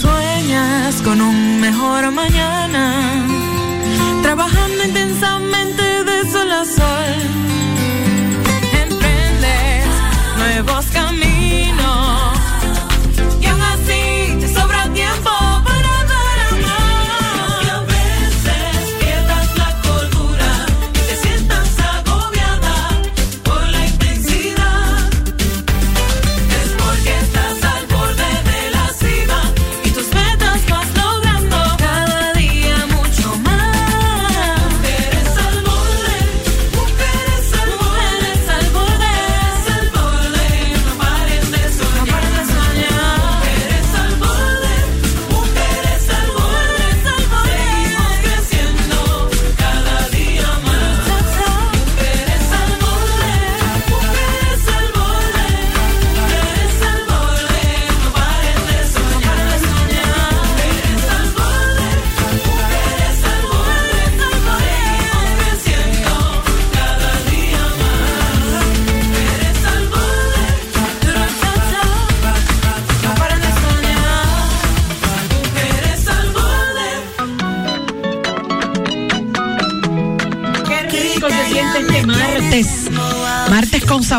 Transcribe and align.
Sueñas 0.00 1.02
con 1.02 1.20
un 1.20 1.60
mejor 1.60 2.10
mañana 2.10 3.26
trabajando 4.22 4.84
intensamente 4.84 5.82
de 6.04 6.30
sol 6.32 6.50
a 6.50 6.64
sol. 6.64 7.16
Emprendes 8.82 9.86
nuevos 10.38 10.86
caminos 10.86 12.39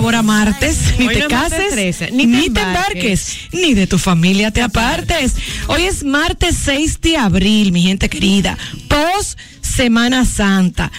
sabor 0.02 0.16
a 0.16 0.24
martes. 0.24 0.98
Ni 0.98 1.08
Hoy 1.08 1.14
te 1.14 1.22
no 1.22 1.28
cases, 1.28 1.70
13, 1.72 2.12
ni, 2.12 2.50
te 2.50 2.62
embarques, 2.62 3.38
ni 3.52 3.76
de 3.76 3.86
tu 3.86 4.00
familia 4.00 4.50
te 4.50 4.64
apartes. 4.64 5.36
Hoy 5.68 5.84
es 5.84 6.04
martes 6.04 6.56
6 6.66 7.02
de 7.02 7.18
abril, 7.18 7.72
mi 7.72 7.84
gente 7.84 8.10
querida. 8.10 8.58
Post 8.88 9.38
Semana 9.62 10.26
Santa. 10.26 10.92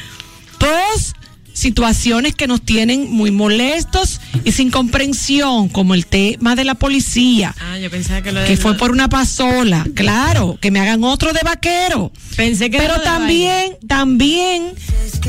Post 0.59 1.17
situaciones 1.63 2.35
que 2.35 2.49
nos 2.49 2.61
tienen 2.61 3.11
muy 3.11 3.31
molestos 3.31 4.21
y 4.45 4.51
sin 4.51 4.71
comprensión, 4.71 5.69
como 5.69 5.95
el 5.95 6.07
tema 6.07 6.57
de 6.57 6.65
la 6.65 6.75
policía. 6.75 7.55
Ah, 7.61 7.79
yo 7.79 7.89
pensaba 7.89 8.21
que 8.21 8.33
lo 8.33 8.41
de 8.41 8.47
que 8.47 8.57
fue 8.57 8.77
por 8.77 8.91
una 8.91 9.09
pasola, 9.09 9.87
claro, 9.95 10.59
que 10.61 10.73
me 10.73 10.81
hagan 10.81 11.05
otro 11.05 11.33
de 11.33 11.41
vaquero. 11.45 12.13
Pensé 12.37 12.71
que 12.71 12.79
Pero 12.79 13.01
también, 13.03 13.77
también, 13.87 14.73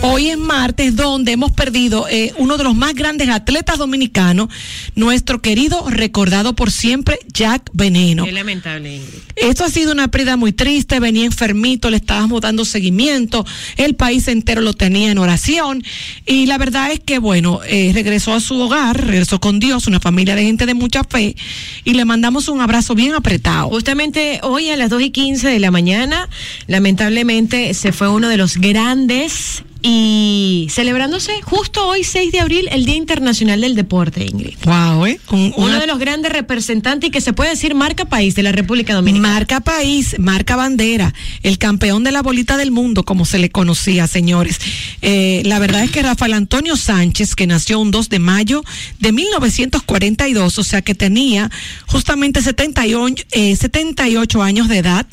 hoy 0.01 0.29
es 0.29 0.37
martes 0.37 0.95
donde 0.95 1.33
hemos 1.33 1.51
perdido 1.51 2.07
eh, 2.09 2.33
uno 2.37 2.57
de 2.57 2.63
los 2.63 2.75
más 2.75 2.95
grandes 2.95 3.29
atletas 3.29 3.77
dominicanos, 3.77 4.47
nuestro 4.95 5.39
querido, 5.41 5.87
recordado 5.89 6.55
por 6.55 6.71
siempre, 6.71 7.19
Jack 7.31 7.69
Veneno. 7.73 8.25
Qué 8.25 8.31
lamentable, 8.31 8.95
Ingrid. 8.95 9.19
Esto 9.35 9.65
ha 9.65 9.69
sido 9.69 9.91
una 9.91 10.07
pérdida 10.07 10.35
muy 10.35 10.53
triste, 10.53 10.99
venía 10.99 11.25
enfermito, 11.25 11.91
le 11.91 11.97
estábamos 11.97 12.41
dando 12.41 12.65
seguimiento, 12.65 13.45
el 13.77 13.95
país 13.95 14.27
entero 14.27 14.61
lo 14.61 14.73
tenía 14.73 15.11
en 15.11 15.19
oración 15.19 15.83
y 16.25 16.45
la 16.45 16.57
verdad 16.57 16.91
es 16.91 16.99
que, 16.99 17.19
bueno, 17.19 17.59
eh, 17.67 17.91
regresó 17.93 18.33
a 18.33 18.39
su 18.39 18.59
hogar, 18.59 19.07
regresó 19.07 19.39
con 19.39 19.59
Dios, 19.59 19.87
una 19.87 19.99
familia 19.99 20.35
de 20.35 20.43
gente 20.43 20.65
de 20.65 20.73
mucha 20.73 21.03
fe 21.03 21.35
y 21.83 21.93
le 21.93 22.05
mandamos 22.05 22.47
un 22.47 22.61
abrazo 22.61 22.95
bien 22.95 23.13
apretado. 23.13 23.69
Justamente 23.69 24.39
hoy 24.43 24.69
a 24.69 24.77
las 24.77 24.89
2 24.89 25.01
y 25.01 25.09
15 25.11 25.49
de 25.49 25.59
la 25.59 25.71
mañana, 25.71 26.29
lamentablemente 26.67 27.73
se 27.73 27.91
fue 27.91 28.09
uno 28.09 28.29
de 28.29 28.37
los 28.37 28.57
grandes 28.57 29.63
y 29.85 30.67
celebrándose 30.71 31.41
justo 31.43 31.85
hoy, 31.85 32.05
6 32.05 32.31
de 32.31 32.39
abril, 32.39 32.69
el 32.71 32.85
Día 32.85 32.95
Internacional 32.95 33.59
del 33.59 33.75
Deporte, 33.75 34.25
Ingrid. 34.25 34.55
Wow, 34.63 35.05
¿eh? 35.05 35.19
Un- 35.29 35.53
Uno 35.57 35.77
de 35.79 35.87
los 35.87 35.99
grandes 35.99 36.31
representantes 36.31 37.09
y 37.09 37.11
que 37.11 37.19
se 37.19 37.33
puede 37.33 37.49
decir 37.49 37.75
marca 37.75 38.05
país 38.05 38.33
de 38.35 38.43
la 38.43 38.53
República 38.53 38.93
Dominicana. 38.93 39.33
Marca 39.33 39.59
país, 39.59 40.15
marca 40.19 40.55
bandera, 40.55 41.13
el 41.43 41.57
campeón 41.57 42.05
de 42.05 42.13
la 42.13 42.21
bolita 42.21 42.55
del 42.55 42.71
mundo, 42.71 43.03
como 43.03 43.25
se 43.25 43.39
le 43.39 43.49
conocía, 43.49 44.07
señores. 44.07 44.57
Eh, 45.01 45.41
la 45.45 45.59
verdad 45.59 45.83
es 45.83 45.91
que 45.91 46.01
Rafael 46.01 46.33
Antonio 46.33 46.77
Sánchez, 46.77 47.35
que 47.35 47.45
nació 47.45 47.79
un 47.79 47.91
2 47.91 48.07
de 48.07 48.19
mayo 48.19 48.63
de 48.99 49.11
1942, 49.11 50.59
o 50.59 50.63
sea 50.63 50.81
que 50.81 50.95
tenía 50.95 51.51
justamente 51.87 52.41
78, 52.41 53.25
eh, 53.31 53.55
78 53.57 54.41
años 54.41 54.69
de 54.69 54.77
edad, 54.77 55.05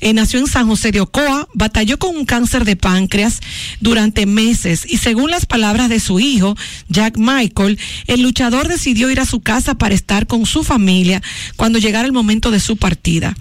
eh, 0.00 0.14
nació 0.14 0.38
en 0.38 0.46
San 0.46 0.66
José 0.66 0.92
de 0.92 1.02
Ocoa, 1.02 1.46
batalló 1.52 1.98
con 1.98 2.16
un 2.16 2.24
cáncer 2.24 2.64
de 2.64 2.76
páncreas 2.76 3.40
durante 3.80 4.13
meses 4.26 4.86
y 4.88 4.98
según 4.98 5.30
las 5.30 5.46
palabras 5.46 5.88
de 5.88 6.00
su 6.00 6.20
hijo, 6.20 6.56
Jack 6.88 7.16
Michael, 7.18 7.78
el 8.06 8.22
luchador 8.22 8.68
decidió 8.68 9.10
ir 9.10 9.20
a 9.20 9.26
su 9.26 9.40
casa 9.40 9.74
para 9.74 9.94
estar 9.94 10.26
con 10.26 10.46
su 10.46 10.64
familia 10.64 11.22
cuando 11.56 11.78
llegara 11.78 12.06
el 12.06 12.12
momento 12.12 12.50
de 12.50 12.60
su 12.60 12.76
partida. 12.76 13.36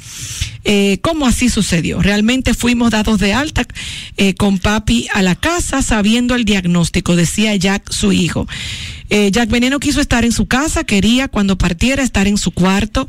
Eh, 0.66 1.00
¿Cómo 1.02 1.28
así 1.28 1.50
sucedió? 1.50 2.02
Realmente 2.02 2.54
fuimos 2.54 2.92
dados 2.92 3.20
de 3.20 3.34
alta 3.34 3.66
eh, 4.16 4.34
con 4.34 4.60
papi 4.60 5.08
a 5.14 5.22
la 5.22 5.36
casa 5.36 5.82
sabiendo 5.82 6.36
el 6.36 6.46
diagnóstico, 6.46 7.16
decía 7.16 7.56
Jack, 7.56 7.92
su 7.92 8.14
hijo. 8.14 8.48
Eh, 9.10 9.32
Jack 9.32 9.50
Veneno 9.50 9.80
quiso 9.80 10.02
estar 10.02 10.26
en 10.26 10.32
su 10.32 10.46
casa, 10.46 10.84
quería 10.84 11.28
cuando 11.28 11.58
partiera 11.58 12.04
estar 12.04 12.28
en 12.28 12.38
su 12.38 12.52
cuarto 12.52 13.08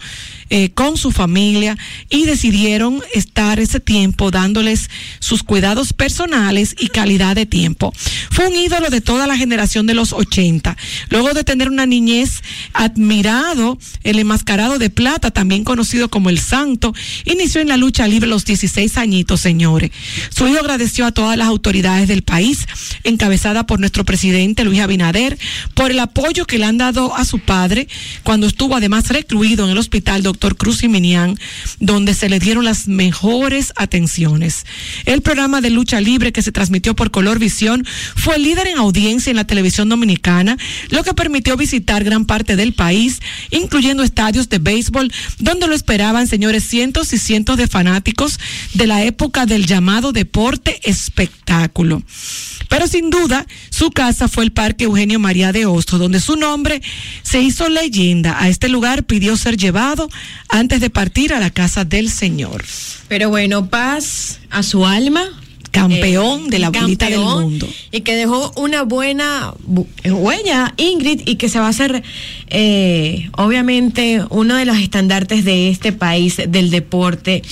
eh, 0.51 0.71
con 0.71 0.97
su 0.97 1.11
familia 1.11 1.77
y 2.11 2.25
decidieron 2.25 3.03
estar 3.15 3.59
ese 3.61 3.81
tiempo 3.81 4.31
dándoles 4.31 4.91
sus 5.19 5.43
cuidados 5.43 5.93
personales 5.93 6.77
y 6.79 6.89
calidad 6.89 7.35
de 7.37 7.47
tiempo. 7.47 7.93
Fue 8.31 8.49
un 8.49 8.55
ídolo 8.55 8.91
de 8.91 9.01
toda 9.01 9.27
la 9.27 9.37
generación 9.37 9.87
de 9.87 9.95
los 9.95 10.13
80. 10.13 10.77
Luego 11.11 11.33
de 11.33 11.45
tener 11.45 11.69
una 11.69 11.87
niñez 11.87 12.43
admirado, 12.73 13.79
el 14.03 14.19
enmascarado 14.19 14.79
de 14.79 14.91
plata, 14.91 15.31
también 15.31 15.65
conocido 15.65 16.09
como 16.09 16.31
el 16.31 16.39
Santo, 16.39 16.95
inició 17.25 17.61
en 17.61 17.69
la 17.69 17.77
lucha 17.77 18.07
libre 18.07 18.29
los 18.29 18.45
16 18.45 18.99
añitos, 18.99 19.41
señores. 19.41 19.91
Su 20.31 20.47
hijo 20.47 20.59
agradeció 20.59 21.07
a 21.07 21.13
todas 21.13 21.37
las 21.37 21.49
autoridades 21.49 22.09
del 22.09 22.23
país, 22.23 22.67
encabezada 23.05 23.67
por 23.67 23.81
nuestro 23.81 24.05
presidente 24.05 24.65
Luis 24.65 24.81
Abinader, 24.81 25.39
por 25.75 25.84
el 25.91 26.01
apoyo 26.01 26.45
que 26.45 26.59
le 26.59 26.65
han 26.65 26.79
dado 26.79 27.15
a 27.15 27.25
su 27.25 27.39
padre 27.39 27.89
cuando 28.23 28.47
estuvo 28.47 28.77
además 28.77 29.09
recluido 29.09 29.65
en 29.65 29.71
el 29.71 29.79
hospital 29.79 30.23
Doctor 30.23 30.57
Cruz 30.57 30.83
y 30.83 30.89
Minian, 30.89 31.39
donde 31.81 32.15
se 32.15 32.29
le 32.29 32.39
dieron 32.39 32.65
las 32.65 32.89
mejores 32.89 33.73
atenciones. 33.77 34.67
El 35.05 35.23
programa 35.23 35.61
de 35.61 35.71
lucha 35.71 36.01
libre 36.01 36.33
que 36.33 36.43
se 36.43 36.53
transmitió 36.53 36.95
por 36.95 37.11
Color 37.11 37.39
Visión 37.39 37.85
fue 38.17 38.39
líder 38.39 38.67
en 38.69 38.79
audiencia 38.79 39.31
en 39.31 39.37
la 39.37 39.47
televisión 39.47 39.89
dominicana, 39.89 40.57
lo 40.91 41.03
que 41.05 41.15
permitió 41.15 41.57
visitar 41.57 42.05
gran 42.05 42.25
parte 42.25 42.57
del 42.57 42.73
país, 42.73 43.21
incluyendo 43.51 44.03
estadios 44.03 44.49
de 44.49 44.59
béisbol, 44.59 45.13
donde 45.39 45.67
lo 45.67 45.75
esperaban, 45.75 46.27
señores, 46.27 46.65
cientos 46.65 47.13
y 47.13 47.19
cientos 47.19 47.57
de 47.57 47.69
fanáticos 47.69 48.39
de 48.75 48.87
la 48.87 49.03
época 49.05 49.47
del 49.47 49.67
llamado 49.67 50.13
deporte 50.13 50.81
espectáculo. 50.85 52.03
Pero 52.69 52.87
sin 52.87 53.11
duda, 53.11 53.47
su 53.71 53.91
casa 53.91 54.29
fue 54.29 54.45
el 54.45 54.53
Parque 54.53 54.85
Eugenio 54.85 55.19
María 55.19 55.53
de 55.53 55.67
Donde 55.83 56.21
su 56.21 56.37
nombre 56.37 56.81
se 57.23 57.41
hizo 57.41 57.69
leyenda. 57.69 58.37
A 58.41 58.49
este 58.49 58.69
lugar 58.69 59.05
pidió 59.05 59.37
ser 59.37 59.57
llevado 59.57 60.09
antes 60.49 60.81
de 60.81 60.91
partir 60.91 61.33
a 61.35 61.41
la 61.41 61.51
casa 61.51 61.85
del 61.85 62.11
Señor. 62.11 62.65
Pero 63.09 63.29
bueno, 63.29 63.69
paz 63.69 64.41
a 64.51 64.63
su 64.63 64.87
alma. 64.87 65.25
campeón 65.71 66.47
eh, 66.47 66.51
de 66.51 66.59
la 66.61 66.71
bolita 66.71 67.07
del 67.11 67.19
mundo. 67.21 67.69
Y 67.91 68.03
que 68.03 68.15
dejó 68.15 68.53
una 68.57 68.83
buena 68.83 69.53
bu- 69.69 69.87
huella, 70.05 70.73
Ingrid, 70.77 71.23
y 71.27 71.35
que 71.35 71.49
se 71.49 71.59
va 71.59 71.67
a 71.67 71.71
hacer, 71.71 72.03
eh, 72.49 73.29
obviamente, 73.37 74.23
uno 74.31 74.55
de 74.55 74.65
los 74.67 74.79
estandartes 74.79 75.45
de 75.45 75.71
este 75.71 75.91
país 75.93 76.37
del 76.49 76.71
deporte. 76.71 77.43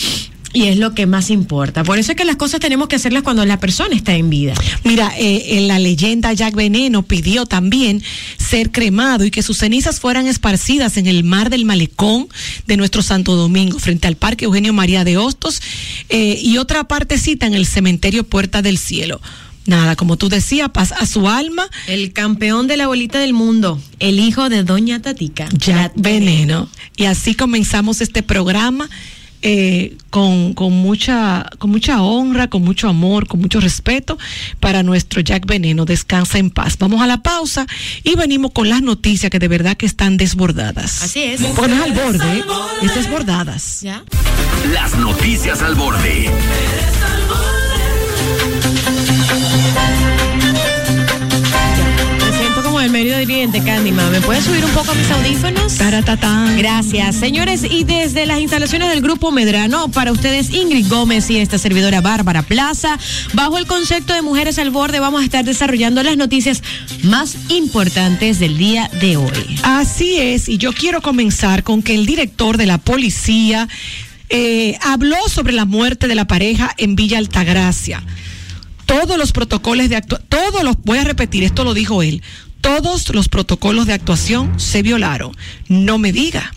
Y 0.53 0.65
es 0.65 0.79
lo 0.79 0.95
que 0.95 1.07
más 1.07 1.31
importa. 1.31 1.83
Por 1.83 1.99
eso 1.99 2.13
es 2.13 2.17
que 2.17 2.25
las 2.25 2.37
cosas 2.37 2.61
tenemos 2.61 2.89
que 2.89 2.97
hacerlas 2.97 3.23
cuando 3.23 3.45
la 3.47 3.59
persona 3.59 3.95
está 3.95 4.15
en 4.15 4.29
vida. 4.29 4.55
Mira, 4.85 5.13
eh, 5.19 5.59
en 5.59 5.69
la 5.69 5.79
leyenda 5.79 6.33
Jack 6.33 6.55
Veneno 6.55 7.03
pidió 7.03 7.47
también 7.47 8.03
ser 8.37 8.71
cremado 8.71 9.25
y 9.25 9.31
que 9.31 9.43
sus 9.43 9.59
cenizas 9.59 10.01
fueran 10.01 10.27
esparcidas 10.27 10.97
en 10.97 11.07
el 11.07 11.25
mar 11.25 11.49
del 11.49 11.65
malecón 11.65 12.29
de 12.67 12.77
nuestro 12.77 13.03
Santo 13.03 13.35
Domingo, 13.35 13.79
frente 13.79 14.09
al 14.09 14.17
Parque 14.17 14.45
Eugenio 14.45 14.73
María 14.73 15.05
de 15.05 15.17
Hostos, 15.17 15.63
eh, 16.09 16.39
y 16.43 16.59
otra 16.59 16.85
partecita 16.85 17.47
en 17.47 17.55
el 17.55 17.67
cementerio 17.67 18.25
Puerta 18.25 18.63
del 18.63 18.79
Cielo. 18.79 19.21
Nada, 19.65 19.95
como 19.95 20.17
tú 20.17 20.29
decías, 20.29 20.71
paz 20.71 20.93
a 20.93 21.07
su 21.07 21.29
alma, 21.29 21.69
El 21.87 22.13
campeón 22.13 22.67
de 22.67 22.77
la 22.77 22.89
bolita 22.89 23.21
del 23.21 23.33
mundo, 23.33 23.81
el 24.01 24.19
hijo 24.19 24.49
de 24.49 24.65
Doña 24.65 25.01
Tatica. 25.01 25.49
Jack 25.53 25.93
Veneno. 25.95 26.69
Y 26.97 27.05
así 27.05 27.35
comenzamos 27.35 28.01
este 28.01 28.25
programa. 28.25 28.91
Eh, 29.43 29.97
con, 30.11 30.55
con 30.55 30.73
mucha 30.73 31.51
con 31.59 31.71
mucha 31.71 32.03
honra, 32.03 32.49
con 32.49 32.63
mucho 32.63 32.89
amor, 32.89 33.27
con 33.27 33.41
mucho 33.41 33.61
respeto 33.61 34.19
para 34.61 34.83
nuestro 34.83 35.21
Jack 35.21 35.47
Veneno. 35.47 35.85
Descansa 35.85 36.39
en 36.39 36.51
paz. 36.51 36.77
Vamos 36.79 37.01
a 37.01 37.07
la 37.07 37.23
pausa 37.23 37.67
y 38.05 38.15
venimos 38.15 38.53
con 38.53 38.69
las 38.69 38.83
noticias 38.83 39.31
que 39.31 39.39
de 39.39 39.49
verdad 39.49 39.77
que 39.77 39.87
están 39.87 40.17
desbordadas. 40.17 41.03
Así 41.03 41.23
es. 41.23 41.43
Porque 41.43 41.75
no 41.75 41.85
es 41.85 41.91
al 41.91 41.93
borde, 41.93 42.39
¿eh? 42.39 42.45
es 42.83 42.95
desbordadas. 42.95 43.81
¿Ya? 43.83 44.05
Las 44.73 44.97
noticias 44.97 45.63
al 45.63 45.75
borde. 45.75 46.31
Medio 53.03 53.17
oriente, 53.17 53.61
Candyman. 53.65 54.13
¿Me 54.13 54.21
puedes 54.21 54.45
subir 54.45 54.65
un 54.65 54.71
poco 54.71 54.95
mis 54.95 55.11
audífonos? 55.11 55.75
Taratatán. 55.75 56.57
Gracias, 56.57 57.17
señores. 57.17 57.65
Y 57.69 57.83
desde 57.83 58.27
las 58.27 58.39
instalaciones 58.39 58.91
del 58.91 59.01
Grupo 59.01 59.33
Medrano, 59.33 59.89
para 59.89 60.13
ustedes 60.13 60.51
Ingrid 60.51 60.87
Gómez 60.89 61.29
y 61.29 61.39
esta 61.39 61.59
servidora 61.59 62.01
Bárbara 62.01 62.43
Plaza, 62.43 62.97
bajo 63.33 63.59
el 63.59 63.67
concepto 63.67 64.15
de 64.15 64.23
Mujeres 64.23 64.61
al 64.61 64.71
Borde, 64.71 65.01
vamos 65.01 65.23
a 65.23 65.25
estar 65.25 65.45
desarrollando 65.45 66.05
las 66.05 66.17
noticias 66.17 66.63
más 67.03 67.37
importantes 67.49 68.39
del 68.39 68.57
día 68.57 68.89
de 69.01 69.17
hoy. 69.17 69.59
Así 69.65 70.19
es, 70.19 70.49
y 70.49 70.59
yo 70.59 70.73
quiero 70.73 71.03
comenzar 71.03 71.65
con 71.65 71.83
que 71.83 71.97
el 71.97 72.07
director 72.07 72.57
de 72.57 72.67
la 72.67 72.79
policía 72.79 73.69
eh, 74.29 74.79
habló 74.81 75.17
sobre 75.29 75.55
la 75.55 75.65
muerte 75.65 76.07
de 76.07 76.15
la 76.15 76.29
pareja 76.29 76.73
en 76.79 76.95
Villa 76.95 77.19
Altagracia. 77.19 78.01
Todos 78.87 79.19
los 79.19 79.33
protocolos 79.33 79.89
de 79.89 79.97
actuación, 79.97 80.29
todos 80.29 80.63
los, 80.63 80.77
voy 80.85 80.99
a 80.99 81.05
repetir, 81.05 81.43
esto 81.43 81.65
lo 81.65 81.75
dijo 81.75 82.03
él, 82.03 82.23
todos 82.63 83.11
los 83.11 83.29
protocolos 83.29 83.87
de 83.87 83.93
actuación 83.93 84.59
se 84.59 84.83
violaron. 84.83 85.37
No 85.69 85.99
me 85.99 86.13
diga. 86.13 86.55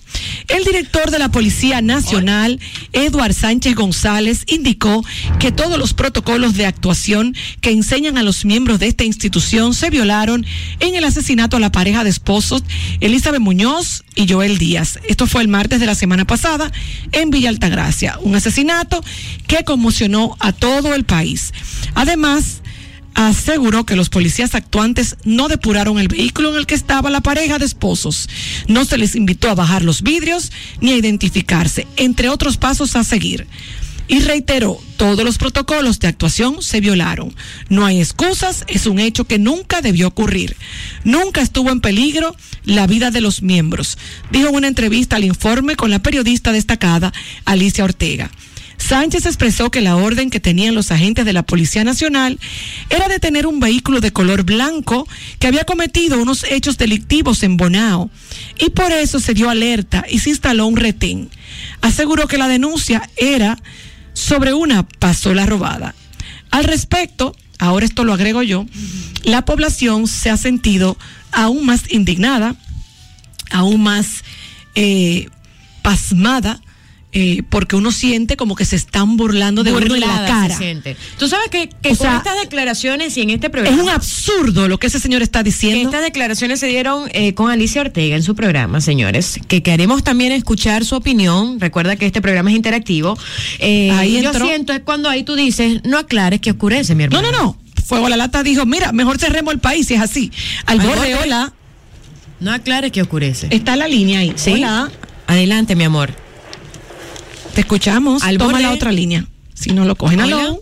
El 0.48 0.64
director 0.64 1.12
de 1.12 1.20
la 1.20 1.30
Policía 1.30 1.82
Nacional, 1.82 2.60
Eduard 2.94 3.34
Sánchez 3.34 3.76
González, 3.76 4.44
indicó 4.48 5.04
que 5.40 5.52
todos 5.52 5.78
los 5.78 5.94
protocolos 5.94 6.56
de 6.56 6.68
actuación 6.68 7.36
que 7.60 7.72
enseñan 7.72 8.18
a 8.18 8.24
los 8.24 8.46
miembros 8.46 8.80
de 8.80 8.88
esta 8.88 9.04
institución 9.04 9.74
se 9.74 9.90
violaron 9.90 10.46
en 10.80 10.96
el 10.96 11.04
asesinato 11.04 11.58
a 11.58 11.60
la 11.60 11.72
pareja 11.72 12.04
de 12.04 12.12
esposos 12.12 12.64
Elizabeth 13.02 13.42
Muñoz 13.42 14.04
y 14.16 14.32
Joel 14.32 14.58
Díaz. 14.58 15.00
Esto 15.10 15.28
fue 15.28 15.42
el 15.42 15.48
martes 15.48 15.80
de 15.80 15.88
la 15.88 15.96
semana 15.96 16.26
pasada 16.26 16.72
en 17.12 17.32
Villa 17.32 17.50
Altagracia, 17.50 18.20
un 18.22 18.36
asesinato 18.36 19.04
que 19.48 19.64
conmocionó 19.64 20.38
a 20.40 20.54
todo 20.54 20.94
el 20.94 21.04
país. 21.04 21.52
Además, 21.96 22.62
aseguró 23.16 23.86
que 23.86 23.96
los 23.96 24.10
policías 24.10 24.54
actuantes 24.54 25.16
no 25.24 25.48
depuraron 25.48 25.98
el 25.98 26.10
vehículo 26.10 26.52
en 26.52 26.58
el 26.58 26.68
que 26.68 26.76
estaba 26.76 27.10
la 27.10 27.22
pareja 27.22 27.58
de 27.58 27.66
esposos. 27.66 28.30
No 28.68 28.86
se 28.86 28.98
les 28.98 29.16
invitó 29.16 29.50
a 29.50 29.56
bajar 29.56 29.84
los 29.84 30.04
vidrios 30.04 30.52
ni 30.82 30.92
a 30.92 30.98
identificarse, 30.98 31.88
entre 31.96 32.30
otros 32.30 32.58
pasos 32.58 32.96
a 32.96 33.04
seguir. 33.04 33.48
Y 34.08 34.20
reiteró, 34.20 34.80
todos 34.98 35.26
los 35.26 35.40
protocolos 35.40 36.00
de 36.00 36.08
actuación 36.08 36.62
se 36.62 36.80
violaron. 36.80 37.34
No 37.70 37.86
hay 37.86 38.00
excusas, 38.00 38.64
es 38.68 38.86
un 38.86 39.00
hecho 39.00 39.26
que 39.26 39.40
nunca 39.40 39.82
debió 39.82 40.08
ocurrir. 40.08 40.56
Nunca 41.04 41.42
estuvo 41.42 41.72
en 41.72 41.82
peligro 41.82 42.36
la 42.66 42.86
vida 42.86 43.10
de 43.10 43.22
los 43.22 43.42
miembros, 43.42 43.98
dijo 44.30 44.50
en 44.50 44.56
una 44.56 44.68
entrevista 44.68 45.16
al 45.16 45.24
informe 45.24 45.76
con 45.76 45.90
la 45.90 46.00
periodista 46.00 46.52
destacada 46.52 47.14
Alicia 47.46 47.84
Ortega. 47.84 48.30
Sánchez 48.78 49.26
expresó 49.26 49.72
que 49.72 49.82
la 49.82 49.96
orden 49.96 50.30
que 50.30 50.40
tenían 50.40 50.76
los 50.76 50.92
agentes 50.92 51.26
de 51.26 51.34
la 51.34 51.44
Policía 51.44 51.84
Nacional 51.84 52.40
era 52.90 53.08
detener 53.08 53.48
un 53.48 53.60
vehículo 53.60 54.00
de 54.00 54.12
color 54.12 54.44
blanco 54.44 55.08
que 55.40 55.48
había 55.48 55.64
cometido 55.64 56.22
unos 56.22 56.44
hechos 56.44 56.78
delictivos 56.78 57.44
en 57.44 57.58
Bonao 57.58 58.10
y 58.60 58.70
por 58.70 58.92
eso 58.92 59.20
se 59.20 59.34
dio 59.34 59.50
alerta 59.50 60.06
y 60.10 60.20
se 60.20 60.30
instaló 60.30 60.68
un 60.68 60.78
retén. 60.78 61.30
Aseguró 61.82 62.28
que 62.28 62.38
la 62.38 62.48
denuncia 62.48 63.10
era 63.18 63.58
sobre 64.14 64.54
una 64.54 64.88
pasola 64.88 65.46
robada. 65.46 65.96
Al 66.52 66.64
respecto, 66.64 67.36
ahora 67.60 67.86
esto 67.86 68.04
lo 68.04 68.14
agrego 68.14 68.44
yo, 68.44 68.66
la 69.24 69.46
población 69.46 70.08
se 70.08 70.30
ha 70.30 70.38
sentido 70.38 70.98
aún 71.32 71.66
más 71.66 71.92
indignada, 71.92 72.56
aún 73.52 73.82
más 73.82 74.24
eh, 74.76 75.28
pasmada, 75.82 76.62
eh, 77.16 77.44
porque 77.50 77.76
uno 77.76 77.92
siente 77.92 78.36
como 78.38 78.56
que 78.56 78.66
se 78.66 78.76
están 78.76 79.16
burlando 79.18 79.64
de 79.64 79.72
uno 79.72 79.96
en 79.96 80.02
la 80.02 80.08
Burlada 80.08 80.28
cara. 80.28 80.56
se 80.58 80.64
siente. 80.64 80.98
Tú 81.18 81.28
sabes 81.28 81.48
que, 81.50 81.70
con 81.70 81.96
sea, 81.96 82.18
estas 82.18 82.40
declaraciones 82.42 83.16
y 83.18 83.22
en 83.22 83.30
este 83.32 83.48
Es 83.48 83.52
programa. 83.52 83.82
un 83.82 83.90
absurdo 83.90 84.68
lo 84.68 84.78
que 84.78 84.88
ese 84.88 85.00
señor 85.00 85.22
está 85.22 85.42
diciendo. 85.42 85.82
estas 85.90 86.04
declaraciones 86.04 86.60
se 86.60 86.68
dieron 86.68 87.10
eh, 87.14 87.34
con 87.34 87.50
Alicia 87.50 87.82
Ortega 87.82 88.16
en 88.18 88.24
su 88.24 88.36
programa, 88.36 88.82
señores. 88.82 89.40
Que 89.48 89.64
queremos 89.64 90.04
también 90.04 90.32
escuchar 90.34 90.86
su 90.86 90.96
opinión. 90.96 91.60
Recuerda 91.60 91.96
que 91.96 92.06
este 92.06 92.22
programa 92.22 92.52
es 92.52 92.56
interactivo. 92.58 93.18
Eh, 93.60 93.92
Ahí 93.92 94.22
yo 94.22 94.30
entró. 94.32 94.46
siento 94.46 94.74
es 94.74 94.82
cuando 94.82 95.10
ahí 95.10 95.24
tú 95.24 95.36
dices, 95.36 95.82
no 95.86 95.98
aclares 95.98 96.42
que 96.42 96.52
oscurece, 96.52 96.96
mi 96.96 97.08
No, 97.08 97.18
hermano. 97.20 97.32
no, 97.32 97.44
no. 97.44 97.58
Fuego 97.86 98.08
a 98.08 98.10
la 98.10 98.18
lata 98.18 98.44
dijo, 98.44 98.66
mira, 98.66 98.92
mejor 98.92 99.20
cerremos 99.20 99.54
el 99.54 99.60
país 99.60 99.88
si 99.88 99.94
es 99.94 100.02
así. 100.02 100.32
Al 100.66 100.80
borde. 100.82 101.16
hola. 101.16 101.54
No 102.42 102.52
aclares 102.52 102.92
que 102.92 103.02
oscurece. 103.02 103.48
Está 103.52 103.76
la 103.78 103.88
línea 103.88 104.20
ahí. 104.20 104.34
¿Sí? 104.36 104.52
Hola. 104.54 104.92
Adelante, 105.28 105.76
mi 105.76 105.86
amor. 105.86 106.14
Te 107.56 107.62
escuchamos. 107.62 108.24
Al 108.24 108.38
Toma 108.38 108.60
la 108.60 108.72
otra 108.72 108.92
línea. 108.92 109.24
Si 109.54 109.72
no 109.72 109.86
lo 109.86 109.96
cogen. 109.96 110.20
Aló. 110.20 110.60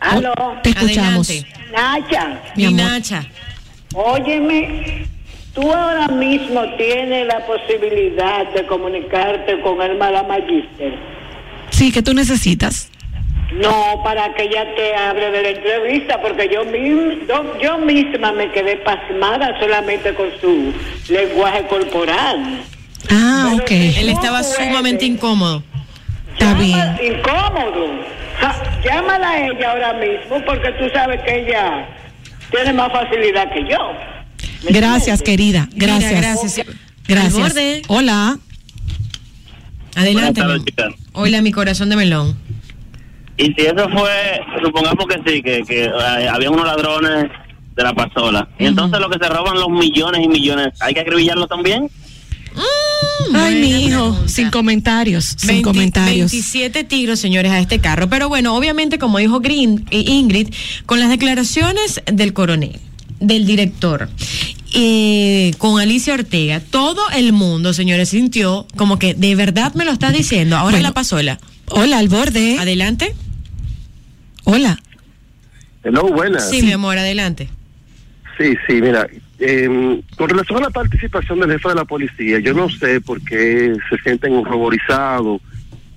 Aló, 0.00 0.32
Te 0.62 0.70
escuchamos. 0.70 1.28
Adelante. 1.30 1.60
Nacha, 1.72 2.40
Mi 2.56 2.66
Mi 2.66 2.80
amor. 2.82 2.92
Nacha. 2.92 3.26
óyeme, 3.94 5.06
tú 5.54 5.72
ahora 5.72 6.08
mismo 6.08 6.62
tienes 6.76 7.26
la 7.26 7.46
posibilidad 7.46 8.46
de 8.52 8.66
comunicarte 8.66 9.60
con 9.60 9.80
el 9.82 9.96
mala 9.98 10.22
Magister. 10.24 10.98
Sí, 11.70 11.92
que 11.92 12.02
tú 12.02 12.12
necesitas. 12.14 12.90
No, 13.52 14.00
para 14.04 14.32
que 14.34 14.44
ella 14.44 14.64
te 14.74 14.94
hable 14.96 15.30
de 15.30 15.42
la 15.42 15.48
entrevista, 15.50 16.20
porque 16.22 16.48
yo, 16.52 16.64
mi- 16.64 17.26
yo, 17.28 17.58
yo 17.60 17.78
misma 17.78 18.32
me 18.32 18.50
quedé 18.52 18.76
pasmada 18.78 19.58
solamente 19.60 20.14
con 20.14 20.28
su 20.40 20.72
lenguaje 21.12 21.66
corporal. 21.66 22.62
Ah, 23.08 23.52
ok. 23.54 23.70
Él 23.70 24.08
estaba 24.10 24.42
sumamente 24.42 25.04
incómodo. 25.04 25.62
Está 26.32 26.54
bien. 26.54 26.98
Incómodo. 27.02 28.00
Ja, 28.40 28.80
llámala 28.84 29.30
a 29.30 29.46
ella 29.46 29.70
ahora 29.70 29.92
mismo, 29.94 30.44
porque 30.46 30.70
tú 30.78 30.88
sabes 30.92 31.20
que 31.22 31.40
ella 31.46 31.88
tiene 32.50 32.72
más 32.72 32.90
facilidad 32.92 33.52
que 33.52 33.62
yo. 33.70 33.92
¿Me 34.64 34.72
Gracias, 34.72 35.20
entiendes? 35.20 35.22
querida. 35.22 35.68
Mira, 35.74 35.86
Gracias. 35.98 36.20
gracias. 36.20 36.66
Gracias. 37.06 37.82
Hola. 37.88 38.38
Adelante. 39.96 40.40
tardes. 40.40 40.64
Hola, 41.12 41.42
mi 41.42 41.52
corazón 41.52 41.90
de 41.90 41.96
melón. 41.96 42.38
Y 43.36 43.46
si 43.54 43.62
eso 43.66 43.88
fue, 43.90 44.40
supongamos 44.62 45.06
que 45.06 45.16
sí, 45.26 45.42
que, 45.42 45.62
que 45.62 45.84
eh, 45.84 46.28
había 46.30 46.50
unos 46.50 46.66
ladrones 46.66 47.26
de 47.74 47.82
la 47.82 47.92
pasola. 47.94 48.48
Y 48.58 48.66
entonces 48.66 49.00
lo 49.00 49.08
que 49.08 49.18
se 49.18 49.30
roban 49.30 49.54
los 49.54 49.68
millones 49.70 50.20
y 50.24 50.28
millones, 50.28 50.68
¿hay 50.80 50.92
que 50.94 51.00
acribillarlo 51.00 51.46
también? 51.46 51.90
Ay, 52.56 53.30
Buena 53.32 53.50
mi 53.60 53.84
hijo. 53.86 54.00
pregunta. 54.10 54.28
Sin 54.28 54.50
comentarios. 54.50 55.24
Sin 55.36 55.48
20 55.48 55.62
comentarios. 55.64 56.30
27 56.32 56.84
tiros, 56.84 57.18
señores, 57.20 57.52
a 57.52 57.58
este 57.60 57.78
carro. 57.78 58.08
Pero 58.08 58.28
bueno, 58.28 58.56
obviamente, 58.56 58.98
como 58.98 59.18
dijo 59.18 59.40
Green, 59.40 59.86
eh, 59.90 60.04
Ingrid, 60.06 60.48
con 60.86 61.00
las 61.00 61.08
declaraciones 61.10 62.00
del 62.10 62.32
coronel, 62.32 62.78
del 63.20 63.46
director, 63.46 64.08
eh, 64.74 65.52
con 65.58 65.80
Alicia 65.80 66.14
Ortega, 66.14 66.60
todo 66.60 67.00
el 67.14 67.32
mundo, 67.32 67.72
señores, 67.72 68.08
sintió 68.10 68.66
como 68.76 68.98
que 68.98 69.14
de 69.14 69.34
verdad 69.34 69.74
me 69.74 69.84
lo 69.84 69.92
estás 69.92 70.12
diciendo. 70.12 70.56
Ahora 70.56 70.72
Bueno. 70.76 70.88
la 70.88 70.94
pasola. 70.94 71.38
Hola, 71.68 71.98
al 71.98 72.08
borde. 72.08 72.58
Adelante. 72.58 73.14
Hola. 74.44 74.80
Hello, 75.84 76.04
buenas. 76.08 76.50
Sí, 76.50 76.62
mi 76.62 76.72
amor, 76.72 76.98
adelante. 76.98 77.48
Sí, 78.38 78.54
sí, 78.66 78.74
mira, 78.80 79.06
eh, 79.40 80.02
con 80.16 80.28
relación 80.28 80.58
a 80.58 80.66
la 80.66 80.70
participación 80.70 81.40
del 81.40 81.52
jefe 81.52 81.70
de 81.70 81.74
la 81.74 81.84
policía, 81.84 82.38
yo 82.40 82.52
no 82.52 82.68
sé 82.68 83.00
por 83.00 83.22
qué 83.22 83.74
se 83.88 83.98
sienten 83.98 84.34
horrorizados 84.34 85.40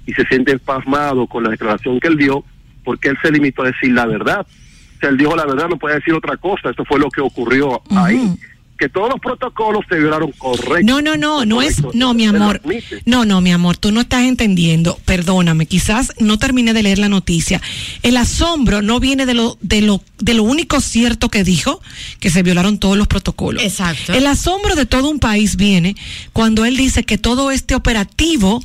y 0.06 0.14
se 0.14 0.26
sienten 0.26 0.60
pasmados 0.60 1.28
con 1.30 1.44
la 1.44 1.50
declaración 1.50 2.00
que 2.00 2.08
él 2.08 2.18
dio, 2.18 2.44
porque 2.84 3.10
él 3.10 3.18
se 3.22 3.32
limitó 3.32 3.64
a 3.64 3.68
decir 3.68 3.92
la 3.92 4.06
verdad. 4.06 4.46
O 4.48 5.00
sea, 5.00 5.10
él 5.10 5.18
dijo 5.18 5.36
la 5.36 5.46
verdad, 5.46 5.68
no 5.68 5.78
puede 5.78 5.96
decir 5.96 6.14
otra 6.14 6.38
cosa. 6.38 6.70
Esto 6.70 6.86
fue 6.86 7.00
lo 7.00 7.10
que 7.10 7.22
ocurrió 7.22 7.82
ahí. 7.92 8.34
Que 8.78 8.90
todos 8.90 9.10
los 9.10 9.20
protocolos 9.20 9.86
se 9.88 9.98
violaron 9.98 10.32
correctamente. 10.38 10.84
No, 10.84 11.02
no, 11.02 11.16
no, 11.16 11.46
no 11.46 11.62
es, 11.62 11.82
no, 11.94 12.14
mi 12.14 12.26
amor. 12.26 12.62
No, 13.06 13.24
no, 13.24 13.40
mi 13.40 13.52
amor, 13.52 13.78
tú 13.78 13.92
no 13.92 14.02
estás 14.02 14.24
entendiendo. 14.24 14.98
Perdóname, 15.06 15.66
quizás 15.66 16.12
no 16.20 16.38
terminé 16.38 16.74
de 16.74 16.84
leer 16.84 17.00
la 17.00 17.10
noticia. 17.10 17.62
El 18.02 18.18
asombro 18.18 18.82
no 18.82 19.00
viene 19.00 19.26
de 19.26 19.36
lo, 19.36 19.58
de 19.62 19.82
lo, 19.82 20.02
de 20.20 20.34
lo 20.34 20.44
único 20.44 20.82
cierto 20.82 21.30
que 21.30 21.44
dijo, 21.44 21.82
que 22.20 22.30
se 22.30 22.44
violaron 22.44 22.78
todos 22.78 22.98
los 22.98 23.08
protocolos. 23.08 23.64
Exacto. 23.64 24.14
El 24.14 24.28
asombro 24.28 24.76
de 24.76 24.86
todo 24.86 25.10
un 25.10 25.20
país 25.20 25.56
viene 25.56 25.96
cuando 26.34 26.66
él 26.66 26.76
dice 26.76 27.04
que 27.04 27.18
todo 27.18 27.52
este 27.52 27.76
operativo 27.76 28.62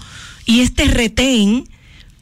y 0.47 0.61
este 0.61 0.85
retén 0.87 1.69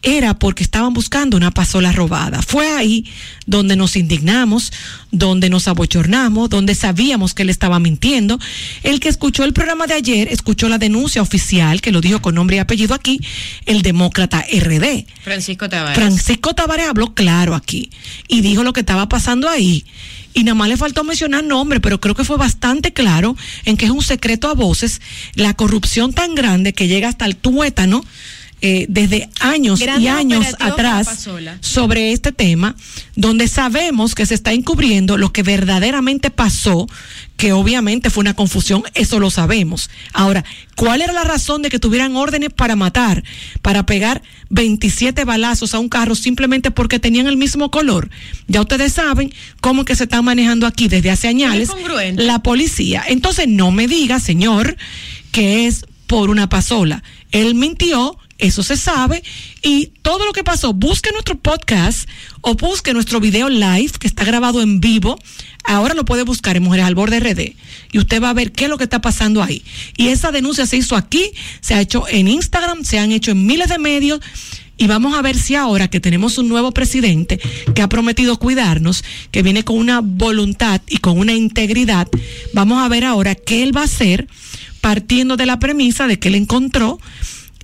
era 0.06 0.38
porque 0.38 0.62
estaban 0.62 0.94
buscando 0.94 1.36
una 1.36 1.50
pasola 1.50 1.90
robada. 1.90 2.40
Fue 2.40 2.70
ahí 2.70 3.04
donde 3.44 3.74
nos 3.74 3.96
indignamos, 3.96 4.72
donde 5.10 5.50
nos 5.50 5.66
abochornamos, 5.66 6.48
donde 6.48 6.76
sabíamos 6.76 7.34
que 7.34 7.42
él 7.42 7.50
estaba 7.50 7.80
mintiendo. 7.80 8.38
El 8.84 9.00
que 9.00 9.08
escuchó 9.08 9.42
el 9.42 9.52
programa 9.52 9.88
de 9.88 9.94
ayer 9.94 10.28
escuchó 10.30 10.68
la 10.68 10.78
denuncia 10.78 11.20
oficial, 11.22 11.80
que 11.80 11.90
lo 11.90 12.00
dijo 12.00 12.22
con 12.22 12.36
nombre 12.36 12.56
y 12.56 12.58
apellido 12.60 12.94
aquí, 12.94 13.20
el 13.66 13.82
demócrata 13.82 14.44
RD. 14.48 15.06
Francisco 15.24 15.68
Tavares. 15.68 15.98
Francisco 15.98 16.54
Tavares 16.54 16.86
habló 16.86 17.12
claro 17.12 17.56
aquí 17.56 17.90
y 18.28 18.42
dijo 18.42 18.62
lo 18.62 18.72
que 18.72 18.80
estaba 18.80 19.08
pasando 19.08 19.48
ahí. 19.48 19.84
Y 20.34 20.44
nada 20.44 20.54
más 20.54 20.68
le 20.68 20.76
faltó 20.76 21.02
mencionar 21.02 21.42
nombre, 21.42 21.80
pero 21.80 21.98
creo 21.98 22.14
que 22.14 22.22
fue 22.22 22.36
bastante 22.36 22.92
claro 22.92 23.36
en 23.64 23.76
que 23.76 23.86
es 23.86 23.90
un 23.90 24.02
secreto 24.02 24.48
a 24.48 24.54
voces 24.54 25.00
la 25.34 25.54
corrupción 25.54 26.12
tan 26.12 26.36
grande 26.36 26.74
que 26.74 26.86
llega 26.86 27.08
hasta 27.08 27.24
el 27.24 27.34
tuétano 27.34 28.04
eh, 28.62 28.86
desde 28.88 29.28
años 29.40 29.80
y 29.80 30.08
años 30.08 30.46
atrás 30.60 31.28
sobre 31.60 32.12
este 32.12 32.32
tema, 32.32 32.74
donde 33.14 33.48
sabemos 33.48 34.14
que 34.14 34.24
se 34.24 34.34
está 34.34 34.52
encubriendo 34.52 35.18
lo 35.18 35.30
que 35.30 35.42
verdaderamente 35.42 36.30
pasó, 36.30 36.86
que 37.36 37.52
obviamente 37.52 38.08
fue 38.08 38.22
una 38.22 38.34
confusión, 38.34 38.82
eso 38.94 39.20
lo 39.20 39.30
sabemos. 39.30 39.90
Ahora, 40.14 40.42
¿cuál 40.74 41.02
era 41.02 41.12
la 41.12 41.24
razón 41.24 41.60
de 41.60 41.68
que 41.68 41.78
tuvieran 41.78 42.16
órdenes 42.16 42.48
para 42.50 42.76
matar, 42.76 43.22
para 43.60 43.84
pegar 43.84 44.22
27 44.48 45.24
balazos 45.24 45.74
a 45.74 45.78
un 45.78 45.90
carro 45.90 46.14
simplemente 46.14 46.70
porque 46.70 46.98
tenían 46.98 47.26
el 47.26 47.36
mismo 47.36 47.70
color? 47.70 48.08
Ya 48.48 48.62
ustedes 48.62 48.94
saben 48.94 49.34
cómo 49.60 49.84
que 49.84 49.96
se 49.96 50.04
están 50.04 50.24
manejando 50.24 50.66
aquí 50.66 50.88
desde 50.88 51.10
hace 51.10 51.28
años 51.28 51.68
la 52.14 52.42
policía. 52.42 53.04
Entonces, 53.06 53.48
no 53.48 53.70
me 53.70 53.86
diga, 53.86 54.18
señor, 54.18 54.76
que 55.30 55.66
es 55.66 55.84
por 56.06 56.30
una 56.30 56.48
pasola. 56.48 57.02
Él 57.32 57.54
mintió, 57.54 58.18
eso 58.38 58.62
se 58.62 58.76
sabe, 58.76 59.22
y 59.62 59.92
todo 60.02 60.26
lo 60.26 60.32
que 60.32 60.44
pasó, 60.44 60.72
busque 60.74 61.10
nuestro 61.12 61.38
podcast 61.38 62.08
o 62.42 62.54
busque 62.54 62.92
nuestro 62.92 63.18
video 63.18 63.48
live 63.48 63.92
que 63.98 64.06
está 64.06 64.24
grabado 64.24 64.60
en 64.60 64.80
vivo. 64.80 65.18
Ahora 65.64 65.94
lo 65.94 66.04
puede 66.04 66.22
buscar 66.22 66.56
en 66.56 66.62
Mujeres 66.62 66.86
al 66.86 66.94
Borde 66.94 67.18
RD 67.18 67.56
y 67.92 67.98
usted 67.98 68.22
va 68.22 68.30
a 68.30 68.34
ver 68.34 68.52
qué 68.52 68.64
es 68.64 68.70
lo 68.70 68.78
que 68.78 68.84
está 68.84 69.00
pasando 69.00 69.42
ahí. 69.42 69.64
Y 69.96 70.08
esa 70.08 70.32
denuncia 70.32 70.66
se 70.66 70.76
hizo 70.76 70.96
aquí, 70.96 71.30
se 71.60 71.74
ha 71.74 71.80
hecho 71.80 72.04
en 72.08 72.28
Instagram, 72.28 72.84
se 72.84 72.98
han 72.98 73.10
hecho 73.10 73.30
en 73.30 73.46
miles 73.46 73.68
de 73.68 73.78
medios. 73.78 74.20
Y 74.78 74.86
vamos 74.86 75.16
a 75.16 75.22
ver 75.22 75.38
si 75.38 75.54
ahora 75.54 75.88
que 75.88 76.00
tenemos 76.00 76.36
un 76.36 76.48
nuevo 76.48 76.70
presidente 76.72 77.40
que 77.74 77.80
ha 77.80 77.88
prometido 77.88 78.38
cuidarnos, 78.38 79.02
que 79.30 79.42
viene 79.42 79.64
con 79.64 79.78
una 79.78 80.00
voluntad 80.02 80.82
y 80.86 80.98
con 80.98 81.18
una 81.18 81.32
integridad, 81.32 82.06
vamos 82.52 82.84
a 82.84 82.88
ver 82.88 83.04
ahora 83.04 83.34
qué 83.34 83.62
él 83.62 83.74
va 83.74 83.80
a 83.80 83.84
hacer 83.84 84.28
partiendo 84.82 85.36
de 85.36 85.46
la 85.46 85.58
premisa 85.58 86.06
de 86.06 86.18
que 86.18 86.28
él 86.28 86.34
encontró 86.34 87.00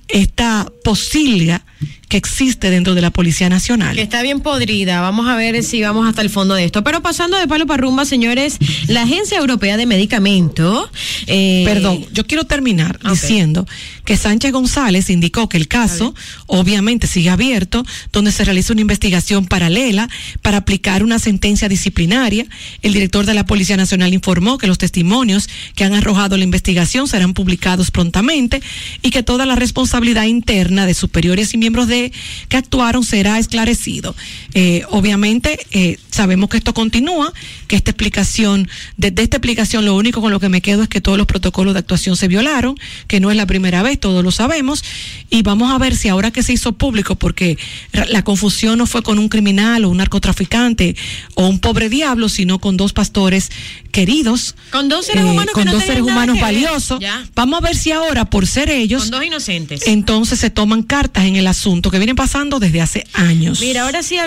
esta 0.07 0.71
posibilidad 0.83 1.61
que 2.07 2.17
existe 2.17 2.69
dentro 2.69 2.93
de 2.95 3.01
la 3.01 3.09
Policía 3.09 3.49
Nacional. 3.49 3.97
Está 3.97 4.21
bien 4.21 4.41
podrida. 4.41 5.01
Vamos 5.01 5.27
a 5.27 5.35
ver 5.35 5.63
si 5.63 5.81
vamos 5.81 6.07
hasta 6.07 6.21
el 6.21 6.29
fondo 6.29 6.53
de 6.53 6.65
esto. 6.65 6.83
Pero 6.83 7.01
pasando 7.01 7.37
de 7.37 7.47
palo 7.47 7.65
para 7.65 7.81
rumba, 7.81 8.05
señores, 8.05 8.57
la 8.87 9.01
Agencia 9.01 9.39
Europea 9.39 9.77
de 9.77 9.85
Medicamentos. 9.85 10.89
eh, 11.27 11.63
Perdón, 11.65 12.05
yo 12.13 12.27
quiero 12.27 12.43
terminar 12.43 12.99
diciendo 13.09 13.65
que 14.05 14.15
Sánchez 14.15 14.51
González 14.51 15.09
indicó 15.09 15.49
que 15.49 15.57
el 15.57 15.67
caso 15.67 16.13
obviamente 16.45 17.07
sigue 17.07 17.29
abierto, 17.29 17.83
donde 18.11 18.31
se 18.31 18.45
realiza 18.45 18.73
una 18.73 18.81
investigación 18.81 19.45
paralela 19.45 20.07
para 20.41 20.57
aplicar 20.57 21.03
una 21.03 21.17
sentencia 21.17 21.67
disciplinaria. 21.67 22.45
El 22.81 22.93
director 22.93 23.25
de 23.25 23.33
la 23.33 23.45
Policía 23.45 23.75
Nacional 23.75 24.13
informó 24.13 24.57
que 24.57 24.67
los 24.67 24.77
testimonios 24.77 25.49
que 25.75 25.83
han 25.83 25.93
arrojado 25.93 26.37
la 26.37 26.43
investigación 26.43 27.07
serán 27.07 27.33
publicados 27.33 27.89
prontamente 27.89 28.61
y 29.01 29.09
que 29.09 29.23
toda 29.23 29.47
la 29.47 29.55
responsabilidad 29.55 30.25
interna 30.25 30.85
de 30.85 30.93
superiores 30.93 31.53
y 31.53 31.57
miembros 31.57 31.72
de 31.81 32.11
que 32.47 32.57
actuaron 32.57 33.03
será 33.03 33.39
esclarecido. 33.39 34.15
Eh, 34.55 34.83
obviamente 34.89 35.59
eh, 35.71 35.97
sabemos 36.11 36.49
que 36.49 36.57
esto 36.57 36.73
continúa, 36.73 37.33
que 37.67 37.75
esta 37.75 37.91
explicación, 37.91 38.69
desde 38.97 39.23
esta 39.23 39.37
explicación 39.37 39.85
lo 39.85 39.95
único 39.95 40.21
con 40.21 40.31
lo 40.31 40.39
que 40.39 40.49
me 40.49 40.61
quedo 40.61 40.83
es 40.83 40.89
que 40.89 41.01
todos 41.01 41.17
los 41.17 41.25
protocolos 41.25 41.73
de 41.73 41.79
actuación 41.79 42.15
se 42.15 42.27
violaron, 42.27 42.75
que 43.07 43.19
no 43.19 43.31
es 43.31 43.37
la 43.37 43.45
primera 43.47 43.81
vez, 43.81 43.99
todos 43.99 44.23
lo 44.23 44.31
sabemos, 44.31 44.83
y 45.29 45.41
vamos 45.41 45.71
a 45.71 45.77
ver 45.79 45.95
si 45.95 46.09
ahora 46.09 46.31
que 46.31 46.43
se 46.43 46.53
hizo 46.53 46.73
público, 46.73 47.15
porque 47.15 47.57
la 47.91 48.23
confusión 48.23 48.77
no 48.77 48.85
fue 48.85 49.01
con 49.01 49.17
un 49.17 49.29
criminal 49.29 49.85
o 49.85 49.89
un 49.89 49.97
narcotraficante 49.97 50.95
o 51.35 51.47
un 51.47 51.59
pobre 51.59 51.89
diablo, 51.89 52.29
sino 52.29 52.59
con 52.59 52.77
dos 52.77 52.93
pastores 52.93 53.49
queridos, 53.91 54.55
Con 54.71 54.89
dos 54.89 55.05
seres 55.05 55.23
eh, 55.23 55.27
humanos 55.27 55.53
con 55.53 55.65
no 55.65 55.73
dos 55.73 55.83
seres 55.83 56.01
humanos 56.01 56.39
valiosos. 56.39 56.99
Ya. 56.99 57.25
Vamos 57.35 57.59
a 57.59 57.61
ver 57.61 57.75
si 57.75 57.91
ahora, 57.91 58.25
por 58.25 58.47
ser 58.47 58.69
ellos, 58.69 59.03
Con 59.03 59.11
dos 59.11 59.25
inocentes. 59.25 59.87
entonces 59.87 60.39
se 60.39 60.49
toman 60.49 60.83
cartas 60.83 61.25
en 61.25 61.35
el 61.35 61.47
asunto 61.47 61.91
que 61.91 61.99
viene 61.99 62.15
pasando 62.15 62.59
desde 62.59 62.81
hace 62.81 63.07
años. 63.13 63.61
Mira, 63.61 63.83
ahora 63.83 64.01
sí, 64.03 64.17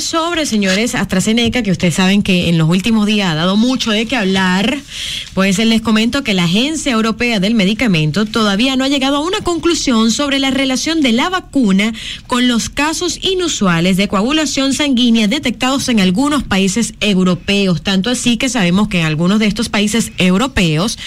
sobre, 0.00 0.46
señores, 0.46 0.94
AstraZeneca, 0.94 1.62
que 1.62 1.70
ustedes 1.70 1.94
saben 1.94 2.22
que 2.22 2.48
en 2.48 2.58
los 2.58 2.68
últimos 2.68 3.06
días 3.06 3.30
ha 3.30 3.34
dado 3.34 3.56
mucho 3.56 3.90
de 3.90 4.06
qué 4.06 4.16
hablar, 4.16 4.78
pues 5.34 5.58
les 5.58 5.82
comento 5.82 6.22
que 6.22 6.32
la 6.32 6.44
Agencia 6.44 6.92
Europea 6.92 7.40
del 7.40 7.54
Medicamento 7.54 8.24
todavía 8.24 8.76
no 8.76 8.84
ha 8.84 8.88
llegado 8.88 9.16
a 9.16 9.20
una 9.20 9.40
conclusión 9.40 10.10
sobre 10.10 10.38
la 10.38 10.50
relación 10.50 11.00
de 11.00 11.12
la 11.12 11.28
vacuna 11.28 11.92
con 12.26 12.48
los 12.48 12.68
casos 12.70 13.18
inusuales 13.22 13.96
de 13.96 14.08
coagulación 14.08 14.74
sanguínea 14.74 15.28
detectados 15.28 15.88
en 15.88 16.00
algunos 16.00 16.44
países 16.44 16.94
europeos. 17.00 17.82
Tanto 17.82 18.10
así 18.10 18.36
que 18.36 18.48
sabemos 18.48 18.88
que 18.88 19.00
en 19.00 19.06
algunos 19.06 19.38
de 19.38 19.46
estos 19.46 19.68
países 19.68 20.12
europeos 20.18 20.98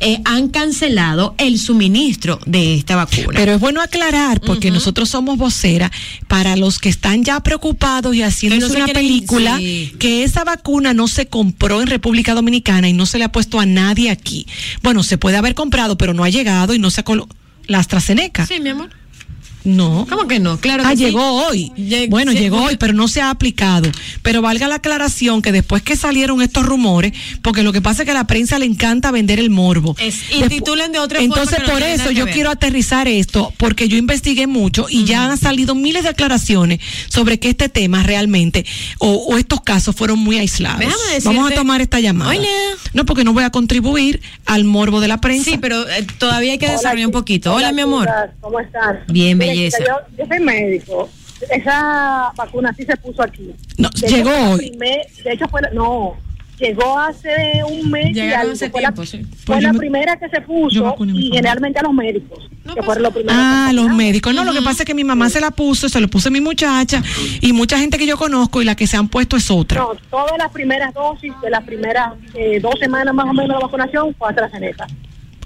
eh, 0.00 0.20
han 0.24 0.48
cancelado 0.48 1.34
el 1.38 1.58
suministro 1.58 2.38
de 2.46 2.74
esta 2.74 2.96
vacuna. 2.96 3.34
Pero 3.34 3.52
es 3.52 3.60
bueno 3.60 3.80
aclarar, 3.80 4.40
porque 4.40 4.70
nosotros 4.70 5.08
somos 5.08 5.38
vocera, 5.38 5.90
para 6.28 6.56
los 6.56 6.78
que 6.78 6.88
están 6.88 7.24
ya 7.24 7.40
preocupados 7.40 8.15
haciendo 8.22 8.68
se 8.68 8.76
una 8.76 8.86
película, 8.86 9.56
sí. 9.58 9.92
que 9.98 10.22
esa 10.22 10.44
vacuna 10.44 10.94
no 10.94 11.08
se 11.08 11.26
compró 11.26 11.80
en 11.82 11.88
República 11.88 12.34
Dominicana 12.34 12.88
y 12.88 12.92
no 12.92 13.06
se 13.06 13.18
le 13.18 13.24
ha 13.24 13.32
puesto 13.32 13.60
a 13.60 13.66
nadie 13.66 14.10
aquí. 14.10 14.46
Bueno, 14.82 15.02
se 15.02 15.18
puede 15.18 15.36
haber 15.36 15.54
comprado, 15.54 15.98
pero 15.98 16.14
no 16.14 16.24
ha 16.24 16.28
llegado 16.28 16.74
y 16.74 16.78
no 16.78 16.90
se 16.90 17.00
ha 17.00 17.04
La 17.66 17.78
AstraZeneca. 17.78 18.46
Sí, 18.46 18.60
mi 18.60 18.70
amor. 18.70 18.90
No. 19.66 20.06
¿Cómo 20.08 20.26
que 20.28 20.38
no? 20.38 20.58
Claro 20.58 20.84
Ah, 20.86 20.90
que 20.90 20.96
sí. 20.96 21.04
llegó 21.06 21.46
hoy. 21.46 21.72
Lleg- 21.76 22.08
bueno, 22.08 22.32
sí, 22.32 22.38
llegó 22.38 22.62
hoy, 22.62 22.76
pero 22.76 22.92
no 22.92 23.08
se 23.08 23.20
ha 23.20 23.30
aplicado. 23.30 23.90
Pero 24.22 24.40
valga 24.42 24.68
la 24.68 24.76
aclaración 24.76 25.42
que 25.42 25.50
después 25.52 25.82
que 25.82 25.96
salieron 25.96 26.40
estos 26.40 26.64
rumores, 26.64 27.12
porque 27.42 27.62
lo 27.62 27.72
que 27.72 27.82
pasa 27.82 28.02
es 28.02 28.06
que 28.06 28.12
a 28.12 28.14
la 28.14 28.26
prensa 28.26 28.58
le 28.58 28.66
encanta 28.66 29.10
vender 29.10 29.40
el 29.40 29.50
morbo. 29.50 29.96
Es- 29.98 30.30
y 30.30 30.40
Despu- 30.42 30.48
titulan 30.48 30.92
de 30.92 31.00
otra 31.00 31.20
Entonces, 31.20 31.58
por 31.68 31.82
eso 31.82 32.10
yo 32.12 32.24
ver. 32.26 32.34
quiero 32.34 32.50
aterrizar 32.50 33.08
esto, 33.08 33.52
porque 33.56 33.88
yo 33.88 33.96
investigué 33.96 34.46
mucho 34.46 34.86
y 34.88 35.04
ya 35.04 35.24
han 35.26 35.36
salido 35.36 35.74
miles 35.74 36.04
de 36.04 36.10
aclaraciones 36.10 36.78
sobre 37.08 37.38
que 37.40 37.48
este 37.48 37.68
tema 37.68 38.02
realmente, 38.04 38.64
o, 38.98 39.08
o 39.14 39.36
estos 39.36 39.60
casos 39.62 39.96
fueron 39.96 40.18
muy 40.20 40.38
aislados. 40.38 40.80
Decirte- 40.80 41.24
Vamos 41.24 41.50
a 41.50 41.54
tomar 41.56 41.80
esta 41.80 41.98
llamada. 42.00 42.30
Hola. 42.30 42.46
No, 42.94 43.04
porque 43.04 43.24
no 43.24 43.32
voy 43.32 43.42
a 43.44 43.50
contribuir 43.50 44.20
al 44.44 44.64
morbo 44.64 45.00
de 45.00 45.08
la 45.08 45.20
prensa. 45.20 45.50
Sí, 45.50 45.58
pero 45.60 45.88
eh, 45.88 46.06
todavía 46.18 46.52
hay 46.52 46.58
que 46.58 46.68
desarrollar 46.68 47.06
un 47.06 47.12
poquito. 47.12 47.52
Hola, 47.52 47.72
mi 47.72 47.82
amor. 47.82 48.08
¿Cómo 48.40 48.60
están? 48.60 49.00
Bien, 49.08 49.36
Mire, 49.36 49.55
belleza. 49.56 49.78
Yo, 49.86 49.94
yo 50.18 50.26
soy 50.26 50.40
médico. 50.40 51.08
Esa 51.50 52.32
vacuna 52.36 52.72
sí 52.76 52.84
se 52.84 52.96
puso 52.96 53.22
aquí. 53.22 53.50
No, 53.78 53.88
De 53.90 54.08
llegó 54.08 54.30
hecho, 54.30 54.50
hoy. 54.52 54.70
primer- 54.70 55.06
de 55.24 55.32
hecho, 55.32 55.48
fue 55.48 55.60
la- 55.62 55.70
no. 55.70 56.14
Llegó 56.58 56.98
hace 56.98 57.60
un 57.70 57.90
mes 57.90 58.06
y 58.12 58.14
Llegaron 58.14 58.52
hace 58.52 58.70
fue 58.70 58.80
la, 58.80 58.90
fue 58.90 59.04
Pues 59.44 59.62
la 59.62 59.68
yo 59.68 59.72
me- 59.74 59.78
primera 59.78 60.16
que 60.18 60.26
se 60.30 60.40
puso 60.40 60.96
y 61.12 61.30
generalmente 61.30 61.78
a 61.80 61.82
los 61.82 61.92
médicos. 61.92 62.48
No 62.64 62.72
que 62.72 62.76
pasa 62.80 62.82
fueron 62.86 63.02
los 63.02 63.12
primeros. 63.12 63.36
Ah, 63.38 63.66
que 63.68 63.74
los 63.74 63.88
médicos. 63.90 64.34
No, 64.34 64.42
lo 64.42 64.54
que 64.54 64.62
pasa 64.62 64.82
es 64.82 64.86
que 64.86 64.94
mi 64.94 65.04
mamá 65.04 65.28
se 65.28 65.38
la 65.42 65.50
puso, 65.50 65.90
se 65.90 66.00
lo 66.00 66.08
puse 66.08 66.28
a 66.28 66.30
mi 66.30 66.40
muchacha 66.40 67.02
y 67.42 67.52
mucha 67.52 67.78
gente 67.78 67.98
que 67.98 68.06
yo 68.06 68.16
conozco 68.16 68.62
y 68.62 68.64
la 68.64 68.74
que 68.74 68.86
se 68.86 68.96
han 68.96 69.08
puesto 69.08 69.36
es 69.36 69.50
otra. 69.50 69.82
No, 69.82 69.90
todas 70.10 70.38
las 70.38 70.50
primeras 70.50 70.94
dosis 70.94 71.30
de 71.42 71.50
las 71.50 71.62
primeras 71.62 72.14
eh, 72.34 72.58
dos 72.58 72.74
semanas 72.80 73.12
más 73.14 73.26
o 73.26 73.34
menos 73.34 73.58
de 73.58 73.62
vacunación 73.62 74.14
fue 74.14 74.30
AstraZeneca. 74.30 74.86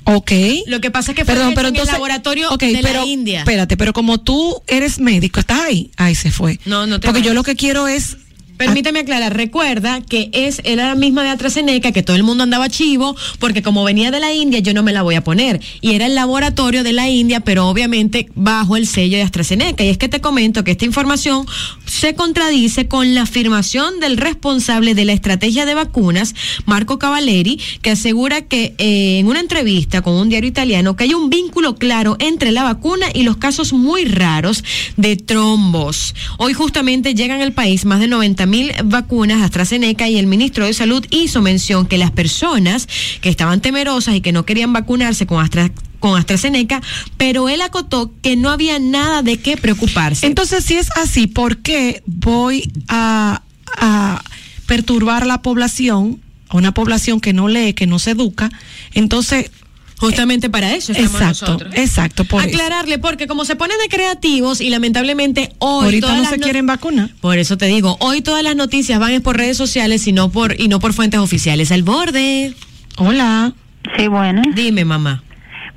Ok. 0.04 0.32
Lo 0.66 0.80
que 0.80 0.90
pasa 0.90 1.12
es 1.12 1.16
que 1.16 1.24
fue 1.24 1.34
Perdón, 1.34 1.54
pero 1.54 1.68
en 1.68 1.74
entonces. 1.74 1.94
el 1.94 2.00
laboratorio 2.00 2.50
ok, 2.52 2.60
de 2.60 2.80
pero, 2.82 3.00
la 3.00 3.06
India. 3.06 3.38
Espérate, 3.40 3.76
pero 3.76 3.92
como 3.92 4.18
tú 4.18 4.62
eres 4.66 4.98
médico, 4.98 5.40
¿estás 5.40 5.60
ahí? 5.60 5.90
Ahí 5.96 6.14
se 6.14 6.30
fue. 6.30 6.58
No, 6.64 6.86
no 6.86 7.00
te 7.00 7.06
Porque 7.06 7.22
yo 7.22 7.34
lo 7.34 7.42
que 7.42 7.56
quiero 7.56 7.88
es 7.88 8.16
Permíteme 8.60 8.98
aclarar, 8.98 9.34
recuerda 9.34 10.02
que 10.02 10.28
es 10.34 10.60
era 10.64 10.88
la 10.88 10.94
misma 10.94 11.22
de 11.22 11.30
AstraZeneca, 11.30 11.92
que 11.92 12.02
todo 12.02 12.14
el 12.14 12.24
mundo 12.24 12.42
andaba 12.42 12.68
chivo, 12.68 13.16
porque 13.38 13.62
como 13.62 13.84
venía 13.84 14.10
de 14.10 14.20
la 14.20 14.34
India, 14.34 14.58
yo 14.58 14.74
no 14.74 14.82
me 14.82 14.92
la 14.92 15.00
voy 15.00 15.14
a 15.14 15.24
poner. 15.24 15.62
Y 15.80 15.94
era 15.94 16.04
el 16.04 16.14
laboratorio 16.14 16.82
de 16.82 16.92
la 16.92 17.08
India, 17.08 17.40
pero 17.40 17.68
obviamente 17.68 18.28
bajo 18.34 18.76
el 18.76 18.86
sello 18.86 19.16
de 19.16 19.22
AstraZeneca. 19.22 19.82
Y 19.82 19.88
es 19.88 19.96
que 19.96 20.10
te 20.10 20.20
comento 20.20 20.62
que 20.62 20.72
esta 20.72 20.84
información 20.84 21.46
se 21.86 22.14
contradice 22.14 22.86
con 22.86 23.14
la 23.14 23.22
afirmación 23.22 23.98
del 23.98 24.18
responsable 24.18 24.94
de 24.94 25.06
la 25.06 25.14
estrategia 25.14 25.64
de 25.64 25.72
vacunas, 25.72 26.34
Marco 26.66 26.98
Cavalleri, 26.98 27.58
que 27.80 27.92
asegura 27.92 28.42
que 28.42 28.74
eh, 28.76 29.20
en 29.20 29.26
una 29.26 29.40
entrevista 29.40 30.02
con 30.02 30.12
un 30.16 30.28
diario 30.28 30.50
italiano 30.50 30.96
que 30.96 31.04
hay 31.04 31.14
un 31.14 31.30
vínculo 31.30 31.76
claro 31.76 32.16
entre 32.18 32.52
la 32.52 32.64
vacuna 32.64 33.06
y 33.14 33.22
los 33.22 33.38
casos 33.38 33.72
muy 33.72 34.04
raros 34.04 34.64
de 34.98 35.16
trombos. 35.16 36.14
Hoy 36.36 36.52
justamente 36.52 37.14
llegan 37.14 37.40
al 37.40 37.54
país 37.54 37.86
más 37.86 38.00
de 38.00 38.08
90 38.08 38.49
mil 38.50 38.72
vacunas 38.84 39.42
AstraZeneca 39.42 40.08
y 40.08 40.18
el 40.18 40.26
ministro 40.26 40.66
de 40.66 40.74
Salud 40.74 41.06
hizo 41.10 41.40
mención 41.40 41.86
que 41.86 41.98
las 41.98 42.10
personas 42.10 42.88
que 43.20 43.28
estaban 43.28 43.60
temerosas 43.60 44.14
y 44.14 44.20
que 44.20 44.32
no 44.32 44.44
querían 44.44 44.72
vacunarse 44.72 45.26
con 45.26 45.42
Astra 45.42 45.70
con 46.00 46.18
AstraZeneca, 46.18 46.80
pero 47.18 47.48
él 47.48 47.60
acotó 47.60 48.10
que 48.22 48.34
no 48.34 48.50
había 48.50 48.78
nada 48.78 49.22
de 49.22 49.38
qué 49.38 49.56
preocuparse. 49.56 50.26
Entonces, 50.26 50.64
si 50.64 50.76
es 50.76 50.88
así, 50.96 51.26
¿por 51.26 51.58
qué 51.58 52.02
voy 52.06 52.72
a, 52.88 53.42
a 53.76 54.24
perturbar 54.66 55.24
a 55.24 55.26
la 55.26 55.42
población, 55.42 56.18
a 56.48 56.56
una 56.56 56.72
población 56.72 57.20
que 57.20 57.34
no 57.34 57.48
lee, 57.48 57.74
que 57.74 57.86
no 57.86 57.98
se 57.98 58.12
educa? 58.12 58.50
Entonces, 58.94 59.50
Justamente 60.00 60.48
para 60.50 60.74
eso 60.74 60.92
estamos 60.92 61.12
exacto, 61.20 61.46
nosotros. 61.52 61.74
exacto, 61.76 62.24
por 62.24 62.40
eso. 62.44 62.48
Aclararle, 62.56 62.98
porque 62.98 63.26
como 63.26 63.44
se 63.44 63.54
ponen 63.56 63.76
de 63.82 63.88
creativos 63.88 64.60
y 64.60 64.70
lamentablemente 64.70 65.52
hoy 65.58 65.84
Ahorita 65.84 66.06
todas 66.06 66.16
no 66.16 66.22
las 66.22 66.30
se 66.32 66.38
no- 66.38 66.44
quieren 66.44 66.66
vacunar. 66.66 67.10
Por 67.20 67.38
eso 67.38 67.56
te 67.58 67.66
digo, 67.66 67.96
hoy 68.00 68.22
todas 68.22 68.42
las 68.42 68.56
noticias 68.56 68.98
van 68.98 69.12
es 69.12 69.20
por 69.20 69.36
redes 69.36 69.56
sociales 69.56 70.06
y 70.06 70.12
no 70.12 70.30
por 70.30 70.58
y 70.60 70.68
no 70.68 70.80
por 70.80 70.92
fuentes 70.94 71.20
oficiales. 71.20 71.70
Al 71.70 71.82
borde. 71.82 72.54
Hola. 72.96 73.52
Sí, 73.96 74.08
bueno. 74.08 74.42
Dime, 74.54 74.84
mamá. 74.84 75.22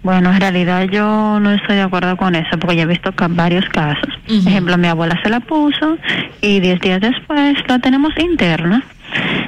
Bueno, 0.03 0.33
en 0.33 0.41
realidad 0.41 0.83
yo 0.91 1.39
no 1.39 1.51
estoy 1.53 1.77
de 1.77 1.81
acuerdo 1.83 2.17
con 2.17 2.35
eso 2.35 2.57
porque 2.59 2.75
ya 2.75 2.81
he 2.83 2.85
visto 2.85 3.13
varios 3.29 3.63
casos. 3.69 4.09
Por 4.27 4.35
ejemplo, 4.49 4.77
mi 4.77 4.87
abuela 4.89 5.17
se 5.23 5.29
la 5.29 5.39
puso 5.39 5.97
y 6.41 6.59
10 6.59 6.81
días 6.81 6.99
después 6.99 7.55
la 7.69 7.79
tenemos 7.79 8.11
interna 8.19 8.83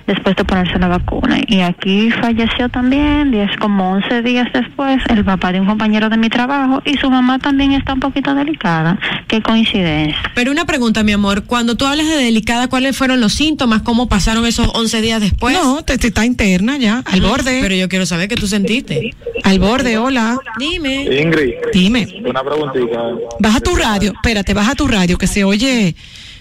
después 0.07 0.35
de 0.35 0.43
ponerse 0.43 0.77
la 0.79 0.88
vacuna. 0.88 1.39
Y 1.47 1.62
aquí 1.62 2.12
falleció 2.12 2.69
también, 2.69 3.31
10 3.31 3.57
como 3.57 3.91
11 3.93 4.21
días 4.21 4.47
después, 4.53 5.01
el 5.09 5.24
papá 5.25 5.51
de 5.51 5.59
un 5.59 5.67
compañero 5.67 6.09
de 6.09 6.17
mi 6.17 6.29
trabajo 6.29 6.81
y 6.85 6.97
su 6.97 7.09
mamá 7.09 7.39
también 7.39 7.71
está 7.74 7.93
un 7.93 8.00
poquito 8.00 8.33
delicada. 8.35 8.97
Qué 9.27 9.41
coincidencia. 9.41 10.17
Pero 10.35 10.51
una 10.51 10.65
pregunta, 10.65 11.03
mi 11.03 11.12
amor, 11.12 11.45
cuando 11.45 11.75
tú 11.75 11.85
hablas 11.85 12.07
de 12.07 12.17
delicada, 12.17 12.67
¿cuáles 12.67 12.95
fueron 12.95 13.19
los 13.21 13.33
síntomas? 13.33 13.81
¿Cómo 13.81 14.07
pasaron 14.07 14.45
esos 14.45 14.69
11 14.74 15.01
días 15.01 15.21
después? 15.21 15.55
No, 15.55 15.83
te, 15.83 15.97
te 15.97 16.07
está 16.07 16.25
interna 16.25 16.77
ya, 16.77 17.03
al 17.05 17.21
borde. 17.21 17.59
Pero 17.62 17.75
yo 17.75 17.89
quiero 17.89 18.05
saber 18.05 18.27
qué 18.27 18.35
tú 18.35 18.47
sentiste. 18.47 19.13
Al 19.43 19.59
borde, 19.59 19.97
hola. 19.97 20.38
Dime. 20.57 21.03
Ingrid. 21.21 21.53
Dime. 21.74 22.07
Una 22.25 22.43
preguntita. 22.43 23.01
Baja 23.39 23.59
tu 23.59 23.75
radio, 23.75 24.12
espérate, 24.13 24.53
baja 24.53 24.75
tu 24.75 24.88
radio, 24.88 25.17
que 25.17 25.27
se 25.27 25.43
oye 25.43 25.95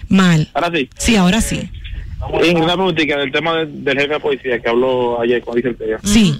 mal. 0.09 0.49
Ahora 0.53 0.71
sí. 0.73 0.89
Sí, 0.97 1.15
ahora 1.15 1.41
sí. 1.41 1.69
Ingrid, 2.33 2.63
una 2.63 2.73
preguntita 2.73 3.17
del 3.17 3.31
tema 3.31 3.55
de- 3.57 3.65
del 3.67 3.97
jefe 3.99 4.13
de 4.13 4.19
policía 4.19 4.59
que 4.59 4.69
habló 4.69 5.21
ayer 5.21 5.41
con 5.41 5.55
Dice 5.55 5.75
Sí. 6.03 6.37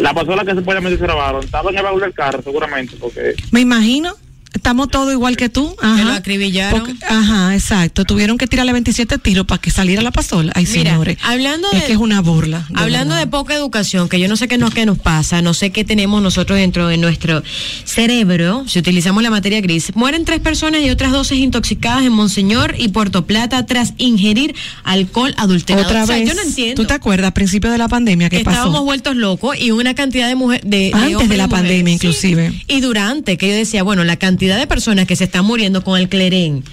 La 0.00 0.12
persona 0.14 0.44
que 0.44 0.52
supuestamente 0.54 0.98
se 0.98 1.06
robaron 1.06 1.44
estaba 1.44 1.70
en 1.70 1.76
el 1.78 1.82
baúl 1.84 2.00
del 2.00 2.12
carro, 2.14 2.42
seguramente, 2.42 2.96
porque 2.98 3.34
Me 3.52 3.60
imagino. 3.60 4.14
Estamos 4.52 4.88
todos 4.88 5.12
igual 5.12 5.36
que 5.36 5.48
tú. 5.48 5.74
Ajá. 5.80 6.02
lo 6.04 6.12
acribillaron. 6.12 6.80
Porque- 6.80 7.04
ajá, 7.06 7.54
exacto. 7.54 8.04
Tuvieron 8.04 8.36
que 8.36 8.46
tirarle 8.46 8.72
27 8.72 9.18
tiros 9.18 9.46
para 9.46 9.60
que 9.60 9.70
saliera 9.70 10.02
la 10.02 10.10
pasola. 10.10 10.52
Ay, 10.54 10.66
Mira, 10.72 10.90
señores. 10.92 11.18
hablando 11.22 11.68
es 11.72 11.80
de- 11.80 11.86
que 11.86 11.92
es 11.92 11.98
una 11.98 12.20
burla. 12.20 12.66
de 12.68 12.80
Hablando 12.80 13.14
de 13.14 13.26
poca 13.26 13.54
educación, 13.54 14.08
que 14.08 14.18
yo 14.20 14.28
no 14.28 14.36
sé 14.36 14.48
qué 14.48 14.58
nos, 14.58 14.74
qué 14.74 14.86
nos 14.86 14.98
pasa, 14.98 15.40
no 15.40 15.54
sé 15.54 15.70
qué 15.70 15.84
tenemos 15.84 16.20
nosotros 16.22 16.58
dentro 16.58 16.88
de 16.88 16.96
nuestro 16.96 17.42
cerebro, 17.84 18.64
si 18.66 18.78
utilizamos 18.78 19.22
la 19.22 19.30
materia 19.30 19.60
gris, 19.60 19.92
mueren 19.94 20.24
tres 20.24 20.40
personas 20.40 20.82
y 20.82 20.90
otras 20.90 21.12
doce 21.12 21.36
intoxicadas 21.36 22.04
en 22.04 22.12
Monseñor 22.12 22.74
y 22.78 22.88
Puerto 22.88 23.26
Plata 23.26 23.66
tras 23.66 23.94
ingerir 23.98 24.54
alcohol 24.84 25.34
adulterado. 25.36 25.86
Otra 25.86 26.04
O 26.04 26.06
sea, 26.06 26.16
vez. 26.16 26.28
yo 26.28 26.34
no 26.34 26.42
entiendo. 26.42 26.80
¿Tú 26.82 26.86
te 26.86 26.94
acuerdas, 26.94 27.28
a 27.30 27.34
principio 27.34 27.70
de 27.70 27.78
la 27.78 27.88
pandemia, 27.88 28.28
qué 28.28 28.38
Estábamos 28.38 28.72
pasó? 28.74 28.84
vueltos 28.84 29.16
locos 29.16 29.56
y 29.58 29.70
una 29.70 29.94
cantidad 29.94 30.28
de 30.28 30.34
mujeres. 30.34 30.68
De, 30.68 30.90
Antes 30.94 31.28
de 31.28 31.36
la 31.36 31.46
mujeres. 31.46 31.48
pandemia, 31.48 31.86
Sí. 31.98 32.06
inclusive. 32.06 32.64
Y 32.68 32.80
durante, 32.80 33.36
que 33.36 33.48
yo 33.48 33.54
decía, 33.54 33.82
bueno, 33.82 34.04
la 34.04 34.16
cantidad 34.16 34.39
de 34.48 34.66
personas 34.66 35.06
que 35.06 35.16
se 35.16 35.24
están 35.24 35.44
muriendo 35.44 35.82
con 35.84 35.98
el 35.98 36.08
clerén 36.08 36.64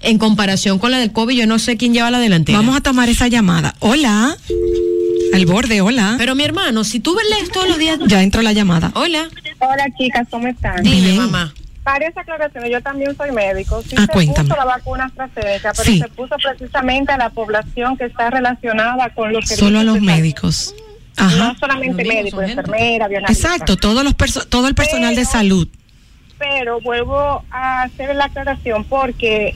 en 0.00 0.18
comparación 0.18 0.78
con 0.78 0.90
la 0.90 0.98
del 0.98 1.12
COVID, 1.12 1.34
yo 1.36 1.46
no 1.46 1.58
sé 1.58 1.76
quién 1.78 1.94
lleva 1.94 2.10
la 2.10 2.18
delantera. 2.18 2.58
Vamos 2.58 2.76
a 2.76 2.80
tomar 2.82 3.08
esa 3.08 3.26
llamada. 3.28 3.74
Hola. 3.80 4.36
Al 5.32 5.46
borde, 5.46 5.80
hola. 5.80 6.16
Pero 6.18 6.34
mi 6.34 6.44
hermano, 6.44 6.84
si 6.84 7.00
tú 7.00 7.16
lees 7.30 7.50
todos 7.50 7.68
los 7.68 7.78
días. 7.78 7.98
Ya 8.06 8.22
entró 8.22 8.42
la 8.42 8.52
llamada. 8.52 8.92
Hola. 8.94 9.28
Hola 9.60 9.86
chicas, 9.98 10.26
¿cómo 10.30 10.46
están? 10.46 10.82
Dime, 10.82 11.14
mamá. 11.14 11.54
Varias 11.84 12.16
aclaraciones, 12.16 12.70
yo 12.70 12.80
también 12.80 13.14
soy 13.16 13.30
médico. 13.32 13.82
Sí 13.82 13.94
Ah, 13.98 14.02
se 14.06 14.12
cuéntame. 14.12 14.48
puso 14.48 14.58
la 14.58 14.64
vacuna 14.66 15.04
AstraZeneca, 15.04 15.72
pero 15.76 15.84
Sí. 15.90 15.98
se 16.00 16.08
puso 16.08 16.34
precisamente 16.42 17.12
a 17.12 17.18
la 17.18 17.30
población 17.30 17.96
que 17.96 18.04
está 18.04 18.30
relacionada 18.30 19.08
con 19.14 19.32
los 19.32 19.46
Solo 19.48 19.80
a 19.80 19.84
los 19.84 19.94
de 19.96 20.00
médicos. 20.00 20.74
Ajá. 21.16 21.36
No 21.36 21.54
solamente 21.58 22.04
médicos, 22.04 22.42
enfermeras. 22.44 23.10
Exacto, 23.28 23.76
todos 23.76 24.02
los 24.04 24.14
perso- 24.14 24.46
todo 24.46 24.66
el 24.68 24.74
personal 24.74 25.14
de 25.14 25.22
Pero- 25.22 25.30
salud. 25.30 25.68
Pero 26.38 26.80
vuelvo 26.80 27.44
a 27.50 27.82
hacer 27.82 28.14
la 28.16 28.26
aclaración 28.26 28.84
porque 28.84 29.54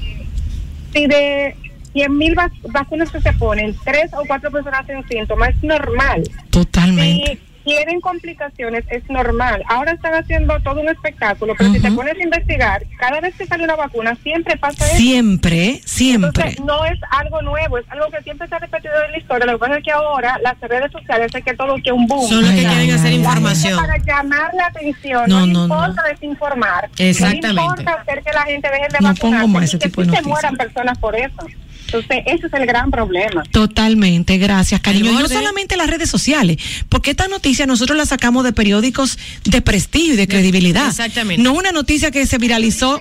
si 0.92 1.06
de 1.06 1.56
100 1.92 2.16
mil 2.16 2.36
vacunas 2.68 3.10
que 3.10 3.20
se 3.20 3.32
ponen, 3.34 3.74
tres 3.84 4.12
o 4.12 4.22
cuatro 4.26 4.50
personas 4.50 4.86
tienen 4.86 5.06
síntomas, 5.08 5.50
es 5.50 5.62
normal. 5.62 6.22
Totalmente. 6.50 7.32
Si 7.32 7.47
quieren 7.68 8.00
complicaciones, 8.00 8.84
es 8.88 9.08
normal. 9.10 9.62
Ahora 9.68 9.92
están 9.92 10.14
haciendo 10.14 10.58
todo 10.60 10.80
un 10.80 10.88
espectáculo, 10.88 11.54
pero 11.56 11.72
si 11.72 11.80
te 11.80 11.92
pones 11.92 12.16
a 12.18 12.22
investigar, 12.22 12.82
cada 12.98 13.20
vez 13.20 13.34
que 13.36 13.46
sale 13.46 13.64
una 13.64 13.76
vacuna, 13.76 14.16
siempre 14.22 14.56
pasa 14.56 14.86
eso. 14.86 14.96
Siempre, 14.96 15.80
siempre. 15.84 16.28
Entonces, 16.28 16.60
no 16.64 16.84
es 16.84 16.98
algo 17.10 17.42
nuevo, 17.42 17.78
es 17.78 17.84
algo 17.90 18.06
que 18.10 18.22
siempre 18.22 18.48
se 18.48 18.54
ha 18.54 18.58
repetido 18.58 18.94
en 19.04 19.12
la 19.12 19.18
historia. 19.18 19.46
Lo 19.46 19.52
que 19.52 19.58
pasa 19.58 19.78
es 19.78 19.84
que 19.84 19.92
ahora 19.92 20.38
las 20.42 20.58
redes 20.60 20.90
sociales 20.90 21.30
es 21.34 21.44
que 21.44 21.54
todo 21.54 21.76
que 21.82 21.92
un 21.92 22.06
boom. 22.06 22.28
Son 22.28 22.42
los 22.42 22.50
que 22.50 22.60
Ay, 22.60 22.66
quieren 22.66 22.90
ay, 22.90 22.90
hacer 22.90 23.08
ay, 23.08 23.16
información. 23.16 23.80
Para 23.80 23.98
llamar 23.98 24.54
la 24.54 24.66
atención, 24.66 25.28
No, 25.28 25.46
no, 25.46 25.66
no, 25.68 25.74
importa 25.74 26.02
desinformar. 26.08 26.88
Exactamente. 26.98 27.52
No 27.52 27.62
importa 27.62 27.92
hacer 27.92 28.22
que 28.22 28.32
la 28.32 28.42
gente 28.42 28.68
deje 28.70 28.88
de 28.88 28.98
No 29.00 29.08
vacunarse 29.08 29.20
pongo 29.20 29.48
más 29.48 29.64
ese 29.64 29.76
y 29.76 29.80
que 29.80 29.88
tipo 29.88 30.02
de 30.02 30.10
sí 30.10 30.16
se 30.16 30.22
mueran 30.22 30.56
personas 30.56 30.98
por 30.98 31.16
eso. 31.16 31.46
Entonces, 31.88 32.22
ese 32.26 32.46
es 32.46 32.52
el 32.52 32.66
gran 32.66 32.90
problema. 32.90 33.42
Totalmente, 33.50 34.36
gracias, 34.36 34.80
cariño. 34.80 35.10
Y 35.10 35.14
no 35.14 35.28
solamente 35.28 35.76
las 35.76 35.88
redes 35.88 36.10
sociales, 36.10 36.58
porque 36.88 37.10
esta 37.12 37.28
noticia 37.28 37.66
nosotros 37.66 37.96
la 37.96 38.04
sacamos 38.04 38.44
de 38.44 38.52
periódicos 38.52 39.18
de 39.44 39.62
prestigio 39.62 40.14
y 40.14 40.16
de 40.16 40.28
credibilidad. 40.28 40.88
exactamente. 40.88 41.42
No 41.42 41.54
una 41.54 41.72
noticia 41.72 42.10
que 42.10 42.26
se 42.26 42.36
viralizó. 42.38 43.00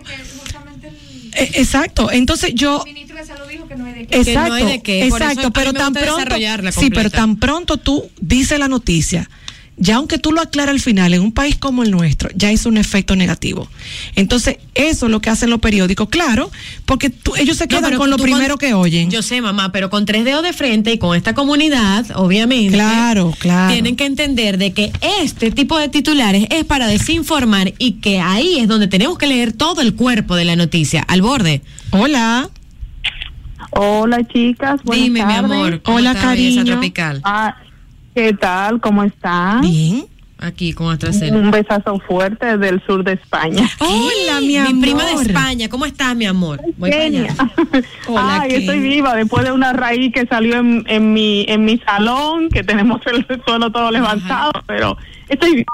Eh, 1.34 1.52
Exacto. 1.56 2.12
Entonces 2.12 2.56
yo. 2.56 2.84
Exacto, 2.88 3.67
Que 3.67 3.76
no 3.76 4.54
hay 4.54 4.65
de 4.65 4.82
qué. 4.82 5.08
Por 5.10 5.21
eso 5.21 5.30
exacto, 5.30 5.52
pero 5.52 5.73
tan 5.73 5.93
pronto, 5.93 6.17
desarrollarla 6.17 6.71
sí, 6.71 6.89
pero 6.89 7.10
tan 7.10 7.36
pronto 7.36 7.78
tú 7.78 8.10
dices 8.19 8.58
la 8.58 8.67
noticia, 8.67 9.30
ya 9.80 9.98
aunque 9.98 10.18
tú 10.18 10.32
lo 10.32 10.42
aclaras 10.42 10.74
al 10.74 10.80
final, 10.80 11.13
en 11.13 11.22
un 11.22 11.32
país 11.32 11.56
como 11.56 11.84
el 11.84 11.92
nuestro, 11.92 12.30
ya 12.36 12.52
hizo 12.52 12.68
un 12.68 12.78
efecto 12.78 13.16
negativo. 13.16 13.70
Entonces, 14.16 14.58
eso 14.74 15.06
es 15.06 15.12
lo 15.12 15.22
que 15.22 15.30
hacen 15.30 15.50
los 15.52 15.60
periódicos, 15.60 16.10
claro, 16.10 16.50
porque 16.86 17.10
tú- 17.12 17.36
ellos 17.38 17.58
se 17.58 17.68
quedan 17.68 17.96
con 17.96 18.10
lo 18.10 18.18
primero 18.18 18.58
que 18.58 18.74
oyen. 18.74 19.12
Yo 19.12 19.22
sé, 19.22 19.40
mamá, 19.40 19.72
pero 19.72 19.90
con 19.90 20.06
tres 20.06 20.26
dedos 20.26 20.42
de 20.44 20.54
frente 20.54 20.92
y 20.94 20.98
con 20.98 21.16
esta 21.16 21.34
comunidad, 21.36 22.06
obviamente. 22.16 22.74
Claro, 22.74 23.34
claro. 23.38 23.72
Tienen 23.74 23.96
que 23.96 24.06
entender 24.06 24.58
de 24.58 24.74
que 24.74 24.92
este 25.22 25.52
tipo 25.52 25.78
de 25.78 25.90
titulares 25.90 26.48
es 26.50 26.66
para 26.66 26.88
desinformar 26.88 27.74
y 27.78 27.94
que 27.94 28.20
ahí 28.20 28.58
es 28.60 28.68
donde 28.68 28.88
tenemos 28.88 29.18
que 29.18 29.28
leer 29.28 29.54
todo 29.54 29.82
el 29.82 29.94
cuerpo 29.96 30.36
de 30.36 30.46
la 30.46 30.56
noticia, 30.56 31.04
al 31.08 31.22
borde. 31.22 31.62
Hola. 31.92 32.50
Hola 33.72 34.24
chicas, 34.28 34.82
buenas 34.84 35.04
Dime, 35.06 35.20
mi 35.26 35.34
tardes. 35.34 35.52
amor. 35.52 35.82
¿cómo 35.84 35.98
Hola, 35.98 36.13
cariño. 36.16 36.63
tropical. 36.66 37.22
Ah, 37.24 37.56
¿Qué 38.17 38.34
tal? 38.34 38.82
¿Cómo 38.82 39.03
están? 39.03 39.62
Bien. 39.62 40.06
Aquí 40.39 40.73
con 40.73 40.91
AstraZeneca. 40.91 41.38
Un 41.38 41.51
besazo 41.51 41.99
fuerte 41.99 42.58
del 42.58 42.84
sur 42.88 43.03
de 43.03 43.13
España. 43.13 43.69
Hola, 43.77 44.41
mi 44.41 44.47
Mi 44.47 44.58
amor. 44.58 44.82
prima 44.82 45.06
de 45.06 45.12
España, 45.21 45.69
¿cómo 45.69 45.86
estás, 45.86 46.15
mi 46.15 46.25
amor? 46.25 46.60
Voy 46.80 46.91
allá. 46.91 47.27
Hola, 48.08 48.41
Ay, 48.41 48.56
estoy 48.56 48.80
viva 48.80 49.13
después 49.13 49.45
de 49.45 49.51
una 49.51 49.71
raíz 49.71 50.12
que 50.12 50.25
salió 50.25 50.56
en, 50.58 50.84
en 50.88 51.13
mi 51.13 51.45
en 51.47 51.63
mi 51.63 51.77
salón, 51.77 52.49
que 52.49 52.63
tenemos 52.63 53.01
el 53.06 53.23
suelo 53.45 53.71
todo 53.71 53.91
levantado, 53.91 54.51
pero 54.65 54.97
estoy 55.30 55.58
viva. 55.58 55.73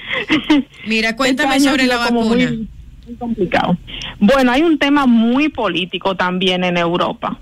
Mira, 0.86 1.14
cuéntame 1.16 1.56
Este 1.56 1.68
año 1.68 1.70
sobre 1.72 1.86
la 1.86 1.98
vacuna. 1.98 2.24
Muy, 2.24 2.68
muy 3.06 3.16
complicado. 3.18 3.76
Bueno, 4.20 4.52
hay 4.52 4.62
un 4.62 4.78
tema 4.78 5.04
muy 5.04 5.50
político 5.50 6.16
también 6.16 6.64
en 6.64 6.78
Europa. 6.78 7.38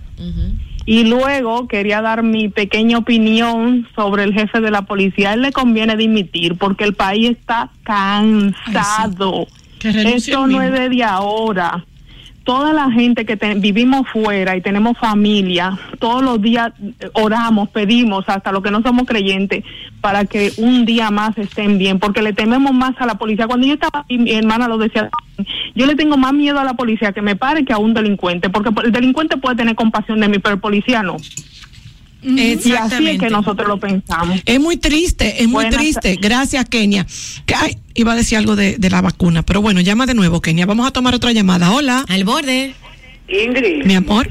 Y 0.85 1.05
luego 1.05 1.68
quería 1.68 2.03
dar 2.03 2.23
mi 2.23 2.49
pequeña 2.49 2.99
opinión 2.99 3.87
sobre 3.95 4.25
el 4.25 4.33
jefe 4.33 4.61
de 4.61 4.71
la 4.71 4.83
policía. 4.83 5.31
A 5.31 5.35
él 5.35 5.42
le 5.42 5.53
conviene 5.53 5.97
dimitir 5.97 6.57
porque 6.57 6.85
el 6.85 6.95
país 6.95 7.31
está 7.31 7.71
cansado. 7.85 9.47
Esto 9.83 10.47
no 10.47 10.62
es 10.62 10.73
desde 10.73 11.05
ahora. 11.05 11.85
Toda 12.44 12.72
la 12.72 12.90
gente 12.90 13.24
que 13.24 13.37
te- 13.37 13.55
vivimos 13.55 14.07
fuera 14.12 14.57
y 14.57 14.61
tenemos 14.61 14.98
familia, 14.98 15.78
todos 15.98 16.22
los 16.22 16.40
días 16.42 16.72
eh, 17.00 17.09
oramos, 17.14 17.68
pedimos, 17.70 18.24
hasta 18.28 18.52
los 18.52 18.62
que 18.62 18.70
no 18.70 18.83
somos 18.83 19.07
creyentes, 19.07 19.64
para 20.00 20.24
que 20.24 20.52
un 20.57 20.85
día 20.85 21.11
más 21.11 21.37
estén 21.38 21.78
bien, 21.78 21.98
porque 21.98 22.22
le 22.22 22.33
tememos 22.33 22.72
más 22.72 22.92
a 22.98 23.07
la 23.07 23.14
policía. 23.14 23.46
Cuando 23.46 23.66
yo 23.66 23.74
estaba 23.74 24.00
aquí, 24.00 24.18
mi 24.18 24.33
hermana 24.33 24.66
lo 24.68 24.78
decía, 24.78 25.09
yo 25.74 25.87
le 25.87 25.94
tengo 25.94 26.16
más 26.16 26.33
miedo 26.33 26.59
a 26.59 26.64
la 26.64 26.74
policía 26.74 27.12
que 27.12 27.22
me 27.22 27.37
pare 27.37 27.64
que 27.64 27.72
a 27.72 27.78
un 27.78 27.94
delincuente, 27.94 28.50
porque 28.50 28.70
el 28.85 28.92
delincuente 28.92 29.37
puede 29.37 29.57
tener 29.57 29.74
compasión 29.74 30.20
de 30.20 30.28
mí, 30.28 30.38
pero 30.38 30.55
el 30.57 30.61
policía 30.61 31.02
no. 31.02 31.16
Y 32.22 32.52
así 32.72 33.08
es 33.08 33.18
que 33.18 33.30
nosotros 33.30 33.66
lo 33.68 33.78
pensamos. 33.78 34.40
Es 34.46 34.61
muy 34.61 34.76
triste, 34.76 35.42
es 35.42 35.48
muy 35.48 35.68
triste. 35.70 36.16
Gracias, 36.20 36.64
Kenia. 36.68 37.06
Que- 37.46 37.54
ay, 37.54 37.78
iba 37.94 38.12
a 38.12 38.16
decir 38.16 38.38
algo 38.38 38.54
de, 38.56 38.76
de 38.78 38.90
la 38.90 39.00
vacuna, 39.00 39.42
pero 39.42 39.61
bueno, 39.61 39.80
llama 39.80 40.06
de 40.06 40.14
nuevo, 40.14 40.40
Kenia. 40.40 40.66
Vamos 40.66 40.87
a 40.87 40.92
tomar 40.92 41.14
otra 41.14 41.32
llamada. 41.32 41.72
Hola. 41.72 42.04
Al 42.08 42.24
borde. 42.24 42.74
Ingrid. 43.28 43.85
Mi 43.85 43.94
amor. 43.94 44.30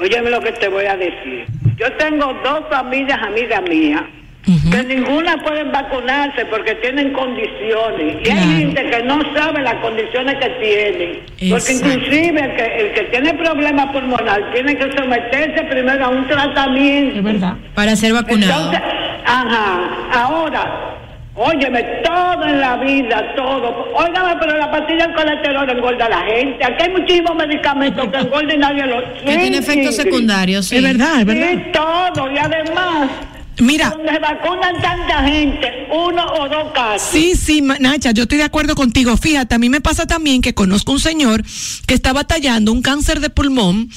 Óyeme 0.00 0.30
lo 0.30 0.40
que 0.40 0.52
te 0.52 0.68
voy 0.68 0.86
a 0.86 0.96
decir. 0.96 1.44
Yo 1.78 1.92
tengo 1.98 2.26
dos 2.42 2.60
familias 2.70 3.18
amigas 3.22 3.62
mías 3.68 4.02
que 4.44 4.84
ninguna 4.84 5.42
pueden 5.42 5.72
vacunarse 5.72 6.44
porque 6.46 6.74
tienen 6.76 7.12
condiciones. 7.12 8.16
Y 8.24 8.30
hay 8.30 8.58
gente 8.58 8.90
que 8.90 9.02
no 9.04 9.20
sabe 9.34 9.62
las 9.62 9.76
condiciones 9.76 10.36
que 10.36 10.50
tienen. 10.60 11.50
Porque 11.50 11.72
inclusive 11.72 12.40
el 12.40 12.54
que, 12.54 12.76
el 12.76 12.92
que 12.92 13.02
tiene 13.10 13.34
problema 13.34 13.90
pulmonar 13.92 14.52
tiene 14.52 14.76
que 14.76 14.92
someterse 14.96 15.64
primero 15.64 16.04
a 16.04 16.08
un 16.08 16.26
tratamiento. 16.26 17.18
Es 17.18 17.24
verdad. 17.24 17.54
Para 17.74 17.96
ser 17.96 18.12
vacunado. 18.12 18.72
Entonces, 18.72 18.80
ajá, 19.24 19.80
ahora, 20.12 20.96
óyeme, 21.34 21.82
todo 22.04 22.44
en 22.44 22.60
la 22.60 22.76
vida, 22.76 23.34
todo. 23.34 23.92
Óigame, 23.94 24.36
pero 24.40 24.58
la 24.58 24.70
pastilla 24.70 25.06
del 25.06 25.16
colesterol 25.16 25.70
engorda 25.70 26.06
a 26.06 26.08
la 26.10 26.20
gente. 26.22 26.64
Aquí 26.64 26.84
hay 26.84 26.90
muchísimos 26.90 27.34
medicamentos 27.34 28.08
que 28.08 28.18
engordan 28.18 28.56
y 28.56 28.58
nadie 28.58 28.86
los 28.86 29.04
Que 29.24 29.36
tiene 29.38 29.56
efectos 29.56 29.96
secundarios, 29.96 30.66
sí. 30.66 30.76
Es 30.76 30.82
verdad, 30.82 31.20
es 31.20 31.24
verdad. 31.24 31.48
Sí, 31.50 31.62
todo. 31.72 32.30
Y 32.30 32.38
además, 32.38 33.08
Mira. 33.58 33.90
donde 33.90 34.12
se 34.12 34.18
vacunan 34.18 34.80
tanta 34.82 35.22
gente, 35.24 35.88
uno 35.92 36.24
o 36.40 36.48
dos 36.48 36.72
casos. 36.72 37.08
Sí, 37.10 37.34
sí, 37.36 37.60
Nacha, 37.60 38.10
yo 38.10 38.24
estoy 38.24 38.38
de 38.38 38.44
acuerdo 38.44 38.74
contigo. 38.74 39.16
Fíjate, 39.16 39.54
a 39.54 39.58
mí 39.58 39.68
me 39.68 39.80
pasa 39.80 40.06
también 40.06 40.42
que 40.42 40.54
conozco 40.54 40.92
un 40.92 41.00
señor 41.00 41.44
que 41.86 41.94
está 41.94 42.12
batallando 42.12 42.72
un 42.72 42.82
cáncer 42.82 43.20
de 43.20 43.30
pulmón 43.30 43.90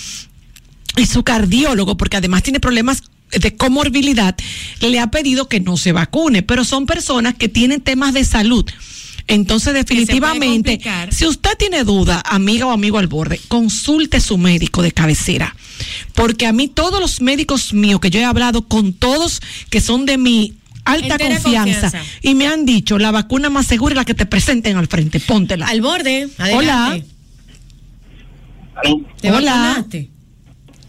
y 0.95 1.05
su 1.05 1.23
cardiólogo, 1.23 1.97
porque 1.97 2.17
además 2.17 2.43
tiene 2.43 2.59
problemas 2.59 3.03
de 3.31 3.55
comorbilidad, 3.55 4.35
le 4.79 4.99
ha 4.99 5.07
pedido 5.07 5.49
que 5.49 5.59
no 5.59 5.77
se 5.77 5.91
vacune, 5.91 6.43
pero 6.43 6.63
son 6.63 6.85
personas 6.85 7.35
que 7.35 7.49
tienen 7.49 7.81
temas 7.81 8.13
de 8.13 8.23
salud. 8.23 8.65
Entonces, 9.27 9.73
definitivamente, 9.73 10.79
si 11.11 11.25
usted 11.25 11.51
tiene 11.57 11.83
duda, 11.83 12.21
amiga 12.25 12.65
o 12.65 12.71
amigo 12.71 12.97
al 12.97 13.07
borde, 13.07 13.39
consulte 13.49 14.21
su 14.21 14.37
médico 14.37 14.81
de 14.81 14.91
cabecera. 14.93 15.53
Porque 16.13 16.47
a 16.47 16.53
mí 16.53 16.67
todos 16.69 16.99
los 16.99 17.21
médicos 17.21 17.73
míos 17.73 17.99
que 17.99 18.09
yo 18.09 18.19
he 18.19 18.25
hablado 18.25 18.63
con 18.67 18.93
todos 18.93 19.41
que 19.69 19.81
son 19.81 20.05
de 20.05 20.17
mi 20.17 20.53
alta 20.85 21.17
confianza, 21.19 21.91
confianza. 21.91 22.01
y 22.21 22.33
me 22.35 22.47
han 22.47 22.65
dicho, 22.65 22.97
la 22.97 23.11
vacuna 23.11 23.49
más 23.49 23.67
segura 23.67 23.93
es 23.93 23.97
la 23.97 24.05
que 24.05 24.13
te 24.13 24.25
presenten 24.25 24.77
al 24.77 24.87
frente, 24.87 25.19
póntela. 25.19 25.67
Al 25.67 25.81
borde. 25.81 26.29
Hola. 26.39 26.85
Adelante. 26.87 27.07
¿Te 29.21 29.31
Hola. 29.31 29.51
vacunaste? 29.53 30.09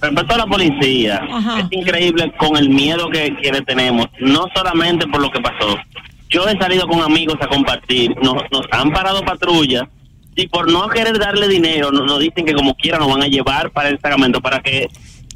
Respecto 0.01 0.35
a 0.35 0.39
la 0.39 0.47
policía, 0.47 1.21
Ajá. 1.29 1.61
es 1.61 1.67
increíble 1.73 2.33
con 2.39 2.57
el 2.57 2.69
miedo 2.71 3.11
que, 3.11 3.35
que 3.43 3.51
le 3.51 3.63
tenemos, 3.63 4.07
no 4.21 4.45
solamente 4.55 5.07
por 5.09 5.21
lo 5.21 5.31
que 5.31 5.41
pasó. 5.41 5.77
Yo 6.29 6.47
he 6.47 6.59
salido 6.59 6.87
con 6.87 7.01
amigos 7.01 7.37
a 7.41 7.47
compartir, 7.47 8.15
nos, 8.23 8.35
nos 8.51 8.67
han 8.71 8.93
parado 8.93 9.23
patrullas 9.23 9.85
y 10.37 10.47
por 10.47 10.71
no 10.71 10.89
querer 10.89 11.19
darle 11.19 11.49
dinero, 11.49 11.91
nos, 11.91 12.05
nos 12.05 12.21
dicen 12.21 12.45
que 12.45 12.55
como 12.55 12.75
quiera 12.75 12.99
nos 12.99 13.09
van 13.09 13.23
a 13.23 13.27
llevar 13.27 13.71
para 13.71 13.89
el 13.89 13.99
sacramento, 14.01 14.41
para 14.41 14.61
que 14.61 14.89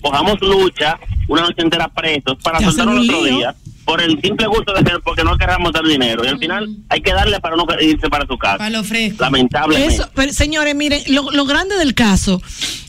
cojamos 0.03 0.41
lucha 0.41 0.99
una 1.29 1.43
noche 1.43 1.63
entera 1.63 1.89
presos, 1.89 2.37
para 2.43 2.59
el 2.59 2.69
otro 2.69 2.95
lío. 2.95 3.25
día, 3.25 3.55
por 3.85 4.03
el 4.03 4.21
simple 4.21 4.47
gusto 4.47 4.73
de 4.73 4.81
hacer, 4.81 5.01
porque 5.03 5.25
no 5.25 5.37
querramos 5.39 5.73
dar 5.73 5.85
dinero. 5.85 6.25
Y 6.25 6.29
al 6.29 6.39
final 6.39 6.77
hay 6.89 7.01
que 7.01 7.13
darle 7.13 7.41
para 7.41 7.57
no 7.57 7.67
irse 7.81 8.09
para 8.09 8.27
su 8.27 8.37
casa. 8.37 8.59
Para 8.59 8.71
lo 8.71 8.85
fresco. 8.85 9.23
Lamentablemente. 9.23 9.95
Eso, 9.95 10.11
pero, 10.15 10.33
señores, 10.33 10.75
miren, 10.75 11.03
lo, 11.09 11.31
lo 11.31 11.45
grande 11.47 11.77
del 11.77 11.95
caso 11.95 12.43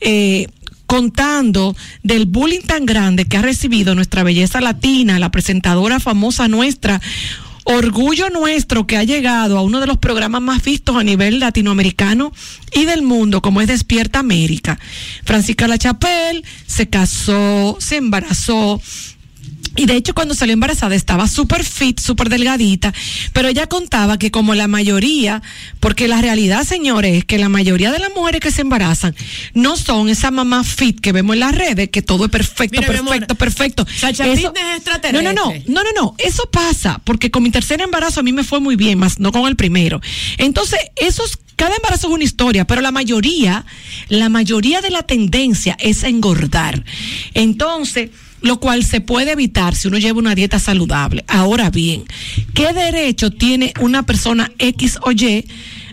eh, 0.00 0.48
contando 0.86 1.74
del 2.02 2.26
bullying 2.26 2.60
tan 2.60 2.86
grande 2.86 3.24
que 3.24 3.36
ha 3.38 3.42
recibido 3.42 3.94
nuestra 3.94 4.22
belleza 4.22 4.60
latina, 4.60 5.18
la 5.18 5.30
presentadora 5.30 5.98
famosa 5.98 6.46
nuestra. 6.48 7.00
Orgullo 7.68 8.30
nuestro 8.30 8.86
que 8.86 8.96
ha 8.96 9.02
llegado 9.02 9.58
a 9.58 9.62
uno 9.62 9.80
de 9.80 9.88
los 9.88 9.98
programas 9.98 10.40
más 10.40 10.62
vistos 10.62 10.94
a 10.94 11.02
nivel 11.02 11.40
latinoamericano 11.40 12.32
y 12.72 12.84
del 12.84 13.02
mundo, 13.02 13.42
como 13.42 13.60
es 13.60 13.66
Despierta 13.66 14.20
América. 14.20 14.78
Francisca 15.24 15.66
La 15.66 15.76
Chapelle 15.76 16.44
se 16.68 16.88
casó, 16.88 17.76
se 17.80 17.96
embarazó, 17.96 18.80
y 19.76 19.86
de 19.86 19.94
hecho 19.96 20.14
cuando 20.14 20.34
salió 20.34 20.52
embarazada 20.54 20.94
estaba 20.94 21.28
súper 21.28 21.64
fit, 21.64 22.00
súper 22.00 22.28
delgadita, 22.28 22.92
pero 23.32 23.48
ella 23.48 23.66
contaba 23.66 24.18
que 24.18 24.30
como 24.30 24.54
la 24.54 24.68
mayoría, 24.68 25.42
porque 25.80 26.08
la 26.08 26.20
realidad, 26.20 26.64
señores, 26.64 27.18
es 27.18 27.24
que 27.24 27.38
la 27.38 27.48
mayoría 27.48 27.92
de 27.92 27.98
las 27.98 28.10
mujeres 28.14 28.40
que 28.40 28.50
se 28.50 28.62
embarazan 28.62 29.14
no 29.54 29.76
son 29.76 30.08
esa 30.08 30.30
mamá 30.30 30.64
fit 30.64 31.00
que 31.00 31.12
vemos 31.12 31.34
en 31.34 31.40
las 31.40 31.54
redes, 31.54 31.90
que 31.90 32.02
todo 32.02 32.24
es 32.24 32.30
perfecto, 32.30 32.80
Mira, 32.80 32.92
perfecto, 32.92 33.34
perfecto. 33.34 33.86
Sacha 33.96 34.26
Eso- 34.26 34.48
Fitness 34.52 34.64
es 34.70 34.76
extraterrestre. 34.76 35.22
No, 35.22 35.32
no, 35.32 35.52
no, 35.52 35.62
no, 35.66 35.82
no, 35.82 35.90
no, 36.02 36.14
eso 36.18 36.48
pasa, 36.50 37.00
porque 37.04 37.30
con 37.30 37.42
mi 37.42 37.50
tercer 37.50 37.80
embarazo 37.80 38.20
a 38.20 38.22
mí 38.22 38.32
me 38.32 38.44
fue 38.44 38.60
muy 38.60 38.76
bien, 38.76 38.98
más 38.98 39.18
no 39.20 39.32
con 39.32 39.46
el 39.46 39.56
primero. 39.56 40.00
Entonces, 40.38 40.78
esos 40.96 41.38
cada 41.56 41.74
embarazo 41.74 42.08
es 42.08 42.12
una 42.12 42.24
historia, 42.24 42.66
pero 42.66 42.82
la 42.82 42.90
mayoría, 42.92 43.64
la 44.08 44.28
mayoría 44.28 44.82
de 44.82 44.90
la 44.90 45.02
tendencia 45.04 45.74
es 45.80 46.04
engordar. 46.04 46.84
Entonces, 47.32 48.10
lo 48.42 48.60
cual 48.60 48.84
se 48.84 49.00
puede 49.00 49.32
evitar 49.32 49.74
si 49.74 49.88
uno 49.88 49.98
lleva 49.98 50.18
una 50.18 50.34
dieta 50.34 50.58
saludable. 50.58 51.24
Ahora 51.28 51.70
bien, 51.70 52.04
¿qué 52.54 52.72
derecho 52.72 53.30
tiene 53.30 53.72
una 53.80 54.04
persona 54.04 54.52
X 54.58 54.98
o 55.02 55.12
Y 55.12 55.46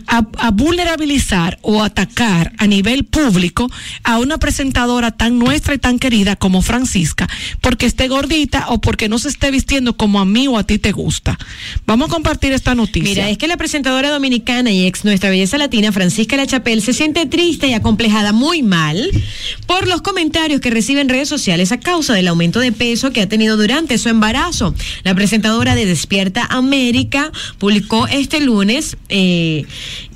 a, 0.06 0.50
vulnerabilizar 0.50 1.58
o 1.62 1.82
atacar 1.82 2.52
a 2.58 2.66
nivel 2.66 3.04
público 3.04 3.70
a 4.02 4.18
una 4.18 4.38
presentadora 4.38 5.10
tan 5.10 5.38
nuestra 5.38 5.74
y 5.74 5.78
tan 5.78 5.98
querida 5.98 6.36
como 6.36 6.62
Francisca 6.62 7.28
porque 7.60 7.86
esté 7.86 8.08
gordita 8.08 8.66
o 8.68 8.80
porque 8.80 9.08
no 9.08 9.18
se 9.18 9.28
esté 9.28 9.50
vistiendo 9.50 9.96
como 9.96 10.20
a 10.20 10.24
mí 10.24 10.48
o 10.48 10.58
a 10.58 10.64
ti 10.64 10.78
te 10.78 10.92
gusta? 10.92 11.38
Vamos 11.86 12.08
a 12.08 12.12
compartir 12.12 12.52
esta 12.52 12.74
noticia. 12.74 13.08
Mira, 13.08 13.30
es 13.30 13.38
que 13.38 13.48
la 13.48 13.56
presentadora 13.56 14.10
dominicana 14.10 14.70
y 14.70 14.86
ex 14.86 15.04
nuestra 15.04 15.30
belleza 15.30 15.58
latina, 15.58 15.92
Francisca 15.92 16.36
La 16.36 16.46
Chapelle, 16.46 16.80
se 16.80 16.92
siente 16.92 17.26
triste 17.26 17.68
y 17.68 17.74
acomplejada 17.74 18.32
muy 18.32 18.62
mal 18.62 19.10
por 19.66 19.86
los 19.88 20.02
comentarios 20.02 20.60
que 20.60 20.70
recibe 20.70 21.00
en 21.00 21.08
redes 21.08 21.28
sociales 21.28 21.72
a 21.72 21.80
causa 21.80 22.14
del 22.14 22.28
aumento 22.28 22.60
de 22.60 22.72
peso 22.72 23.12
que 23.12 23.22
ha 23.22 23.28
tenido 23.28 23.56
durante 23.56 23.98
su 23.98 24.08
embarazo. 24.08 24.74
La 25.02 25.14
presentadora 25.14 25.74
de 25.74 25.86
Despierta 25.86 26.46
América 26.50 27.32
publicó 27.58 28.06
este 28.06 28.40
lunes 28.40 28.96
eh, 29.08 29.64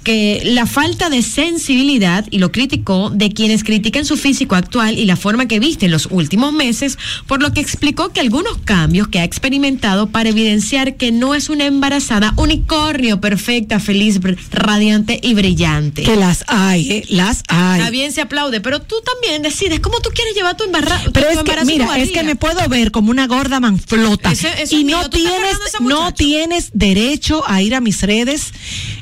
que 0.08 0.40
la 0.42 0.64
falta 0.64 1.10
de 1.10 1.20
sensibilidad 1.20 2.24
y 2.30 2.38
lo 2.38 2.50
criticó 2.50 3.10
de 3.10 3.30
quienes 3.30 3.62
critican 3.62 4.06
su 4.06 4.16
físico 4.16 4.54
actual 4.54 4.98
y 4.98 5.04
la 5.04 5.16
forma 5.16 5.46
que 5.46 5.58
viste 5.60 5.84
en 5.84 5.92
los 5.92 6.06
últimos 6.10 6.54
meses, 6.54 6.96
por 7.26 7.42
lo 7.42 7.52
que 7.52 7.60
explicó 7.60 8.10
que 8.10 8.20
algunos 8.20 8.56
cambios 8.64 9.08
que 9.08 9.18
ha 9.18 9.24
experimentado 9.24 10.06
para 10.06 10.30
evidenciar 10.30 10.94
que 10.96 11.12
no 11.12 11.34
es 11.34 11.50
una 11.50 11.66
embarazada 11.66 12.32
unicornio 12.38 13.20
perfecta, 13.20 13.80
feliz, 13.80 14.18
radiante 14.50 15.20
y 15.22 15.34
brillante. 15.34 16.04
Que 16.04 16.16
las 16.16 16.42
hay, 16.46 16.90
¿eh? 16.90 17.04
las 17.10 17.42
hay. 17.48 17.80
Está 17.80 17.90
bien, 17.90 18.10
se 18.12 18.22
aplaude, 18.22 18.62
pero 18.62 18.80
tú 18.80 18.94
también 19.04 19.42
decides 19.42 19.80
cómo 19.80 20.00
tú 20.00 20.08
quieres 20.14 20.34
llevar 20.34 20.56
tu, 20.56 20.64
embarra- 20.64 21.02
Pero 21.12 21.26
tu 21.26 21.32
es 21.32 21.34
que, 21.34 21.40
embarazo 21.40 21.66
mira, 21.66 21.98
es 21.98 22.12
que 22.12 22.22
me 22.22 22.34
puedo 22.34 22.66
ver 22.70 22.92
como 22.92 23.10
una 23.10 23.26
gorda 23.26 23.60
manflota. 23.60 24.32
Ese- 24.32 24.48
y 24.74 24.84
mío, 24.84 25.02
no 25.02 25.10
tienes, 25.10 25.58
no 25.80 26.14
tienes 26.14 26.70
derecho 26.72 27.42
a 27.46 27.60
ir 27.60 27.74
a 27.74 27.80
mis 27.82 28.00
redes. 28.00 28.52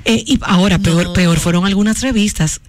eh, 0.05 0.25
y 0.27 0.38
ahora, 0.42 0.79
peor, 1.04 1.12
peor 1.14 1.38
fueron 1.38 1.66
algunas 1.66 2.00
revistas 2.02 2.61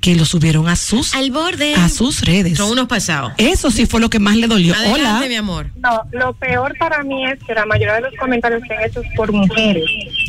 que 0.00 0.16
lo 0.16 0.24
subieron 0.24 0.68
a 0.68 0.74
sus 0.74 1.14
Al 1.14 1.30
borde. 1.30 1.74
a 1.76 1.88
sus 1.88 2.22
redes. 2.22 2.58
Son 2.58 2.70
unos 2.72 2.88
pasados. 2.88 3.32
Eso 3.38 3.70
sí 3.70 3.86
fue 3.86 4.00
lo 4.00 4.10
que 4.10 4.18
más 4.18 4.36
le 4.36 4.48
dolió. 4.48 4.74
Adelante, 4.74 5.00
Hola. 5.00 5.28
mi 5.28 5.36
amor. 5.36 5.70
No, 5.76 6.02
lo 6.10 6.32
peor 6.34 6.76
para 6.78 7.04
mí 7.04 7.24
es 7.26 7.38
que 7.46 7.54
la 7.54 7.64
mayoría 7.66 7.94
de 7.94 8.00
los 8.02 8.14
comentarios 8.18 8.62
se 8.66 8.74
han 8.74 8.82
hecho 8.84 9.00
por 9.14 9.30
mujeres. 9.32 9.84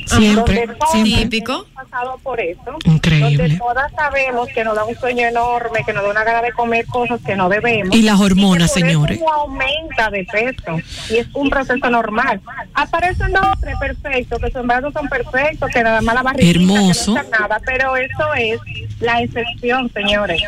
Siempre, 0.06 0.68
siempre. 0.92 1.24
Típico. 1.24 1.54
hemos 1.54 1.68
pasado 1.70 2.20
por 2.24 2.40
eso. 2.40 2.78
Increíble. 2.86 3.38
Donde 3.38 3.58
todas 3.58 3.92
sabemos 3.94 4.50
que 4.50 4.64
nos 4.64 4.76
da 4.76 4.86
un 4.86 4.96
sueño 4.96 5.28
enorme, 5.28 5.84
que 5.86 5.94
nos 5.94 6.04
da 6.04 6.10
una 6.10 6.24
gana 6.24 6.42
de 6.42 6.52
comer 6.54 6.86
cosas 6.86 7.20
que 7.26 7.36
no 7.36 7.50
debemos. 7.50 7.96
Y 7.96 8.02
las 8.02 8.20
hormonas, 8.20 8.74
que 8.74 8.82
por 8.82 8.90
señores. 8.90 9.18
Eso 9.18 9.34
aumenta 9.34 10.10
de 10.10 10.26
peso. 10.26 10.80
Y 11.10 11.18
es 11.18 11.28
un 11.34 11.50
proceso 11.50 11.90
normal. 11.90 12.42
Aparecen 12.74 13.32
dos 13.34 13.44
tres 13.60 13.76
perfectos, 13.80 14.40
que 14.40 14.52
son 14.52 14.68
brazos 14.68 14.94
son 14.94 15.08
perfectos, 15.08 15.70
que 15.72 15.84
nada 15.84 16.02
más 16.02 16.16
la 16.16 16.24
barriga. 16.24 16.50
Hermoso. 16.50 17.16
Que 17.16 17.24
no 17.24 17.30
nada, 17.40 17.60
pero 17.66 17.96
eso 17.96 18.34
es 18.38 18.60
la 19.00 19.22
excepción, 19.22 19.90
señores. 19.94 20.42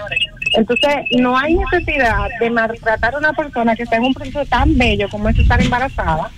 Entonces, 0.53 0.95
no 1.17 1.37
hay 1.37 1.55
necesidad 1.55 2.29
de 2.39 2.49
maltratar 2.49 3.15
a 3.15 3.17
una 3.17 3.33
persona 3.33 3.75
que 3.75 3.83
está 3.83 3.97
en 3.97 4.03
un 4.03 4.13
proceso 4.13 4.45
tan 4.45 4.77
bello 4.77 5.09
como 5.09 5.29
es 5.29 5.37
estar 5.37 5.61
embarazada, 5.61 6.29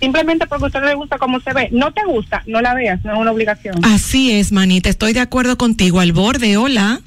simplemente 0.00 0.46
porque 0.46 0.64
a 0.64 0.66
usted 0.68 0.80
no 0.80 0.86
le 0.86 0.94
gusta 0.94 1.18
cómo 1.18 1.40
se 1.40 1.52
ve. 1.52 1.68
No 1.72 1.92
te 1.92 2.04
gusta, 2.04 2.42
no 2.46 2.60
la 2.60 2.74
veas, 2.74 3.04
no 3.04 3.12
es 3.12 3.18
una 3.18 3.32
obligación. 3.32 3.76
Así 3.84 4.32
es, 4.32 4.52
manita, 4.52 4.88
estoy 4.88 5.12
de 5.12 5.20
acuerdo 5.20 5.58
contigo. 5.58 6.00
Al 6.00 6.12
borde, 6.12 6.56
hola. 6.56 7.00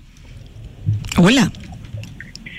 Hola. 1.17 1.51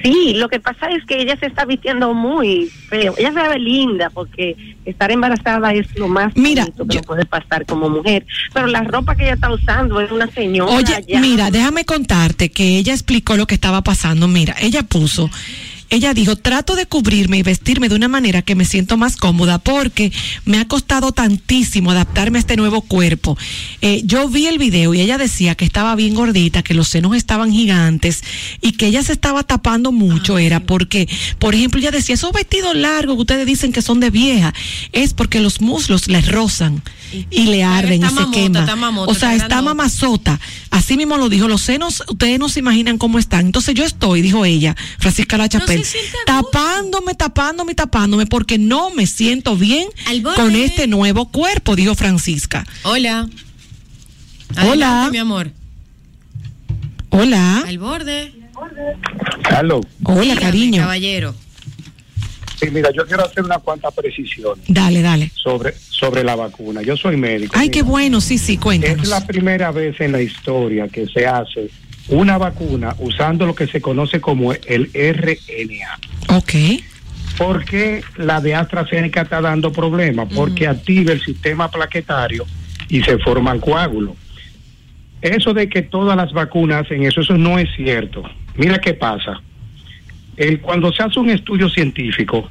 Sí, 0.02 0.34
lo 0.34 0.48
que 0.48 0.58
pasa 0.58 0.88
es 0.90 1.04
que 1.04 1.20
ella 1.20 1.36
se 1.38 1.46
está 1.46 1.64
vistiendo 1.64 2.12
muy 2.12 2.68
feo. 2.88 3.14
Ella 3.16 3.32
se 3.32 3.48
ve 3.48 3.58
linda 3.58 4.10
porque 4.10 4.56
estar 4.84 5.12
embarazada 5.12 5.72
es 5.72 5.86
lo 5.96 6.08
más 6.08 6.34
Mira, 6.36 6.64
bonito 6.64 6.86
que 6.86 6.96
le 6.96 7.02
puede 7.02 7.24
pasar 7.24 7.64
como 7.66 7.88
mujer. 7.88 8.26
Pero 8.52 8.66
la 8.66 8.82
ropa 8.82 9.14
que 9.14 9.24
ella 9.24 9.34
está 9.34 9.52
usando 9.52 10.00
es 10.00 10.10
una 10.10 10.26
señora. 10.28 10.72
Oye, 10.72 11.04
ya. 11.06 11.20
mira, 11.20 11.50
déjame 11.50 11.84
contarte 11.84 12.50
que 12.50 12.78
ella 12.78 12.92
explicó 12.92 13.36
lo 13.36 13.46
que 13.46 13.54
estaba 13.54 13.82
pasando. 13.82 14.26
Mira, 14.26 14.56
ella 14.60 14.82
puso, 14.82 15.30
ella 15.92 16.14
dijo, 16.14 16.36
trato 16.36 16.74
de 16.74 16.86
cubrirme 16.86 17.36
y 17.36 17.42
vestirme 17.42 17.90
de 17.90 17.94
una 17.94 18.08
manera 18.08 18.40
que 18.40 18.54
me 18.54 18.64
siento 18.64 18.96
más 18.96 19.16
cómoda 19.16 19.58
porque 19.58 20.10
me 20.46 20.58
ha 20.58 20.66
costado 20.66 21.12
tantísimo 21.12 21.90
adaptarme 21.90 22.38
a 22.38 22.40
este 22.40 22.56
nuevo 22.56 22.80
cuerpo. 22.80 23.36
Eh, 23.82 24.00
yo 24.06 24.26
vi 24.30 24.46
el 24.46 24.56
video 24.56 24.94
y 24.94 25.02
ella 25.02 25.18
decía 25.18 25.54
que 25.54 25.66
estaba 25.66 25.94
bien 25.94 26.14
gordita, 26.14 26.62
que 26.62 26.72
los 26.72 26.88
senos 26.88 27.14
estaban 27.14 27.52
gigantes 27.52 28.22
y 28.62 28.72
que 28.72 28.86
ella 28.86 29.02
se 29.02 29.12
estaba 29.12 29.42
tapando 29.42 29.92
mucho. 29.92 30.38
Era 30.38 30.60
porque, 30.60 31.10
por 31.38 31.54
ejemplo, 31.54 31.78
ella 31.78 31.90
decía, 31.90 32.14
esos 32.14 32.32
vestidos 32.32 32.74
largos 32.74 33.16
que 33.16 33.20
ustedes 33.20 33.46
dicen 33.46 33.70
que 33.70 33.82
son 33.82 34.00
de 34.00 34.08
vieja, 34.08 34.54
es 34.92 35.12
porque 35.12 35.40
los 35.40 35.60
muslos 35.60 36.08
le 36.08 36.22
rozan 36.22 36.82
y 37.30 37.44
le 37.44 37.64
arden 37.64 38.02
y 38.02 38.08
se 38.08 38.14
mamota, 38.14 38.76
mamota, 38.76 39.12
o 39.12 39.14
sea, 39.14 39.34
está 39.34 39.60
mamazota. 39.60 40.40
Así 40.70 40.96
mismo 40.96 41.18
lo 41.18 41.28
dijo. 41.28 41.48
Los 41.48 41.62
senos, 41.62 42.02
ustedes 42.08 42.38
no 42.38 42.48
se 42.48 42.60
imaginan 42.60 42.96
cómo 42.96 43.18
están. 43.18 43.46
Entonces 43.46 43.74
yo 43.74 43.84
estoy, 43.84 44.22
dijo 44.22 44.44
ella, 44.44 44.74
Francisca 44.98 45.36
La 45.36 45.48
Chapelle, 45.48 45.81
tapándome, 46.26 47.14
tapándome, 47.14 47.74
tapándome, 47.74 48.26
porque 48.26 48.58
no 48.58 48.90
me 48.90 49.06
siento 49.06 49.56
bien 49.56 49.88
con 50.36 50.54
este 50.54 50.86
nuevo 50.86 51.30
cuerpo, 51.30 51.76
dijo 51.76 51.94
Francisca. 51.94 52.66
Hola. 52.84 53.28
Hola. 54.52 54.62
Adelante, 54.62 55.12
mi 55.12 55.18
amor. 55.18 55.50
Hola. 57.10 57.64
Al 57.66 57.78
borde. 57.78 58.32
Carlos. 59.42 59.84
Hola, 60.04 60.20
Dígame, 60.22 60.40
cariño. 60.40 60.82
Caballero. 60.82 61.34
Sí, 62.60 62.68
mira, 62.70 62.90
yo 62.96 63.04
quiero 63.06 63.24
hacer 63.26 63.42
unas 63.42 63.60
cuantas 63.62 63.92
precisiones 63.92 64.64
Dale, 64.68 65.02
dale. 65.02 65.32
sobre, 65.34 65.74
sobre 65.76 66.22
la 66.22 66.36
vacuna. 66.36 66.80
Yo 66.82 66.96
soy 66.96 67.16
médico. 67.16 67.54
Ay, 67.56 67.62
mira. 67.68 67.72
qué 67.72 67.82
bueno, 67.82 68.20
sí, 68.20 68.38
sí, 68.38 68.52
Es 68.54 68.60
cuéntanos. 68.60 69.08
la 69.08 69.26
primera 69.26 69.72
vez 69.72 70.00
en 70.00 70.12
la 70.12 70.22
historia 70.22 70.86
que 70.88 71.06
se 71.08 71.26
hace 71.26 71.70
una 72.08 72.38
vacuna 72.38 72.94
usando 72.98 73.46
lo 73.46 73.54
que 73.54 73.66
se 73.66 73.80
conoce 73.80 74.20
como 74.20 74.52
el 74.52 74.90
RNA. 74.92 76.36
Ok. 76.36 76.52
¿Por 77.38 77.64
qué 77.64 78.02
la 78.16 78.40
de 78.40 78.54
AstraZeneca 78.54 79.22
está 79.22 79.40
dando 79.40 79.72
problemas? 79.72 80.28
Porque 80.34 80.68
activa 80.68 81.12
el 81.12 81.20
sistema 81.22 81.70
plaquetario 81.70 82.44
y 82.88 83.02
se 83.02 83.18
forman 83.18 83.58
coágulos. 83.58 84.14
Eso 85.22 85.54
de 85.54 85.68
que 85.68 85.82
todas 85.82 86.16
las 86.16 86.32
vacunas 86.32 86.84
hacen 86.84 87.04
eso, 87.04 87.20
eso 87.20 87.38
no 87.38 87.58
es 87.58 87.68
cierto. 87.76 88.22
Mira 88.56 88.78
qué 88.78 88.92
pasa. 88.92 89.40
El, 90.36 90.60
cuando 90.60 90.92
se 90.92 91.02
hace 91.02 91.20
un 91.20 91.30
estudio 91.30 91.68
científico, 91.70 92.50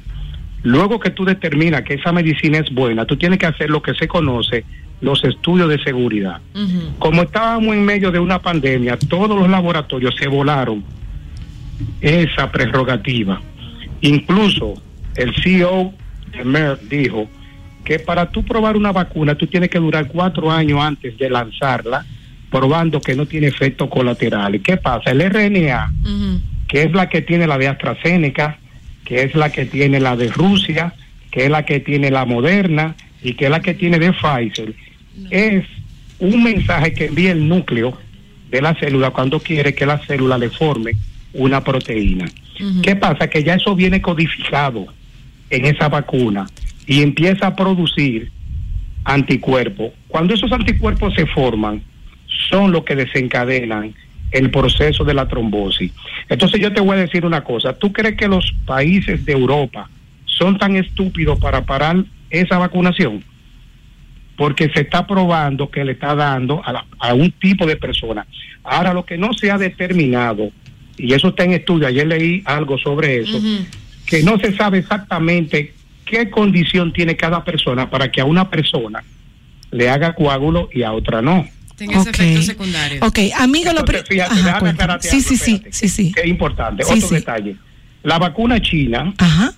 luego 0.62 0.98
que 0.98 1.10
tú 1.10 1.24
determinas 1.24 1.82
que 1.82 1.94
esa 1.94 2.12
medicina 2.12 2.58
es 2.58 2.72
buena, 2.72 3.04
tú 3.04 3.16
tienes 3.16 3.38
que 3.38 3.46
hacer 3.46 3.70
lo 3.70 3.82
que 3.82 3.94
se 3.94 4.08
conoce 4.08 4.64
los 5.02 5.22
estudios 5.24 5.68
de 5.68 5.82
seguridad. 5.82 6.40
Como 6.98 7.22
estábamos 7.22 7.74
en 7.74 7.84
medio 7.84 8.10
de 8.10 8.18
una 8.18 8.40
pandemia, 8.40 8.96
todos 8.96 9.38
los 9.38 9.50
laboratorios 9.50 10.14
se 10.16 10.28
volaron 10.28 10.82
esa 12.00 12.50
prerrogativa. 12.50 13.40
Incluso 14.00 14.74
el 15.16 15.34
CEO 15.42 15.92
de 16.32 16.44
Merck 16.44 16.80
dijo 16.82 17.28
que 17.84 17.98
para 17.98 18.30
tú 18.30 18.44
probar 18.44 18.76
una 18.76 18.92
vacuna, 18.92 19.34
tú 19.34 19.46
tienes 19.46 19.68
que 19.68 19.78
durar 19.78 20.06
cuatro 20.06 20.50
años 20.50 20.80
antes 20.80 21.18
de 21.18 21.28
lanzarla, 21.28 22.06
probando 22.50 23.00
que 23.00 23.16
no 23.16 23.26
tiene 23.26 23.48
efectos 23.48 23.88
colaterales. 23.88 24.62
¿Qué 24.62 24.76
pasa? 24.76 25.10
El 25.10 25.20
RNA, 25.20 25.92
que 26.68 26.82
es 26.84 26.92
la 26.92 27.08
que 27.08 27.22
tiene 27.22 27.48
la 27.48 27.58
de 27.58 27.68
AstraZeneca, 27.68 28.58
que 29.04 29.22
es 29.22 29.34
la 29.34 29.50
que 29.50 29.66
tiene 29.66 29.98
la 29.98 30.14
de 30.14 30.28
Rusia, 30.28 30.94
que 31.32 31.44
es 31.44 31.50
la 31.50 31.64
que 31.64 31.80
tiene 31.80 32.10
la 32.10 32.24
Moderna 32.24 32.94
y 33.22 33.34
que 33.34 33.46
es 33.46 33.50
la 33.50 33.60
que 33.60 33.74
tiene 33.74 33.98
de 33.98 34.12
Pfizer, 34.12 34.74
es 35.30 35.64
un 36.18 36.42
mensaje 36.42 36.92
que 36.92 37.06
envía 37.06 37.32
el 37.32 37.48
núcleo 37.48 37.98
de 38.50 38.62
la 38.62 38.74
célula 38.74 39.10
cuando 39.10 39.40
quiere 39.40 39.74
que 39.74 39.86
la 39.86 39.98
célula 39.98 40.38
le 40.38 40.50
forme 40.50 40.92
una 41.32 41.62
proteína. 41.62 42.26
¿Qué 42.82 42.94
pasa? 42.94 43.28
Que 43.28 43.42
ya 43.42 43.54
eso 43.54 43.74
viene 43.74 44.00
codificado 44.00 44.86
en 45.50 45.64
esa 45.64 45.88
vacuna 45.88 46.46
y 46.86 47.02
empieza 47.02 47.48
a 47.48 47.56
producir 47.56 48.30
anticuerpos. 49.04 49.92
Cuando 50.08 50.34
esos 50.34 50.52
anticuerpos 50.52 51.14
se 51.14 51.26
forman, 51.26 51.82
son 52.50 52.72
los 52.72 52.84
que 52.84 52.94
desencadenan 52.94 53.94
el 54.30 54.50
proceso 54.50 55.04
de 55.04 55.14
la 55.14 55.28
trombosis. 55.28 55.92
Entonces 56.28 56.60
yo 56.60 56.72
te 56.72 56.80
voy 56.80 56.96
a 56.96 57.00
decir 57.00 57.24
una 57.24 57.44
cosa, 57.44 57.74
¿tú 57.74 57.92
crees 57.92 58.16
que 58.16 58.28
los 58.28 58.54
países 58.64 59.24
de 59.24 59.32
Europa 59.32 59.88
son 60.24 60.58
tan 60.58 60.76
estúpidos 60.76 61.38
para 61.38 61.62
parar 61.64 62.04
esa 62.30 62.58
vacunación? 62.58 63.22
Porque 64.42 64.68
se 64.74 64.80
está 64.80 65.06
probando 65.06 65.70
que 65.70 65.84
le 65.84 65.92
está 65.92 66.16
dando 66.16 66.60
a, 66.64 66.72
la- 66.72 66.84
a 66.98 67.14
un 67.14 67.30
tipo 67.30 67.64
de 67.64 67.76
persona. 67.76 68.26
Ahora, 68.64 68.92
lo 68.92 69.04
que 69.04 69.16
no 69.16 69.32
se 69.34 69.52
ha 69.52 69.56
determinado, 69.56 70.50
y 70.96 71.12
eso 71.14 71.28
está 71.28 71.44
en 71.44 71.52
estudio, 71.52 71.86
ayer 71.86 72.04
leí 72.08 72.42
algo 72.44 72.76
sobre 72.76 73.20
eso, 73.20 73.40
que 74.04 74.24
no 74.24 74.40
se 74.40 74.52
sabe 74.56 74.78
exactamente 74.78 75.74
qué 76.04 76.28
condición 76.28 76.92
tiene 76.92 77.14
cada 77.16 77.44
persona 77.44 77.88
para 77.88 78.10
que 78.10 78.20
a 78.20 78.24
una 78.24 78.50
persona 78.50 79.04
le 79.70 79.88
haga 79.88 80.12
coágulo 80.16 80.68
y 80.74 80.82
a 80.82 80.90
otra 80.90 81.22
no. 81.22 81.46
Tenga 81.76 82.00
ese 82.00 82.10
efecto 82.10 82.42
secundario. 82.42 82.98
Ok, 83.06 83.18
amigo, 83.38 83.72
lo 83.72 83.78
Entonces, 83.78 84.08
fíjate, 84.08 84.32
Ajá, 84.40 84.60
déjame 84.60 84.98
Sí, 85.02 85.20
sí, 85.20 85.36
sí, 85.36 85.52
espérate, 85.52 85.72
sí, 85.72 85.88
sí. 85.88 86.12
que 86.12 86.20
es 86.22 86.26
importante. 86.26 86.82
Sí, 86.82 86.94
Otro 86.94 87.08
sí. 87.10 87.14
detalle. 87.14 87.54
La 88.02 88.18
vacuna 88.18 88.60
china, 88.60 89.14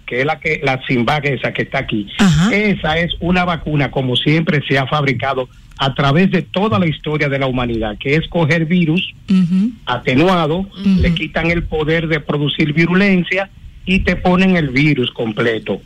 que 0.06 0.20
es 0.20 0.26
la 0.26 0.38
que 0.38 0.60
la 0.62 0.80
Sinvac 0.86 1.24
esa 1.24 1.52
que 1.52 1.62
está 1.62 1.78
aquí, 1.78 2.06
esa 2.52 2.98
es 2.98 3.14
una 3.20 3.44
vacuna 3.44 3.90
como 3.90 4.16
siempre 4.16 4.62
se 4.68 4.78
ha 4.78 4.86
fabricado 4.86 5.48
a 5.76 5.94
través 5.94 6.30
de 6.30 6.42
toda 6.42 6.78
la 6.78 6.86
historia 6.86 7.28
de 7.28 7.38
la 7.38 7.46
humanidad, 7.46 7.96
que 7.98 8.16
es 8.16 8.28
coger 8.28 8.66
virus 8.66 9.14
atenuado, 9.86 10.68
le 10.84 11.14
quitan 11.14 11.50
el 11.50 11.64
poder 11.64 12.06
de 12.08 12.20
producir 12.20 12.72
virulencia 12.72 13.50
y 13.86 14.00
te 14.00 14.16
ponen 14.16 14.56
el 14.56 14.68
virus 14.68 15.10
completo. 15.10 15.80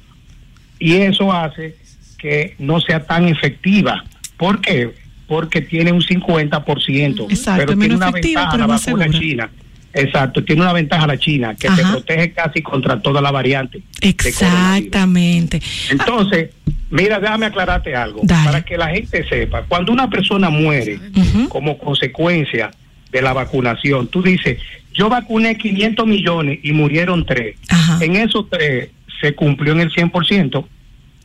Y 0.78 0.94
eso 0.94 1.32
hace 1.32 1.76
que 2.18 2.54
no 2.58 2.80
sea 2.80 3.04
tan 3.04 3.26
efectiva. 3.26 4.04
¿Por 4.36 4.60
qué? 4.60 4.94
Porque 5.26 5.60
tiene 5.60 5.92
un 5.92 6.00
50%, 6.00 7.26
Exacto, 7.30 7.64
pero 7.66 7.78
tiene 7.78 7.96
una 7.96 8.08
efectiva, 8.08 8.42
ventaja 8.42 8.58
la 8.58 8.66
vacuna 8.66 8.78
segura. 8.78 9.10
china. 9.10 9.50
Exacto, 9.98 10.44
tiene 10.44 10.62
una 10.62 10.72
ventaja 10.72 11.06
la 11.06 11.18
china, 11.18 11.54
que 11.54 11.68
te 11.68 11.82
Ajá. 11.82 11.92
protege 11.92 12.32
casi 12.32 12.62
contra 12.62 13.00
toda 13.00 13.20
la 13.20 13.30
variante. 13.30 13.82
Exactamente. 14.00 15.60
Entonces, 15.90 16.50
mira, 16.90 17.18
déjame 17.18 17.46
aclararte 17.46 17.94
algo, 17.96 18.22
para 18.26 18.62
que 18.62 18.76
la 18.76 18.88
gente 18.88 19.26
sepa, 19.28 19.62
cuando 19.62 19.92
una 19.92 20.08
persona 20.08 20.50
muere 20.50 21.00
como 21.48 21.78
consecuencia 21.78 22.70
de 23.10 23.22
la 23.22 23.32
vacunación, 23.32 24.06
tú 24.06 24.22
dices, 24.22 24.58
yo 24.92 25.08
vacuné 25.08 25.56
500 25.56 26.06
millones 26.06 26.60
y 26.62 26.72
murieron 26.72 27.24
tres. 27.24 27.56
En 28.00 28.16
esos 28.16 28.48
tres 28.50 28.90
se 29.20 29.34
cumplió 29.34 29.72
en 29.72 29.80
el 29.80 29.90
100%. 29.90 30.64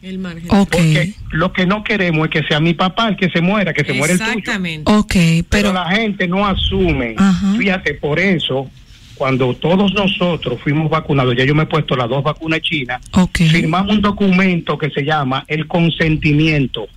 El 0.04 0.20
margen. 0.20 0.50
Porque 0.50 1.14
lo 1.32 1.54
que 1.54 1.66
no 1.66 1.82
queremos 1.82 2.26
es 2.26 2.32
que 2.32 2.44
sea 2.48 2.60
mi 2.60 2.74
papá 2.74 3.08
el 3.08 3.16
que 3.16 3.30
se 3.30 3.40
muera, 3.40 3.74
que 3.74 3.86
se 3.86 3.94
muera 3.94 4.12
el 4.12 4.20
tuyo. 4.20 4.32
Exactamente. 4.32 4.92
Ok, 4.92 5.16
Pero 5.50 5.72
la 5.72 5.90
gente 5.92 6.28
no 6.28 6.46
asume. 6.46 7.16
Ajá. 7.18 7.54
Fíjate, 7.58 7.94
por 7.94 8.20
eso, 8.20 8.70
cuando 9.16 9.54
todos 9.54 9.94
nosotros 9.94 10.60
fuimos 10.62 10.90
vacunados, 10.90 11.38
ya 11.38 11.46
yo 11.46 11.56
me 11.56 11.64
he 11.64 11.68
puesto 11.68 11.96
las 11.96 12.10
dos 12.10 12.22
vacunas 12.22 12.60
chinas, 12.60 13.02
firmamos 13.34 13.96
un 13.96 14.02
documento 14.02 14.78
que 14.78 14.90
se 14.90 15.06
llama 15.06 15.46
el 15.48 15.68
consentimiento 15.68 16.88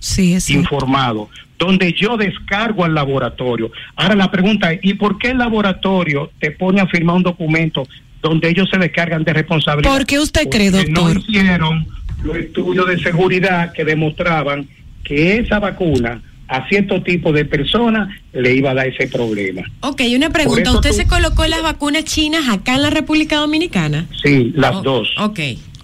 informado, 0.49 1.29
donde 1.57 1.93
yo 1.93 2.17
descargo 2.17 2.83
al 2.83 2.93
laboratorio. 2.93 3.71
Ahora 3.95 4.15
la 4.15 4.29
pregunta 4.29 4.73
es, 4.73 4.81
¿y 4.83 4.95
por 4.95 5.17
qué 5.17 5.29
el 5.29 5.37
laboratorio 5.37 6.29
te 6.39 6.51
pone 6.51 6.81
a 6.81 6.87
firmar 6.87 7.15
un 7.15 7.23
documento 7.23 7.87
donde 8.21 8.49
ellos 8.49 8.67
se 8.69 8.77
descargan 8.77 9.23
de 9.23 9.31
responsabilidad? 9.31 9.93
¿Por 9.93 10.05
qué 10.05 10.19
usted 10.19 10.49
cree, 10.49 10.71
Porque 10.71 10.91
doctor? 10.91 11.13
No 11.15 11.21
hicieron 11.21 11.87
los 12.27 12.37
estudios 12.37 12.87
de 12.87 12.99
seguridad 12.99 13.71
que 13.73 13.83
demostraban 13.85 14.67
que 15.03 15.37
esa 15.39 15.59
vacuna 15.59 16.21
a 16.49 16.67
cierto 16.69 17.01
tipo 17.03 17.31
de 17.33 17.43
personas 17.45 18.07
le 18.33 18.53
iba 18.55 18.71
a 18.71 18.73
dar 18.73 18.87
ese 18.87 19.07
problema. 19.07 19.63
Ok, 19.81 20.01
una 20.15 20.29
pregunta. 20.29 20.71
¿Usted 20.71 20.91
tú- 20.91 20.95
se 20.95 21.05
colocó 21.07 21.45
las 21.47 21.61
vacunas 21.61 22.05
chinas 22.05 22.47
acá 22.49 22.75
en 22.75 22.83
la 22.83 22.89
República 22.89 23.37
Dominicana? 23.37 24.05
Sí, 24.23 24.53
las 24.55 24.81
dos. 24.83 25.09
Ok. 25.19 25.39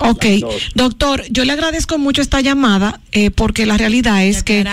Ok, 0.10 0.26
doctor, 0.76 1.24
yo 1.30 1.46
le 1.46 1.54
agradezco 1.54 1.98
mucho 1.98 2.22
esta 2.22 2.42
llamada 2.42 3.00
eh, 3.12 3.32
porque 3.32 3.66
la 3.66 3.78
realidad 3.78 4.26
es 4.26 4.44
que 4.44 4.64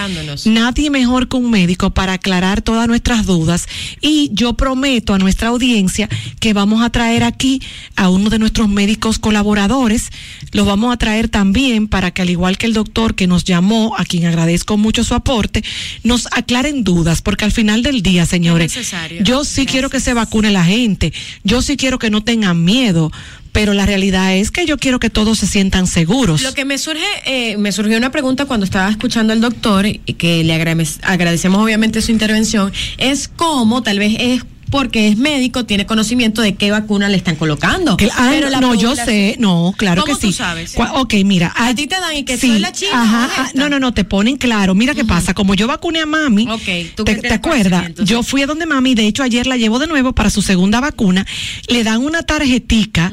nadie 0.44 0.90
mejor 0.90 1.28
que 1.28 1.36
un 1.36 1.50
médico 1.50 1.90
para 1.90 2.14
aclarar 2.14 2.62
todas 2.62 2.88
nuestras 2.88 3.26
dudas. 3.26 3.66
Y 4.00 4.30
yo 4.32 4.54
prometo 4.54 5.14
a 5.14 5.18
nuestra 5.18 5.48
audiencia 5.48 6.08
que 6.40 6.52
vamos 6.52 6.82
a 6.82 6.90
traer 6.90 7.22
aquí 7.24 7.62
a 7.96 8.08
uno 8.08 8.30
de 8.30 8.38
nuestros 8.38 8.68
médicos 8.68 9.18
colaboradores, 9.18 10.10
los 10.52 10.66
vamos 10.66 10.92
a 10.92 10.96
traer 10.96 11.28
también 11.28 11.88
para 11.88 12.10
que 12.10 12.22
al 12.22 12.30
igual 12.30 12.58
que 12.58 12.66
el 12.66 12.72
doctor 12.72 13.14
que 13.14 13.26
nos 13.26 13.44
llamó, 13.44 13.94
a 13.96 14.04
quien 14.04 14.26
agradezco 14.26 14.76
mucho 14.76 15.04
su 15.04 15.14
aporte, 15.14 15.62
nos 16.02 16.26
aclaren 16.32 16.84
dudas 16.84 17.22
porque 17.22 17.44
al 17.44 17.52
final 17.52 17.82
del 17.82 18.02
día, 18.02 18.26
señores, 18.26 18.74
yo 19.22 19.44
sí 19.44 19.66
quiero 19.66 19.90
que 19.90 20.00
se 20.00 20.14
vacune 20.14 20.50
la 20.50 20.64
gente, 20.64 21.12
yo 21.44 21.62
sí 21.62 21.76
quiero 21.76 21.98
que 21.98 22.10
no 22.10 22.22
tengan 22.22 22.64
miedo. 22.64 23.12
Pero 23.52 23.74
la 23.74 23.84
realidad 23.86 24.34
es 24.36 24.50
que 24.50 24.64
yo 24.66 24.78
quiero 24.78 25.00
que 25.00 25.10
todos 25.10 25.38
se 25.38 25.46
sientan 25.46 25.86
seguros. 25.86 26.42
Lo 26.42 26.54
que 26.54 26.64
me 26.64 26.78
surge, 26.78 27.02
eh, 27.26 27.56
me 27.56 27.72
surgió 27.72 27.96
una 27.98 28.12
pregunta 28.12 28.44
cuando 28.44 28.64
estaba 28.64 28.88
escuchando 28.90 29.32
al 29.32 29.40
doctor 29.40 29.86
y 29.86 29.98
que 29.98 30.44
le 30.44 30.54
agrade- 30.54 30.98
agradecemos 31.02 31.62
obviamente 31.62 32.00
su 32.02 32.12
intervención, 32.12 32.72
es 32.98 33.28
cómo 33.28 33.82
tal 33.82 33.98
vez 33.98 34.16
es 34.20 34.42
porque 34.70 35.08
es 35.08 35.16
médico, 35.16 35.64
tiene 35.66 35.84
conocimiento 35.86 36.42
de 36.42 36.54
qué 36.54 36.70
vacuna 36.70 37.08
le 37.08 37.16
están 37.16 37.36
colocando. 37.36 37.96
Que- 37.96 38.08
ah, 38.16 38.28
Pero 38.30 38.48
no, 38.60 38.74
yo 38.74 38.94
sé, 38.94 39.36
no, 39.38 39.74
claro 39.76 40.02
¿Cómo 40.02 40.14
que 40.14 40.20
sí. 40.20 40.26
tú 40.28 40.32
sabes? 40.32 40.76
Cua- 40.76 40.92
Ok, 40.94 41.14
mira. 41.24 41.52
A 41.56 41.74
ti 41.74 41.86
te 41.86 41.96
dan 42.00 42.16
y 42.16 42.24
que 42.24 42.36
sí, 42.38 42.48
soy 42.48 42.58
la 42.60 42.72
china, 42.72 43.02
Ajá, 43.02 43.26
¿o 43.26 43.30
ah, 43.44 43.50
no, 43.54 43.68
no, 43.68 43.80
no, 43.80 43.92
te 43.92 44.04
ponen 44.04 44.36
claro. 44.36 44.74
Mira 44.74 44.94
qué 44.94 45.04
pasa, 45.04 45.34
como 45.34 45.54
yo 45.54 45.66
vacuné 45.66 46.00
a 46.00 46.06
mami, 46.06 46.46
tú 46.94 47.04
¿te, 47.04 47.16
te 47.16 47.32
acuerdas? 47.34 47.92
Yo 48.04 48.22
fui 48.22 48.42
a 48.42 48.46
donde 48.46 48.66
mami, 48.66 48.94
de 48.94 49.06
hecho 49.06 49.22
ayer 49.22 49.46
la 49.46 49.56
llevo 49.56 49.78
de 49.78 49.86
nuevo 49.88 50.12
para 50.12 50.30
su 50.30 50.42
segunda 50.42 50.80
vacuna, 50.80 51.26
le 51.68 51.82
dan 51.84 52.02
una 52.04 52.22
tarjetica. 52.22 53.12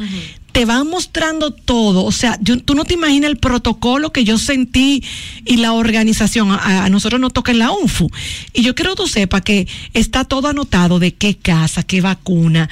Te 0.58 0.66
van 0.66 0.88
mostrando 0.90 1.52
todo, 1.52 2.04
o 2.04 2.12
sea, 2.12 2.36
yo- 2.42 2.58
tú 2.60 2.74
no 2.74 2.84
te 2.84 2.96
imaginas 2.96 3.30
el 3.30 3.38
protocolo 3.38 4.12
que 4.12 4.24
yo 4.24 4.40
sentí 4.40 5.04
y 5.46 5.58
la 5.58 5.74
organización. 5.74 6.50
A, 6.50 6.86
a 6.86 6.90
nosotros 6.90 7.22
nos 7.22 7.32
toca 7.32 7.52
en 7.52 7.60
la 7.60 7.70
UNFU. 7.70 8.10
Y 8.54 8.64
yo 8.64 8.74
quiero 8.74 8.96
que 8.96 9.04
tú 9.04 9.08
sepas 9.08 9.44
que 9.44 9.68
está 9.94 10.24
todo 10.24 10.48
anotado 10.48 10.98
de 10.98 11.14
qué 11.14 11.36
casa, 11.38 11.84
qué 11.84 12.02
vacuna, 12.02 12.72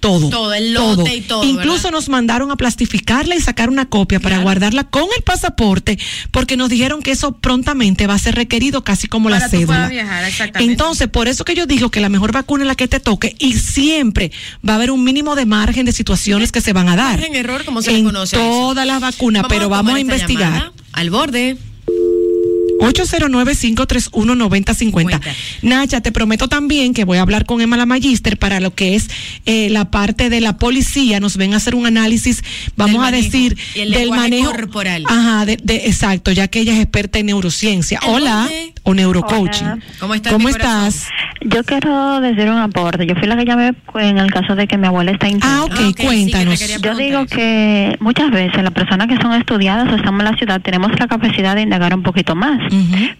todo. 0.00 0.28
Todo, 0.28 0.52
el 0.54 0.74
lote 0.74 1.14
y 1.14 1.20
todo, 1.22 1.44
Incluso 1.44 1.90
nos 1.90 2.08
mandaron 2.08 2.50
a 2.50 2.56
plastificarla 2.56 3.34
y 3.34 3.40
sacar 3.40 3.70
una 3.70 3.88
copia 3.88 4.20
para 4.20 4.38
guardarla 4.40 4.84
con 4.84 5.04
el 5.16 5.22
pasaporte, 5.22 5.98
porque 6.30 6.56
nos 6.56 6.68
dijeron 6.68 7.02
que 7.02 7.12
eso 7.12 7.32
prontamente 7.32 8.06
va 8.06 8.14
a 8.14 8.18
ser 8.18 8.34
requerido 8.34 8.84
casi 8.84 9.08
como 9.08 9.30
la 9.30 9.38
Para 9.38 9.50
tú 9.50 9.56
cédula. 9.58 9.88
viajar, 9.88 10.24
exactamente. 10.24 10.72
Entonces, 10.72 11.08
por 11.08 11.28
eso 11.28 11.44
que 11.44 11.54
yo 11.54 11.66
digo 11.66 11.90
que 11.90 12.00
la 12.00 12.08
mejor 12.08 12.32
vacuna 12.32 12.64
es 12.64 12.68
la 12.68 12.74
que 12.74 12.88
te 12.88 13.00
toque 13.00 13.34
y 13.38 13.54
siempre 13.54 14.32
va 14.66 14.74
a 14.74 14.76
haber 14.76 14.90
un 14.90 15.02
mínimo 15.04 15.34
de 15.36 15.46
margen 15.46 15.86
de 15.86 15.92
situaciones 15.92 16.52
que 16.52 16.60
se 16.60 16.72
van 16.72 16.88
a 16.88 16.96
dar. 16.96 17.18
Margen 17.18 17.34
error, 17.36 17.64
como 17.64 17.80
se 17.82 17.92
le 17.92 17.98
en 17.98 18.04
conoce 18.04 18.36
todas 18.36 18.86
las 18.86 19.00
vacunas, 19.00 19.44
pero 19.48 19.68
vamos 19.68 19.94
a 19.94 20.00
investigar. 20.00 20.52
llamada. 20.52 20.72
Al 20.92 21.10
borde. 21.10 21.56
809-531-9050. 22.80 25.20
Nacha, 25.62 26.00
te 26.00 26.12
prometo 26.12 26.48
también 26.48 26.94
que 26.94 27.04
voy 27.04 27.18
a 27.18 27.22
hablar 27.22 27.44
con 27.46 27.60
Emma 27.60 27.76
la 27.76 27.86
Magister 27.86 28.36
para 28.38 28.60
lo 28.60 28.74
que 28.74 28.94
es 28.96 29.08
eh, 29.46 29.68
la 29.70 29.90
parte 29.90 30.30
de 30.30 30.40
la 30.40 30.56
policía. 30.56 31.18
Nos 31.20 31.36
ven 31.36 31.54
a 31.54 31.58
hacer 31.58 31.74
un 31.74 31.86
análisis, 31.86 32.42
vamos 32.76 33.04
a 33.06 33.10
decir, 33.10 33.56
del 33.74 34.10
manejo 34.10 34.50
corporal. 34.52 35.04
Ajá, 35.08 35.44
de, 35.46 35.56
de- 35.62 35.86
exacto, 35.86 36.32
ya 36.32 36.48
que 36.48 36.60
ella 36.60 36.72
es 36.74 36.80
experta 36.80 37.18
en 37.18 37.26
neurociencia. 37.26 38.00
Hola, 38.06 38.48
o 38.82 38.94
neurocoaching. 38.94 39.66
Hola. 40.00 40.20
¿Cómo 40.30 40.48
estás? 40.48 41.08
Yo 41.42 41.64
quiero 41.64 42.20
decir 42.20 42.50
un 42.50 42.58
aporte. 42.58 43.06
Yo 43.06 43.14
fui 43.14 43.26
la 43.26 43.36
que 43.36 43.44
llamé 43.46 43.74
en 43.94 44.18
el 44.18 44.30
caso 44.30 44.54
de 44.54 44.66
que 44.66 44.76
mi 44.76 44.86
abuela 44.86 45.12
está 45.12 45.28
interna. 45.28 45.60
Ah, 45.60 45.64
ok, 45.64 45.96
cuéntanos. 45.98 46.82
Yo 46.82 46.94
digo 46.94 47.24
que 47.26 47.96
muchas 48.00 48.30
veces 48.30 48.62
las 48.62 48.72
personas 48.72 49.06
que 49.08 49.16
son 49.16 49.32
estudiadas 49.32 49.90
o 49.90 49.96
estamos 49.96 50.20
en 50.20 50.32
la 50.32 50.36
ciudad 50.36 50.60
tenemos 50.60 50.90
la 50.98 51.08
capacidad 51.08 51.54
de 51.54 51.62
indagar 51.62 51.94
un 51.94 52.02
poquito 52.02 52.34
más. 52.34 52.60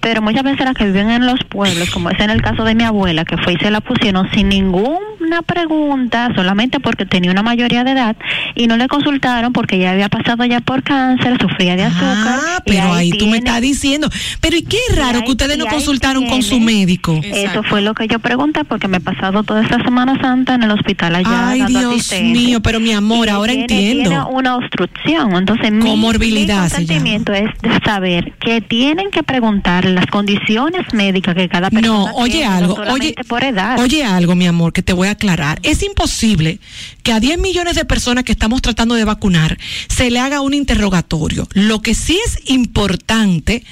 Pero 0.00 0.20
muchas 0.20 0.42
veces 0.42 0.64
las 0.66 0.74
que 0.74 0.84
viven 0.84 1.10
en 1.10 1.26
los 1.26 1.40
pueblos, 1.48 1.90
como 1.90 2.10
es 2.10 2.20
en 2.20 2.30
el 2.30 2.42
caso 2.42 2.64
de 2.64 2.74
mi 2.74 2.84
abuela, 2.84 3.24
que 3.24 3.36
fue 3.38 3.54
y 3.54 3.56
se 3.56 3.70
la 3.70 3.80
pusieron 3.80 4.30
sin 4.32 4.48
ninguna 4.48 5.42
pregunta, 5.46 6.30
solamente 6.34 6.80
porque 6.80 7.06
tenía 7.06 7.30
una 7.30 7.42
mayoría 7.42 7.84
de 7.84 7.92
edad 7.92 8.16
y 8.54 8.66
no 8.66 8.76
le 8.76 8.88
consultaron 8.88 9.52
porque 9.52 9.78
ya 9.78 9.92
había 9.92 10.08
pasado 10.08 10.44
ya 10.44 10.60
por 10.60 10.82
cáncer, 10.82 11.38
sufría 11.40 11.76
de 11.76 11.84
azúcar. 11.84 12.38
Ah, 12.40 12.62
y 12.64 12.70
pero 12.70 12.92
ahí 12.92 13.10
tú 13.12 13.26
me 13.28 13.38
estás 13.38 13.60
diciendo. 13.60 14.10
Pero 14.40 14.56
¿y 14.56 14.62
qué 14.62 14.78
raro 14.94 15.22
que 15.24 15.30
ustedes 15.52 15.58
no 15.70 15.74
consultaron 15.76 16.26
con 16.26 16.42
su 16.42 16.50
tiene- 16.50 16.66
médico? 16.66 17.20
Eso 17.22 17.62
fue 17.62 17.80
lo 17.82 17.94
que 17.94 18.06
yo 18.08 18.18
pregunté 18.18 18.64
porque 18.64 18.88
me 18.88 18.98
he 18.98 19.00
pasado 19.00 19.42
toda 19.42 19.62
esta 19.62 19.82
Semana 19.82 20.20
Santa 20.20 20.54
en 20.54 20.62
el 20.62 20.70
hospital 20.70 21.16
allá. 21.16 21.48
Ay, 21.48 21.60
dando 21.60 21.90
Dios 21.94 22.12
mío, 22.22 22.60
pero 22.60 22.80
mi 22.80 22.92
amor, 22.92 23.26
Y 23.26 23.30
ahora 23.30 23.52
tiene- 23.52 23.62
entiendo. 23.90 24.10
Tiene 24.10 24.24
una 24.30 24.56
obstrucción, 24.56 25.34
entonces 25.36 25.72
mi, 25.72 25.80
Comorbilidad 25.90 26.64
mi 26.64 26.70
se 26.70 26.76
consentimiento 26.76 27.32
es 27.32 27.50
de 27.62 27.80
saber 27.84 28.32
que 28.40 28.60
tienen 28.60 29.10
que 29.10 29.22
preguntar 29.22 29.84
las 29.84 30.06
condiciones 30.06 30.82
médicas 30.92 31.34
que 31.34 31.48
cada 31.48 31.70
persona 31.70 31.86
No, 31.86 32.04
oye 32.16 32.32
tiene, 32.32 32.46
no 32.48 32.56
algo, 32.56 32.74
oye, 32.74 32.84
solamente 32.84 33.24
por 33.24 33.44
edad. 33.44 33.78
oye 33.80 34.04
algo, 34.04 34.34
mi 34.34 34.46
amor, 34.46 34.72
que 34.72 34.82
te 34.82 34.92
voy 34.92 35.08
a 35.08 35.12
aclarar. 35.12 35.58
Es 35.62 35.82
imposible 35.82 36.60
que 37.02 37.12
a 37.12 37.20
10 37.20 37.38
millones 37.38 37.74
de 37.76 37.84
personas 37.84 38.24
que 38.24 38.32
estamos 38.32 38.62
tratando 38.62 38.94
de 38.94 39.04
vacunar 39.04 39.58
se 39.88 40.10
le 40.10 40.18
haga 40.20 40.40
un 40.40 40.54
interrogatorio. 40.54 41.48
Lo 41.54 41.80
que 41.82 41.94
sí 41.94 42.18
es 42.26 42.38
importante 42.50 43.64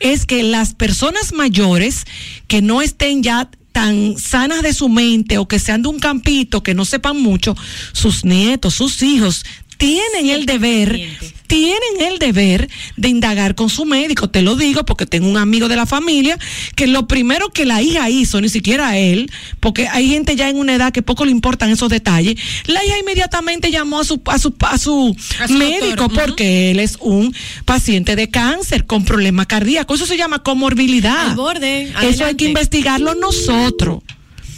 es 0.00 0.26
que 0.26 0.42
las 0.42 0.74
personas 0.74 1.25
mayores 1.32 2.04
que 2.46 2.62
no 2.62 2.82
estén 2.82 3.22
ya 3.22 3.50
tan 3.72 4.16
sanas 4.16 4.62
de 4.62 4.72
su 4.72 4.88
mente 4.88 5.36
o 5.36 5.46
que 5.46 5.58
sean 5.58 5.82
de 5.82 5.88
un 5.88 5.98
campito, 5.98 6.62
que 6.62 6.72
no 6.72 6.86
sepan 6.86 7.20
mucho, 7.20 7.54
sus 7.92 8.24
nietos, 8.24 8.74
sus 8.74 9.02
hijos, 9.02 9.44
tienen 9.76 10.28
el 10.28 10.46
deber, 10.46 10.98
tienen 11.46 12.00
el 12.00 12.18
deber 12.18 12.68
de 12.96 13.08
indagar 13.08 13.54
con 13.54 13.68
su 13.68 13.84
médico. 13.84 14.28
Te 14.30 14.42
lo 14.42 14.56
digo 14.56 14.84
porque 14.84 15.06
tengo 15.06 15.28
un 15.28 15.36
amigo 15.36 15.68
de 15.68 15.76
la 15.76 15.86
familia 15.86 16.38
que 16.74 16.86
lo 16.86 17.06
primero 17.06 17.50
que 17.50 17.64
la 17.64 17.82
hija 17.82 18.08
hizo, 18.10 18.40
ni 18.40 18.48
siquiera 18.48 18.96
él, 18.98 19.30
porque 19.60 19.88
hay 19.88 20.08
gente 20.08 20.36
ya 20.36 20.48
en 20.48 20.58
una 20.58 20.74
edad 20.74 20.92
que 20.92 21.02
poco 21.02 21.24
le 21.24 21.30
importan 21.30 21.70
esos 21.70 21.88
detalles, 21.88 22.40
la 22.66 22.84
hija 22.84 22.98
inmediatamente 22.98 23.70
llamó 23.70 24.00
a 24.00 24.04
su, 24.04 24.20
a 24.26 24.38
su, 24.38 24.54
a 24.60 24.78
su, 24.78 25.16
A 25.40 25.48
su 25.48 25.54
médico 25.54 26.04
doctor, 26.08 26.26
porque 26.26 26.70
él 26.70 26.80
es 26.80 26.96
un 27.00 27.34
paciente 27.64 28.16
de 28.16 28.30
cáncer 28.30 28.86
con 28.86 29.04
problemas 29.04 29.46
cardíacos. 29.46 30.00
Eso 30.00 30.06
se 30.06 30.16
llama 30.16 30.42
comorbilidad. 30.42 31.30
Al 31.30 31.36
borde, 31.36 31.92
Eso 32.02 32.24
hay 32.24 32.34
que 32.34 32.46
investigarlo 32.46 33.14
nosotros. 33.14 34.02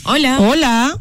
Hola. 0.04 0.40
Hola. 0.40 0.98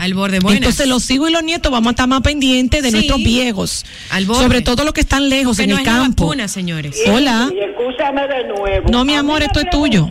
Al 0.00 0.14
borde, 0.14 0.40
buenas. 0.40 0.58
Entonces 0.58 0.86
los 0.88 1.08
hijos 1.10 1.30
y 1.30 1.32
los 1.32 1.42
nietos 1.42 1.70
vamos 1.70 1.88
a 1.88 1.90
estar 1.90 2.08
más 2.08 2.20
pendientes 2.22 2.82
de 2.82 2.88
Sí. 2.90 2.94
nuestros 2.96 3.18
viejos. 3.18 3.84
Al 4.10 4.26
borde. 4.26 4.42
Sobre 4.42 4.62
todo 4.62 4.84
los 4.84 4.92
que 4.92 5.00
están 5.02 5.28
lejos 5.28 5.58
en 5.58 5.70
no 5.70 5.76
el 5.76 5.82
es 5.82 5.86
campo. 5.88 6.24
vacuna, 6.26 6.48
señores. 6.48 6.96
Hola. 7.06 7.50
Y 7.54 7.58
escúchame 7.60 8.22
de 8.28 8.48
nuevo. 8.48 8.88
No, 8.90 9.04
mi 9.04 9.14
amor, 9.14 9.42
esto 9.42 9.60
es 9.60 9.70
tuyo. 9.70 10.08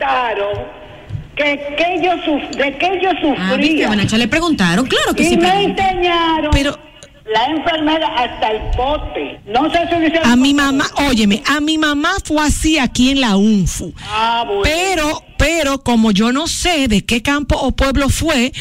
Que, 1.36 1.58
que 1.78 2.02
yo 2.04 2.12
suf- 2.24 2.50
de 2.56 2.78
qué 2.78 3.00
yo 3.02 3.10
Ah, 3.38 3.54
viste, 3.56 3.68
sufría. 3.70 3.88
Banacha, 3.88 4.18
le 4.18 4.28
preguntaron, 4.28 4.86
claro 4.86 5.14
que 5.16 5.24
y 5.24 5.30
sí. 5.30 5.38
me 5.38 5.48
preguntan. 5.50 5.88
enseñaron 5.98 6.52
la 7.34 7.46
enfermera 7.46 8.08
hasta 8.16 8.52
el 8.52 8.62
pote. 8.76 9.40
No 9.48 9.72
sé 9.72 9.80
si 9.88 9.96
lo 10.00 10.08
hicieron 10.08 10.30
A 10.30 10.36
mi 10.36 10.54
mamá, 10.54 10.86
óyeme, 11.08 11.42
a 11.48 11.62
mi 11.62 11.78
mamá 11.78 12.14
fue 12.24 12.42
así 12.42 12.78
aquí 12.78 13.12
en 13.12 13.22
la 13.22 13.38
UNFU. 13.38 13.94
Ah, 14.04 14.44
bueno. 14.46 14.62
Pero, 14.64 15.24
pero 15.38 15.80
como 15.84 16.12
yo 16.12 16.32
no 16.34 16.48
sé 16.48 16.88
de 16.90 17.06
qué 17.06 17.22
campo 17.22 17.56
o 17.56 17.72
pueblo 17.72 18.10
fue, 18.10 18.52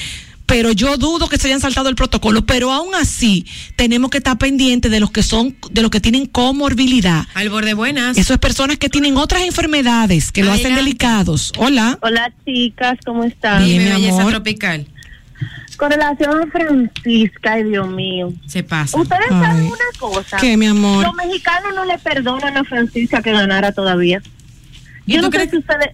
pero 0.51 0.73
yo 0.73 0.97
dudo 0.97 1.29
que 1.29 1.39
se 1.39 1.47
hayan 1.47 1.61
saltado 1.61 1.89
el 1.89 1.95
protocolo, 1.95 2.45
pero 2.45 2.73
aún 2.73 2.93
así 2.97 3.47
tenemos 3.77 4.11
que 4.11 4.19
estar 4.19 4.37
pendientes 4.37 4.91
de 4.91 4.99
los 4.99 5.13
que 5.13 5.23
son, 5.23 5.57
de 5.71 5.81
los 5.81 5.93
que 5.93 6.01
tienen 6.01 6.27
comorbilidad. 6.27 7.25
Al 7.35 7.51
borde, 7.51 7.73
buenas. 7.75 8.19
Eso 8.19 8.35
es 8.35 8.41
personas 8.41 8.77
que 8.77 8.89
tienen 8.89 9.17
otras 9.17 9.43
enfermedades 9.43 10.33
que 10.33 10.43
lo 10.43 10.51
hacen 10.51 10.75
delicados. 10.75 11.53
Hola. 11.57 12.01
Hola 12.03 12.33
chicas, 12.45 12.99
¿cómo 13.07 13.23
están? 13.23 13.65
Bien, 13.65 13.85
mi 13.85 13.91
belleza 13.91 14.19
amor. 14.23 14.33
tropical. 14.33 14.89
Con 15.77 15.93
relación 15.93 16.43
a 16.43 16.47
Francisca, 16.49 17.53
ay 17.53 17.63
Dios 17.65 17.89
mío. 17.89 18.33
Se 18.47 18.65
pasa. 18.65 18.99
Ustedes 18.99 19.27
Ay. 19.31 19.41
saben 19.41 19.67
una 19.67 19.77
cosa. 20.01 20.37
¿Qué, 20.39 20.57
mi 20.57 20.67
amor? 20.67 21.05
Los 21.07 21.15
mexicanos 21.15 21.73
no 21.77 21.85
le 21.85 21.97
perdonan 21.99 22.57
a 22.57 22.65
Francisca 22.65 23.23
que 23.23 23.31
ganara 23.31 23.71
todavía. 23.71 24.21
¿Y 25.07 25.15
Yo 25.15 25.23
no 25.23 25.31
crees- 25.31 25.45
sé 25.45 25.51
si 25.53 25.57
ustedes, 25.59 25.91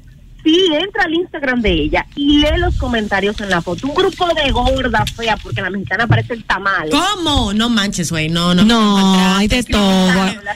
Sí, 0.46 0.68
entra 0.80 1.02
al 1.02 1.12
Instagram 1.12 1.60
de 1.60 1.72
ella 1.72 2.06
y 2.14 2.38
lee 2.38 2.56
los 2.58 2.76
comentarios 2.76 3.40
en 3.40 3.50
la 3.50 3.60
foto. 3.60 3.88
Un 3.88 3.94
grupo 3.96 4.28
de 4.32 4.52
gorda 4.52 5.04
fea, 5.16 5.36
porque 5.36 5.60
la 5.60 5.70
mexicana 5.70 6.06
parece 6.06 6.34
el 6.34 6.44
tamal. 6.44 6.88
¿Cómo? 6.88 7.52
No 7.52 7.68
manches, 7.68 8.12
güey. 8.12 8.28
No, 8.28 8.54
no. 8.54 8.64
No, 8.64 9.34
hay 9.36 9.48
de 9.48 9.64
todo. 9.64 10.08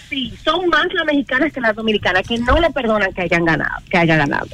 Sí, 0.08 0.32
son 0.44 0.68
más 0.68 0.86
las 0.94 1.04
mexicanas 1.06 1.52
que 1.52 1.60
las 1.60 1.74
dominicanas 1.74 2.22
que 2.24 2.38
no 2.38 2.60
le 2.60 2.70
perdonan 2.70 3.12
que 3.12 3.22
hayan 3.22 3.44
ganado, 3.44 3.82
que 3.90 3.98
haya 3.98 4.14
ganado. 4.14 4.46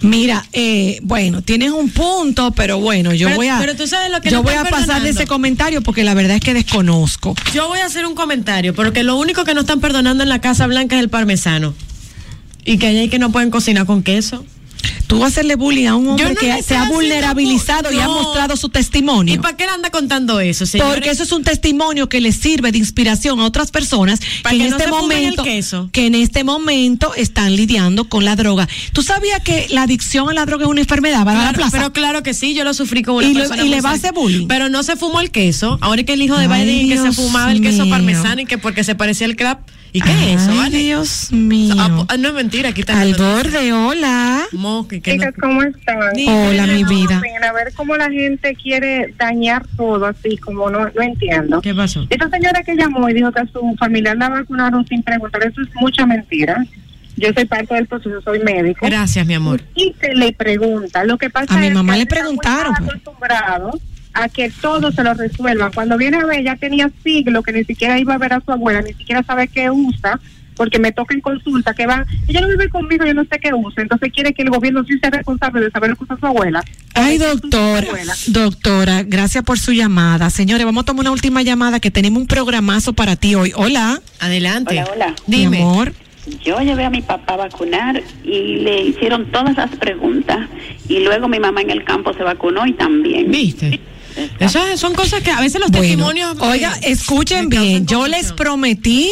Mira, 0.00 0.44
eh, 0.52 0.98
bueno, 1.02 1.42
tienes 1.42 1.70
un 1.70 1.88
punto, 1.90 2.50
pero 2.50 2.80
bueno, 2.80 3.14
yo 3.14 3.28
Pero- 3.28 3.36
voy 3.36 3.46
a, 3.46 3.58
pero 3.60 3.76
tú 3.76 3.86
sabes 3.86 4.10
lo 4.10 4.20
que 4.20 4.30
yo 4.30 4.42
voy 4.42 4.54
a 4.54 4.64
pasar 4.64 5.00
de 5.00 5.10
ese 5.10 5.28
comentario 5.28 5.80
porque 5.80 6.02
la 6.02 6.14
verdad 6.14 6.36
es 6.36 6.42
que 6.42 6.54
desconozco. 6.54 7.36
Yo 7.54 7.68
voy 7.68 7.78
a 7.78 7.86
hacer 7.86 8.04
un 8.04 8.16
comentario, 8.16 8.74
porque 8.74 9.04
lo 9.04 9.14
único 9.14 9.44
que 9.44 9.54
no 9.54 9.60
están 9.60 9.80
perdonando 9.80 10.24
en 10.24 10.28
la 10.28 10.40
Casa 10.40 10.66
Blanca 10.66 10.96
es 10.96 11.02
el 11.02 11.08
parmesano. 11.08 11.72
Y 12.64 12.78
que 12.78 12.88
hay 12.88 13.08
que 13.08 13.20
no 13.20 13.30
pueden 13.30 13.50
cocinar 13.50 13.86
con 13.86 14.02
queso. 14.02 14.44
Tú 15.06 15.16
vas 15.18 15.24
a 15.24 15.28
hacerle 15.28 15.54
bullying 15.56 15.86
a 15.86 15.94
un 15.96 16.08
hombre 16.08 16.30
no 16.30 16.34
que 16.40 16.62
se 16.62 16.76
ha 16.76 16.88
vulnerabilizado 16.88 17.92
y 17.92 17.98
ha 18.00 18.08
mostrado 18.08 18.56
su 18.56 18.68
testimonio. 18.68 19.34
¿Y 19.34 19.38
para 19.38 19.56
qué 19.56 19.64
le 19.66 19.70
anda 19.72 19.90
contando 19.90 20.40
eso, 20.40 20.66
señores? 20.66 20.94
Porque 20.94 21.10
eso 21.10 21.22
es 21.22 21.32
un 21.32 21.44
testimonio 21.44 22.08
que 22.08 22.20
le 22.20 22.32
sirve 22.32 22.72
de 22.72 22.78
inspiración 22.78 23.40
a 23.40 23.44
otras 23.44 23.70
personas 23.70 24.20
que, 24.20 24.26
que 24.56 24.64
en 24.64 24.70
no 24.70 24.76
este 24.76 24.88
momento 24.90 25.44
que 25.92 26.06
en 26.06 26.14
este 26.14 26.44
momento 26.44 27.14
están 27.14 27.54
lidiando 27.56 28.08
con 28.08 28.24
la 28.24 28.36
droga. 28.36 28.68
¿Tú 28.92 29.02
sabías 29.02 29.40
que 29.42 29.66
la 29.70 29.82
adicción 29.82 30.28
a 30.28 30.34
la 30.34 30.44
droga 30.46 30.64
es 30.64 30.70
una 30.70 30.80
enfermedad? 30.80 31.26
¿Va 31.26 31.32
a 31.32 31.34
la 31.34 31.40
Claro, 31.40 31.56
plaza? 31.56 31.76
pero 31.78 31.92
claro 31.92 32.22
que 32.22 32.34
sí, 32.34 32.54
yo 32.54 32.64
lo 32.64 32.74
sufrí 32.74 33.02
como 33.02 33.18
una 33.18 33.26
Y 33.28 33.34
lo- 33.34 33.64
y 33.64 33.68
le 33.68 33.80
va 33.80 33.90
a 33.90 33.94
hacer 33.94 34.12
bullying. 34.12 34.46
Pero 34.48 34.68
no 34.68 34.82
se 34.82 34.96
fumó 34.96 35.20
el 35.20 35.30
queso. 35.30 35.78
Ahora 35.80 36.02
que 36.02 36.12
el 36.14 36.22
hijo 36.22 36.36
de 36.36 36.48
Biden 36.48 36.88
que 36.88 36.98
se 36.98 37.12
fumaba 37.12 37.52
el 37.52 37.60
queso 37.60 37.82
mío. 37.84 37.90
parmesano 37.94 38.40
y 38.42 38.46
que 38.46 38.58
porque 38.58 38.84
se 38.84 38.94
parecía 38.94 39.26
al 39.26 39.36
crap. 39.36 39.60
¿Y 39.92 40.00
qué 40.00 40.10
Ay, 40.10 40.32
es 40.34 40.42
eso, 40.42 40.54
vale? 40.56 40.78
Dios 40.78 41.32
mío. 41.32 41.74
Ah, 41.78 42.04
ah, 42.08 42.16
no 42.18 42.28
es 42.28 42.34
mentira, 42.34 42.68
aquí 42.70 42.80
está. 42.82 43.00
Al 43.00 43.14
borde, 43.14 43.72
hola. 43.72 44.42
Mo, 44.52 44.86
que- 44.86 45.00
que 45.00 45.16
no- 45.16 45.22
Chicas, 45.24 45.34
¿cómo 45.40 45.62
están? 45.62 45.98
Hola, 46.28 46.66
mi 46.66 46.84
vida. 46.84 47.22
A 47.48 47.52
ver 47.52 47.72
cómo 47.74 47.96
la 47.96 48.10
gente 48.10 48.54
quiere 48.56 49.14
dañar 49.18 49.64
todo 49.76 50.04
así, 50.06 50.36
como 50.36 50.68
no, 50.70 50.80
no 50.94 51.02
entiendo. 51.02 51.60
¿Qué 51.62 51.74
pasó? 51.74 52.06
Esta 52.10 52.28
señora 52.28 52.62
que 52.62 52.74
llamó 52.76 53.08
y 53.08 53.14
dijo 53.14 53.32
que 53.32 53.40
a 53.40 53.46
su 53.46 53.74
familiar 53.78 54.16
la 54.16 54.28
vacunaron 54.28 54.86
sin 54.86 55.02
preguntar, 55.02 55.42
eso 55.44 55.62
es 55.62 55.68
mucha 55.76 56.04
mentira. 56.04 56.64
Yo 57.16 57.28
soy 57.32 57.46
parte 57.46 57.74
del 57.74 57.86
proceso, 57.86 58.20
soy 58.20 58.40
médico. 58.40 58.84
Gracias, 58.84 59.26
mi 59.26 59.32
amor. 59.32 59.62
Y 59.74 59.94
se 59.98 60.14
le 60.14 60.32
pregunta. 60.32 61.02
Lo 61.04 61.16
que 61.16 61.30
pasa 61.30 61.54
A 61.54 61.58
mi 61.58 61.68
es 61.68 61.72
mamá 61.74 61.94
que 61.94 62.00
le 62.00 62.06
preguntaron, 62.06 62.74
pues. 62.74 62.90
acostumbrados 62.90 63.76
a 64.16 64.28
que 64.28 64.50
todo 64.50 64.90
se 64.90 65.04
lo 65.04 65.14
resuelvan. 65.14 65.72
Cuando 65.72 65.98
viene 65.98 66.16
a 66.16 66.24
ver, 66.24 66.42
ya 66.42 66.56
tenía 66.56 66.90
siglos 67.04 67.44
que 67.44 67.52
ni 67.52 67.64
siquiera 67.64 67.98
iba 67.98 68.14
a 68.14 68.18
ver 68.18 68.32
a 68.32 68.40
su 68.40 68.50
abuela, 68.50 68.80
ni 68.80 68.94
siquiera 68.94 69.22
sabe 69.22 69.46
qué 69.46 69.70
usa, 69.70 70.18
porque 70.56 70.78
me 70.78 70.90
toca 70.90 71.14
en 71.14 71.20
consulta, 71.20 71.74
que 71.74 71.86
va, 71.86 72.06
ella 72.26 72.40
no 72.40 72.48
vive 72.48 72.70
conmigo, 72.70 73.04
yo 73.04 73.12
no 73.12 73.24
sé 73.24 73.38
qué 73.38 73.52
usa, 73.52 73.82
entonces 73.82 74.10
quiere 74.12 74.32
que 74.32 74.42
el 74.42 74.48
gobierno 74.48 74.84
sí 74.84 74.98
sea 74.98 75.10
responsable 75.10 75.60
de 75.60 75.70
saber 75.70 75.90
lo 75.90 75.96
que 75.96 76.04
usa 76.04 76.16
su 76.18 76.26
abuela. 76.26 76.64
Ay, 76.94 77.18
qué 77.18 77.26
doctora, 77.26 77.88
doctora, 78.28 79.02
gracias 79.02 79.44
por 79.44 79.58
su 79.58 79.72
llamada. 79.72 80.30
Señores, 80.30 80.64
vamos 80.64 80.82
a 80.82 80.86
tomar 80.86 81.02
una 81.02 81.12
última 81.12 81.42
llamada 81.42 81.78
que 81.78 81.90
tenemos 81.90 82.22
un 82.22 82.26
programazo 82.26 82.94
para 82.94 83.16
ti 83.16 83.34
hoy. 83.34 83.52
Hola. 83.54 84.00
Adelante. 84.18 84.80
Hola, 84.80 84.92
hola. 84.92 85.14
Mi 85.26 85.44
amor. 85.44 85.92
Yo 86.42 86.58
llevé 86.60 86.84
a 86.84 86.90
mi 86.90 87.02
papá 87.02 87.34
a 87.34 87.36
vacunar 87.36 88.02
y 88.24 88.56
le 88.56 88.82
hicieron 88.82 89.30
todas 89.30 89.56
las 89.56 89.70
preguntas 89.76 90.48
y 90.88 91.00
luego 91.00 91.28
mi 91.28 91.38
mamá 91.38 91.60
en 91.60 91.70
el 91.70 91.84
campo 91.84 92.12
se 92.14 92.22
vacunó 92.22 92.66
y 92.66 92.72
también. 92.72 93.30
¿Viste? 93.30 93.78
Esas 94.40 94.78
son 94.80 94.94
cosas 94.94 95.22
que 95.22 95.30
a 95.30 95.40
veces 95.40 95.60
los 95.60 95.70
Bueno, 95.70 95.82
testimonios. 95.82 96.36
oiga, 96.40 96.72
escuchen 96.82 97.48
bien, 97.48 97.86
yo 97.86 98.06
les 98.06 98.32
prometí 98.32 99.10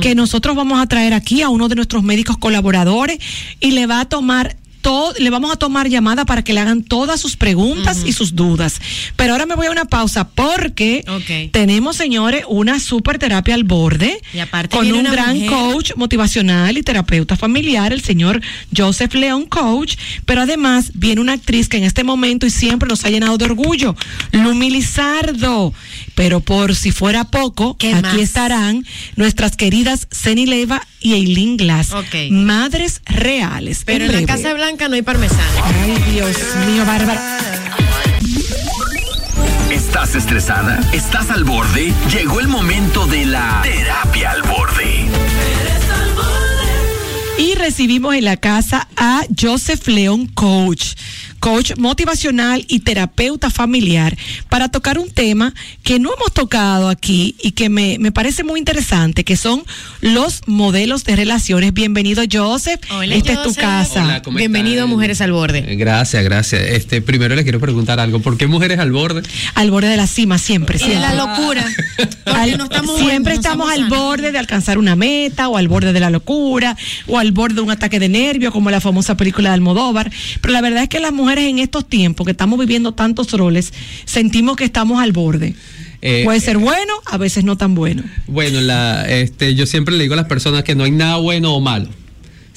que 0.00 0.14
nosotros 0.14 0.56
vamos 0.56 0.80
a 0.80 0.86
traer 0.86 1.14
aquí 1.14 1.42
a 1.42 1.48
uno 1.48 1.68
de 1.68 1.74
nuestros 1.76 2.02
médicos 2.02 2.36
colaboradores 2.38 3.18
y 3.60 3.70
le 3.72 3.86
va 3.86 4.00
a 4.00 4.04
tomar 4.08 4.56
todo, 4.80 5.12
le 5.18 5.30
vamos 5.30 5.52
a 5.52 5.56
tomar 5.56 5.88
llamada 5.88 6.24
para 6.24 6.42
que 6.42 6.52
le 6.52 6.60
hagan 6.60 6.82
todas 6.82 7.20
sus 7.20 7.36
preguntas 7.36 8.02
y 8.04 8.12
sus 8.12 8.34
dudas. 8.34 8.80
Pero 9.16 9.32
ahora 9.32 9.46
me 9.46 9.54
voy 9.54 9.66
a 9.66 9.70
una 9.70 9.84
pausa 9.84 10.28
porque 10.28 11.04
tenemos, 11.52 11.96
señores, 11.96 12.44
una 12.48 12.80
super 12.80 13.18
terapia 13.18 13.54
al 13.54 13.64
borde 13.64 14.20
Y 14.34 14.38
aparte 14.38 14.76
con 14.76 14.90
un 14.92 15.04
gran 15.04 15.38
mujer. 15.38 15.50
coach 15.50 15.92
motivacional 15.96 16.76
y 16.78 16.82
terapeuta 16.82 17.36
familiar, 17.36 17.92
el 17.92 18.02
señor 18.02 18.40
Joseph 18.76 19.14
León 19.14 19.46
Coach, 19.46 19.96
pero 20.24 20.42
además 20.42 20.92
viene 20.94 21.20
una 21.20 21.32
actriz 21.34 21.68
que 21.68 21.76
en 21.76 21.84
este 21.84 22.04
momento 22.04 22.46
y 22.46 22.50
siempre 22.50 22.88
nos 22.88 23.04
ha 23.04 23.10
llenado 23.10 23.38
de 23.38 23.44
orgullo, 23.46 23.94
Lumi 24.32 24.70
Lizardo. 24.70 25.72
Pero 26.20 26.40
por 26.40 26.76
si 26.76 26.90
fuera 26.92 27.24
poco, 27.24 27.78
¿Qué 27.78 27.94
aquí 27.94 28.02
más? 28.02 28.18
estarán 28.18 28.84
nuestras 29.16 29.56
queridas 29.56 30.06
Ceni 30.12 30.44
Leiva 30.44 30.86
y 31.00 31.14
Eileen 31.14 31.56
Glass, 31.56 31.92
Ok. 31.92 32.14
madres 32.30 33.00
reales. 33.06 33.84
Pero 33.86 34.04
en 34.04 34.12
la. 34.12 34.26
Casa 34.26 34.52
Blanca 34.52 34.88
no 34.88 34.96
hay 34.96 35.02
parmesano. 35.02 35.40
Ay, 35.64 35.96
Dios 36.12 36.36
mío, 36.66 36.84
Bárbara. 36.84 37.38
¿Estás 39.70 40.14
estresada? 40.14 40.78
¿Estás 40.92 41.30
al 41.30 41.44
borde? 41.44 41.94
Llegó 42.14 42.38
el 42.40 42.48
momento 42.48 43.06
de 43.06 43.24
la 43.24 43.60
terapia 43.62 44.32
al 44.32 44.42
borde. 44.42 45.06
Y 47.38 47.54
recibimos 47.54 48.14
en 48.14 48.24
la 48.26 48.36
casa 48.36 48.86
a 48.94 49.22
Joseph 49.40 49.88
León 49.88 50.26
Coach, 50.26 50.88
coach 51.40 51.72
motivacional 51.78 52.64
y 52.68 52.80
terapeuta 52.80 53.50
familiar, 53.50 54.16
para 54.48 54.68
tocar 54.68 54.98
un 54.98 55.10
tema 55.10 55.54
que 55.82 55.98
no 55.98 56.10
hemos 56.14 56.32
tocado 56.32 56.88
aquí 56.88 57.34
y 57.42 57.52
que 57.52 57.68
me, 57.68 57.96
me 57.98 58.12
parece 58.12 58.44
muy 58.44 58.58
interesante, 58.58 59.24
que 59.24 59.36
son 59.36 59.64
los 60.00 60.42
modelos 60.46 61.04
de 61.04 61.16
relaciones. 61.16 61.72
Bienvenido, 61.72 62.22
Joseph. 62.30 62.80
Hola, 62.90 63.14
Esta 63.14 63.32
es 63.32 63.38
tu 63.42 63.48
Joseph. 63.48 63.62
casa. 63.64 64.04
Hola, 64.04 64.22
¿cómo 64.22 64.36
Bienvenido 64.36 64.82
a 64.82 64.84
están? 64.84 64.90
Mujeres 64.90 65.20
al 65.20 65.32
Borde. 65.32 65.64
Eh, 65.66 65.76
Gracias, 65.76 66.22
gracias. 66.22 66.60
Este, 66.62 67.00
primero 67.00 67.34
le 67.34 67.42
quiero 67.42 67.58
preguntar 67.58 67.98
algo. 68.00 68.20
¿Por 68.20 68.36
qué 68.36 68.46
mujeres 68.46 68.78
al 68.78 68.92
borde? 68.92 69.22
Al 69.54 69.70
borde 69.70 69.88
de 69.88 69.96
la 69.96 70.06
cima, 70.06 70.36
siempre, 70.38 70.78
siempre. 70.78 71.00
la 71.00 71.14
locura. 71.14 71.64
Al- 72.26 72.58
no 72.58 72.64
estamos 72.64 72.98
siempre 73.00 73.34
no 73.34 73.40
estamos 73.40 73.70
al 73.72 73.88
borde 73.88 74.30
de 74.32 74.38
alcanzar 74.38 74.76
una 74.78 74.94
meta 74.96 75.48
o 75.48 75.56
al 75.56 75.68
borde 75.68 75.92
de 75.94 76.00
la 76.00 76.10
locura 76.10 76.76
o 77.06 77.18
al 77.18 77.32
borde 77.32 77.54
de 77.56 77.60
un 77.62 77.70
ataque 77.70 77.98
de 77.98 78.08
nervio 78.08 78.52
como 78.52 78.70
la 78.70 78.80
famosa 78.80 79.16
película 79.16 79.50
de 79.50 79.54
Almodóvar. 79.54 80.10
Pero 80.42 80.52
la 80.52 80.60
verdad 80.60 80.82
es 80.82 80.88
que 80.88 81.00
las 81.00 81.12
mujeres 81.12 81.29
en 81.38 81.58
estos 81.58 81.88
tiempos 81.88 82.24
que 82.24 82.32
estamos 82.32 82.58
viviendo 82.58 82.92
tantos 82.92 83.32
roles, 83.32 83.72
sentimos 84.04 84.56
que 84.56 84.64
estamos 84.64 85.00
al 85.02 85.12
borde. 85.12 85.54
Eh, 86.02 86.22
Puede 86.24 86.40
ser 86.40 86.58
bueno, 86.58 86.94
a 87.06 87.18
veces 87.18 87.44
no 87.44 87.56
tan 87.56 87.74
bueno. 87.74 88.02
Bueno, 88.26 88.60
la, 88.60 89.08
este, 89.08 89.54
yo 89.54 89.66
siempre 89.66 89.94
le 89.94 90.02
digo 90.04 90.14
a 90.14 90.16
las 90.16 90.26
personas 90.26 90.64
que 90.64 90.74
no 90.74 90.84
hay 90.84 90.90
nada 90.90 91.16
bueno 91.16 91.54
o 91.54 91.60
malo. 91.60 91.88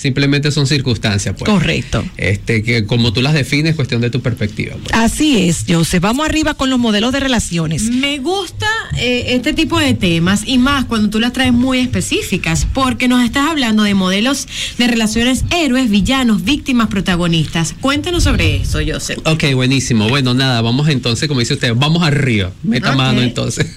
Simplemente 0.04 0.52
son 0.52 0.68
circunstancias, 0.68 1.34
pues. 1.40 1.50
Correcto. 1.50 2.04
Este, 2.18 2.62
que 2.62 2.86
como 2.86 3.14
tú 3.14 3.22
las 3.22 3.34
defines, 3.34 3.70
es 3.72 3.76
cuestión 3.78 4.02
de 4.02 4.10
tu 4.10 4.20
perspectiva. 4.22 4.76
pues. 4.84 4.94
Así 4.94 5.48
es, 5.48 5.64
Joseph. 5.66 6.02
Vamos 6.02 6.26
arriba 6.26 6.56
con 6.56 6.70
los 6.70 6.78
modelos 6.78 7.14
de 7.14 7.22
relaciones. 7.22 7.84
Me 7.84 8.20
gusta 8.20 8.68
eh, 8.98 9.28
este 9.30 9.54
tipo 9.54 9.80
de 9.80 9.94
temas 9.94 10.42
y 10.46 10.58
más 10.58 10.84
cuando 10.84 11.10
tú 11.10 11.22
las 11.22 11.32
traes 11.32 11.54
muy 11.54 11.80
específicas, 11.80 12.68
porque 12.74 13.08
nos 13.08 13.24
estás 13.24 13.48
hablando 13.50 13.84
de 13.84 13.94
modelos 13.94 14.46
de 14.78 14.88
relaciones 14.88 15.46
héroes, 15.56 15.90
villanos, 15.90 16.44
víctimas, 16.44 16.90
protagonistas. 16.90 17.74
Cuéntanos 17.80 18.24
sobre 18.24 18.58
eso, 18.58 18.80
Joseph. 18.86 19.20
Ok, 19.26 19.46
buenísimo. 19.56 20.10
Bueno, 20.10 20.34
nada, 20.34 20.62
vamos 20.62 20.90
entonces, 20.90 21.30
como 21.30 21.40
dice 21.40 21.54
usted, 21.54 21.72
vamos 21.78 22.04
arriba. 22.04 22.52
Meta 22.64 22.94
mano 22.94 23.22
entonces. 23.22 23.68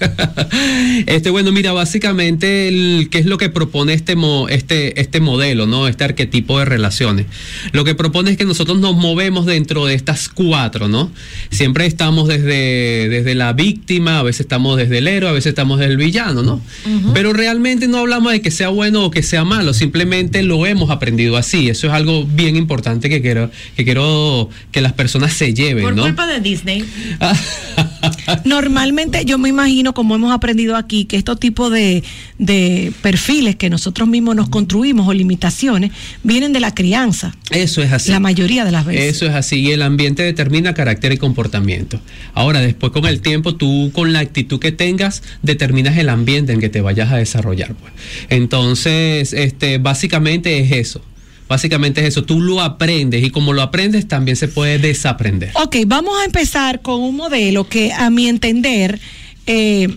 este, 1.05 1.29
bueno, 1.29 1.53
mira, 1.53 1.71
básicamente, 1.71 2.67
el- 2.67 3.07
¿qué 3.09 3.19
es 3.19 3.25
lo 3.25 3.37
que 3.37 3.47
propone 3.49 3.93
este, 3.93 4.15
mo- 4.17 4.49
este, 4.49 4.99
este 4.99 5.21
modelo, 5.21 5.65
¿no? 5.67 5.87
Este 5.87 6.03
arquetipo 6.17 6.57
de 6.57 6.65
relaciones. 6.65 7.27
Lo 7.73 7.83
que 7.83 7.93
propone 7.93 8.31
es 8.31 8.37
que 8.37 8.45
nosotros 8.45 8.79
nos 8.79 8.95
movemos 8.95 9.45
dentro 9.45 9.85
de 9.85 9.93
estas 9.93 10.29
cuatro, 10.29 10.87
¿no? 10.87 11.11
Siempre 11.51 11.85
estamos 11.85 12.27
desde, 12.27 13.07
desde 13.07 13.35
la 13.35 13.53
víctima, 13.53 14.17
a 14.19 14.23
veces 14.23 14.41
estamos 14.41 14.77
desde 14.77 14.97
el 14.97 15.07
héroe, 15.07 15.29
a 15.29 15.33
veces 15.33 15.51
estamos 15.51 15.77
desde 15.77 15.91
el 15.91 15.97
villano, 15.97 16.41
¿no? 16.41 16.59
Pero 17.13 17.33
realmente 17.33 17.87
no 17.87 17.99
hablamos 17.99 18.31
de 18.31 18.41
que 18.41 18.49
sea 18.49 18.69
bueno 18.69 19.05
o 19.05 19.11
que 19.11 19.21
sea 19.21 19.43
malo, 19.43 19.73
simplemente 19.73 20.41
lo 20.41 20.65
hemos 20.65 20.89
aprendido 20.89 21.37
así. 21.37 21.69
Eso 21.69 21.85
es 21.87 21.93
algo 21.93 22.25
bien 22.25 22.55
importante 22.55 23.09
que 23.09 23.21
quiero 23.21 23.51
que, 23.75 23.83
quiero 23.83 24.49
que 24.71 24.81
las 24.81 24.93
personas 24.93 25.33
se 25.33 25.53
lleven, 25.53 25.83
Por 25.83 25.95
¿no? 25.95 26.03
culpa 26.03 26.25
de 26.25 26.39
Disney. 26.39 26.83
Normalmente 28.43 29.23
yo 29.23 29.37
me 29.37 29.49
imagino, 29.49 29.93
como 29.93 30.15
hemos 30.15 30.31
aprendido 30.31 30.75
aquí, 30.75 31.05
que 31.05 31.17
estos 31.17 31.39
tipos 31.39 31.71
de, 31.71 32.03
de 32.39 32.91
perfiles 33.03 33.55
que 33.55 33.69
nosotros 33.69 34.07
mismos 34.07 34.35
nos 34.35 34.49
construimos 34.49 35.07
o 35.07 35.13
limitaciones 35.13 35.91
vienen 36.23 36.53
de 36.53 36.59
la 36.59 36.73
crianza. 36.73 37.35
Eso 37.51 37.81
es 37.81 37.91
así. 37.91 38.11
La 38.11 38.19
mayoría 38.19 38.65
de 38.65 38.71
las 38.71 38.85
veces. 38.85 39.15
Eso 39.15 39.25
es 39.25 39.33
así. 39.33 39.59
Y 39.59 39.71
el 39.71 39.81
ambiente 39.81 40.23
determina 40.23 40.73
carácter 40.73 41.11
y 41.11 41.17
comportamiento. 41.17 41.99
Ahora, 42.33 42.61
después 42.61 42.91
con 42.91 43.05
el 43.05 43.21
tiempo, 43.21 43.55
tú 43.55 43.91
con 43.93 44.13
la 44.13 44.19
actitud 44.19 44.59
que 44.59 44.71
tengas, 44.71 45.23
determinas 45.41 45.97
el 45.97 46.09
ambiente 46.09 46.53
en 46.53 46.59
que 46.59 46.69
te 46.69 46.81
vayas 46.81 47.11
a 47.11 47.17
desarrollar. 47.17 47.73
pues. 47.75 47.93
Entonces, 48.29 49.33
este, 49.33 49.77
básicamente 49.77 50.59
es 50.59 50.71
eso. 50.71 51.01
Básicamente 51.47 52.01
es 52.01 52.07
eso. 52.07 52.23
Tú 52.23 52.41
lo 52.41 52.61
aprendes 52.61 53.23
y 53.23 53.29
como 53.29 53.53
lo 53.53 53.61
aprendes, 53.61 54.07
también 54.07 54.35
se 54.35 54.47
puede 54.47 54.79
desaprender. 54.79 55.51
Ok, 55.53 55.77
vamos 55.87 56.13
a 56.21 56.25
empezar 56.25 56.81
con 56.81 57.01
un 57.01 57.15
modelo 57.15 57.67
que 57.67 57.93
a 57.93 58.09
mi 58.09 58.27
entender 58.27 58.99
eh, 59.45 59.87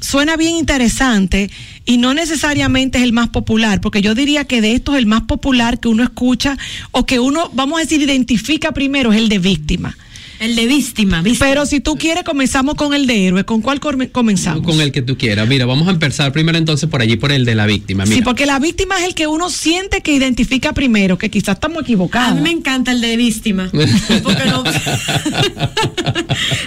suena 0.00 0.36
bien 0.36 0.56
interesante 0.56 1.50
y 1.84 1.96
no 1.96 2.14
necesariamente 2.14 2.98
es 2.98 3.04
el 3.04 3.12
más 3.12 3.28
popular, 3.28 3.80
porque 3.80 4.02
yo 4.02 4.14
diría 4.14 4.44
que 4.44 4.60
de 4.60 4.74
estos 4.74 4.96
el 4.96 5.06
más 5.06 5.22
popular 5.22 5.80
que 5.80 5.88
uno 5.88 6.02
escucha 6.02 6.56
o 6.90 7.06
que 7.06 7.20
uno, 7.20 7.50
vamos 7.54 7.78
a 7.78 7.82
decir, 7.82 8.00
identifica 8.00 8.72
primero 8.72 9.12
es 9.12 9.18
el 9.18 9.28
de 9.28 9.38
víctima. 9.38 9.96
El 10.42 10.56
de 10.56 10.66
víctima, 10.66 11.22
Pero 11.38 11.66
si 11.66 11.78
tú 11.78 11.96
quieres, 11.96 12.24
comenzamos 12.24 12.74
con 12.74 12.94
el 12.94 13.06
de 13.06 13.28
héroe. 13.28 13.44
¿Con 13.44 13.62
cuál 13.62 13.78
come- 13.78 14.10
comenzamos? 14.10 14.62
Con 14.66 14.80
el 14.80 14.90
que 14.90 15.00
tú 15.00 15.16
quieras. 15.16 15.46
Mira, 15.46 15.66
vamos 15.66 15.86
a 15.86 15.92
empezar 15.92 16.32
primero 16.32 16.58
entonces 16.58 16.88
por 16.90 17.00
allí, 17.00 17.14
por 17.16 17.30
el 17.30 17.44
de 17.44 17.54
la 17.54 17.64
víctima. 17.66 18.02
Mira. 18.04 18.16
Sí, 18.16 18.22
porque 18.22 18.44
la 18.44 18.58
víctima 18.58 18.98
es 18.98 19.04
el 19.04 19.14
que 19.14 19.28
uno 19.28 19.48
siente 19.50 20.00
que 20.00 20.12
identifica 20.12 20.72
primero, 20.72 21.16
que 21.16 21.30
quizás 21.30 21.54
estamos 21.54 21.82
equivocados. 21.84 22.32
A 22.32 22.34
mí 22.34 22.40
me 22.40 22.50
encanta 22.50 22.90
el 22.90 23.00
de 23.00 23.16
víctima. 23.16 23.70
Porque 23.70 24.44
no- 24.46 24.64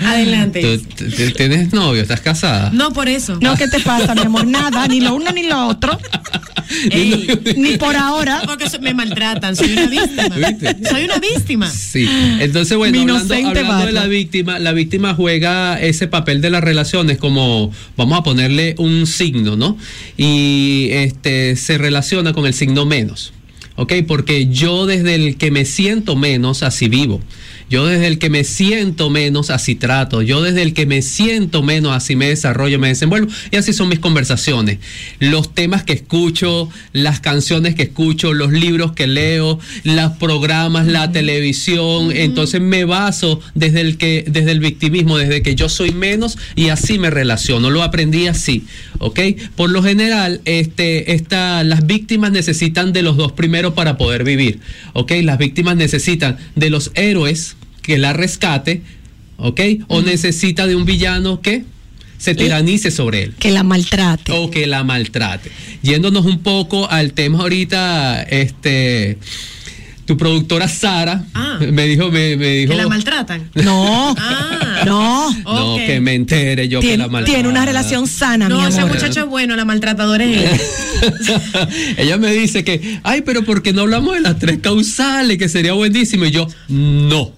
Adelante. 0.07 0.61
¿Tú, 0.61 0.77
t- 1.09 1.31
¿Tienes 1.31 1.73
novio? 1.73 2.01
¿Estás 2.01 2.21
casada? 2.21 2.69
No 2.71 2.91
por 2.93 3.09
eso. 3.09 3.37
No, 3.41 3.55
¿qué 3.57 3.67
te 3.67 3.81
pasa, 3.81 4.15
mi 4.15 4.21
amor? 4.21 4.47
Nada, 4.47 4.87
ni 4.87 5.01
lo 5.01 5.15
uno 5.15 5.31
ni 5.31 5.43
lo 5.43 5.67
otro. 5.67 5.99
Ey, 6.91 7.27
Ni 7.57 7.77
por 7.77 7.95
ahora. 7.95 8.41
Porque 8.45 8.65
me 8.79 8.93
maltratan, 8.93 9.55
soy 9.55 9.73
una 9.73 9.87
víctima. 9.87 10.35
Soy 10.89 11.03
una 11.05 11.17
víctima. 11.19 11.69
Sí. 11.69 12.07
Entonces, 12.39 12.77
bueno, 12.77 12.99
hablando, 13.01 13.49
hablando 13.49 13.85
de 13.85 13.91
la 13.91 14.07
víctima, 14.07 14.59
la 14.59 14.73
víctima 14.73 15.13
juega 15.13 15.79
ese 15.79 16.07
papel 16.07 16.41
de 16.41 16.49
las 16.49 16.63
relaciones 16.63 17.17
como, 17.17 17.71
vamos 17.97 18.19
a 18.19 18.23
ponerle 18.23 18.75
un 18.77 19.07
signo, 19.07 19.55
¿no? 19.55 19.77
Y 20.17 20.89
este 20.91 21.55
se 21.55 21.77
relaciona 21.77 22.33
con 22.33 22.45
el 22.45 22.53
signo 22.53 22.85
menos. 22.85 23.33
¿Ok? 23.77 23.93
Porque 24.07 24.47
yo 24.47 24.85
desde 24.85 25.15
el 25.15 25.37
que 25.37 25.51
me 25.51 25.65
siento 25.65 26.15
menos, 26.15 26.63
así 26.63 26.87
vivo. 26.87 27.21
Yo 27.69 27.87
desde 27.87 28.07
el 28.07 28.19
que 28.19 28.29
me 28.29 28.43
siento 28.43 29.09
menos, 29.09 29.49
así 29.49 29.75
trato. 29.75 30.21
Yo 30.21 30.41
desde 30.41 30.61
el 30.61 30.73
que 30.73 30.85
me 30.85 31.01
siento 31.01 31.63
menos, 31.63 31.93
así 31.93 32.15
me 32.15 32.27
desarrollo, 32.27 32.77
me 32.77 32.89
desenvuelvo. 32.89 33.31
Y 33.51 33.55
así 33.55 33.73
son 33.73 33.89
mis 33.89 33.99
conversaciones. 33.99 34.77
Los 35.19 35.53
temas 35.53 35.83
que 35.83 35.93
escucho, 35.93 36.69
las 36.93 37.19
canciones 37.19 37.73
que 37.73 37.83
escucho, 37.83 38.33
los 38.33 38.51
libros 38.51 38.91
que 38.91 39.07
leo, 39.07 39.59
los 39.83 40.11
programas, 40.13 40.85
la 40.85 41.11
televisión. 41.11 42.11
Entonces 42.11 42.61
me 42.61 42.85
baso 42.85 43.39
desde 43.55 43.81
el 43.81 43.97
que, 43.97 44.25
desde 44.27 44.51
el 44.51 44.59
victimismo, 44.59 45.17
desde 45.17 45.41
que 45.41 45.55
yo 45.55 45.67
soy 45.67 45.91
menos 45.91 46.37
y 46.55 46.69
así 46.69 46.99
me 46.99 47.09
relaciono. 47.09 47.71
Lo 47.71 47.81
aprendí 47.81 48.27
así. 48.27 48.65
¿Ok? 48.99 49.19
Por 49.55 49.71
lo 49.71 49.81
general, 49.81 50.41
este, 50.45 51.13
esta, 51.13 51.63
las 51.63 51.87
víctimas 51.87 52.31
necesitan 52.31 52.93
de 52.93 53.01
los 53.01 53.17
dos 53.17 53.31
primeros 53.31 53.73
para 53.73 53.97
poder 53.97 54.23
vivir. 54.23 54.59
¿Ok? 54.93 55.13
Las 55.23 55.39
víctimas 55.39 55.75
necesitan 55.75 56.37
de 56.55 56.69
los 56.69 56.91
héroes 56.93 57.54
que 57.85 57.97
la 57.97 58.13
rescate, 58.13 58.81
¿ok? 59.37 59.61
O 59.87 60.01
necesita 60.01 60.65
de 60.67 60.75
un 60.75 60.85
villano 60.85 61.41
que 61.41 61.63
se 62.17 62.33
tiranice 62.33 62.91
sobre 62.91 63.23
él. 63.23 63.33
Que 63.37 63.51
la 63.51 63.63
maltrate. 63.63 64.31
O 64.31 64.49
que 64.49 64.65
la 64.67 64.83
maltrate. 64.83 65.51
Yéndonos 65.83 66.25
un 66.25 66.39
poco 66.39 66.89
al 66.89 67.13
tema 67.13 67.39
ahorita, 67.39 68.23
este, 68.23 69.17
tu 70.05 70.17
productora 70.17 70.67
Sara 70.67 71.25
Ah. 71.33 71.59
me 71.71 71.85
dijo, 71.85 72.09
me, 72.11 72.37
me 72.37 72.47
dijo, 72.57 72.71
Que 72.71 72.77
la 72.77 72.87
maltratan. 72.87 73.49
No, 73.55 74.15
Ah. 74.17 74.83
no. 74.85 75.31
no, 75.43 75.75
que 75.77 75.99
me 75.99 76.13
entere 76.15 76.67
yo 76.67 76.79
que 76.79 76.87
Tiene, 76.87 77.03
la 77.03 77.09
maltrata. 77.09 77.33
tiene 77.33 77.49
una 77.49 77.65
relación 77.65 78.07
sana, 78.07 78.47
No, 78.49 78.61
mi 78.61 78.67
ese 78.67 78.79
amor. 78.81 78.93
muchacho 78.95 79.19
es 79.21 79.25
bueno, 79.27 79.55
la 79.55 79.65
maltratadora 79.65 80.23
es 80.25 80.37
ella. 80.37 80.59
Ella 81.97 82.17
me 82.17 82.31
dice 82.31 82.63
que, 82.63 82.99
ay, 83.03 83.21
pero 83.21 83.43
¿por 83.43 83.61
qué 83.61 83.73
no 83.73 83.81
hablamos 83.81 84.15
de 84.15 84.21
las 84.21 84.39
tres 84.39 84.59
causales? 84.59 85.37
Que 85.37 85.49
sería 85.49 85.73
buenísimo. 85.73 86.25
Y 86.25 86.31
yo, 86.31 86.47
no. 86.69 87.31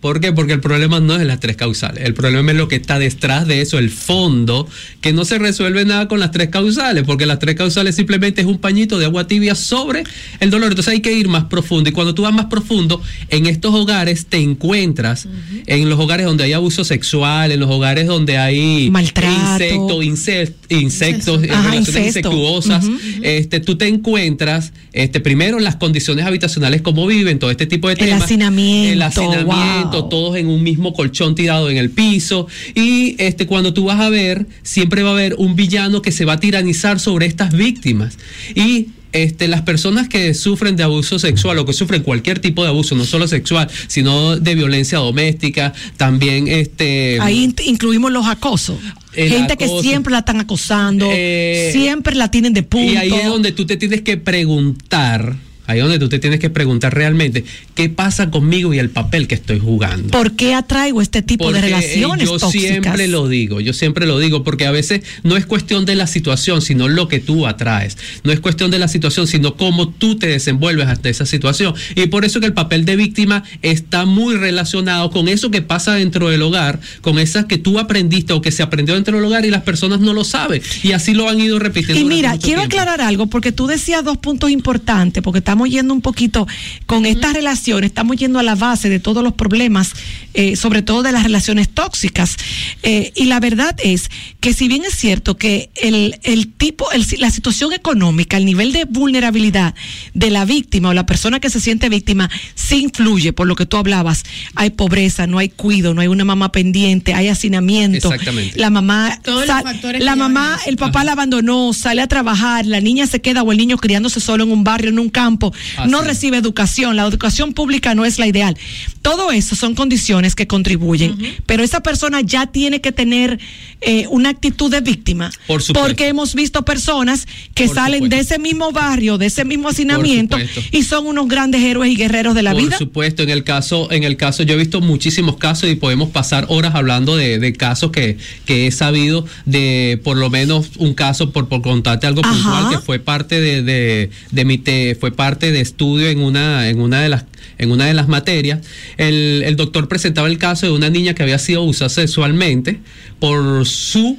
¿Por 0.00 0.20
qué? 0.20 0.32
Porque 0.32 0.52
el 0.52 0.60
problema 0.60 1.00
no 1.00 1.16
es 1.16 1.26
las 1.26 1.40
tres 1.40 1.56
causales. 1.56 2.04
El 2.04 2.14
problema 2.14 2.52
es 2.52 2.56
lo 2.56 2.68
que 2.68 2.76
está 2.76 3.00
detrás 3.00 3.48
de 3.48 3.60
eso, 3.62 3.78
el 3.80 3.90
fondo, 3.90 4.68
que 5.00 5.12
no 5.12 5.24
se 5.24 5.38
resuelve 5.38 5.84
nada 5.84 6.06
con 6.06 6.20
las 6.20 6.30
tres 6.30 6.50
causales, 6.50 7.02
porque 7.04 7.26
las 7.26 7.40
tres 7.40 7.56
causales 7.56 7.96
simplemente 7.96 8.40
es 8.40 8.46
un 8.46 8.58
pañito 8.58 8.98
de 9.00 9.06
agua 9.06 9.26
tibia 9.26 9.56
sobre 9.56 10.04
el 10.38 10.50
dolor. 10.50 10.70
Entonces 10.70 10.92
hay 10.94 11.00
que 11.00 11.12
ir 11.12 11.26
más 11.26 11.44
profundo. 11.44 11.90
Y 11.90 11.92
cuando 11.92 12.14
tú 12.14 12.22
vas 12.22 12.32
más 12.32 12.46
profundo, 12.46 13.02
en 13.28 13.46
estos 13.46 13.74
hogares 13.74 14.26
te 14.26 14.36
encuentras, 14.38 15.26
en 15.66 15.88
los 15.88 15.98
hogares 15.98 16.26
donde 16.26 16.44
hay 16.44 16.52
abuso 16.52 16.84
sexual, 16.84 17.50
en 17.50 17.58
los 17.58 17.68
hogares 17.70 18.06
donde 18.06 18.38
hay 18.38 18.90
Maltrato. 18.92 19.34
insectos, 19.52 20.04
incest- 20.04 20.54
insectos, 20.68 21.42
Ajá, 21.50 21.70
relaciones 21.70 21.88
incesto. 21.88 22.28
incestuosas, 22.30 22.84
Ujú. 22.84 22.98
este, 23.22 23.58
tú 23.60 23.76
te 23.76 23.88
encuentras, 23.88 24.72
este, 24.92 25.18
primero 25.18 25.58
las 25.58 25.74
condiciones 25.76 26.24
habitacionales, 26.24 26.82
cómo 26.82 27.06
viven, 27.06 27.38
todo 27.40 27.50
este 27.50 27.66
tipo 27.66 27.88
de 27.88 27.94
El 27.94 27.98
temas. 27.98 28.22
hacinamiento, 28.22 28.92
El 28.92 29.02
hacinamiento, 29.02 29.46
wow. 29.46 29.87
Todos 29.90 30.36
en 30.36 30.48
un 30.48 30.62
mismo 30.62 30.92
colchón 30.92 31.34
tirado 31.34 31.70
en 31.70 31.76
el 31.76 31.90
piso. 31.90 32.46
Y 32.74 33.16
este, 33.18 33.46
cuando 33.46 33.72
tú 33.74 33.84
vas 33.84 34.00
a 34.00 34.08
ver, 34.10 34.46
siempre 34.62 35.02
va 35.02 35.10
a 35.10 35.12
haber 35.14 35.34
un 35.38 35.56
villano 35.56 36.02
que 36.02 36.12
se 36.12 36.24
va 36.24 36.34
a 36.34 36.40
tiranizar 36.40 37.00
sobre 37.00 37.26
estas 37.26 37.52
víctimas. 37.52 38.18
Y 38.54 38.88
este, 39.12 39.48
las 39.48 39.62
personas 39.62 40.06
que 40.06 40.34
sufren 40.34 40.76
de 40.76 40.82
abuso 40.82 41.18
sexual 41.18 41.58
o 41.58 41.64
que 41.64 41.72
sufren 41.72 42.02
cualquier 42.02 42.40
tipo 42.40 42.62
de 42.62 42.68
abuso, 42.68 42.94
no 42.94 43.04
solo 43.06 43.26
sexual, 43.26 43.66
sino 43.86 44.36
de 44.36 44.54
violencia 44.54 44.98
doméstica, 44.98 45.72
también 45.96 46.46
este 46.46 47.18
Ahí 47.20 47.44
in- 47.44 47.54
incluimos 47.64 48.12
los 48.12 48.26
acosos. 48.26 48.76
Gente 49.14 49.54
acoso. 49.54 49.76
que 49.76 49.82
siempre 49.82 50.12
la 50.12 50.18
están 50.18 50.40
acosando, 50.40 51.08
Eh, 51.10 51.70
siempre 51.72 52.14
la 52.16 52.30
tienen 52.30 52.52
de 52.52 52.62
punto. 52.62 52.92
Y 52.92 52.96
ahí 52.96 53.10
es 53.12 53.24
donde 53.24 53.52
tú 53.52 53.64
te 53.66 53.78
tienes 53.78 54.02
que 54.02 54.18
preguntar, 54.18 55.36
ahí 55.68 55.78
donde 55.80 55.98
tú 55.98 56.08
te 56.08 56.18
tienes 56.18 56.40
que 56.40 56.50
preguntar 56.50 56.94
realmente, 56.94 57.44
¿qué 57.74 57.88
pasa 57.88 58.30
conmigo 58.30 58.74
y 58.74 58.78
el 58.78 58.90
papel 58.90 59.28
que 59.28 59.34
estoy 59.34 59.60
jugando? 59.60 60.10
¿Por 60.10 60.32
qué 60.32 60.54
atraigo 60.54 61.00
este 61.02 61.22
tipo 61.22 61.44
Porque, 61.44 61.60
de 61.60 61.68
eh, 61.68 61.70
relaciones 61.70 62.26
yo 62.26 62.38
tóxicas? 62.38 62.68
siempre 62.70 63.06
lo 63.06 63.28
digo, 63.28 63.60
yo 63.60 63.72
siempre 63.72 64.06
lo 64.06 64.18
digo, 64.18 64.42
porque 64.42 64.66
a 64.66 64.70
veces 64.70 65.02
no 65.22 65.36
es 65.36 65.46
cuestión 65.46 65.84
de 65.84 65.94
la 65.94 66.06
situación, 66.06 66.62
sino 66.62 66.88
lo 66.88 67.06
que 67.06 67.20
tú 67.20 67.46
atraes. 67.46 67.98
No 68.24 68.32
es 68.32 68.40
cuestión 68.40 68.70
de 68.70 68.78
la 68.78 68.88
situación, 68.88 69.26
sino 69.26 69.56
cómo 69.56 69.90
tú 69.90 70.16
te 70.16 70.26
desenvuelves 70.26 70.88
ante 70.88 71.10
esa 71.10 71.26
situación. 71.26 71.74
Y 71.94 72.06
por 72.06 72.24
eso 72.24 72.40
que 72.40 72.46
el 72.46 72.54
papel 72.54 72.86
de 72.86 72.96
víctima 72.96 73.44
está 73.60 74.06
muy 74.06 74.36
relacionado 74.36 75.10
con 75.10 75.28
eso 75.28 75.50
que 75.50 75.60
pasa 75.60 75.94
dentro 75.94 76.30
del 76.30 76.40
hogar, 76.42 76.80
con 77.02 77.18
esas 77.18 77.44
que 77.44 77.58
tú 77.58 77.78
aprendiste 77.78 78.32
o 78.32 78.40
que 78.40 78.52
se 78.52 78.62
aprendió 78.62 78.94
dentro 78.94 79.16
del 79.16 79.24
hogar 79.26 79.44
y 79.44 79.50
las 79.50 79.62
personas 79.62 80.00
no 80.00 80.14
lo 80.14 80.24
saben. 80.24 80.62
Y 80.82 80.92
así 80.92 81.12
lo 81.12 81.28
han 81.28 81.38
ido 81.40 81.58
repitiendo. 81.58 82.00
Y 82.00 82.04
mira, 82.04 82.30
quiero 82.38 82.62
tiempo. 82.62 82.64
aclarar 82.64 83.02
algo, 83.02 83.26
porque 83.26 83.52
tú 83.52 83.66
decías 83.66 84.02
dos 84.02 84.16
puntos 84.16 84.50
importantes, 84.50 85.22
porque 85.22 85.38
estamos 85.40 85.57
yendo 85.66 85.94
un 85.94 86.00
poquito 86.00 86.46
con 86.86 87.06
estas 87.06 87.32
relaciones, 87.32 87.88
estamos 87.90 88.16
yendo 88.16 88.38
a 88.38 88.42
la 88.42 88.54
base 88.54 88.88
de 88.88 89.00
todos 89.00 89.22
los 89.24 89.32
problemas, 89.34 89.92
eh, 90.34 90.56
sobre 90.56 90.82
todo 90.82 91.02
de 91.02 91.12
las 91.12 91.22
relaciones 91.24 91.68
tóxicas. 91.68 92.36
Eh, 92.82 93.12
y 93.16 93.24
la 93.24 93.40
verdad 93.40 93.74
es 93.82 94.10
que 94.40 94.52
si 94.52 94.68
bien 94.68 94.84
es 94.84 94.94
cierto 94.94 95.36
que 95.36 95.70
el, 95.76 96.18
el 96.22 96.48
tipo, 96.52 96.90
el- 96.92 97.06
la 97.18 97.30
situación 97.30 97.72
económica, 97.72 98.36
el 98.36 98.44
nivel 98.44 98.72
de 98.72 98.84
vulnerabilidad 98.84 99.74
de 100.14 100.30
la 100.30 100.44
víctima 100.44 100.90
o 100.90 100.94
la 100.94 101.06
persona 101.06 101.40
que 101.40 101.50
se 101.50 101.60
siente 101.60 101.88
víctima, 101.88 102.30
sí 102.54 102.76
influye, 102.82 103.32
por 103.32 103.46
lo 103.46 103.56
que 103.56 103.66
tú 103.66 103.76
hablabas. 103.76 104.22
Hay 104.54 104.70
pobreza, 104.70 105.26
no 105.26 105.38
hay 105.38 105.48
cuido, 105.48 105.94
no 105.94 106.00
hay 106.00 106.08
una 106.08 106.24
mamá 106.24 106.52
pendiente, 106.52 107.14
hay 107.14 107.28
hacinamiento. 107.28 108.12
Exactamente. 108.12 108.58
La 108.58 108.70
mamá, 108.70 109.18
Todos 109.22 109.40
los 109.40 109.46
sal- 109.48 109.62
factores 109.64 110.02
la 110.04 110.16
mamá, 110.16 110.58
el 110.66 110.76
papá 110.76 111.04
la 111.04 111.12
abandonó, 111.12 111.72
sale 111.72 112.02
a 112.02 112.06
trabajar, 112.06 112.66
la 112.66 112.80
niña 112.80 113.06
se 113.06 113.20
queda 113.20 113.42
o 113.42 113.52
el 113.52 113.58
niño 113.58 113.76
criándose 113.78 114.20
solo 114.20 114.44
en 114.44 114.52
un 114.52 114.64
barrio, 114.64 114.90
en 114.90 114.98
un 114.98 115.08
campo, 115.08 115.47
Así 115.76 115.90
no 115.90 116.02
recibe 116.02 116.36
educación, 116.36 116.96
la 116.96 117.06
educación 117.06 117.54
pública 117.54 117.94
no 117.94 118.04
es 118.04 118.18
la 118.18 118.26
ideal. 118.26 118.56
Todo 119.02 119.32
eso 119.32 119.54
son 119.56 119.74
condiciones 119.74 120.34
que 120.34 120.46
contribuyen, 120.46 121.16
pero 121.46 121.62
esa 121.62 121.80
persona 121.82 122.20
ya 122.20 122.46
tiene 122.46 122.80
que 122.80 122.92
tener 122.92 123.38
eh, 123.80 124.06
una 124.10 124.30
actitud 124.30 124.70
de 124.70 124.80
víctima, 124.80 125.30
Por 125.46 125.62
supuesto. 125.62 125.86
porque 125.88 126.08
hemos 126.08 126.34
visto 126.34 126.64
personas 126.64 127.26
que 127.54 127.66
Por 127.66 127.74
salen 127.76 127.98
supuesto. 128.04 128.16
de 128.16 128.22
ese 128.22 128.38
mismo 128.38 128.72
barrio, 128.72 129.18
de 129.18 129.26
ese 129.26 129.44
mismo 129.44 129.68
hacinamiento 129.68 130.36
y 130.72 130.82
son 130.82 131.06
unos 131.06 131.28
grandes 131.28 131.62
héroes 131.62 131.90
y 131.92 131.96
guerreros 131.96 132.34
de 132.34 132.42
la 132.42 132.52
Por 132.52 132.62
vida. 132.62 132.76
supuesto, 132.78 133.22
en 133.22 133.30
el 133.30 133.44
caso, 133.44 133.90
en 133.92 134.04
el 134.04 134.16
caso, 134.16 134.42
yo 134.42 134.54
he 134.54 134.56
visto 134.58 134.80
muchísimos 134.80 135.36
casos 135.36 135.70
y 135.70 135.76
podemos 135.76 136.10
pasar 136.10 136.46
horas 136.48 136.74
hablando 136.74 137.16
de, 137.16 137.38
de 137.38 137.52
casos 137.52 137.90
que, 137.92 138.18
que 138.44 138.66
he 138.66 138.70
sabido 138.72 139.24
de 139.46 140.00
por 140.02 140.16
lo 140.16 140.28
menos 140.28 140.70
un 140.76 140.94
caso, 140.94 141.30
por, 141.32 141.48
por 141.48 141.62
contarte 141.62 142.06
algo 142.06 142.20
Ajá. 142.24 142.32
puntual, 142.32 142.68
que 142.70 142.78
fue 142.84 142.98
parte 142.98 143.40
de, 143.40 143.62
de, 143.62 144.10
de 144.32 144.44
mi 144.44 144.58
te- 144.58 144.96
fue 144.96 145.12
parte 145.12 145.37
de 145.46 145.60
estudio 145.60 146.08
en 146.08 146.20
una, 146.20 146.68
en 146.68 146.80
una 146.80 147.00
de 147.00 147.08
las 147.08 147.24
en 147.58 147.72
una 147.72 147.86
de 147.86 147.94
las 147.94 148.08
materias, 148.08 148.60
el, 148.96 149.42
el 149.44 149.56
doctor 149.56 149.88
presentaba 149.88 150.28
el 150.28 150.38
caso 150.38 150.66
de 150.66 150.72
una 150.72 150.90
niña 150.90 151.14
que 151.14 151.24
había 151.24 151.38
sido 151.38 151.62
abusada 151.62 151.88
sexualmente 151.88 152.80
por 153.18 153.66
su 153.66 154.16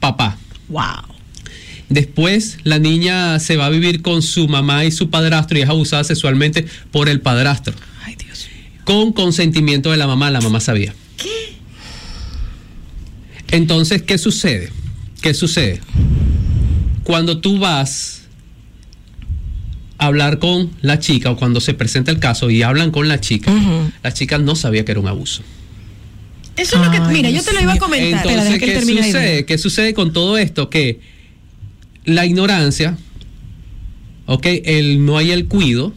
papá. 0.00 0.36
Wow. 0.68 1.12
Después 1.88 2.58
la 2.64 2.78
niña 2.78 3.38
se 3.38 3.56
va 3.56 3.66
a 3.66 3.70
vivir 3.70 4.02
con 4.02 4.22
su 4.22 4.48
mamá 4.48 4.84
y 4.84 4.90
su 4.90 5.10
padrastro 5.10 5.58
y 5.58 5.62
es 5.62 5.68
abusada 5.68 6.02
sexualmente 6.04 6.66
por 6.90 7.08
el 7.08 7.20
padrastro. 7.20 7.74
Ay, 8.04 8.16
Dios 8.16 8.48
mío. 8.52 8.80
Con 8.84 9.12
consentimiento 9.12 9.90
de 9.90 9.98
la 9.98 10.06
mamá, 10.06 10.30
la 10.30 10.40
mamá 10.40 10.58
sabía. 10.58 10.94
Entonces, 13.52 14.02
¿qué 14.02 14.16
sucede? 14.16 14.72
¿Qué 15.20 15.34
sucede? 15.34 15.80
Cuando 17.04 17.38
tú 17.40 17.58
vas 17.58 18.21
hablar 20.06 20.38
con 20.38 20.70
la 20.82 20.98
chica 20.98 21.30
o 21.30 21.36
cuando 21.36 21.60
se 21.60 21.74
presenta 21.74 22.10
el 22.10 22.18
caso 22.18 22.50
y 22.50 22.62
hablan 22.62 22.90
con 22.90 23.08
la 23.08 23.20
chica, 23.20 23.50
Ujú. 23.52 23.90
la 24.02 24.12
chica 24.12 24.38
no 24.38 24.54
sabía 24.56 24.84
que 24.84 24.92
era 24.92 25.00
un 25.00 25.08
abuso. 25.08 25.42
Eso 26.56 26.76
es 26.76 26.84
lo 26.84 26.90
que, 26.90 26.98
Ay, 26.98 27.12
mira, 27.14 27.30
yo 27.30 27.42
te 27.42 27.52
lo 27.54 27.60
iba 27.62 27.72
a 27.72 27.78
comentar. 27.78 28.26
Entonces, 28.26 28.58
¿qué 28.58 28.80
sucede? 28.82 29.44
¿Qué 29.46 29.58
sucede 29.58 29.94
con 29.94 30.12
todo 30.12 30.36
esto? 30.36 30.68
Que 30.68 31.00
la 32.04 32.26
ignorancia, 32.26 32.98
¿ok? 34.26 34.46
El 34.64 35.04
no 35.06 35.16
hay 35.18 35.30
el 35.30 35.46
cuido. 35.46 35.94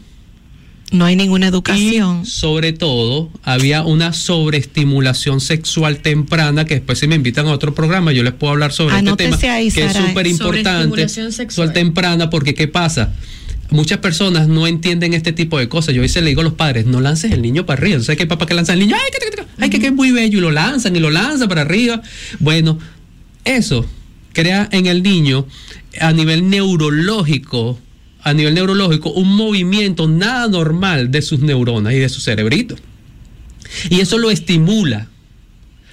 No 0.92 1.04
hay 1.04 1.16
ninguna 1.16 1.48
educación. 1.48 2.22
Y 2.22 2.26
sobre 2.26 2.72
todo, 2.72 3.28
había 3.42 3.82
una 3.82 4.12
sobreestimulación 4.12 5.40
sexual 5.40 5.98
temprana, 5.98 6.64
que 6.64 6.74
después 6.76 7.00
si 7.00 7.08
me 7.08 7.16
invitan 7.16 7.46
a 7.48 7.52
otro 7.52 7.74
programa, 7.74 8.12
yo 8.12 8.22
les 8.22 8.32
puedo 8.32 8.52
hablar 8.52 8.72
sobre 8.72 8.94
Anótese 8.94 9.30
este 9.30 9.40
tema, 9.42 9.54
ahí, 9.54 9.70
que 9.70 9.84
es 9.84 9.92
súper 9.92 10.26
importante. 10.28 10.84
Sobreestimulación 10.88 11.32
sexual. 11.32 11.72
temprana, 11.72 12.30
porque 12.30 12.54
¿qué 12.54 12.68
pasa? 12.68 13.12
Muchas 13.70 13.98
personas 13.98 14.48
no 14.48 14.66
entienden 14.66 15.12
este 15.14 15.32
tipo 15.32 15.58
de 15.58 15.68
cosas. 15.68 15.94
Yo 15.94 16.00
a 16.00 16.02
veces 16.02 16.22
le 16.22 16.30
digo 16.30 16.40
a 16.40 16.44
los 16.44 16.54
padres, 16.54 16.86
no 16.86 17.00
lances 17.00 17.32
el 17.32 17.42
niño 17.42 17.66
para 17.66 17.80
arriba. 17.80 18.00
¿Sabes 18.00 18.18
qué 18.18 18.26
papá 18.26 18.46
que 18.46 18.54
lanza 18.54 18.72
el 18.72 18.78
niño? 18.78 18.96
¡Ay, 18.96 19.10
que, 19.12 19.18
que, 19.18 19.36
que, 19.36 19.48
ay, 19.58 19.70
que, 19.70 19.80
que 19.80 19.86
es 19.86 19.92
muy 19.92 20.12
bello! 20.12 20.38
Y 20.38 20.40
lo 20.40 20.50
lanzan 20.50 20.94
y 20.94 21.00
lo 21.00 21.10
lanzan 21.10 21.48
para 21.48 21.62
arriba. 21.62 22.00
Bueno, 22.38 22.78
eso 23.44 23.86
crea 24.32 24.68
en 24.70 24.86
el 24.86 25.02
niño 25.02 25.46
a 26.00 26.12
nivel 26.12 26.48
neurológico, 26.50 27.80
a 28.22 28.34
nivel 28.34 28.54
neurológico, 28.54 29.10
un 29.10 29.34
movimiento 29.34 30.08
nada 30.08 30.48
normal 30.48 31.10
de 31.10 31.22
sus 31.22 31.40
neuronas 31.40 31.94
y 31.94 31.98
de 31.98 32.08
su 32.08 32.20
cerebrito. 32.20 32.76
Y 33.90 34.00
eso 34.00 34.18
lo 34.18 34.30
estimula, 34.30 35.08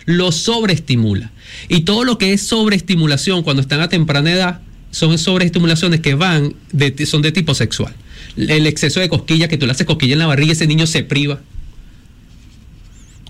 lo 0.06 0.32
sobreestimula. 0.32 1.32
Y 1.70 1.82
todo 1.82 2.04
lo 2.04 2.18
que 2.18 2.34
es 2.34 2.46
sobreestimulación 2.46 3.44
cuando 3.44 3.62
están 3.62 3.82
a 3.82 3.90
temprana 3.90 4.32
edad 4.32 4.62
son 4.94 5.18
sobreestimulaciones 5.18 6.00
que 6.00 6.14
van 6.16 6.54
de, 6.72 7.06
son 7.06 7.22
de 7.22 7.32
tipo 7.34 7.54
sexual. 7.54 7.94
El 8.38 8.66
exceso 8.68 9.00
de 9.02 9.10
cosquilla, 9.10 9.48
que 9.50 9.58
tú 9.58 9.66
le 9.66 9.74
haces 9.74 9.86
cosquilla 9.86 10.14
en 10.14 10.20
la 10.20 10.28
barriga, 10.28 10.54
ese 10.54 10.66
niño 10.68 10.88
se 10.88 11.04
priva. 11.04 11.42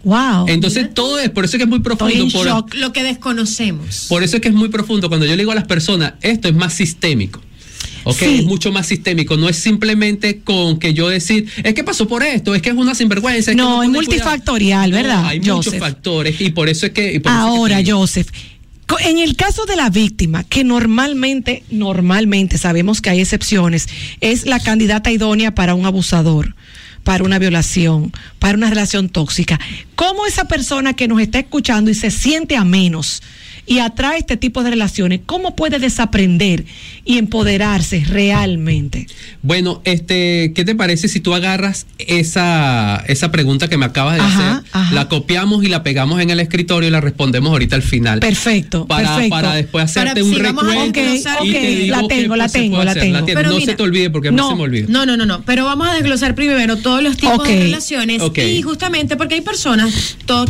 Wow. 0.03 0.47
Entonces 0.49 0.93
todo 0.93 1.17
es, 1.19 1.29
por 1.29 1.45
eso 1.45 1.55
es 1.55 1.59
que 1.59 1.63
es 1.63 1.69
muy 1.69 1.79
profundo. 1.79 2.13
Por- 2.33 2.45
shock, 2.45 2.73
lo 2.75 2.91
que 2.91 3.03
desconocemos. 3.03 4.05
por 4.09 4.21
eso 4.23 4.35
es 4.37 4.41
que 4.41 4.49
es 4.49 4.53
muy 4.53 4.67
profundo. 4.69 5.07
Cuando 5.07 5.25
yo 5.25 5.31
le 5.33 5.39
digo 5.39 5.51
a 5.53 5.55
las 5.55 5.63
personas, 5.65 6.13
esto 6.21 6.49
es 6.49 6.53
más 6.55 6.73
sistémico. 6.73 7.41
Ok, 8.05 8.17
Sí. 8.17 8.25
es 8.39 8.43
mucho 8.43 8.73
más 8.73 8.85
sistémico. 8.87 9.37
No 9.37 9.47
es 9.47 9.55
simplemente 9.57 10.41
con 10.41 10.77
que 10.77 10.93
yo 10.93 11.07
decir, 11.07 11.47
es 11.63 11.73
que 11.73 11.85
pasó 11.85 12.05
por 12.05 12.21
esto, 12.21 12.53
es 12.53 12.61
que 12.61 12.69
es 12.69 12.75
una 12.75 12.95
sinvergüenza. 12.95 13.51
es 13.51 13.55
que 13.55 13.61
No, 13.61 13.81
es 13.81 13.89
multifactorial, 13.89 14.89
cuidado". 14.91 15.03
¿verdad, 15.07 15.21
No, 15.23 15.27
hay 15.29 15.39
muchos 15.39 15.77
factores 15.77 16.41
y 16.41 16.49
por 16.49 16.67
eso 16.67 16.85
es 16.85 16.91
que. 16.91 17.11
eso 17.11 17.19
es 17.19 17.27
Ahora, 17.27 17.77
digo. 17.77 17.99
Joseph, 17.99 18.27
en 19.03 19.17
el 19.17 19.35
caso 19.35 19.65
de 19.65 19.75
la 19.75 19.89
víctima, 19.89 20.43
que 20.43 20.63
normalmente, 20.63 21.63
normalmente 21.69 22.57
sabemos 22.57 23.01
que 23.01 23.09
hay 23.09 23.21
excepciones, 23.21 23.87
es 24.21 24.45
la 24.45 24.59
candidata 24.59 25.11
idónea 25.11 25.55
para 25.55 25.75
un 25.75 25.85
abusador, 25.85 26.55
para 27.03 27.23
una 27.23 27.39
violación, 27.39 28.11
para 28.39 28.57
una 28.57 28.69
relación 28.69 29.09
tóxica. 29.09 29.59
¿Cómo 29.95 30.25
esa 30.25 30.45
persona 30.45 30.93
que 30.93 31.07
nos 31.07 31.21
está 31.21 31.39
escuchando 31.39 31.91
y 31.91 31.95
se 31.95 32.11
siente 32.11 32.55
a 32.55 32.63
menos 32.63 33.21
y 33.65 33.79
atrae 33.79 34.19
este 34.19 34.35
tipo 34.37 34.61
de 34.63 34.71
relaciones, 34.71 35.21
cómo 35.25 35.55
puede 35.55 35.79
desaprender 35.79 36.65
y 37.05 37.17
empoderarse 37.17 38.03
realmente? 38.07 39.07
Bueno, 39.41 39.81
este, 39.85 40.51
¿qué 40.53 40.65
te 40.65 40.75
parece 40.75 41.07
si 41.07 41.19
tú 41.19 41.33
agarras 41.33 41.85
esa, 41.97 43.03
esa 43.07 43.31
pregunta 43.31 43.67
que 43.69 43.77
me 43.77 43.85
acabas 43.85 44.15
de 44.15 44.21
Ajá, 44.21 44.55
hacer, 44.57 44.69
ajá. 44.71 44.93
la 44.95 45.07
copiamos 45.09 45.63
y 45.63 45.67
la 45.67 45.83
pegamos 45.83 46.21
en 46.21 46.29
el 46.29 46.39
escritorio 46.39 46.87
y 46.89 46.91
la 46.91 47.01
respondemos 47.01 47.51
ahorita 47.51 47.75
al 47.75 47.83
final? 47.83 48.19
Perfecto, 48.19 48.85
Para, 48.85 49.09
perfecto. 49.09 49.29
para 49.29 49.53
después 49.55 49.85
hacerte 49.85 50.09
Para- 50.11 50.23
un 50.25 50.33
sí, 50.33 50.41
vamos 50.41 50.63
a 50.63 50.67
recuento 50.67 50.99
desglosar 51.01 51.45
y 51.45 51.49
ok, 51.49 51.55
te 51.61 51.67
digo 51.75 51.95
la 51.95 52.01
qué, 52.01 52.07
tengo, 52.15 52.35
la 52.35 52.43
pues, 52.45 52.53
tengo, 52.53 52.83
la 52.83 52.93
tengo. 52.93 53.25
Pero 53.25 53.43
no 53.49 53.55
mira, 53.55 53.65
se 53.71 53.75
te 53.77 53.83
olvide 53.83 54.09
porque 54.09 54.27
a 54.29 54.31
mí 54.31 54.37
no, 54.37 54.49
se 54.49 54.55
me 54.55 54.61
olvida. 54.63 54.85
No, 54.89 55.05
no, 55.05 55.17
no, 55.17 55.25
no. 55.25 55.41
Pero 55.45 55.65
vamos 55.65 55.87
a 55.87 55.93
desglosar 55.93 56.35
primero 56.35 56.77
todos 56.77 57.01
los 57.03 57.17
tipos 57.17 57.47
de 57.47 57.59
relaciones. 57.59 58.21
Y 58.37 58.61
justamente 58.61 59.15
porque 59.17 59.35
hay 59.35 59.41
personas, 59.41 60.17
to- 60.25 60.45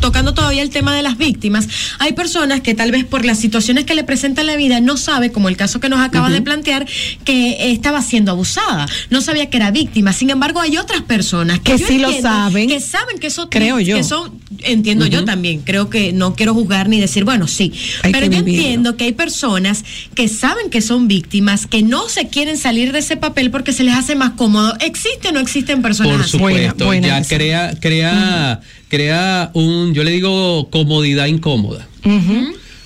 tocando 0.00 0.34
todavía 0.34 0.62
el 0.62 0.70
tema 0.70 0.94
de 0.94 1.02
las 1.02 1.16
víctimas, 1.18 1.68
hay 1.98 2.12
personas 2.12 2.55
que 2.60 2.74
tal 2.74 2.90
vez 2.90 3.04
por 3.04 3.24
las 3.24 3.38
situaciones 3.38 3.84
que 3.84 3.94
le 3.94 4.04
presentan 4.04 4.46
la 4.46 4.56
vida 4.56 4.80
no 4.80 4.96
sabe, 4.96 5.30
como 5.32 5.48
el 5.48 5.56
caso 5.56 5.80
que 5.80 5.88
nos 5.88 6.00
acabas 6.00 6.32
de 6.32 6.42
plantear, 6.42 6.86
que 7.24 7.70
estaba 7.72 8.02
siendo 8.02 8.30
abusada. 8.30 8.86
No 9.10 9.20
sabía 9.20 9.50
que 9.50 9.56
era 9.56 9.70
víctima. 9.70 10.12
Sin 10.12 10.30
embargo, 10.30 10.60
hay 10.60 10.76
otras 10.76 11.02
personas 11.02 11.60
que, 11.60 11.78
sí 11.78 11.98
lo 11.98 12.12
saben. 12.12 12.68
Que 12.68 12.80
saben 12.80 13.18
que 13.18 13.28
eso 13.28 13.48
Creo 13.50 13.80
yo. 13.80 13.96
Que 13.96 14.04
son, 14.04 14.40
entiendo 14.60 15.06
yo 15.06 15.24
también. 15.24 15.60
Creo 15.62 15.90
que 15.90 16.12
no 16.12 16.34
quiero 16.34 16.54
juzgar 16.54 16.88
ni 16.88 17.00
decir, 17.00 17.24
bueno, 17.24 17.48
sí. 17.48 17.72
Hay 18.02 18.12
pero 18.12 18.26
yo 18.26 18.42
vivirlo. 18.42 18.60
entiendo 18.60 18.96
que 18.96 19.04
hay 19.04 19.12
personas 19.12 19.84
que 20.14 20.28
saben 20.28 20.70
que 20.70 20.80
son 20.80 21.08
víctimas, 21.08 21.66
que 21.66 21.82
no 21.82 22.08
se 22.08 22.28
quieren 22.28 22.56
salir 22.56 22.92
de 22.92 23.00
ese 23.00 23.16
papel 23.16 23.50
porque 23.50 23.72
se 23.72 23.84
les 23.84 23.94
hace 23.94 24.14
más 24.14 24.32
cómodo. 24.32 24.74
¿Existe 24.80 25.28
o 25.28 25.32
no 25.32 25.40
existen 25.40 25.82
personas 25.82 26.12
Por 26.12 26.20
así? 26.22 26.30
supuesto, 26.32 26.86
buena 26.86 27.08
ya 27.08 27.18
esa. 27.18 27.34
crea, 27.36 27.74
crea, 27.80 28.60
crea 28.88 29.50
un, 29.54 29.94
yo 29.94 30.04
le 30.04 30.10
digo 30.12 30.68
comodidad 30.70 31.26
incómoda. 31.26 31.86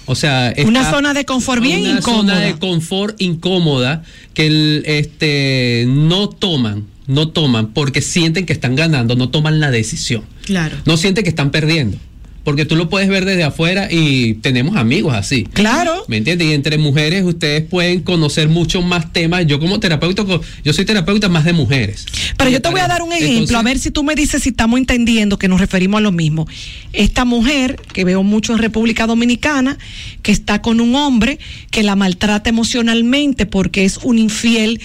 O 0.06 0.14
sea, 0.14 0.52
Una 0.66 0.90
zona 0.90 1.14
de 1.14 1.24
confort 1.24 1.62
bien 1.62 1.82
una 1.82 1.90
incómoda. 1.98 2.34
zona 2.34 2.38
de 2.40 2.58
confort 2.58 3.20
incómoda 3.20 4.02
que 4.34 4.46
el, 4.46 4.82
este 4.86 5.84
no 5.86 6.28
toman, 6.28 6.86
no 7.06 7.28
toman 7.28 7.68
porque 7.68 8.00
sienten 8.02 8.44
que 8.46 8.52
están 8.52 8.74
ganando, 8.74 9.14
no 9.14 9.28
toman 9.28 9.60
la 9.60 9.70
decisión. 9.70 10.24
Claro. 10.46 10.76
No 10.84 10.96
sienten 10.96 11.22
que 11.22 11.30
están 11.30 11.50
perdiendo. 11.50 11.96
Porque 12.44 12.64
tú 12.64 12.76
lo 12.76 12.88
puedes 12.88 13.08
ver 13.08 13.24
desde 13.24 13.42
afuera 13.42 13.88
y 13.90 14.34
tenemos 14.34 14.76
amigos 14.76 15.14
así. 15.14 15.44
Claro. 15.52 16.04
¿Me 16.08 16.16
entiendes? 16.16 16.48
Y 16.48 16.52
entre 16.52 16.78
mujeres 16.78 17.24
ustedes 17.24 17.62
pueden 17.62 18.00
conocer 18.00 18.48
mucho 18.48 18.82
más 18.82 19.12
temas. 19.12 19.46
Yo 19.46 19.60
como 19.60 19.78
terapeuta, 19.78 20.24
yo 20.64 20.72
soy 20.72 20.84
terapeuta 20.84 21.28
más 21.28 21.44
de 21.44 21.52
mujeres. 21.52 22.06
Pero 22.36 22.50
yo 22.50 22.62
te 22.62 22.70
voy 22.70 22.80
a 22.80 22.88
dar 22.88 23.02
un 23.02 23.12
ejemplo, 23.12 23.32
Entonces, 23.32 23.56
a 23.56 23.62
ver 23.62 23.78
si 23.78 23.90
tú 23.90 24.02
me 24.02 24.14
dices 24.14 24.42
si 24.42 24.50
estamos 24.50 24.78
entendiendo 24.78 25.38
que 25.38 25.48
nos 25.48 25.60
referimos 25.60 25.98
a 25.98 26.00
lo 26.00 26.12
mismo. 26.12 26.46
Esta 26.92 27.24
mujer, 27.24 27.76
que 27.92 28.04
veo 28.04 28.22
mucho 28.22 28.52
en 28.52 28.58
República 28.58 29.06
Dominicana, 29.06 29.78
que 30.22 30.32
está 30.32 30.62
con 30.62 30.80
un 30.80 30.94
hombre 30.94 31.38
que 31.70 31.82
la 31.82 31.96
maltrata 31.96 32.50
emocionalmente 32.50 33.46
porque 33.46 33.84
es 33.84 33.98
un 33.98 34.18
infiel 34.18 34.80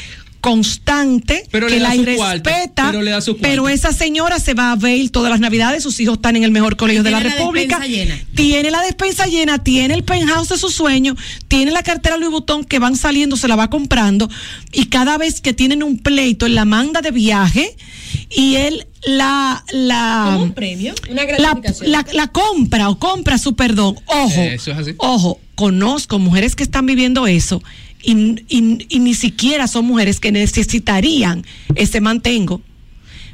constante, 0.45 1.43
Pero 1.51 1.67
que 1.67 1.73
le 1.75 1.79
da 1.79 1.89
la 1.89 1.95
su 1.95 2.15
cuarto, 2.17 2.49
pero 2.75 3.01
le 3.01 3.11
da 3.11 3.21
su 3.21 3.31
cuarto. 3.33 3.47
pero 3.49 3.67
esa 3.69 3.91
señora 3.91 4.39
se 4.39 4.53
va 4.53 4.71
a 4.71 4.75
ver 4.75 5.09
todas 5.09 5.31
las 5.31 5.39
navidades, 5.39 5.81
sus 5.83 5.99
hijos 5.99 6.15
están 6.15 6.35
en 6.35 6.43
el 6.43 6.51
mejor 6.51 6.75
colegio 6.77 7.01
de 7.03 7.09
la 7.11 7.17
Tiene 7.19 7.29
la 7.33 7.37
República, 7.39 7.79
despensa 7.79 7.87
llena. 7.87 8.19
tiene 8.35 8.71
la 8.71 8.81
despensa 8.81 9.25
llena, 9.25 9.63
tiene 9.63 9.93
el 9.95 10.03
penthouse 10.03 10.49
de 10.49 10.57
sus 10.57 10.73
sueños, 10.73 11.17
tiene 11.47 11.71
la 11.71 11.83
cartera 11.83 12.17
Louis 12.17 12.31
Vuitton 12.31 12.63
que 12.63 12.79
van 12.79 12.95
saliendo, 12.95 13.37
se 13.37 13.47
la 13.47 13.55
va 13.55 13.69
comprando 13.69 14.29
y 14.71 14.85
cada 14.85 15.17
vez 15.17 15.41
que 15.41 15.53
tienen 15.53 15.83
un 15.83 15.97
pleito, 15.97 16.45
él 16.45 16.55
la 16.55 16.65
manda 16.65 17.01
de 17.01 17.11
viaje 17.11 17.75
y 18.29 18.55
él 18.55 18.85
la 19.07 19.63
la 19.71 20.23
Como 20.33 20.43
un 20.43 20.53
premio, 20.53 20.93
una 21.09 21.23
la, 21.23 21.27
gratificación. 21.27 21.91
la- 21.91 22.05
la 22.13 22.27
compra 22.27 22.89
o 22.89 22.97
compra 22.99 23.37
su 23.37 23.55
perdón. 23.55 23.95
Ojo, 24.05 24.41
Eso 24.41 24.71
es 24.71 24.77
así. 24.77 24.91
ojo, 24.97 25.39
conozco 25.55 26.17
mujeres 26.19 26.55
que 26.55 26.63
están 26.63 26.85
viviendo 26.85 27.27
eso 27.27 27.61
y, 28.06 28.36
y- 28.49 28.86
y 28.89 28.99
ni 28.99 29.14
siquiera 29.14 29.68
son 29.68 29.86
mujeres 29.86 30.20
que 30.20 30.32
necesitarían 30.32 31.43
ese 31.76 32.01
mantengo. 32.01 32.62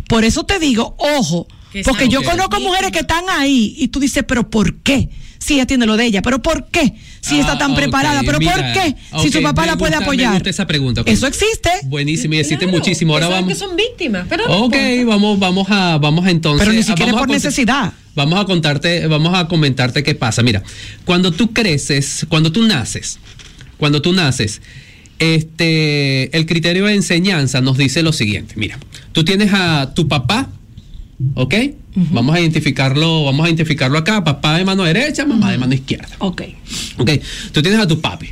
Por 0.07 0.23
eso 0.25 0.43
te 0.43 0.59
digo, 0.59 0.95
ojo, 0.97 1.47
Que 1.71 1.83
porque 1.83 2.09
yo 2.09 2.21
conozco 2.23 2.57
es 2.57 2.61
mujeres 2.63 2.91
que 2.91 2.99
están 2.99 3.23
ahí 3.29 3.73
y 3.77 3.87
tú 3.89 3.99
dices, 3.99 4.23
pero 4.27 4.49
¿por 4.49 4.75
qué? 4.77 5.09
Si 5.39 5.55
ella 5.55 5.65
tiene 5.65 5.85
lo 5.87 5.97
de 5.97 6.05
ella, 6.05 6.21
pero 6.21 6.39
¿por 6.41 6.67
qué? 6.67 6.93
Si 7.21 7.39
está 7.39 7.53
Ah, 7.53 7.57
tan 7.57 7.71
ok, 7.71 7.77
preparada, 7.77 8.21
pero 8.23 8.37
mira, 8.39 8.53
¿por 8.53 8.61
qué? 8.73 8.95
Si 9.23 9.31
su 9.31 9.41
papá 9.41 9.61
me 9.61 9.67
la 9.67 9.77
puede 9.77 9.91
gusta- 9.91 9.99
me 10.01 10.05
apoyar. 10.05 10.33
gusta 10.33 10.49
esa 10.51 10.67
pregunta. 10.67 11.01
ok. 11.01 11.07
Eso 11.07 11.25
existe. 11.27 11.69
Buenísimo, 11.85 12.33
y 12.35 12.37
existe 12.37 12.65
Claro, 12.65 12.77
muchísimo. 12.77 13.13
Ahora 13.13 13.27
vamos. 13.29 13.49
que 13.49 13.55
son 13.55 13.75
víctimas, 13.75 14.25
pero 14.29 14.47
no 14.47 14.65
Ok, 14.65 14.75
importa. 14.75 15.05
vamos, 15.05 15.39
vamos 15.39 15.67
a, 15.71 15.97
vamos 15.97 16.25
a 16.25 16.29
entonces. 16.31 16.61
Pero 16.67 16.77
ni 16.77 16.83
siquiera 16.83 17.13
por 17.13 17.27
necesidad. 17.29 17.93
Vamos 18.15 18.39
a 18.39 18.45
contarte, 18.45 19.07
vamos 19.07 19.33
a 19.33 19.47
comentarte 19.47 20.03
qué 20.03 20.13
pasa. 20.13 20.43
Mira, 20.43 20.61
cuando 21.05 21.31
tú 21.31 21.53
creces, 21.53 22.25
cuando 22.29 22.51
tú 22.51 22.61
naces, 22.67 23.17
cuando 23.81 23.99
tú 24.03 24.13
naces, 24.13 24.61
este, 25.17 26.37
el 26.37 26.45
criterio 26.45 26.85
de 26.85 26.93
enseñanza 26.93 27.61
nos 27.61 27.79
dice 27.79 28.03
lo 28.03 28.13
siguiente. 28.13 28.53
Mira, 28.57 28.77
tú 29.11 29.25
tienes 29.25 29.51
a 29.55 29.95
tu 29.95 30.07
papá, 30.07 30.49
¿ok? 31.33 31.55
Vamos 31.95 32.35
a 32.35 32.39
identificarlo, 32.39 33.23
vamos 33.23 33.43
a 33.43 33.49
identificarlo 33.49 33.97
acá. 33.97 34.23
Papá 34.23 34.59
de 34.59 34.65
mano 34.65 34.83
derecha, 34.83 35.25
mamá 35.25 35.51
de 35.51 35.57
mano 35.57 35.73
izquierda. 35.73 36.15
Ok. 36.19 36.43
Ok, 36.99 37.09
tú 37.53 37.63
tienes 37.63 37.81
a 37.81 37.87
tu 37.87 37.99
papi. 37.99 38.29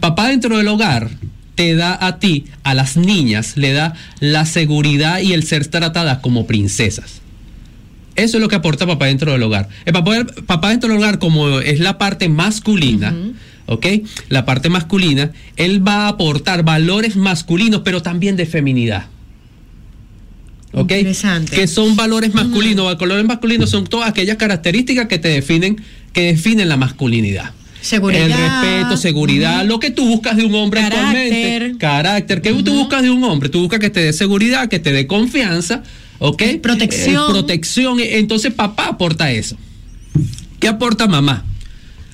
Papá 0.00 0.26
dentro 0.26 0.58
del 0.58 0.66
hogar 0.66 1.08
te 1.54 1.76
da 1.76 1.96
a 2.04 2.18
ti, 2.18 2.46
a 2.64 2.74
las 2.74 2.96
niñas, 2.96 3.56
le 3.56 3.72
da 3.72 3.94
la 4.18 4.44
seguridad 4.44 5.20
y 5.20 5.34
el 5.34 5.44
ser 5.44 5.68
tratadas 5.68 6.18
como 6.18 6.48
princesas. 6.48 7.20
Eso 8.16 8.38
es 8.38 8.40
lo 8.42 8.48
que 8.48 8.56
aporta 8.56 8.88
papá 8.88 9.06
dentro 9.06 9.30
del 9.30 9.42
hogar. 9.44 9.68
El 9.84 9.92
papá, 9.92 10.26
papá 10.46 10.70
dentro 10.70 10.88
del 10.88 10.98
hogar, 10.98 11.20
como 11.20 11.60
es 11.60 11.78
la 11.78 11.96
parte 11.96 12.28
masculina, 12.28 13.14
¿ok? 13.70 13.86
La 14.28 14.44
parte 14.44 14.68
masculina, 14.68 15.30
él 15.56 15.86
va 15.86 16.06
a 16.06 16.08
aportar 16.08 16.64
valores 16.64 17.14
masculinos, 17.16 17.82
pero 17.84 18.02
también 18.02 18.34
de 18.36 18.44
feminidad. 18.44 19.06
¿Ok? 20.72 20.90
Interesante. 20.90 21.54
Que 21.54 21.66
son 21.68 21.94
valores 21.96 22.34
masculinos. 22.34 22.98
Valores 22.98 23.24
masculinos 23.24 23.70
son 23.70 23.86
todas 23.86 24.08
aquellas 24.08 24.36
características 24.36 25.06
que 25.06 25.18
te 25.18 25.28
definen, 25.28 25.80
que 26.12 26.32
definen 26.32 26.68
la 26.68 26.76
masculinidad. 26.76 27.52
Seguridad. 27.80 28.26
El 28.26 28.32
respeto, 28.32 28.96
seguridad, 28.96 29.64
lo 29.64 29.78
que 29.78 29.90
tú 29.90 30.06
buscas 30.06 30.36
de 30.36 30.44
un 30.44 30.54
hombre 30.54 30.80
Carácter. 30.82 31.06
actualmente. 31.06 31.78
Carácter. 31.78 32.42
¿Qué 32.42 32.52
tú 32.52 32.74
buscas 32.74 33.02
de 33.02 33.10
un 33.10 33.22
hombre? 33.24 33.48
Tú 33.48 33.60
buscas 33.60 33.78
que 33.78 33.88
te 33.88 34.00
dé 34.00 34.12
seguridad, 34.12 34.68
que 34.68 34.80
te 34.80 34.92
dé 34.92 35.06
confianza, 35.06 35.82
¿ok? 36.18 36.42
Protección. 36.60 37.22
Eh, 37.22 37.32
protección. 37.32 37.98
Entonces 38.00 38.52
papá 38.52 38.88
aporta 38.88 39.30
eso. 39.30 39.56
¿Qué 40.58 40.68
aporta 40.68 41.06
mamá? 41.06 41.44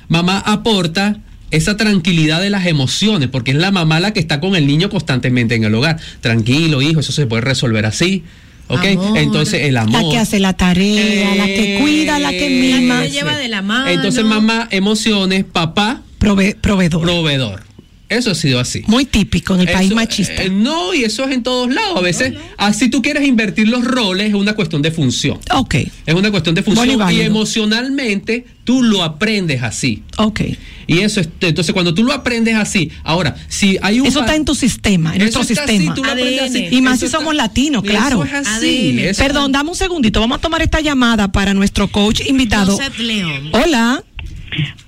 Mamá 0.09 0.39
aporta 0.39 1.21
esa 1.51 1.77
tranquilidad 1.77 2.41
de 2.41 2.51
las 2.51 2.67
emociones, 2.67 3.29
porque 3.29 3.53
es 3.53 3.57
la 3.57 3.71
mamá 3.71 4.01
la 4.01 4.13
que 4.13 4.21
está 4.21 4.41
con 4.41 4.57
el 4.57 4.67
niño 4.67 4.91
constantemente 4.91 5.55
en 5.55 5.65
el 5.65 5.75
hogar. 5.75 5.99
Tranquilo, 6.21 6.83
hijo, 6.83 7.01
eso 7.01 7.13
se 7.13 7.27
puede 7.27 7.43
resolver 7.43 7.87
así. 7.87 8.25
¿Ok? 8.69 8.85
Amor. 8.85 9.19
Entonces 9.19 9.63
el 9.63 9.77
amor. 9.77 10.03
La 10.03 10.11
que 10.11 10.19
hace 10.19 10.41
la 10.41 10.53
tarea, 10.55 11.35
la 11.37 11.47
que 11.47 11.79
cuida, 11.81 12.19
la 12.19 12.31
que 12.33 12.51
mima. 12.51 12.97
La 12.97 13.03
que 13.05 13.11
lleva 13.11 13.37
de 13.37 13.49
la 13.49 13.63
mano. 13.63 13.89
Entonces 13.89 14.25
mamá, 14.25 14.67
emociones, 14.73 15.45
papá, 15.45 16.03
Prove- 16.19 16.57
proveedor. 16.61 17.03
proveedor. 17.03 17.63
Eso 18.09 18.31
ha 18.31 18.35
sido 18.37 18.61
así. 18.61 18.83
Muy 18.87 19.05
típico 19.05 19.55
en 19.57 19.63
el 19.63 19.67
país 19.69 19.87
Eso, 19.89 19.97
machista. 19.97 20.43
eh, 20.45 20.49
no, 20.49 20.95
y 20.95 21.03
eso 21.03 21.25
es 21.25 21.33
en 21.35 21.43
todos 21.43 21.75
lados. 21.75 21.97
A 21.97 22.01
veces, 22.01 22.35
así 22.57 22.89
tú 22.89 23.03
quieres 23.03 23.27
invertir 23.27 23.67
los 23.69 23.85
roles, 23.85 24.29
es 24.29 24.35
una 24.35 24.53
cuestión 24.55 24.81
de 24.81 24.93
función. 24.93 25.39
ok, 25.53 25.75
Es 26.07 26.15
una 26.15 26.31
cuestión 26.31 26.55
de 26.55 26.61
Bueno 26.63 26.85
y 26.85 26.87
función 26.97 27.13
y, 27.13 27.21
emocionalmente 27.23 28.47
tú 28.65 28.83
lo 28.85 29.03
aprendes 29.03 29.63
así. 29.63 30.03
ok. 30.19 30.41
Y 30.89 31.01
eso 31.01 31.21
es, 31.21 31.29
entonces 31.41 31.73
cuando 31.73 31.95
tú 31.95 32.05
lo 32.05 32.13
aprendes 32.13 32.55
así, 32.55 32.93
ahora, 33.03 33.35
si 33.49 33.77
hay 33.83 33.99
un 33.99 34.07
Eso 34.07 34.21
está 34.21 34.37
en 34.37 34.45
tu 34.45 34.55
sistema, 34.55 35.11
en 35.17 35.23
Eso 35.23 35.39
nuestro 35.41 35.55
está 35.55 35.65
así, 35.65 35.73
sistema. 35.73 35.95
tú 35.97 36.05
lo 36.05 36.11
aprendes 36.13 36.43
así. 36.43 36.67
Y 36.71 36.81
más 36.83 36.93
Eso 36.95 37.01
si 37.01 37.07
está- 37.07 37.19
somos 37.19 37.35
latinos, 37.35 37.83
Eso 37.83 37.91
claro. 37.93 38.25
es 38.25 38.33
así, 38.33 39.01
eso- 39.01 39.21
Perdón, 39.21 39.51
dame 39.51 39.71
un 39.71 39.75
segundito. 39.77 40.21
Vamos 40.21 40.39
a 40.39 40.41
tomar 40.41 40.63
esta 40.63 40.81
llamada 40.81 41.33
para 41.33 41.55
nuestro 41.55 41.89
coach 41.89 42.21
invitado. 42.29 42.77
Joseph 42.77 42.99
León. 43.01 43.51
Hola. 43.53 44.05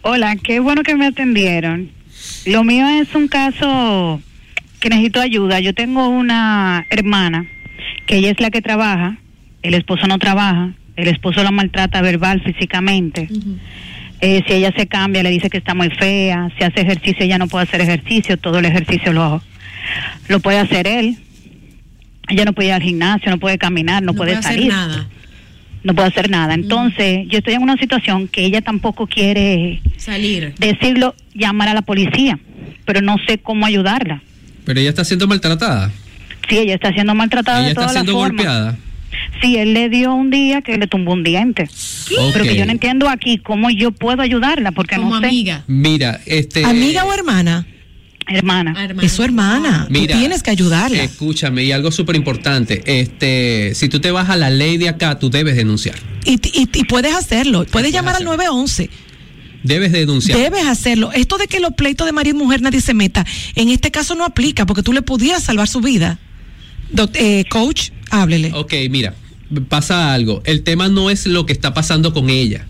Hola, 0.03 0.37
qué 0.37 0.61
bueno 0.61 0.85
que 0.85 0.95
me 0.95 1.07
atendieron. 1.07 1.91
Lo 2.49 2.65
mío 2.65 2.89
es 2.89 3.15
un 3.15 3.29
caso 3.29 4.23
que 4.81 4.89
necesito 4.89 5.21
ayuda. 5.21 5.61
Yo 5.61 5.75
tengo 5.75 6.09
una 6.09 6.87
hermana 6.89 7.47
que 8.07 8.17
ella 8.17 8.31
es 8.31 8.41
la 8.41 8.51
que 8.51 8.63
trabaja, 8.63 9.19
el 9.63 9.75
esposo 9.75 10.07
no 10.07 10.19
trabaja, 10.19 10.73
el 10.97 11.09
esposo 11.09 11.43
la 11.43 11.51
maltrata 11.51 12.01
verbal, 12.01 12.41
físicamente. 12.43 13.29
Eh, 14.23 14.43
si 14.47 14.55
ella 14.55 14.73
se 14.75 14.87
cambia, 14.87 15.23
le 15.23 15.29
dice 15.29 15.51
que 15.51 15.59
está 15.59 15.75
muy 15.75 15.91
fea, 15.91 16.49
si 16.57 16.65
hace 16.65 16.81
ejercicio, 16.81 17.25
ella 17.25 17.37
no 17.37 17.49
puede 17.49 17.65
hacer 17.65 17.83
ejercicio, 17.83 18.39
todo 18.39 18.61
el 18.61 18.65
ejercicio 18.65 19.13
lo, 19.13 19.43
lo 20.29 20.41
puede 20.41 20.59
hacer 20.59 20.87
él. 20.87 21.19
Ella 22.29 22.47
no 22.47 22.55
puede 22.55 22.69
ir 22.69 22.75
al 22.75 22.83
gimnasio, 22.83 23.31
no 23.31 23.39
puede 23.39 23.59
caminar, 23.59 24.03
no, 24.03 24.15
puede, 24.15 24.33
hacer 24.33 24.55
salir 24.55 24.69
nada. 24.69 25.07
No 25.85 25.95
puede 25.95 26.09
hacer 26.09 26.31
nada. 26.31 26.55
Entonces, 26.55 27.27
yo 27.29 27.39
estoy 27.39 27.55
en 27.55 27.63
una 27.63 27.77
situación 27.77 28.29
que 28.29 28.45
ella 28.45 28.61
tampoco 28.61 29.07
quiere 29.07 29.81
Salir. 29.97 30.55
decirlo, 30.59 31.15
llamar 31.35 31.69
a 31.69 31.75
la 31.75 31.83
policía, 31.83 32.39
pero 32.85 33.01
no 33.01 33.17
sé 33.27 33.39
cómo 33.39 33.67
ayudarla. 33.67 34.23
Pero 34.65 34.81
ella 34.81 34.91
está 34.91 35.05
siendo 35.05 35.27
maltratada. 35.27 35.91
Sí, 36.49 36.59
ella 36.59 36.75
está 36.75 36.93
siendo 36.93 37.15
maltratada 37.15 37.59
ella 37.59 37.67
de 37.67 37.71
está 37.73 37.81
todas 37.83 37.95
las 37.95 38.03
siendo 38.05 38.21
formas. 38.21 38.45
golpeada. 38.45 38.79
Sí, 39.41 39.57
él 39.57 39.73
le 39.75 39.89
dio 39.89 40.15
un 40.15 40.31
día 40.31 40.63
que 40.63 40.77
le 40.79 40.87
tumbó 40.87 41.13
un 41.13 41.23
diente. 41.23 41.69
Pero 42.33 42.45
que 42.45 42.57
yo 42.57 42.67
no 42.67 42.73
entiendo 42.73 43.09
aquí 43.09 43.39
cómo 43.39 43.71
yo 43.71 43.93
puedo 43.93 44.21
ayudarla, 44.23 44.73
porque 44.73 44.97
no 44.99 45.21
sé. 45.21 45.63
Mira, 45.67 46.21
este. 46.27 46.65
¿Amiga 46.65 47.05
o 47.05 47.13
hermana? 47.13 47.67
Hermana. 48.29 48.75
Es 49.03 49.13
su 49.13 49.23
hermana. 49.23 49.87
Mira, 49.91 50.15
Tú 50.15 50.19
tienes 50.21 50.43
que 50.43 50.51
ayudarla. 50.51 51.03
Escúchame, 51.03 51.65
y 51.65 51.73
algo 51.73 51.91
súper 51.91 52.17
importante. 52.17 52.83
Este, 52.87 53.73
si 53.75 53.89
tú 53.89 54.01
te 54.01 54.11
vas 54.11 54.29
a 54.31 54.37
la 54.37 54.51
ley 54.51 54.77
de 54.77 54.89
acá, 54.89 55.19
tú 55.19 55.31
debes 55.31 55.57
denunciar. 55.57 55.97
Y, 56.25 56.35
y- 56.35 56.69
y 56.73 56.85
puedes 56.85 57.15
hacerlo. 57.15 57.65
Puedes 57.71 57.93
llamar 57.93 58.17
al 58.17 58.25
911. 58.25 58.91
Debes 59.65 59.93
denunciar. 59.93 60.39
Debes 60.39 60.67
hacerlo. 60.67 61.11
Esto 61.13 61.37
de 61.39 61.47
que 61.49 61.59
los 61.61 61.73
pleitos 61.73 62.07
de 62.07 62.13
marido 62.13 62.37
y 62.37 62.39
mujer 62.39 62.63
nadie 62.63 62.81
se 62.81 62.95
meta, 62.95 63.27
en 63.57 63.69
este 63.71 63.91
caso 63.91 64.15
no 64.15 64.25
aplica 64.25 64.67
porque 64.67 64.83
tú 64.83 64.93
le 64.93 65.03
pudieras 65.03 65.43
salvar 65.43 65.67
su 65.69 65.81
vida. 65.81 66.19
Eh, 67.15 67.45
coach, 67.51 67.91
háblele. 68.11 68.53
Ok, 68.55 68.73
mira, 68.91 69.15
pasa 69.69 70.13
algo. 70.15 70.43
El 70.45 70.63
tema 70.63 70.89
no 70.89 71.11
es 71.11 71.27
lo 71.27 71.45
que 71.45 71.53
está 71.53 71.75
pasando 71.75 72.13
con 72.15 72.31
ella. 72.31 72.67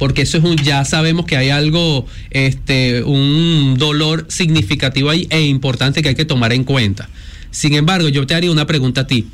Porque 0.00 0.22
eso 0.22 0.38
es 0.38 0.44
un, 0.44 0.56
ya 0.56 0.82
sabemos 0.86 1.26
que 1.26 1.36
hay 1.36 1.50
algo, 1.50 2.06
este, 2.30 3.02
un 3.02 3.76
dolor 3.76 4.24
significativo 4.28 5.10
ahí 5.10 5.26
e 5.28 5.42
importante 5.42 6.00
que 6.00 6.08
hay 6.08 6.14
que 6.14 6.24
tomar 6.24 6.54
en 6.54 6.64
cuenta. 6.64 7.10
Sin 7.50 7.74
embargo, 7.74 8.08
yo 8.08 8.26
te 8.26 8.34
haría 8.34 8.50
una 8.50 8.66
pregunta 8.66 9.02
a 9.02 9.06
ti. 9.06 9.26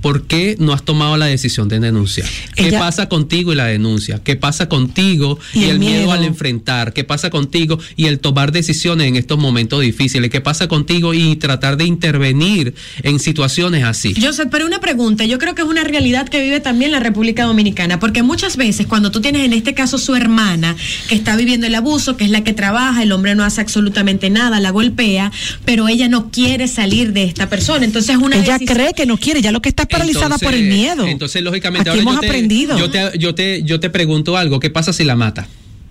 ¿Por 0.00 0.26
qué 0.26 0.56
no 0.58 0.72
has 0.72 0.84
tomado 0.84 1.16
la 1.16 1.26
decisión 1.26 1.68
de 1.68 1.80
denunciar? 1.80 2.28
¿Qué 2.54 2.68
Ella- 2.68 2.78
pasa 2.78 3.08
contigo 3.08 3.52
y 3.52 3.56
la 3.56 3.66
denuncia? 3.66 4.20
¿Qué 4.22 4.36
pasa 4.36 4.68
contigo 4.68 5.38
y, 5.52 5.60
Y 5.60 5.64
el 5.64 5.70
el 5.70 5.78
miedo. 5.80 5.92
miedo. 5.98 6.12
al 6.12 6.24
enfrentar? 6.24 6.92
¿Qué 6.92 7.04
pasa 7.04 7.30
contigo 7.30 7.78
y 7.96 8.06
el 8.06 8.18
tomar 8.20 8.52
decisiones 8.52 9.06
en 9.08 9.16
estos 9.16 9.38
momentos 9.38 9.80
difíciles? 9.82 10.30
¿Qué 10.30 10.40
pasa 10.40 10.68
contigo 10.68 11.14
y 11.14 11.36
tratar 11.36 11.76
de 11.76 11.84
intervenir 11.84 12.74
en 13.02 13.18
situaciones 13.18 13.84
así? 13.84 14.14
Joseph, 14.20 14.48
pero 14.50 14.66
una 14.66 14.80
pregunta, 14.80 15.24
yo 15.24 15.38
creo 15.38 15.54
que 15.54 15.62
es 15.62 15.68
una 15.68 15.84
realidad 15.84 16.28
que 16.28 16.40
vive 16.42 16.60
también 16.60 16.90
la 16.92 17.00
República 17.00 17.44
Dominicana, 17.44 17.98
porque 18.00 18.22
muchas 18.22 18.56
veces 18.56 18.86
cuando 18.86 19.10
tú 19.10 19.20
tienes 19.20 19.42
en 19.44 19.52
este 19.52 19.74
caso 19.74 19.98
su 19.98 20.14
hermana 20.14 20.76
que 21.08 21.14
está 21.16 21.36
viviendo 21.36 21.66
el 21.66 21.74
abuso, 21.74 22.16
que 22.16 22.24
es 22.24 22.30
la 22.30 22.44
que 22.44 22.52
trabaja, 22.52 23.02
el 23.02 23.12
hombre 23.12 23.34
no 23.34 23.42
hace 23.44 23.60
absolutamente 23.60 24.30
nada, 24.30 24.60
la 24.60 24.70
golpea, 24.70 25.32
pero 25.64 25.88
ella 25.88 26.08
no 26.08 26.30
quiere 26.30 26.68
salir 26.68 27.12
de 27.12 27.24
esta 27.24 27.48
persona, 27.48 27.84
entonces 27.84 28.16
es 28.16 28.22
una 28.22 28.36
Ella 28.36 28.54
decisión- 28.58 28.76
cree 28.76 28.94
que 28.94 29.06
no 29.06 29.16
quiere, 29.18 29.42
ya 29.42 29.50
lo 29.52 29.60
que 29.60 29.68
está 29.68 29.86
paralizada 29.88 30.38
por 30.38 30.54
el 30.54 30.64
miedo. 30.64 31.06
Entonces, 31.06 31.42
lógicamente, 31.42 31.90
Aquí 31.90 31.98
ahora 31.98 32.02
hemos 32.02 32.14
yo 32.14 32.20
te, 32.20 32.26
aprendido. 32.26 32.78
Yo 32.78 32.90
te, 32.90 33.18
yo, 33.18 33.34
te, 33.34 33.62
yo 33.62 33.80
te 33.80 33.90
pregunto 33.90 34.36
algo, 34.36 34.60
¿qué 34.60 34.70
pasa 34.70 34.92
si 34.92 35.04
la 35.04 35.16
mata? 35.16 35.48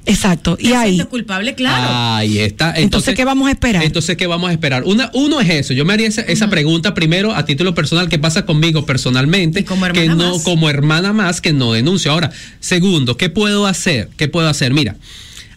Exacto. 0.08 0.58
Y 0.60 0.72
ahí. 0.72 1.00
culpable, 1.10 1.54
claro. 1.54 2.16
Ahí 2.16 2.40
está. 2.40 2.74
Entonces, 2.76 3.14
¿qué 3.14 3.26
vamos 3.26 3.50
a 3.50 3.52
esperar? 3.52 3.84
Entonces, 3.84 4.16
¿qué 4.16 4.26
vamos 4.26 4.50
a 4.50 4.54
esperar? 4.54 4.84
Una, 4.86 5.12
uno 5.14 5.42
es 5.42 5.50
eso. 5.50 5.74
Yo 5.74 5.84
me 5.86 5.94
haría 5.94 6.08
esa, 6.08 6.22
esa 6.22 6.50
pregunta 6.50 6.94
primero 6.94 7.36
a 7.36 7.46
título 7.46 7.76
personal, 7.76 8.08
¿qué 8.08 8.18
pasa 8.18 8.46
conmigo 8.46 8.86
personalmente? 8.86 9.66
que 9.66 9.74
hermana 9.74 10.16
no, 10.16 10.36
más. 10.36 10.44
como 10.44 10.70
hermana 10.70 11.14
más, 11.14 11.42
que 11.42 11.52
no 11.52 11.74
denuncio. 11.74 12.12
Ahora, 12.12 12.32
segundo, 12.62 13.18
¿qué 13.18 13.30
puedo 13.30 13.68
hacer? 13.68 14.10
¿Qué 14.16 14.30
puedo 14.30 14.48
hacer? 14.48 14.74
Mira, 14.74 14.96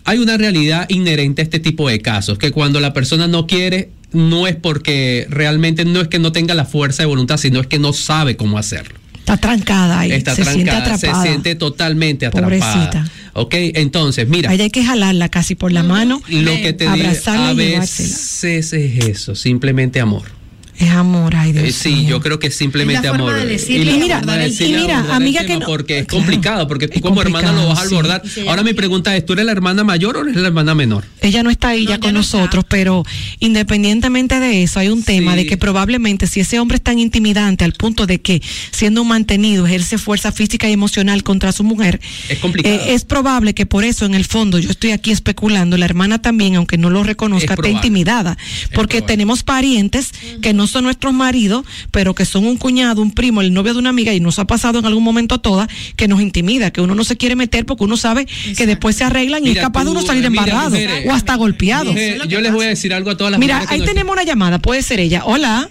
hay 0.05 0.19
una 0.19 0.37
realidad 0.37 0.87
inherente 0.89 1.43
a 1.43 1.45
este 1.45 1.61
tipo 1.61 1.89
de 1.89 2.01
casos, 2.01 2.37
que 2.37 2.51
cuando 2.51 2.81
la 2.81 2.93
persona 2.93 3.29
no 3.29 3.47
quiere, 3.47 3.91
no 4.13 4.47
es 4.47 4.57
porque 4.57 5.27
realmente 5.31 5.85
no 5.85 6.01
es 6.01 6.09
que 6.09 6.19
no 6.19 6.33
tenga 6.33 6.55
la 6.55 6.65
fuerza 6.65 7.03
de 7.03 7.07
voluntad, 7.07 7.37
sino 7.37 7.61
es 7.61 7.67
que 7.67 7.79
no 7.79 7.93
sabe 7.93 8.37
cómo 8.37 8.59
hacerlo. 8.59 8.99
Está 9.19 9.37
trancada 9.37 10.01
ahí. 10.01 10.13
Está 10.13 10.35
se 10.35 10.45
siente 10.45 10.65
trancada, 10.65 10.99
se 10.99 11.07
atrapada. 11.07 11.23
siente 11.23 11.55
totalmente 11.55 12.27
atrapada. 12.27 12.59
Pobrecita. 12.59 13.11
Ok, 13.35 13.55
entonces, 13.55 14.29
mira. 14.29 14.51
A 14.51 14.55
ella 14.55 14.65
hay 14.65 14.71
que 14.71 14.85
jalarla 14.85 15.29
casi 15.29 15.55
por 15.55 15.71
la 15.71 15.83
mano, 15.85 16.21
Lo 16.29 16.53
que 16.57 16.73
te 16.73 16.85
digo, 16.85 17.07
abrazarla 17.07 17.51
a 17.51 17.53
y 17.53 17.57
llevársela. 17.57 18.09
veces 18.09 18.73
es 18.73 19.05
eso, 19.05 19.35
simplemente 19.37 20.01
amor. 20.01 20.40
Es 20.81 20.91
amor, 20.91 21.37
ay 21.37 21.53
Dios 21.53 21.65
Eh, 21.67 21.73
sí, 21.73 22.07
yo 22.07 22.21
creo 22.21 22.39
que 22.39 22.47
es 22.47 22.57
simplemente 22.57 23.07
Es 23.07 23.13
amor. 23.15 23.35
de 23.35 23.45
decirle 23.45 23.85
la 23.85 23.93
y 23.93 24.01
mira, 24.01 24.17
forma 24.19 24.37
de 24.39 24.47
y 24.47 24.51
decirle, 24.51 24.81
mira, 24.81 24.95
abordar 24.99 25.17
el 25.17 25.23
amiga 25.23 25.45
que 25.45 25.59
no- 25.59 25.67
porque 25.67 25.99
es 25.99 26.07
claro, 26.07 26.25
complicado, 26.25 26.69
porque 26.69 26.89
tú 26.89 27.01
como 27.03 27.21
hermana 27.21 27.53
lo 27.53 27.69
vas 27.69 27.81
a 27.81 27.87
sí. 27.87 27.95
abordar. 27.95 28.23
Ahora 28.49 28.63
mi 28.63 28.73
pregunta 28.73 29.15
es, 29.15 29.27
¿tú 29.27 29.35
eres 29.35 29.45
la 29.45 29.53
hermana 29.53 29.85
mayor 29.85 30.17
o 30.17 30.23
eres 30.23 30.37
la 30.37 30.49
hermana 30.49 30.75
menor? 30.75 31.05
Ella 31.21 31.43
no 31.43 31.51
está 31.51 31.69
ahí 31.69 31.87
ya 31.87 32.01
con 32.01 32.15
nosotros, 32.15 32.65
pero 32.67 33.05
independientemente 33.41 34.41
de 34.41 34.63
eso, 34.63 34.79
hay 34.81 34.89
un 34.89 35.03
tema 35.03 35.37
de 35.37 35.45
que 35.45 35.59
probablemente 35.59 36.27
si 36.27 36.41
ese 36.41 36.59
hombre 36.61 36.77
es 36.77 36.83
tan 36.83 36.99
intimidante 36.99 37.65
al 37.65 37.73
punto 37.75 38.07
de 38.07 38.21
que 38.23 38.41
siendo 38.71 39.03
un 39.03 39.09
mantenido 39.09 39.67
ejerce 39.67 39.99
fuerza 39.99 40.33
física 40.33 40.69
y 40.69 40.73
emocional 40.73 41.23
contra 41.23 41.53
su 41.53 41.63
mujer, 41.63 42.01
Es 42.31 42.39
complicado. 42.39 42.75
eh, 42.75 42.95
es 42.95 43.05
probable 43.05 43.53
que 43.53 43.67
por 43.67 43.85
eso 43.85 44.07
en 44.07 44.15
el 44.15 44.25
fondo 44.25 44.59
yo 44.59 44.71
estoy 44.71 44.93
aquí 44.93 45.11
especulando, 45.11 45.77
la 45.77 45.85
hermana 45.85 46.23
también, 46.23 46.57
aunque 46.57 46.79
no 46.79 46.89
lo 46.89 47.03
reconozca, 47.03 47.39
Es 47.39 47.51
está 47.51 47.57
probable. 47.57 47.77
intimidada, 47.77 48.39
porque 48.73 49.03
tenemos 49.03 49.43
parientes 49.43 50.13
que 50.41 50.55
no 50.55 50.67
son 50.71 50.85
nuestros 50.85 51.13
maridos, 51.13 51.65
pero 51.91 52.15
que 52.15 52.25
son 52.25 52.47
un 52.47 52.57
cuñado, 52.57 53.03
un 53.03 53.13
primo, 53.13 53.41
el 53.41 53.53
novio 53.53 53.75
de 53.75 53.79
una 53.79 53.91
amiga 53.91 54.13
y 54.15 54.21
nos 54.21 54.39
ha 54.39 54.47
pasado 54.47 54.79
en 54.79 54.87
algún 54.87 55.05
momento 55.05 55.35
a 55.35 55.39
todas 55.39 55.69
que 55.97 56.09
nos 56.09 56.21
intimida, 56.21 56.71
que 56.71 56.81
uno 56.81 56.95
no 56.95 57.05
se 57.05 57.17
quiere 57.17 57.37
meter 57.37 57.67
porque 57.67 57.85
uno 57.85 57.97
sabe 57.97 58.27
que 58.57 58.67
después 58.67 58.97
se 58.97 59.05
arreglan 59.05 59.47
y 59.47 59.51
es 59.51 59.59
capaz 59.59 59.85
de 59.85 59.91
uno 59.91 60.03
salir 60.03 60.29
mira, 60.31 60.43
embarrado 60.43 60.71
mujeres. 60.71 61.07
o 61.09 61.13
hasta 61.13 61.35
golpeado. 61.35 61.93
Mujer, 61.93 62.27
yo 62.29 62.41
les 62.41 62.53
voy 62.53 62.67
a 62.67 62.69
decir 62.69 62.95
algo 62.95 63.11
a 63.11 63.17
todas 63.17 63.31
las 63.33 63.41
Mira, 63.41 63.65
ahí 63.69 63.85
tenemos 63.85 64.13
una 64.13 64.25
llamada, 64.25 64.59
puede 64.59 64.83
ser 64.83 65.01
ella. 65.01 65.23
Hola. 65.25 65.69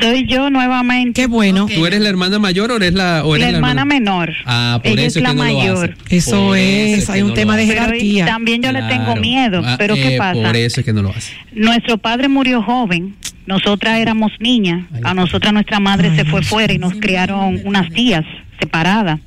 Soy 0.00 0.26
yo 0.26 0.50
nuevamente. 0.50 1.20
Qué 1.20 1.26
bueno. 1.26 1.66
¿Tú 1.72 1.86
eres 1.86 2.00
la 2.00 2.08
hermana 2.08 2.38
mayor 2.38 2.70
o 2.72 2.76
eres 2.76 2.94
la, 2.94 3.24
o 3.24 3.36
La 3.36 3.48
hermana 3.50 3.84
menor. 3.84 4.32
Ah, 4.46 4.80
por 4.82 4.92
Ella 4.92 5.02
eso 5.06 5.18
es 5.18 5.22
la 5.22 5.30
que 5.30 5.34
no 5.36 5.44
lo 5.44 5.52
mayor. 5.54 5.94
hace. 6.04 6.16
Eso 6.16 6.46
Por 6.48 6.58
es, 6.58 7.10
hay 7.10 7.22
un 7.22 7.28
no 7.28 7.34
tema 7.34 7.56
de 7.56 7.66
jerarquía. 7.66 8.24
también 8.26 8.62
yo 8.62 8.72
le 8.72 8.82
tengo 8.82 9.16
miedo. 9.16 9.62
Ah, 9.64 9.76
pero 9.78 9.94
¿qué 9.94 10.14
eh, 10.14 10.18
pasa? 10.18 10.40
Por 10.42 10.56
eso 10.56 10.80
es 10.80 10.86
que 10.86 10.92
no 10.92 11.02
lo 11.02 11.10
hace. 11.10 11.32
Nuestro 11.52 11.98
padre 11.98 12.28
murió 12.28 12.62
joven, 12.62 13.14
nosotras 13.46 13.98
éramos 13.98 14.32
niñas, 14.40 14.84
a 15.04 15.14
nosotras 15.14 15.52
nuestra 15.52 15.78
madre 15.78 16.14
se 16.16 16.24
fue 16.24 16.42
fuera 16.42 16.72
y 16.72 16.78
nos 16.78 16.94
criaron 16.94 17.60
unas 17.64 17.90
tías 17.92 18.24
separadas. 18.58 19.20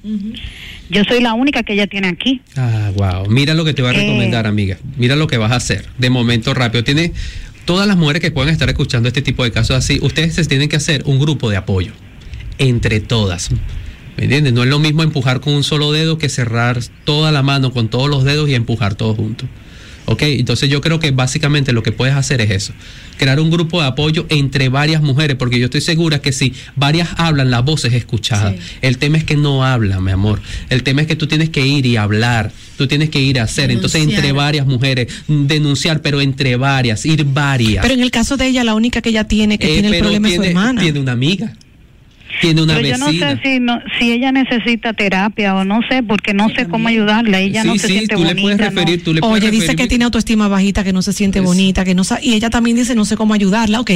Yo 0.90 1.04
soy 1.04 1.20
la 1.22 1.34
única 1.34 1.64
que 1.64 1.74
ella 1.74 1.88
tiene 1.88 2.08
aquí. 2.08 2.42
Ah, 2.56 2.92
wow. 2.96 3.28
Mira 3.30 3.54
lo 3.54 3.66
que 3.66 3.74
te 3.74 3.82
voy 3.82 3.92
a 3.92 3.98
Eh. 3.98 4.02
recomendar, 4.02 4.46
amiga. 4.48 4.78
Mira 4.98 5.16
lo 5.16 5.28
que 5.28 5.38
vas 5.38 5.52
a 5.52 5.56
hacer. 5.56 5.86
De 5.98 6.10
momento 6.12 6.54
rápido. 6.54 6.84
Tiene 6.84 7.12
todas 7.66 7.88
las 7.88 7.98
mujeres 7.98 8.22
que 8.22 8.32
puedan 8.32 8.54
estar 8.54 8.70
escuchando 8.70 9.08
este 9.08 9.22
tipo 9.22 9.44
de 9.44 9.52
casos 9.52 9.76
así. 9.76 10.00
Ustedes 10.02 10.36
se 10.36 10.46
tienen 10.46 10.70
que 10.70 10.76
hacer 10.78 11.04
un 11.06 11.20
grupo 11.20 11.50
de 11.50 11.58
apoyo 11.58 11.92
entre 12.58 13.00
todas. 13.00 13.50
¿Me 14.18 14.24
entiendes? 14.24 14.54
No 14.54 14.64
es 14.64 14.70
lo 14.70 14.80
mismo 14.80 15.04
empujar 15.04 15.42
con 15.42 15.54
un 15.54 15.64
solo 15.64 15.92
dedo 15.92 16.18
que 16.18 16.30
cerrar 16.30 16.80
toda 17.04 17.32
la 17.32 17.44
mano 17.44 17.74
con 17.74 17.90
todos 17.90 18.10
los 18.10 18.24
dedos 18.24 18.48
y 18.50 18.56
empujar 18.56 18.96
todos 18.96 19.18
juntos. 19.18 19.50
¿Ok? 20.06 20.22
Entonces 20.24 20.70
yo 20.70 20.82
creo 20.82 21.00
que 21.00 21.12
básicamente 21.12 21.74
lo 21.74 21.84
que 21.84 21.92
puedes 21.92 22.16
hacer 22.16 22.42
es 22.42 22.52
eso, 22.52 22.74
crear 23.18 23.40
un 23.40 23.50
grupo 23.50 23.82
de 23.82 23.88
apoyo 23.88 24.26
entre 24.30 24.70
varias 24.70 25.02
mujeres, 25.02 25.36
porque 25.38 25.60
yo 25.60 25.66
estoy 25.66 25.82
segura 25.82 26.20
que 26.20 26.32
si 26.32 26.54
varias 26.76 27.10
hablan, 27.18 27.50
la 27.50 27.62
voz 27.62 27.86
es 27.86 27.94
escuchada. 27.94 28.54
El 28.82 28.98
tema 28.98 29.18
es 29.18 29.24
que 29.24 29.36
no 29.36 29.66
hablan, 29.66 30.04
mi 30.04 30.12
amor. 30.12 30.42
El 30.70 30.84
tema 30.84 31.02
es 31.02 31.08
que 31.08 31.16
tú 31.16 31.28
tienes 31.28 31.50
que 31.50 31.66
ir 31.66 31.86
y 31.86 31.98
hablar, 31.98 32.52
tú 32.78 32.88
tienes 32.88 33.10
que 33.10 33.20
ir 33.20 33.40
a 33.40 33.44
hacer. 33.44 33.72
Entonces 33.72 34.04
entre 34.04 34.32
varias 34.32 34.68
mujeres, 34.68 35.08
denunciar, 35.28 36.02
pero 36.02 36.22
entre 36.22 36.56
varias, 36.56 37.06
ir 37.06 37.24
varias. 37.26 37.82
Pero 37.82 37.94
en 37.96 38.02
el 38.02 38.12
caso 38.12 38.38
de 38.38 38.48
ella, 38.48 38.64
la 38.64 38.76
única 38.76 39.02
que 39.02 39.10
ella 39.10 39.24
tiene 39.24 39.58
que 39.58 39.68
Eh, 39.68 39.82
tiene 39.82 39.98
el 39.98 40.02
problema 40.02 40.30
es 40.30 40.36
su 40.36 40.44
hermana. 40.44 40.82
Tiene 40.82 41.00
una 41.00 41.14
amiga, 41.14 41.54
tiene 42.42 42.62
una 42.64 42.76
Pero 42.76 42.88
yo 42.88 42.98
no 42.98 43.06
vecina. 43.08 43.32
sé 43.36 43.40
si, 43.44 43.60
no, 43.60 43.80
si 44.00 44.12
ella 44.12 44.32
necesita 44.32 44.94
terapia 44.94 45.56
o 45.56 45.64
no 45.66 45.80
sé, 45.90 46.04
porque 46.04 46.34
no 46.34 46.50
sé 46.50 46.68
cómo 46.68 46.88
ayudarle. 46.88 47.44
Ella 47.44 47.64
no 47.64 47.74
se 47.78 47.88
sí, 47.88 47.94
siente 47.94 48.16
tú 48.16 48.22
le 48.24 48.30
bonita. 48.30 48.42
puedes 48.42 48.58
¿no? 48.60 48.66
referir, 48.66 49.04
tú 49.04 49.14
le 49.14 49.22
puedes 49.22 49.36
Oye, 49.44 49.52
dice 49.52 49.76
que 49.76 49.88
tiene 49.88 50.06
autoestima 50.06 50.48
bajita, 50.48 50.84
que 50.84 50.94
no 50.94 51.02
se 51.02 51.14
siente 51.14 51.40
bonita, 51.40 51.84
que 51.86 51.96
no 51.96 52.04
y 52.22 52.34
ella 52.34 52.50
también 52.50 52.76
dice 52.76 52.96
no 52.96 53.06
sé 53.06 53.16
cómo 53.18 53.34
ayudarla. 53.34 53.80
Ok, 53.82 53.92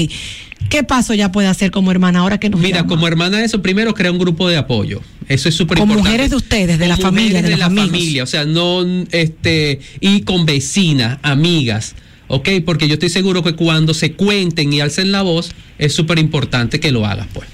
¿qué 0.70 0.84
paso 0.84 1.14
ella 1.14 1.32
puede 1.32 1.48
hacer 1.48 1.72
como 1.72 1.92
hermana 1.92 2.20
ahora 2.20 2.38
que 2.40 2.50
nos 2.50 2.60
Mira, 2.60 2.78
llama? 2.78 2.90
como 2.90 3.08
hermana 3.08 3.44
eso, 3.44 3.62
primero 3.62 3.94
crea 3.94 4.12
un 4.12 4.20
grupo 4.20 4.48
de 4.50 4.58
apoyo. 4.58 5.02
Eso 5.28 5.48
es 5.50 5.56
súper 5.56 5.78
Con 5.78 5.90
importante. 5.90 6.10
mujeres 6.10 6.30
de 6.32 6.36
ustedes, 6.36 6.80
de 6.80 6.88
la 6.88 6.96
Con 6.96 7.04
familia, 7.04 7.42
de 7.42 7.56
la 7.58 7.66
amigos. 7.66 7.88
familia, 7.92 8.24
o 8.24 8.28
sea, 8.28 8.46
no 8.46 8.84
este 9.12 9.80
y 10.00 10.22
con 10.22 10.46
vecinas, 10.46 11.20
amigas, 11.22 11.96
¿ok? 12.28 12.50
Porque 12.66 12.88
yo 12.88 12.96
estoy 12.96 13.10
seguro 13.10 13.44
que 13.44 13.54
cuando 13.54 13.94
se 13.94 14.14
cuenten 14.14 14.74
y 14.74 14.82
alcen 14.82 15.12
la 15.12 15.22
voz, 15.22 15.52
es 15.78 15.94
súper 15.94 16.18
importante 16.20 16.80
que 16.80 16.92
lo 16.92 17.06
hagas, 17.06 17.28
pues. 17.34 17.48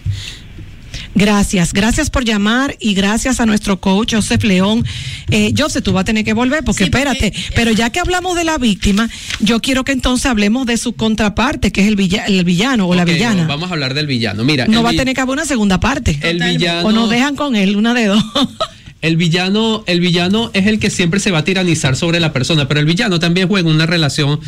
Gracias, 1.15 1.71
gracias 1.73 2.09
por 2.09 2.25
llamar 2.25 2.75
y 2.79 2.93
gracias 2.93 3.39
a 3.39 3.45
nuestro 3.45 3.79
coach 3.79 4.13
Joseph 4.15 4.43
León. 4.43 4.85
Eh, 5.31 5.53
Joseph, 5.57 5.83
tú 5.83 5.93
vas 5.93 6.01
a 6.01 6.05
tener 6.05 6.25
que 6.25 6.33
volver 6.33 6.63
porque 6.63 6.83
espérate, 6.85 7.33
pero 7.55 7.71
ya 7.71 7.89
que 7.89 7.99
hablamos 8.01 8.35
de 8.35 8.43
la 8.43 8.57
víctima, 8.57 9.09
yo 9.39 9.61
quiero 9.61 9.83
que 9.85 9.93
entonces 9.93 10.25
hablemos 10.25 10.65
de 10.65 10.75
su 10.77 10.93
contraparte, 10.93 11.71
que 11.71 11.81
es 11.81 11.87
el, 11.87 11.95
villa- 11.95 12.25
el 12.25 12.43
villano 12.43 12.87
o 12.87 12.95
la 12.95 13.05
villana. 13.05 13.47
Vamos 13.47 13.69
a 13.69 13.73
hablar 13.73 13.93
del 13.93 14.07
villano. 14.07 14.43
Mira, 14.43 14.67
No 14.67 14.83
va 14.83 14.89
a 14.89 14.93
tener 14.93 15.15
que 15.15 15.21
haber 15.21 15.33
una 15.33 15.45
segunda 15.45 15.79
parte. 15.79 16.19
El 16.21 16.39
villano- 16.57 16.87
O 16.89 16.91
nos 16.91 17.09
dejan 17.09 17.35
con 17.35 17.55
él, 17.55 17.75
una 17.77 17.93
de 17.93 18.07
dos. 18.07 18.23
El 19.01 19.17
villano, 19.17 19.83
el 19.85 19.99
villano 19.99 20.49
es 20.55 20.65
el 20.65 20.79
que 20.79 20.89
siempre 20.89 21.19
se 21.19 21.29
va 21.29 21.39
a 21.39 21.43
tiranizar 21.43 21.95
sobre 21.95 22.19
la 22.19 22.33
persona, 22.33 22.67
pero 22.67 22.79
el 22.79 22.87
villano 22.87 23.19
también 23.19 23.47
juega 23.47 23.69
una 23.69 23.85
relación. 23.85 24.39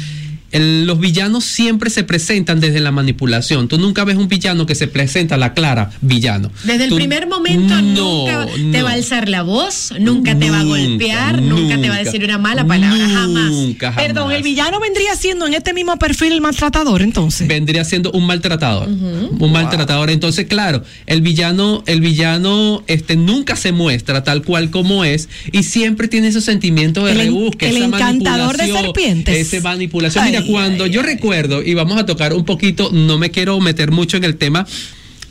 El- 0.51 0.85
los 0.85 0.99
villanos 0.99 1.43
siempre 1.43 1.89
se 1.89 2.03
presentan 2.03 2.59
desde 2.59 2.79
la 2.79 2.91
manipulación. 2.91 3.67
Tú 3.67 3.77
nunca 3.77 4.03
ves 4.03 4.15
un 4.17 4.27
villano 4.27 4.65
que 4.65 4.75
se 4.75 4.87
presenta 4.87 5.35
a 5.35 5.37
la 5.37 5.53
clara 5.53 5.91
villano. 6.01 6.51
Desde 6.63 6.85
el 6.85 6.89
Tú- 6.89 6.95
primer 6.95 7.27
momento 7.27 7.75
No, 7.81 8.25
nunca 8.25 8.45
te 8.53 8.59
no. 8.79 8.83
va 8.83 8.91
a 8.91 8.93
alzar 8.93 9.27
la 9.29 9.43
voz, 9.43 9.93
nunca 9.99 10.37
te 10.37 10.49
va 10.49 10.61
a 10.61 10.63
golpear, 10.63 11.41
nunca, 11.41 11.79
te 11.79 11.89
va 11.89 11.95
a 11.95 12.03
decir 12.03 12.23
una 12.23 12.37
mala 12.37 12.65
palabra, 12.65 13.07
jamás. 13.09 13.51
Nunca, 13.51 13.91
jamás. 13.91 14.05
Perdón, 14.07 14.31
el 14.31 14.43
villano 14.43 14.79
vendría 14.79 15.15
siendo 15.15 15.47
en 15.47 15.53
este 15.53 15.73
mismo 15.73 15.97
perfil 15.97 16.31
el 16.33 16.41
maltratador, 16.41 17.01
entonces. 17.01 17.47
vendría 17.47 17.83
siendo 17.85 18.11
un 18.11 18.25
maltratador. 18.25 18.87
Un 18.87 19.51
maltratador. 19.51 20.09
Entonces, 20.09 20.45
claro, 20.47 20.83
el 21.05 21.21
villano, 21.21 21.83
el 21.87 22.01
villano 22.01 22.83
este, 22.87 23.15
nunca 23.15 23.55
se 23.55 23.71
muestra 23.71 24.23
tal 24.23 24.43
cual 24.43 24.69
como 24.69 25.03
es 25.03 25.29
y 25.51 25.63
siempre 25.63 26.07
tiene 26.07 26.27
esos 26.29 26.43
sentimientos 26.43 27.05
de 27.05 27.11
El 27.11 27.17
rebusque. 27.17 27.69
el 27.69 27.77
esa 27.77 27.85
encantador 27.85 28.57
de 28.57 28.63
manipulación, 28.67 28.83
serpientes. 28.85 29.53
Esa 29.53 29.61
manipulación. 29.61 30.23
Mira, 30.41 30.51
cuando 30.51 30.85
yo 30.85 31.01
recuerdo, 31.01 31.63
y 31.63 31.73
vamos 31.73 31.99
a 31.99 32.05
tocar 32.05 32.33
un 32.33 32.45
poquito, 32.45 32.91
no 32.91 33.17
me 33.17 33.31
quiero 33.31 33.59
meter 33.59 33.91
mucho 33.91 34.17
en 34.17 34.23
el 34.23 34.37
tema 34.37 34.65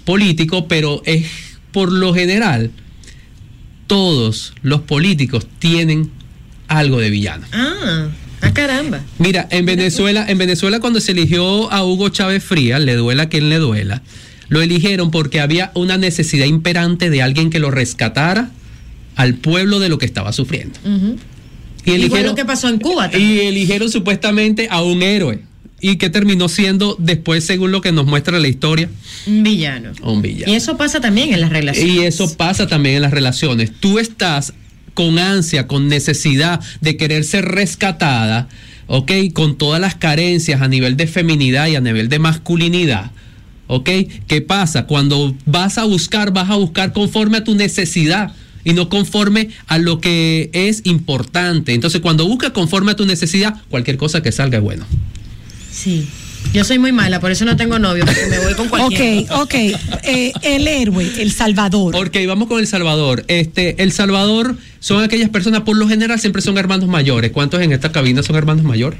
político, 0.05 0.69
pero 0.69 1.03
es 1.05 1.27
por 1.73 1.93
lo 1.93 2.15
general, 2.15 2.71
todos 3.87 4.55
los 4.63 4.81
políticos 4.83 5.47
tienen 5.59 6.11
algo 6.69 7.01
de 7.01 7.11
villano. 7.11 7.47
Ah, 7.53 8.09
ah, 8.41 8.53
caramba. 8.53 9.01
Mira, 9.19 9.47
en 9.51 9.67
Venezuela, 9.67 10.25
en 10.29 10.39
Venezuela 10.39 10.81
cuando 10.81 11.01
se 11.01 11.13
eligió 11.13 11.71
a 11.71 11.85
Hugo 11.85 12.09
Chávez 12.09 12.43
Frías, 12.43 12.81
le 12.81 12.95
duela 12.95 13.25
a 13.25 13.29
quien 13.29 13.49
le 13.49 13.59
duela, 13.59 14.03
lo 14.49 14.63
eligieron 14.63 15.11
porque 15.11 15.41
había 15.41 15.71
una 15.75 15.99
necesidad 15.99 16.47
imperante 16.47 17.11
de 17.11 17.23
alguien 17.23 17.51
que 17.51 17.59
lo 17.59 17.71
rescatara 17.71 18.51
al 19.17 19.35
pueblo 19.35 19.79
de 19.79 19.89
lo 19.89 19.99
que 19.99 20.07
estaba 20.07 20.33
sufriendo. 20.33 20.79
Y 21.87 21.93
eligieron, 21.93 22.27
lo 22.27 22.35
que 22.35 22.45
pasó 22.45 22.69
en 22.69 22.79
Cuba 22.79 23.11
también. 23.11 23.31
y 23.33 23.39
eligieron 23.41 23.91
supuestamente 23.91 24.69
a 24.71 24.83
un 24.83 25.03
héroe. 25.03 25.41
Y 25.81 25.97
que 25.97 26.11
terminó 26.11 26.49
siendo 26.49 26.97
después, 26.99 27.45
según 27.45 27.71
lo 27.71 27.81
que 27.81 27.93
nos 27.93 28.07
muestra 28.07 28.39
la 28.39 28.49
historia, 28.49 28.89
Un 29.27 29.43
villano. 29.43 29.93
un 30.03 30.23
villano. 30.23 30.51
Y 30.53 30.57
eso 30.57 30.77
pasa 30.77 31.01
también 31.01 31.33
en 31.33 31.41
las 31.41 31.51
relaciones. 31.51 31.95
Y 31.95 32.01
eso 32.01 32.35
pasa 32.37 32.67
también 32.67 32.97
en 32.97 33.03
las 33.03 33.13
relaciones. 33.13 33.73
Tú 33.79 33.99
estás 33.99 34.53
con 34.95 35.19
ansia, 35.19 35.67
con 35.67 35.89
necesidad 35.89 36.61
de 36.81 36.97
querer 36.97 37.25
ser 37.25 37.45
rescatada, 37.45 38.49
¿ok? 38.87 39.13
Con 39.35 39.59
todas 39.59 39.81
las 39.81 39.95
carencias 39.95 40.63
a 40.63 40.69
nivel 40.69 40.97
de 40.97 41.07
feminidad 41.07 41.67
y 41.69 41.77
a 41.77 41.81
nivel 41.81 42.09
de 42.09 42.19
masculinidad. 42.19 43.11
¿Ok? 43.69 43.91
¿Qué 44.29 44.41
pasa? 44.43 44.87
Cuando 44.87 45.35
vas 45.45 45.77
a 45.77 45.85
buscar, 45.85 46.33
vas 46.33 46.51
a 46.51 46.55
buscar 46.55 46.93
conforme 46.93 47.39
a 47.39 47.45
tu 47.45 47.55
necesidad 47.57 48.33
y 48.67 48.75
no 48.75 48.89
conforme 48.89 49.51
a 49.69 49.79
lo 49.79 50.01
que 50.01 50.51
es 50.53 50.83
importante. 50.85 51.73
Entonces, 51.73 52.01
cuando 52.01 52.27
buscas 52.27 52.51
conforme 52.51 52.91
a 52.93 52.97
tu 52.97 53.07
necesidad, 53.07 53.55
cualquier 53.71 53.97
cosa 53.97 54.23
que 54.25 54.33
salga 54.33 54.59
es 54.59 54.65
bueno. 54.65 54.85
Sí. 55.71 56.09
Yo 56.53 56.65
soy 56.65 56.81
muy 56.81 56.91
mala, 56.91 57.21
por 57.21 57.31
eso 57.31 57.45
no 57.45 57.57
tengo 57.57 57.79
novio, 57.79 58.05
porque 58.05 58.27
me 58.29 58.39
voy 58.41 58.55
con 58.55 58.69
cualquiera. 58.69 59.35
Ok, 59.37 59.43
ok. 59.43 59.55
Eh, 60.03 60.33
el 60.43 60.67
héroe, 60.67 61.09
el 61.19 61.31
salvador. 61.31 61.95
Ok, 61.95 62.17
vamos 62.27 62.49
con 62.49 62.59
El 62.59 62.67
Salvador. 62.67 63.25
Este, 63.29 63.81
El 63.83 63.93
Salvador 63.93 64.57
son 64.81 65.03
aquellas 65.03 65.31
personas, 65.31 65.61
por 65.61 65.77
lo 65.77 65.89
general, 65.89 66.19
siempre 66.19 66.43
son 66.43 66.59
hermanos 66.59 66.89
mayores. 66.89 67.31
¿Cuántos 67.31 67.63
en 67.63 67.73
esta 67.73 67.93
cabina 67.93 68.25
son 68.25 68.35
hermanos 68.35 68.65
mayores? 68.65 68.99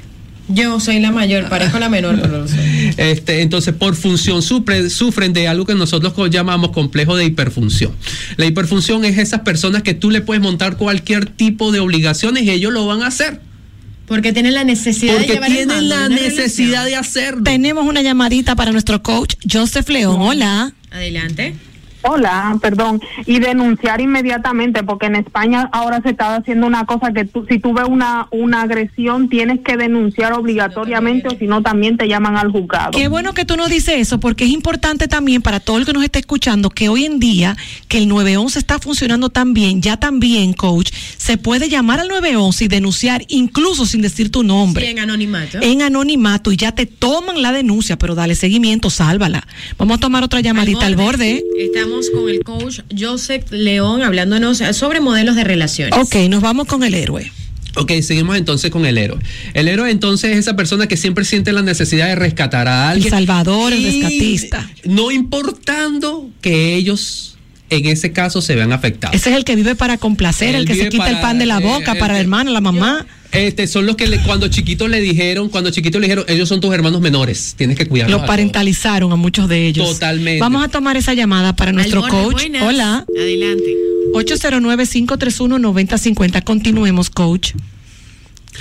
Yo 0.49 0.79
soy 0.79 0.99
la 0.99 1.11
mayor, 1.11 1.49
parezco 1.49 1.77
la 1.77 1.89
menor, 1.89 2.15
pero 2.15 2.27
no 2.27 2.37
lo 2.39 2.47
soy. 2.47 2.57
Este, 2.97 3.41
entonces, 3.41 3.73
por 3.73 3.95
función, 3.95 4.41
sufren, 4.41 4.89
sufren 4.89 5.33
de 5.33 5.47
algo 5.47 5.65
que 5.65 5.75
nosotros 5.75 6.13
llamamos 6.29 6.71
complejo 6.71 7.15
de 7.15 7.25
hiperfunción. 7.25 7.91
La 8.37 8.45
hiperfunción 8.45 9.03
es 9.05 9.17
esas 9.17 9.41
personas 9.41 9.83
que 9.83 9.93
tú 9.93 10.09
le 10.09 10.21
puedes 10.21 10.41
montar 10.41 10.77
cualquier 10.77 11.25
tipo 11.25 11.71
de 11.71 11.79
obligaciones 11.79 12.43
y 12.43 12.51
ellos 12.51 12.71
lo 12.71 12.85
van 12.85 13.03
a 13.03 13.07
hacer. 13.07 13.41
Porque 14.07 14.31
tienen 14.31 14.53
la 14.53 14.63
necesidad 14.63 15.19
de 15.19 15.25
el 15.25 15.25
tienen 15.25 15.67
mando 15.67 15.81
la 15.81 16.07
necesidad 16.07 16.85
de 16.85 16.95
hacerlo. 16.95 17.43
Tenemos 17.43 17.85
una 17.85 18.01
llamadita 18.01 18.55
para 18.55 18.71
nuestro 18.71 19.03
coach 19.03 19.35
Joseph 19.51 19.89
León. 19.89 20.15
Hola. 20.21 20.73
Adelante. 20.91 21.55
Hola, 22.09 22.57
perdón. 22.61 23.01
Y 23.25 23.39
denunciar 23.39 24.01
inmediatamente, 24.01 24.83
porque 24.83 25.07
en 25.07 25.15
España 25.15 25.69
ahora 25.71 26.01
se 26.01 26.09
está 26.09 26.35
haciendo 26.35 26.67
una 26.67 26.85
cosa 26.85 27.11
que 27.11 27.25
tú, 27.25 27.45
si 27.49 27.59
tú 27.59 27.73
ves 27.73 27.85
una, 27.87 28.27
una 28.31 28.61
agresión, 28.61 29.29
tienes 29.29 29.59
que 29.61 29.77
denunciar 29.77 30.33
obligatoriamente 30.33 31.27
o 31.27 31.37
si 31.37 31.47
no 31.47 31.61
también 31.61 31.97
te 31.97 32.07
llaman 32.07 32.37
al 32.37 32.51
juzgado. 32.51 32.91
Qué 32.91 33.07
bueno 33.07 33.33
que 33.33 33.45
tú 33.45 33.57
nos 33.57 33.69
dices 33.69 33.95
eso, 33.97 34.19
porque 34.19 34.45
es 34.45 34.51
importante 34.51 35.07
también 35.07 35.41
para 35.41 35.59
todo 35.59 35.77
el 35.77 35.85
que 35.85 35.93
nos 35.93 36.03
esté 36.03 36.19
escuchando 36.19 36.69
que 36.69 36.89
hoy 36.89 37.05
en 37.05 37.19
día 37.19 37.57
que 37.87 37.97
el 37.97 38.07
911 38.07 38.59
está 38.59 38.79
funcionando 38.79 39.29
tan 39.29 39.53
bien, 39.53 39.81
ya 39.81 39.97
también, 39.97 40.53
coach, 40.53 40.91
se 41.17 41.37
puede 41.37 41.69
llamar 41.69 41.99
al 41.99 42.07
911 42.07 42.65
y 42.65 42.67
denunciar 42.67 43.25
incluso 43.27 43.85
sin 43.85 44.01
decir 44.01 44.31
tu 44.31 44.43
nombre. 44.43 44.85
Sí, 44.85 44.91
en 44.91 44.99
anonimato. 44.99 45.57
En 45.61 45.81
anonimato 45.81 46.51
y 46.51 46.57
ya 46.57 46.71
te 46.71 46.85
toman 46.85 47.41
la 47.41 47.51
denuncia, 47.51 47.97
pero 47.97 48.15
dale 48.15 48.35
seguimiento, 48.35 48.89
sálvala. 48.89 49.45
Vamos 49.77 49.97
a 49.97 49.99
tomar 49.99 50.23
otra 50.23 50.39
llamadita 50.41 50.85
al 50.85 50.95
borde. 50.95 51.43
Estamos 51.57 51.96
con 52.13 52.29
el 52.29 52.43
coach 52.43 52.81
Joseph 52.97 53.51
León 53.51 54.03
hablándonos 54.03 54.59
sobre 54.73 54.99
modelos 54.99 55.35
de 55.35 55.43
relaciones. 55.43 55.97
Ok, 55.97 56.15
nos 56.29 56.41
vamos 56.41 56.67
con 56.67 56.83
el 56.83 56.93
héroe. 56.93 57.31
Ok, 57.75 57.91
seguimos 58.01 58.37
entonces 58.37 58.71
con 58.71 58.85
el 58.85 58.97
héroe. 58.97 59.19
El 59.53 59.67
héroe 59.67 59.91
entonces 59.91 60.31
es 60.31 60.37
esa 60.37 60.55
persona 60.55 60.87
que 60.87 60.97
siempre 60.97 61.25
siente 61.25 61.51
la 61.51 61.61
necesidad 61.61 62.07
de 62.07 62.15
rescatar 62.15 62.67
a 62.67 62.89
alguien. 62.89 63.09
salvador, 63.11 63.73
el 63.73 63.83
rescatista. 63.83 64.69
No 64.83 65.11
importando 65.11 66.29
que 66.41 66.75
ellos 66.75 67.37
en 67.69 67.85
ese 67.85 68.11
caso 68.13 68.41
se 68.41 68.55
vean 68.55 68.71
afectados. 68.71 69.15
Ese 69.15 69.29
es 69.29 69.35
el 69.35 69.43
que 69.43 69.55
vive 69.55 69.75
para 69.75 69.97
complacer, 69.97 70.55
el 70.55 70.65
que 70.65 70.75
se 70.75 70.89
quita 70.89 71.09
el 71.09 71.19
pan 71.19 71.37
de 71.37 71.45
la 71.45 71.57
eh, 71.59 71.63
boca 71.63 71.93
el 71.93 71.99
para 71.99 72.13
la 72.13 72.19
hermana, 72.19 72.51
la 72.51 72.61
mamá. 72.61 73.05
Este, 73.31 73.67
son 73.67 73.85
los 73.85 73.95
que 73.97 74.07
le- 74.07 74.19
cuando 74.23 74.47
chiquitos 74.47 74.89
le 74.89 74.99
dijeron, 75.01 75.49
cuando 75.49 75.69
chiquitos 75.69 75.99
le 76.01 76.07
dijeron, 76.07 76.25
ellos 76.27 76.47
son 76.49 76.59
tus 76.61 76.73
hermanos 76.73 77.01
menores, 77.01 77.53
tienes 77.57 77.77
que 77.77 77.85
cuidarlos. 77.85 78.11
Los 78.11 78.19
a 78.19 78.21
todos". 78.25 78.33
parentalizaron 78.33 79.11
a 79.11 79.15
muchos 79.15 79.47
de 79.49 79.67
ellos. 79.67 79.91
Totalmente. 79.93 80.39
Vamos 80.39 80.63
a 80.63 80.67
tomar 80.69 80.97
esa 80.97 81.13
llamada 81.13 81.55
para 81.55 81.71
nuestro 81.71 82.01
coach. 82.07 82.33
buenas. 82.33 82.63
Hola. 82.63 83.05
Adelante. 83.17 83.75
809-531-9050. 84.13 86.43
Continuemos, 86.43 87.09
coach. 87.09 87.51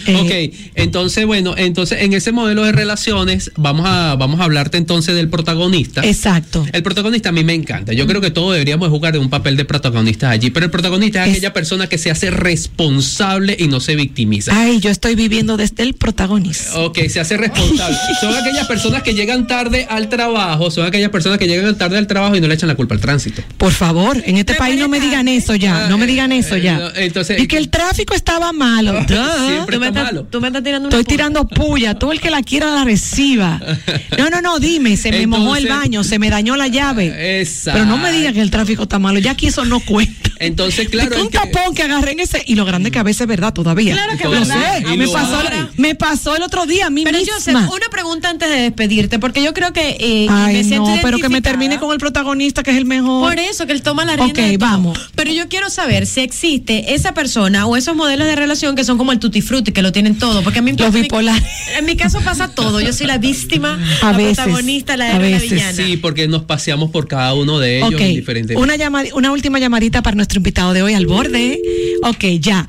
Eh, 0.07 0.17
Ok, 0.17 0.57
entonces 0.75 1.27
bueno, 1.27 1.55
entonces 1.57 2.03
en 2.03 2.13
ese 2.13 2.33
modelo 2.33 2.65
de 2.65 2.73
relaciones 2.73 3.51
vamos 3.57 3.87
a 3.87 4.17
vamos 4.17 4.41
a 4.41 4.45
hablarte 4.45 4.77
entonces 4.79 5.15
del 5.15 5.29
protagonista. 5.29 6.05
Exacto. 6.05 6.65
El 6.73 6.83
protagonista 6.83 7.31
a 7.31 7.33
mí 7.33 7.45
me 7.45 7.55
encanta. 7.55 7.93
Yo 7.93 8.07
creo 8.07 8.21
que 8.21 8.31
todos 8.31 8.53
deberíamos 8.53 8.89
jugar 8.89 9.13
de 9.13 9.19
un 9.19 9.31
papel 9.31 9.57
de 9.57 9.65
protagonista 9.65 10.31
allí, 10.31 10.51
pero 10.51 10.67
el 10.67 10.71
protagonista 10.71 11.25
es, 11.25 11.33
aquella 11.33 11.53
persona 11.53 11.89
que 11.89 11.99
se 11.99 12.11
hace 12.11 12.31
responsable 12.31 13.57
y 13.59 13.69
no 13.69 13.81
se 13.81 13.97
victimiza. 13.97 14.53
Ay, 14.59 14.81
yo 14.81 14.91
estoy 14.91 15.15
viviendo 15.15 15.57
desde 15.57 15.83
el 15.83 15.95
protagonista. 15.95 16.79
Ok, 16.81 16.99
se 17.09 17.21
hace 17.21 17.37
responsable. 17.37 17.97
Son 18.21 18.35
aquellas 18.35 18.67
personas 18.67 19.03
que 19.03 19.15
llegan 19.15 19.47
tarde 19.47 19.87
al 19.89 20.09
trabajo, 20.09 20.71
son 20.71 20.87
aquellas 20.87 21.11
personas 21.11 21.39
que 21.39 21.47
llegan 21.47 21.77
tarde 21.77 21.99
al 21.99 22.07
trabajo 22.07 22.37
y 22.37 22.41
no 22.41 22.49
le 22.49 22.55
echan 22.55 22.69
la 22.69 22.75
culpa 22.75 22.95
al 22.95 23.01
tránsito. 23.01 23.43
Por 23.59 23.73
favor, 23.73 24.23
en 24.25 24.37
este 24.37 24.55
país 24.55 24.79
no 24.79 24.89
me 24.89 25.01
digan 25.01 25.29
eso 25.29 25.55
ya, 25.55 25.89
no 25.89 25.99
me 25.99 26.07
digan 26.07 26.33
eso 26.33 26.57
ya. 26.57 26.93
Eh, 26.97 27.07
Entonces, 27.07 27.41
y 27.41 27.47
que 27.47 27.57
el 27.59 27.69
tráfico 27.69 28.15
estaba 28.15 28.53
malo. 28.53 28.93
Duh. 29.09 29.49
Siempre 29.49 29.79
me 29.93 30.01
estás- 30.01 30.13
malo. 30.13 30.27
Tú 30.31 30.41
me 30.41 30.47
estás 30.49 30.63
tirando 30.63 30.89
una 30.89 30.97
Estoy 30.97 31.05
puya. 31.05 31.17
tirando 31.17 31.49
puya, 31.49 31.95
todo 31.95 32.13
el 32.13 32.21
que 32.21 32.31
la 32.31 32.43
quiera 32.43 32.71
la 32.75 32.85
reciba. 32.85 33.61
No, 34.19 34.31
no, 34.31 34.41
no, 34.41 34.59
dime, 34.59 34.97
se 34.97 35.11
me 35.11 35.27
mojó 35.27 35.57
el 35.57 35.65
Entonces- 35.65 35.85
baño, 35.85 36.05
se 36.05 36.19
me 36.19 36.31
dañó 36.31 36.57
la 36.57 36.69
llave. 36.69 37.41
Exacto. 37.41 37.79
Pero 37.81 37.85
no 37.87 37.97
me 37.99 38.11
digan 38.13 38.33
que 38.35 38.41
el 38.41 38.51
tráfico 38.51 38.85
está 38.85 38.99
malo, 38.99 39.19
ya 39.19 39.33
aquí 39.33 39.47
eso 39.49 39.65
no 39.65 39.79
cuenta. 39.81 40.31
Entonces, 40.39 40.89
claro, 40.91 41.21
un 41.21 41.29
que- 41.29 41.39
tapón 41.39 41.75
que 41.75 41.83
agarré 41.83 42.13
en 42.13 42.21
ese, 42.21 42.43
y 42.47 42.55
lo 42.55 42.65
grande 42.65 42.91
que 42.91 42.99
a 42.99 43.03
veces 43.03 43.23
es 43.23 43.27
verdad 43.27 43.53
todavía. 43.53 43.95
Claro 43.95 44.17
que 44.19 44.25
es 44.25 44.31
verdad. 44.31 44.79
sé, 44.79 44.97
me 44.97 45.09
pasó, 45.09 45.39
me 45.77 45.95
pasó 45.95 46.37
el 46.37 46.43
otro 46.43 46.67
día 46.67 46.87
a 46.87 46.91
mí 46.91 47.05
Pero 47.05 47.19
misma. 47.19 47.35
Joseph, 47.35 47.55
una 47.57 47.89
pregunta 47.91 48.31
antes 48.31 48.49
de 48.49 48.57
despedirte, 48.63 49.19
porque 49.19 49.43
yo 49.43 49.53
creo 49.55 49.73
que 49.73 49.97
eh, 50.01 50.27
Ay, 50.31 50.55
me 50.55 50.65
siento 50.65 50.89
no, 50.95 50.99
pero 51.03 51.19
que 51.19 51.29
me 51.29 51.41
termine 51.43 51.79
con 51.79 51.93
el 51.93 51.99
protagonista 51.99 52.63
que 52.63 52.71
es 52.71 52.77
el 52.77 52.85
mejor. 52.87 53.29
Por 53.31 53.39
eso, 53.39 53.67
que 53.67 53.73
él 53.73 53.83
toma 53.83 54.05
la 54.05 54.17
rienda 54.17 54.43
Ok, 54.43 54.49
de 54.49 54.57
vamos. 54.59 54.99
Pero 55.15 55.33
yo 55.33 55.49
quiero 55.49 55.69
saber 55.71 56.07
si 56.07 56.21
existe 56.21 56.95
esa 56.95 57.13
persona 57.15 57.67
o 57.67 57.77
esos 57.77 57.95
modelos 57.97 58.27
de 58.27 58.37
relación 58.37 58.75
que 58.77 58.85
son 58.85 58.99
como 58.99 59.13
el 59.13 59.19
tutti 59.19 59.41
frutti, 59.43 59.73
que 59.77 59.83
lo 59.83 59.93
tienen 59.93 60.19
todo. 60.19 60.43
Porque 60.43 60.61
a 60.61 60.63
mí 60.63 60.73
Los 60.73 60.93
bipolares. 60.93 61.43
En 61.79 61.85
mi 61.85 61.97
caso 61.97 62.21
pasa 62.23 62.49
todo. 62.49 62.81
Yo 62.81 62.93
soy 62.95 63.07
la 63.07 63.19
víctima, 63.19 63.79
A 64.01 64.13
la 64.13 64.17
veces, 64.19 64.37
protagonista, 64.39 64.97
la 64.97 65.05
a 65.05 65.11
héroe, 65.17 65.31
la 65.31 65.37
veces. 65.37 65.51
villana. 65.53 65.73
Sí, 65.75 65.97
porque 65.99 66.27
nos 66.29 66.45
paseamos 66.45 66.91
por 66.91 67.07
cada 67.09 67.35
uno 67.35 67.59
de 67.59 67.79
ellos 67.81 68.01
en 68.01 68.15
diferentes. 68.15 68.57
una, 68.57 68.77
llamada, 68.77 69.09
una 69.15 69.33
última 69.33 69.59
llamadita 69.59 70.01
para 70.03 70.17
nuestro 70.17 70.39
invitado 70.39 70.73
de 70.73 70.83
hoy 70.83 70.95
al 70.95 71.07
borde. 71.07 71.61
Ok, 72.05 72.25
ya. 72.41 72.67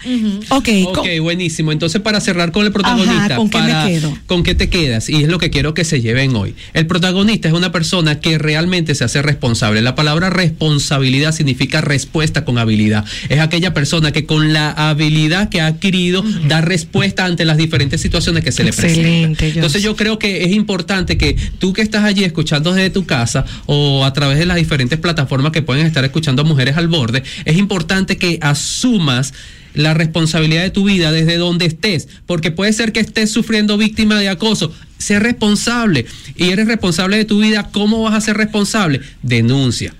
Ok, 0.49 0.67
co- 0.93 1.01
Ok, 1.01 1.07
buenísimo. 1.21 1.71
Entonces, 1.71 2.01
para 2.01 2.19
cerrar 2.19 2.51
con 2.51 2.65
el 2.65 2.73
protagonista, 2.73 3.25
Ajá, 3.25 3.35
¿con 3.37 3.49
qué 3.49 3.61
me 3.61 3.73
quedo? 3.87 4.17
¿con 4.25 4.43
qué 4.43 4.53
te 4.55 4.69
quedas? 4.69 5.09
Y 5.09 5.23
es 5.23 5.29
lo 5.29 5.39
que 5.39 5.49
quiero 5.49 5.73
que 5.73 5.85
se 5.85 6.01
lleven 6.01 6.35
hoy. 6.35 6.55
El 6.73 6.87
protagonista 6.87 7.47
es 7.47 7.53
una 7.53 7.71
persona 7.71 8.19
que 8.19 8.37
realmente 8.37 8.95
se 8.95 9.05
hace 9.05 9.21
responsable. 9.21 9.81
La 9.81 9.95
palabra 9.95 10.29
responsabilidad 10.29 11.31
significa 11.33 11.79
respuesta 11.79 12.43
con 12.43 12.57
habilidad. 12.57 13.05
Es 13.29 13.39
aquella 13.39 13.73
persona 13.73 14.11
que 14.11 14.25
con 14.25 14.51
la 14.51 14.71
habilidad 14.71 15.47
que 15.49 15.61
ha 15.61 15.67
adquirido 15.67 16.23
da 16.49 16.59
respuesta 16.61 16.96
ante 17.25 17.45
las 17.45 17.57
diferentes 17.57 18.01
situaciones 18.01 18.43
que 18.43 18.51
se 18.51 18.63
le 18.63 18.73
presentan. 18.73 19.35
Entonces, 19.39 19.81
yo 19.81 19.95
creo 19.95 20.19
que 20.19 20.43
es 20.43 20.51
importante 20.51 21.17
que 21.17 21.35
tú 21.59 21.73
que 21.73 21.81
estás 21.81 22.03
allí 22.03 22.23
escuchando 22.23 22.73
desde 22.73 22.89
tu 22.89 23.05
casa 23.05 23.45
o 23.65 24.05
a 24.05 24.13
través 24.13 24.39
de 24.39 24.45
las 24.45 24.57
diferentes 24.57 24.99
plataformas 24.99 25.51
que 25.51 25.61
pueden 25.61 25.85
estar 25.85 26.03
escuchando 26.03 26.41
a 26.41 26.45
Mujeres 26.45 26.77
al 26.77 26.87
Borde, 26.87 27.23
es 27.45 27.57
importante 27.57 28.17
que 28.17 28.39
asumas 28.41 29.33
la 29.73 29.93
responsabilidad 29.93 30.63
de 30.63 30.71
tu 30.71 30.85
vida 30.85 31.11
desde 31.11 31.37
donde 31.37 31.65
estés, 31.65 32.07
porque 32.25 32.51
puede 32.51 32.73
ser 32.73 32.91
que 32.91 32.99
estés 32.99 33.31
sufriendo 33.31 33.77
víctima 33.77 34.19
de 34.19 34.29
acoso. 34.29 34.73
Sé 34.97 35.19
responsable 35.19 36.05
y 36.35 36.49
eres 36.49 36.67
responsable 36.67 37.17
de 37.17 37.25
tu 37.25 37.39
vida. 37.39 37.69
¿Cómo 37.71 38.01
vas 38.01 38.15
a 38.15 38.21
ser 38.21 38.37
responsable? 38.37 39.01
Denuncia. 39.21 39.93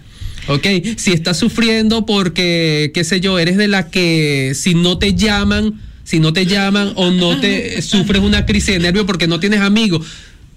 Ok, 0.47 0.65
si 0.95 1.11
estás 1.11 1.37
sufriendo 1.37 2.05
porque, 2.05 2.91
qué 2.93 3.03
sé 3.03 3.19
yo, 3.19 3.37
eres 3.37 3.57
de 3.57 3.67
la 3.67 3.89
que 3.89 4.53
si 4.55 4.73
no 4.73 4.97
te 4.97 5.13
llaman, 5.13 5.79
si 6.08 6.22
no 6.22 6.32
te 6.32 6.45
llaman 6.45 6.93
o 6.95 7.12
no 7.12 7.38
te 7.38 7.82
sufres 7.82 8.22
una 8.22 8.45
crisis 8.45 8.76
de 8.76 8.80
nervio 8.80 9.05
porque 9.05 9.28
no 9.28 9.41
tienes 9.41 9.60
amigos, 9.60 10.08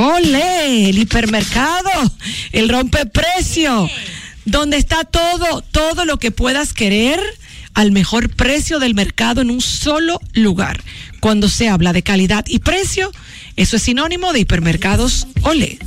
Ole, 0.00 0.90
el 0.90 0.98
hipermercado, 0.98 1.90
el 2.52 2.68
rompeprecio, 2.68 3.90
donde 4.44 4.76
está 4.76 5.02
todo, 5.02 5.60
todo 5.60 6.04
lo 6.04 6.20
que 6.20 6.30
puedas 6.30 6.72
querer 6.72 7.20
al 7.78 7.92
mejor 7.92 8.28
precio 8.28 8.80
del 8.80 8.96
mercado 8.96 9.40
en 9.40 9.52
un 9.52 9.60
solo 9.60 10.20
lugar. 10.32 10.82
Cuando 11.20 11.48
se 11.48 11.68
habla 11.68 11.92
de 11.92 12.02
calidad 12.02 12.44
y 12.48 12.58
precio, 12.58 13.12
eso 13.54 13.76
es 13.76 13.82
sinónimo 13.84 14.32
de 14.32 14.40
hipermercados 14.40 15.28
Ole. 15.42 15.78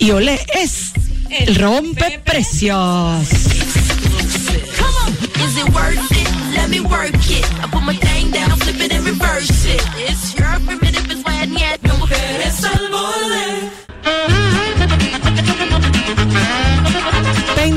Y 0.00 0.10
Ole 0.10 0.44
es 0.60 0.90
el 1.30 1.54
rompeprecios. 1.54 3.28
Come 10.66 10.85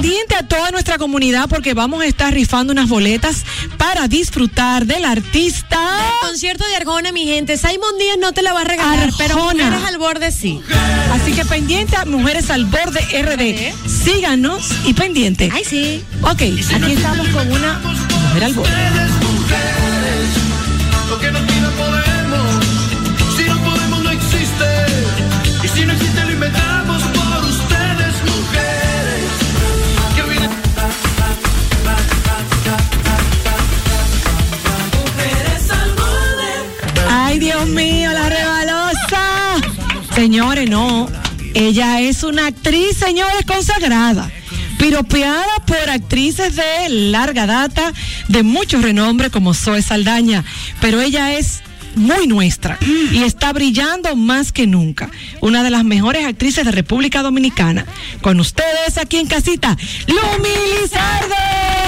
Pendiente 0.02 0.34
a 0.36 0.44
toda 0.44 0.72
nuestra 0.72 0.98
comunidad 0.98 1.50
porque 1.50 1.74
vamos 1.74 2.02
a 2.02 2.06
estar 2.06 2.34
rifando 2.34 2.72
unas 2.72 2.88
boletas 2.88 3.44
para 3.78 4.08
disfrutar 4.08 4.86
del 4.86 5.04
artista. 5.04 5.78
Concierto 6.22 6.66
de 6.66 6.78
Arjona, 6.78 7.12
mi 7.12 7.26
gente. 7.26 7.58
Simon 7.58 7.98
Díaz 8.00 8.18
no 8.18 8.32
te 8.32 8.42
la 8.42 8.54
va 8.54 8.62
a 8.62 8.64
regalar, 8.64 9.10
pero. 9.18 9.36
Mujeres 9.36 9.84
al 9.86 9.98
Borde 9.98 10.32
sí. 10.32 10.62
Así 11.12 11.34
que 11.34 11.44
pendiente 11.44 11.98
a 11.98 12.06
Mujeres 12.06 12.50
al 12.50 12.64
Borde 12.64 13.02
RD. 13.02 13.90
Síganos 13.90 14.72
y 14.86 14.94
pendiente. 14.94 15.50
Ay, 15.52 15.66
sí. 15.66 16.02
Ok, 16.22 16.44
aquí 16.44 16.94
estamos 16.94 17.28
con 17.28 17.52
una 17.52 17.80
Mujer 18.30 18.44
al 18.46 18.54
Borde. 18.54 19.89
Ay, 37.30 37.38
Dios 37.38 37.68
mío, 37.68 38.12
la 38.12 38.28
rebalosa. 38.28 39.56
Señores, 40.16 40.68
no. 40.68 41.08
Ella 41.54 42.02
es 42.02 42.24
una 42.24 42.48
actriz, 42.48 42.98
señores, 42.98 43.46
consagrada. 43.46 44.32
Piropeada 44.80 45.64
por 45.68 45.92
actrices 45.92 46.56
de 46.56 46.90
larga 46.90 47.46
data, 47.46 47.94
de 48.30 48.42
mucho 48.42 48.82
renombre 48.82 49.30
como 49.30 49.54
Zoe 49.54 49.84
Saldaña. 49.84 50.44
Pero 50.82 51.02
ella 51.02 51.38
es 51.38 51.62
muy 51.96 52.26
nuestra 52.26 52.80
y 53.12 53.22
está 53.22 53.54
brillando 53.54 54.16
más 54.16 54.52
que 54.52 54.66
nunca. 54.66 55.12
Una 55.40 55.62
de 55.62 55.70
las 55.70 55.84
mejores 55.84 56.26
actrices 56.26 56.66
de 56.66 56.72
República 56.72 57.22
Dominicana. 57.22 57.86
Con 58.22 58.40
ustedes 58.40 58.98
aquí 58.98 59.18
en 59.18 59.28
casita, 59.28 59.78
Lumi 60.08 60.82
Lizardo 60.82 61.79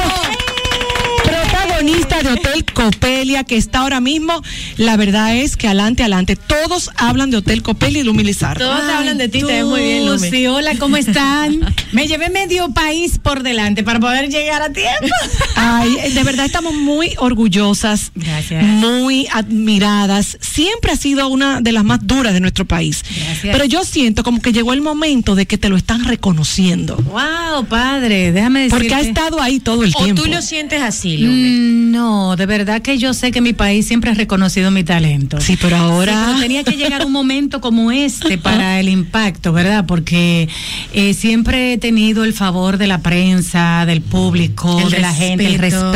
protagonista 1.82 2.22
de 2.22 2.30
Hotel 2.30 2.66
Copelia, 2.74 3.44
que 3.44 3.58
está 3.58 3.80
ahora 3.80 4.00
mismo, 4.00 4.42
la 4.78 4.98
verdad 4.98 5.36
es 5.36 5.58
que 5.58 5.68
adelante, 5.68 6.04
adelante, 6.04 6.36
todos 6.36 6.92
hablan 6.96 7.32
de 7.32 7.38
Hotel 7.38 7.64
Copelia 7.64 8.02
y 8.02 8.04
Lumi 8.04 8.24
Lizardo. 8.24 8.66
Todos 8.66 8.84
Ay, 8.84 8.94
hablan 8.98 9.18
de 9.18 9.30
ti, 9.30 9.40
te 9.40 9.46
ves 9.46 9.66
muy 9.66 9.82
bien, 9.82 10.06
Lumi. 10.06 10.30
Sí, 10.30 10.46
hola, 10.48 10.76
¿cómo 10.78 10.98
están? 10.98 11.74
Me 11.92 12.08
llevé 12.08 12.30
medio 12.30 12.70
país 12.72 13.18
por 13.22 13.42
delante 13.44 13.84
para 13.84 14.00
poder 14.00 14.30
llegar 14.30 14.62
a 14.62 14.72
tiempo. 14.72 15.08
Ay, 15.56 15.96
de 16.14 16.24
verdad 16.24 16.46
estamos 16.46 16.74
muy 16.76 17.14
orgullosas, 17.18 18.12
Gracias. 18.16 18.64
muy 18.64 19.28
admiradas. 19.32 20.38
Siempre 20.40 20.92
ha 20.92 20.96
sido 20.96 21.28
una 21.30 21.62
de 21.62 21.72
las 21.72 21.84
más 21.84 22.06
duras 22.06 22.34
de 22.34 22.40
nuestro 22.42 22.66
país. 22.66 23.04
Gracias. 23.04 23.54
Pero 23.54 23.66
yo 23.66 23.84
siento 23.84 24.24
como 24.24 24.40
que 24.42 24.54
llegó 24.54 24.74
el 24.74 24.82
momento 24.82 25.34
de 25.36 25.46
que 25.48 25.58
te 25.58 25.70
lo 25.70 25.78
están 25.78 26.06
reconociendo. 26.06 26.96
Wow, 26.98 27.66
padre, 27.66 28.32
déjame 28.32 28.62
decirte. 28.62 28.78
Porque 28.78 28.96
ha 28.96 29.02
estado 29.02 29.42
ahí 29.42 29.60
todo 29.60 29.84
el 29.84 29.92
O 29.96 30.04
tiempo. 30.04 30.22
tú 30.24 30.30
lo 30.30 30.42
sientes 30.42 30.82
así, 30.82 31.18
Lumi. 31.18 31.50
Mm, 31.50 31.71
No, 31.72 32.36
de 32.36 32.46
verdad 32.46 32.82
que 32.82 32.98
yo 32.98 33.14
sé 33.14 33.32
que 33.32 33.40
mi 33.42 33.54
país 33.54 33.88
siempre 33.88 34.12
ha 34.12 34.14
reconocido 34.14 34.72
mi 34.72 34.84
talento. 34.84 35.40
Sí, 35.40 35.58
pero 35.62 35.78
ahora- 35.78 36.14
Sí, 36.14 36.20
pero 36.28 36.40
tenía 36.42 36.64
que 36.64 36.76
llegar 36.78 37.06
un 37.06 37.12
momento 37.12 37.62
como 37.62 37.92
este 37.92 38.38
para 38.38 38.80
el 38.80 38.90
impacto, 38.90 39.54
¿verdad? 39.54 39.86
Porque 39.88 40.50
eh, 40.94 41.14
siempre 41.14 41.74
he 41.74 41.78
tenido 41.78 42.24
el 42.24 42.34
favor 42.34 42.78
de 42.78 42.88
la 42.88 43.00
prensa, 43.02 43.86
del 43.86 44.02
público, 44.02 44.80
El 44.82 44.90
de 44.92 45.00
la 45.00 45.14
gente, 45.14 45.46
el 45.48 45.60
respeto. 45.60 45.92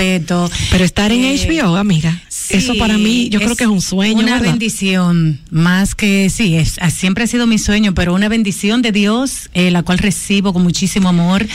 respeto. 0.48 0.52
Pero 0.72 0.86
estar 0.86 1.12
en 1.12 1.24
Eh, 1.26 1.36
HBO, 1.48 1.76
amiga, 1.76 2.22
eso 2.52 2.76
para 2.76 2.98
mí, 2.98 3.30
yo 3.30 3.40
creo 3.40 3.56
que 3.56 3.64
es 3.64 3.70
un 3.70 3.82
sueño. 3.82 4.20
Una 4.20 4.34
¿verdad? 4.34 4.52
bendición, 4.52 5.40
más 5.50 5.96
que 5.96 6.30
sí, 6.30 6.56
es, 6.56 6.78
ah, 6.82 6.90
siempre 6.90 7.24
ha 7.24 7.28
sido 7.28 7.48
mi 7.48 7.58
sueño, 7.58 7.94
pero 7.94 8.14
una 8.14 8.30
bendición 8.30 8.82
de 8.82 8.92
Dios, 8.92 9.50
eh, 9.54 9.72
la 9.72 9.84
cual 9.84 9.98
recibo 9.98 10.54
con 10.54 10.64
muchísimo 10.64 11.10
amor 11.10 11.46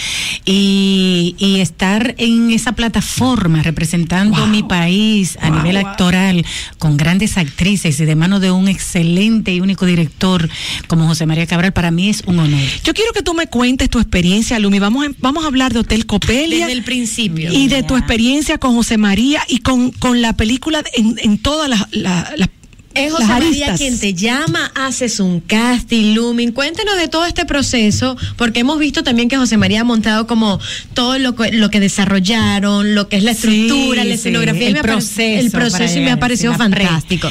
y, 0.45 1.35
y 1.39 1.61
estar 1.61 2.15
en 2.19 2.51
esa 2.51 2.73
plataforma 2.73 3.63
representando 3.63 4.47
mi 4.47 4.63
país 4.63 5.39
a 5.41 5.51
nivel 5.51 5.77
actoral 5.77 6.45
con 6.79 6.97
grandes 6.97 7.37
actrices 7.37 8.01
y 8.01 8.05
de 8.05 8.17
mano 8.17 8.41
de 8.41 8.51
un 8.51 8.69
excelente 8.69 9.53
y 9.53 9.61
único 9.61 9.87
director 9.87 10.49
como 10.87 11.07
José 11.07 11.27
María 11.27 11.47
Cabral, 11.47 11.73
para 11.73 11.91
mí 11.91 12.09
es 12.09 12.23
un 12.27 12.39
honor. 12.39 12.61
Yo 12.85 12.95
quiero 12.95 13.13
que 13.13 13.23
tú 13.23 13.35
me 13.35 13.47
cuentes 13.47 13.91
tu 13.91 13.99
experiencia, 13.99 14.59
Lumi. 14.59 14.79
Vamos 14.79 15.07
a, 15.07 15.11
vamos 15.19 15.45
a 15.45 15.47
hablar 15.47 15.73
de 15.73 15.81
Hotel 15.81 16.07
Copelia. 16.07 16.67
Desde 16.67 16.79
el 16.79 16.85
principio. 16.85 17.53
y 17.53 17.69
de 17.69 17.83
tu 17.83 17.97
experiencia 17.97 18.59
con 18.59 18.75
José 18.75 18.99
María 18.99 19.43
y 19.49 19.59
con, 19.59 19.91
con 19.93 20.21
la 20.23 20.35
película 20.35 20.80
en, 20.95 21.17
en 21.23 21.39
todas 21.39 21.69
las, 21.69 21.87
la- 21.93 22.33
las- 22.37 22.49
Es 22.95 23.13
José 23.13 23.23
las 23.29 23.39
María 23.39 23.75
quien 23.77 23.99
te 24.01 24.15
llama, 24.15 24.73
haces 24.75 25.21
un 25.21 25.41
casting, 25.41 26.15
Lumin. 26.15 26.51
Cuéntanos 26.53 26.97
de 26.97 27.07
todo 27.07 27.25
este 27.25 27.45
proceso, 27.45 28.17
porque 28.37 28.61
hemos 28.61 28.79
visto 28.81 29.05
también 29.05 29.29
que 29.29 29.37
José 29.37 29.57
María 29.57 29.83
ha 29.83 29.85
montado 29.85 30.27
como 30.27 30.59
todo 30.93 31.17
lo 31.19 31.37
que, 31.37 31.53
lo 31.53 31.71
que 31.71 31.79
desarrollaron, 31.79 32.95
lo 32.97 33.09
que 33.09 33.17
es 33.19 33.23
la 33.23 33.31
estructura, 33.31 34.03
Sí, 34.03 34.09
la 34.09 34.15
sí, 34.15 34.19
escenografía. 34.19 34.63
y 34.65 34.67
el 34.67 34.73
me 34.73 34.79
ha 34.81 34.83
pare- 34.83 34.93
proceso 34.95 35.41
el 35.41 35.51
proceso 35.53 35.99
y 35.99 36.03
me 36.03 36.11
ha 36.11 36.19
parecido 36.19 36.53
sí, 36.53 36.59
fantástico. 36.59 37.31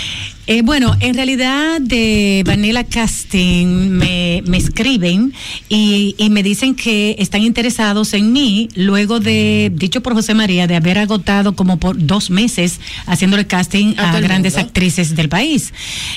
Eh, 0.51 0.63
bueno, 0.63 0.97
en 0.99 1.13
realidad 1.13 1.79
de 1.79 2.41
Vanilla 2.43 2.83
Casting 2.83 3.67
me, 3.91 4.41
me 4.47 4.57
escriben 4.57 5.31
y, 5.69 6.15
y 6.17 6.31
me 6.31 6.41
dicen 6.41 6.73
que 6.73 7.15
están 7.19 7.43
interesados 7.43 8.15
en 8.15 8.33
mí 8.33 8.67
luego 8.73 9.19
de, 9.19 9.71
dicho 9.71 10.01
por 10.01 10.15
José 10.15 10.33
María, 10.33 10.65
de 10.65 10.75
haber 10.75 10.97
agotado 10.97 11.53
como 11.55 11.77
por 11.77 12.03
dos 12.03 12.31
meses 12.31 12.79
haciéndole 13.05 13.45
casting 13.45 13.93
A 13.97 14.19
grandes 14.21 14.53
mundo. 14.53 14.67
actrices 14.67 15.15
del 15.15 15.29
país. 15.29 15.71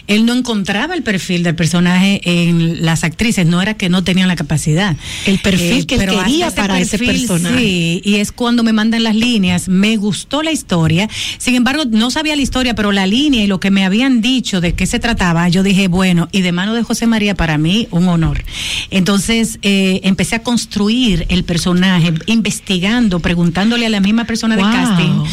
Él 0.07 0.25
no 0.25 0.33
encontraba 0.33 0.95
el 0.95 1.03
perfil 1.03 1.43
del 1.43 1.55
personaje 1.55 2.23
en 2.25 2.87
las 2.87 3.05
actrices, 3.05 3.45
no 3.45 3.61
era 3.61 3.75
que 3.75 3.91
no 3.91 4.03
tenían 4.03 4.29
la 4.29 4.37
capacidad. 4.37 4.97
El 5.27 5.41
perfil 5.41 5.85
que 5.85 5.97
él 5.97 6.09
quería 6.09 6.47
hasta 6.47 6.63
para 6.63 6.81
ese 6.81 6.97
personaje. 6.99 7.59
Sí, 7.59 8.01
y 8.03 8.15
es 8.15 8.33
cuando 8.33 8.63
me 8.63 8.73
mandan 8.73 9.03
las 9.03 9.15
líneas. 9.15 9.69
Me 9.69 9.99
gustó 9.99 10.43
la 10.43 10.53
historia. 10.53 11.07
Sin 11.37 11.55
embargo, 11.55 11.83
no 11.85 12.11
sabía 12.11 12.35
la 12.35 12.41
historia, 12.41 12.75
pero 12.75 12.93
la 12.93 13.07
línea 13.07 13.45
y 13.45 13.47
lo 13.47 13.61
que 13.61 13.71
me 13.71 13.85
habían 13.85 14.22
dicho 14.23 14.63
de 14.63 14.75
qué 14.75 14.87
se 14.87 14.99
trataba, 14.99 15.49
yo 15.49 15.63
dije, 15.63 15.89
bueno, 15.89 16.29
y 16.33 16.41
de 16.41 16.53
mano 16.53 16.73
de 16.73 16.83
José 16.83 17.07
María, 17.07 17.35
para 17.35 17.59
mí, 17.59 17.89
un 17.91 18.09
honor. 18.09 18.43
Entonces, 18.91 19.59
eh, 19.63 20.01
empecé 20.05 20.37
a 20.37 20.43
construir 20.43 21.27
el 21.29 21.45
personaje, 21.45 22.15
investigando, 22.27 23.21
preguntándole 23.21 23.85
a 23.85 23.91
la 23.91 24.01
misma 24.01 24.25
persona 24.25 24.57
de 24.57 24.63
casting, 24.63 25.25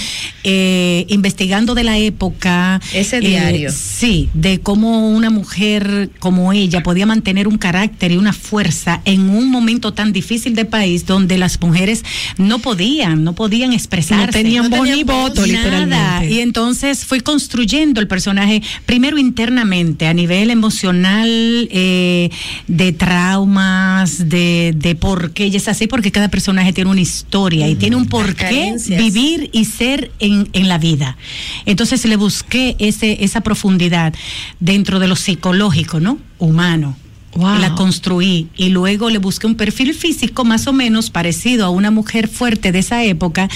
eh, 0.43 1.05
investigando 1.07 1.75
de 1.75 1.83
la 1.83 1.97
época. 1.97 2.81
Ese 2.93 3.17
eh, 3.17 3.21
diario. 3.21 3.71
Sí, 3.71 4.29
de 4.33 4.59
cómo 4.59 5.09
una 5.09 5.29
mujer 5.29 6.09
como 6.19 6.51
ella 6.51 6.83
podía 6.83 7.05
mantener 7.05 7.47
un 7.47 7.57
carácter 7.57 8.11
y 8.11 8.17
una 8.17 8.33
fuerza 8.33 9.01
en 9.05 9.29
un 9.29 9.49
momento 9.49 9.93
tan 9.93 10.11
difícil 10.11 10.55
del 10.55 10.67
país 10.67 11.05
donde 11.05 11.37
las 11.37 11.61
mujeres 11.61 12.03
no 12.37 12.59
podían, 12.59 13.23
no 13.23 13.33
podían 13.33 13.73
expresarse. 13.73 14.25
No 14.25 14.31
tenían 14.31 14.69
voz 14.69 14.87
ni 14.87 15.03
voto, 15.03 15.45
literalmente. 15.45 16.31
Y 16.31 16.39
entonces 16.39 17.05
fui 17.05 17.19
construyendo 17.19 18.01
el 18.01 18.07
personaje, 18.07 18.61
primero 18.85 19.17
internamente, 19.17 20.07
a 20.07 20.13
nivel 20.13 20.49
emocional, 20.49 21.69
eh, 21.71 22.29
de 22.67 22.93
traumas, 22.93 24.29
de, 24.29 24.73
de 24.75 24.95
por 24.95 25.31
qué 25.31 25.45
ella 25.45 25.57
es 25.57 25.67
así, 25.67 25.87
porque 25.87 26.11
cada 26.11 26.29
personaje 26.29 26.73
tiene 26.73 26.89
una 26.89 27.01
historia 27.01 27.67
y 27.67 27.75
tiene 27.75 27.95
un 27.95 28.07
porqué 28.07 28.33
carencias. 28.35 29.01
vivir 29.01 29.49
y 29.53 29.65
ser 29.65 30.11
en, 30.19 30.49
en 30.53 30.67
la 30.67 30.77
vida. 30.77 31.17
Entonces 31.65 32.05
le 32.05 32.15
busqué 32.15 32.75
ese, 32.79 33.23
esa 33.23 33.41
profundidad 33.41 34.13
dentro 34.59 34.99
de 34.99 35.07
lo 35.07 35.15
psicológico, 35.15 35.99
¿no? 35.99 36.19
Humano. 36.37 36.95
Wow. 37.35 37.59
La 37.59 37.75
construí 37.75 38.47
y 38.57 38.69
luego 38.69 39.09
le 39.09 39.19
busqué 39.19 39.45
un 39.45 39.55
perfil 39.55 39.93
físico 39.93 40.45
más 40.45 40.65
o 40.65 40.73
menos 40.73 41.11
parecido 41.11 41.65
a 41.65 41.69
una 41.69 41.91
mujer 41.91 42.27
fuerte 42.27 42.71
de 42.71 42.79
esa 42.79 43.03
época 43.03 43.49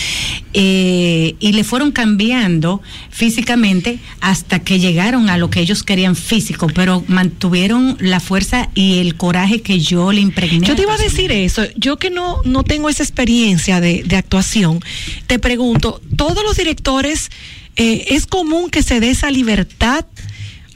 eh, 0.53 1.36
y 1.39 1.53
le 1.53 1.63
fueron 1.63 1.91
cambiando 1.91 2.82
físicamente 3.09 3.99
hasta 4.21 4.59
que 4.59 4.80
llegaron 4.80 5.30
a 5.30 5.38
lo 5.38 5.49
que 5.49 5.59
ellos 5.59 5.82
querían 5.82 6.15
físico, 6.15 6.67
pero 6.74 7.03
mantuvieron 7.07 7.97
la 7.99 8.19
fuerza 8.19 8.69
y 8.76 8.99
el 8.99 9.15
coraje 9.15 9.61
que 9.61 9.80
yo 9.80 10.11
le 10.11 10.21
impregné. 10.21 10.67
Yo 10.67 10.76
te 10.76 10.84
iba 10.84 10.93
a 10.93 10.97
decir 10.97 11.32
eso, 11.32 11.63
yo 11.76 11.97
que 11.97 12.11
no, 12.11 12.41
no 12.45 12.63
tengo 12.63 12.89
esa 12.89 13.01
experiencia 13.01 13.82
de, 13.82 14.03
de 14.03 14.15
actuación, 14.17 14.82
te 15.26 15.39
pregunto, 15.39 15.99
¿todos 16.15 16.43
los 16.43 16.57
directores 16.57 17.32
eh, 17.76 18.05
es 18.09 18.28
común 18.28 18.69
que 18.69 18.84
se 18.84 18.99
dé 18.99 19.09
esa 19.09 19.32
libertad? 19.32 20.05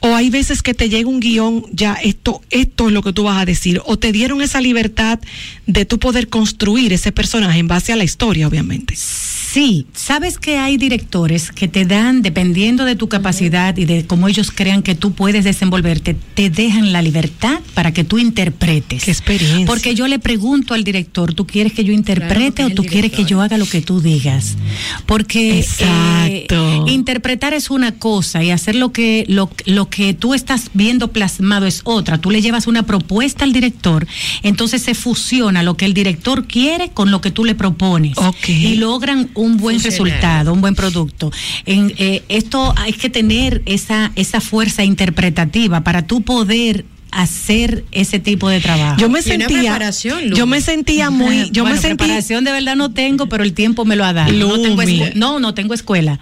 ¿O 0.00 0.14
hay 0.14 0.30
veces 0.30 0.62
que 0.62 0.74
te 0.74 0.88
llega 0.88 1.08
un 1.08 1.20
guion, 1.20 1.64
ya 1.72 1.94
esto, 1.94 2.40
esto 2.50 2.86
es 2.88 2.92
lo 2.92 3.02
que 3.02 3.12
tú 3.12 3.24
vas 3.24 3.40
a 3.40 3.44
decir? 3.44 3.80
¿O 3.84 3.98
te 3.98 4.12
dieron 4.12 4.40
esa 4.42 4.60
libertad 4.60 5.18
de 5.66 5.84
tú 5.84 5.98
poder 5.98 6.28
construir 6.28 6.92
ese 6.92 7.10
personaje 7.10 7.58
en 7.58 7.68
base 7.68 7.92
a 7.92 7.96
la 7.96 8.04
historia, 8.04 8.46
obviamente? 8.46 8.94
Sí, 9.58 9.86
sabes 9.92 10.38
que 10.38 10.56
hay 10.56 10.76
directores 10.76 11.50
que 11.50 11.66
te 11.66 11.84
dan, 11.84 12.22
dependiendo 12.22 12.84
de 12.84 12.94
tu 12.94 13.08
capacidad 13.08 13.76
y 13.76 13.86
de 13.86 14.06
cómo 14.06 14.28
ellos 14.28 14.52
crean 14.54 14.84
que 14.84 14.94
tú 14.94 15.14
puedes 15.14 15.42
desenvolverte, 15.42 16.14
te 16.34 16.48
dejan 16.48 16.92
la 16.92 17.02
libertad 17.02 17.58
para 17.74 17.92
que 17.92 18.04
tú 18.04 18.18
interpretes. 18.18 19.02
Qué 19.02 19.10
experiencia. 19.10 19.66
Porque 19.66 19.96
yo 19.96 20.06
le 20.06 20.20
pregunto 20.20 20.74
al 20.74 20.84
director, 20.84 21.34
¿tú 21.34 21.44
quieres 21.44 21.72
que 21.72 21.82
yo 21.82 21.92
interprete 21.92 22.62
o 22.62 22.70
tú 22.70 22.84
quieres 22.84 23.10
que 23.10 23.24
yo 23.24 23.42
haga 23.42 23.58
lo 23.58 23.66
que 23.66 23.80
tú 23.80 24.00
digas? 24.00 24.56
Porque 25.06 25.58
eh, 25.58 25.58
Exacto. 25.58 26.86
interpretar 26.86 27.52
es 27.52 27.68
una 27.68 27.96
cosa 27.96 28.44
y 28.44 28.52
hacer 28.52 28.76
lo 28.76 28.92
que 28.92 29.24
lo, 29.26 29.50
lo 29.64 29.90
que 29.90 30.14
tú 30.14 30.34
estás 30.34 30.70
viendo 30.72 31.10
plasmado 31.10 31.66
es 31.66 31.80
otra. 31.82 32.18
Tú 32.18 32.30
le 32.30 32.42
llevas 32.42 32.68
una 32.68 32.84
propuesta 32.84 33.42
al 33.42 33.52
director, 33.52 34.06
entonces 34.44 34.82
se 34.82 34.94
fusiona 34.94 35.64
lo 35.64 35.76
que 35.76 35.84
el 35.84 35.94
director 35.94 36.46
quiere 36.46 36.90
con 36.90 37.10
lo 37.10 37.20
que 37.20 37.32
tú 37.32 37.44
le 37.44 37.56
propones 37.56 38.16
Ok. 38.18 38.50
y 38.50 38.76
logran 38.76 39.30
un 39.34 39.47
buen 39.56 39.80
Funcionar. 39.80 40.12
resultado, 40.12 40.52
un 40.52 40.60
buen 40.60 40.74
producto. 40.74 41.32
En, 41.66 41.92
eh, 41.98 42.22
esto 42.28 42.74
hay 42.76 42.92
que 42.92 43.10
tener 43.10 43.62
esa 43.66 44.12
esa 44.16 44.40
fuerza 44.40 44.84
interpretativa 44.84 45.82
para 45.82 46.06
tú 46.06 46.22
poder 46.22 46.84
hacer 47.10 47.84
ese 47.92 48.18
tipo 48.18 48.48
de 48.48 48.60
trabajo. 48.60 49.00
Yo 49.00 49.08
me 49.08 49.22
sentía, 49.22 49.78
yo 50.34 50.46
me 50.46 50.60
sentía 50.60 51.10
muy, 51.10 51.50
yo 51.50 51.62
Bueno, 51.62 51.76
me 51.76 51.82
sentía, 51.82 51.96
preparación 51.96 52.44
de 52.44 52.52
verdad 52.52 52.76
no 52.76 52.92
tengo, 52.92 53.28
pero 53.28 53.44
el 53.44 53.54
tiempo 53.54 53.84
me 53.84 53.96
lo 53.96 54.04
ha 54.04 54.12
dado. 54.12 54.32
No 54.32 54.60
tengo, 54.60 54.82
no, 55.14 55.40
no 55.40 55.54
tengo 55.54 55.74
escuela. 55.74 56.20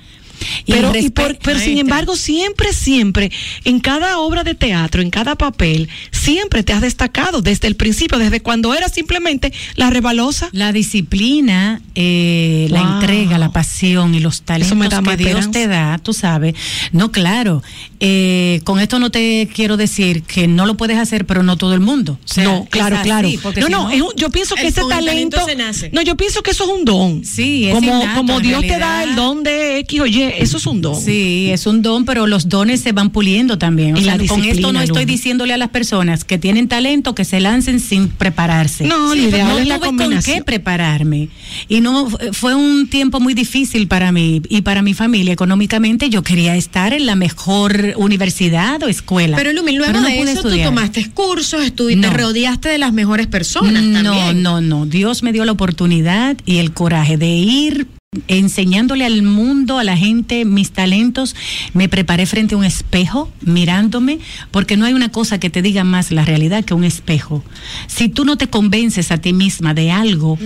Pero, 0.66 0.90
y 0.94 0.98
respe- 1.00 1.12
por- 1.12 1.38
pero 1.38 1.58
sin 1.58 1.74
Maestra. 1.74 1.80
embargo, 1.80 2.16
siempre, 2.16 2.72
siempre, 2.72 3.30
en 3.64 3.80
cada 3.80 4.18
obra 4.18 4.44
de 4.44 4.54
teatro, 4.54 5.02
en 5.02 5.10
cada 5.10 5.34
papel, 5.36 5.88
siempre 6.10 6.62
te 6.62 6.72
has 6.72 6.80
destacado 6.80 7.42
desde 7.42 7.68
el 7.68 7.76
principio, 7.76 8.18
desde 8.18 8.40
cuando 8.40 8.74
eras 8.74 8.92
simplemente 8.92 9.52
la 9.76 9.90
rebalosa. 9.90 10.48
La 10.52 10.72
disciplina, 10.72 11.80
eh, 11.94 12.66
la 12.70 12.80
entrega, 12.80 13.38
la 13.38 13.52
pasión 13.52 14.14
y 14.14 14.20
los 14.20 14.36
Eso 14.36 14.44
talentos 14.44 14.76
me 14.76 14.88
da 14.88 15.02
que 15.16 15.16
Dios 15.24 15.50
te 15.50 15.66
da, 15.66 15.98
tú 15.98 16.12
sabes. 16.12 16.54
No, 16.92 17.10
claro. 17.12 17.62
eh, 18.00 18.60
con 18.64 18.78
esto 18.78 18.98
no 18.98 19.10
te 19.10 19.48
quiero 19.54 19.76
decir 19.78 20.22
que 20.22 20.46
no 20.48 20.66
lo 20.66 20.76
puedes 20.76 20.98
hacer, 20.98 21.24
pero 21.24 21.42
no 21.42 21.56
todo 21.56 21.72
el 21.72 21.80
mundo. 21.80 22.18
O 22.24 22.28
sea, 22.32 22.44
no, 22.44 22.66
claro, 22.70 22.96
así, 22.96 23.08
claro. 23.08 23.28
No, 23.56 23.68
no, 23.68 23.90
es 23.90 24.02
un- 24.02 24.12
yo 24.16 24.28
pienso 24.30 24.54
que 24.54 24.66
ese 24.66 24.82
talento 24.82 25.36
talento, 25.38 25.46
se 25.46 25.56
nace. 25.56 25.90
no, 25.92 26.02
yo 26.02 26.14
pienso 26.16 26.42
que 26.42 26.50
eso 26.50 26.64
es 26.64 26.70
un 26.78 26.84
don. 26.84 27.24
Sí, 27.24 27.66
es 27.66 27.74
como, 27.74 28.02
innato, 28.02 28.16
como 28.18 28.40
Dios 28.40 28.60
te 28.60 28.78
da 28.78 29.02
el 29.04 29.14
don 29.14 29.42
de 29.42 29.78
X 29.78 30.00
o 30.00 30.06
Y, 30.06 30.22
que 30.30 30.42
eso 30.42 30.56
es 30.56 30.66
un 30.66 30.80
don. 30.80 31.00
Sí, 31.00 31.48
es 31.50 31.66
un 31.66 31.82
don, 31.82 32.04
pero 32.04 32.26
los 32.26 32.48
dones 32.48 32.80
se 32.80 32.92
van 32.92 33.10
puliendo 33.10 33.58
también. 33.58 33.94
O 33.94 33.98
Y 33.98 34.04
sea, 34.04 34.16
la 34.16 34.26
con 34.26 34.44
esto 34.44 34.72
no 34.72 34.80
estoy 34.80 35.04
diciéndole 35.04 35.52
a 35.54 35.56
las 35.56 35.70
personas 35.70 36.24
que 36.24 36.38
tienen 36.38 36.68
talento 36.68 37.14
que 37.14 37.24
se 37.24 37.40
lancen 37.40 37.80
sin 37.80 38.08
prepararse. 38.08 38.84
No, 38.84 39.14
lo 39.14 39.20
ideal 39.22 39.48
no 39.48 39.58
es 39.58 39.66
la 39.68 39.78
tuve 39.78 39.88
con 39.96 40.20
qué 40.22 40.42
prepararme. 40.44 41.28
Y 41.68 41.80
no 41.80 42.08
fue 42.32 42.54
un 42.54 42.88
tiempo 42.88 43.20
muy 43.20 43.34
difícil 43.34 43.88
para 43.88 44.12
mí 44.12 44.42
y 44.48 44.62
para 44.62 44.82
mi 44.82 44.94
familia. 44.94 45.32
Económicamente 45.32 46.10
yo 46.10 46.22
quería 46.22 46.56
estar 46.56 46.92
en 46.92 47.06
la 47.06 47.14
mejor 47.16 47.94
universidad 47.96 48.82
o 48.82 48.88
escuela. 48.88 49.36
Pero 49.36 49.52
Lumi, 49.52 49.72
luego 49.76 49.92
Pero 49.92 50.00
no 50.02 50.08
de 50.08 50.20
eso 50.32 50.42
tú 50.42 50.56
tomaste 50.62 51.08
cursos, 51.10 51.64
estu- 51.64 51.88
te 51.88 51.96
No. 51.96 52.12
rodeaste 52.12 52.68
de 52.68 52.78
las 52.78 52.92
mejores 52.92 53.26
personas 53.26 53.82
No, 53.82 54.02
también. 54.02 54.42
no, 54.42 54.60
no. 54.60 54.86
Dios 54.86 55.22
me 55.22 55.32
dio 55.32 55.44
la 55.44 55.52
oportunidad 55.52 56.36
y 56.46 56.56
el 56.58 56.72
coraje 56.72 57.16
de 57.16 57.28
ir 57.28 57.86
enseñándole 58.28 59.04
al 59.04 59.22
mundo, 59.22 59.78
a 59.78 59.84
la 59.84 59.96
gente, 59.96 60.44
mis 60.44 60.70
talentos. 60.70 61.34
Me 61.74 61.88
preparé 61.88 62.26
frente 62.26 62.54
a 62.54 62.58
un 62.58 62.64
espejo, 62.64 63.30
mirándome, 63.42 64.18
porque 64.50 64.76
no 64.76 64.84
hay 64.84 64.94
una 64.94 65.10
cosa 65.10 65.38
que 65.40 65.50
te 65.50 65.62
diga 65.62 65.84
más 65.84 66.10
la 66.10 66.24
realidad 66.24 66.64
que 66.64 66.74
un 66.74 66.84
espejo. 66.84 67.44
Si 67.86 68.08
tú 68.08 68.24
no 68.24 68.36
te 68.36 68.48
convences 68.48 69.10
a 69.10 69.18
ti 69.18 69.32
misma 69.32 69.74
de 69.74 69.90
algo, 69.90 70.38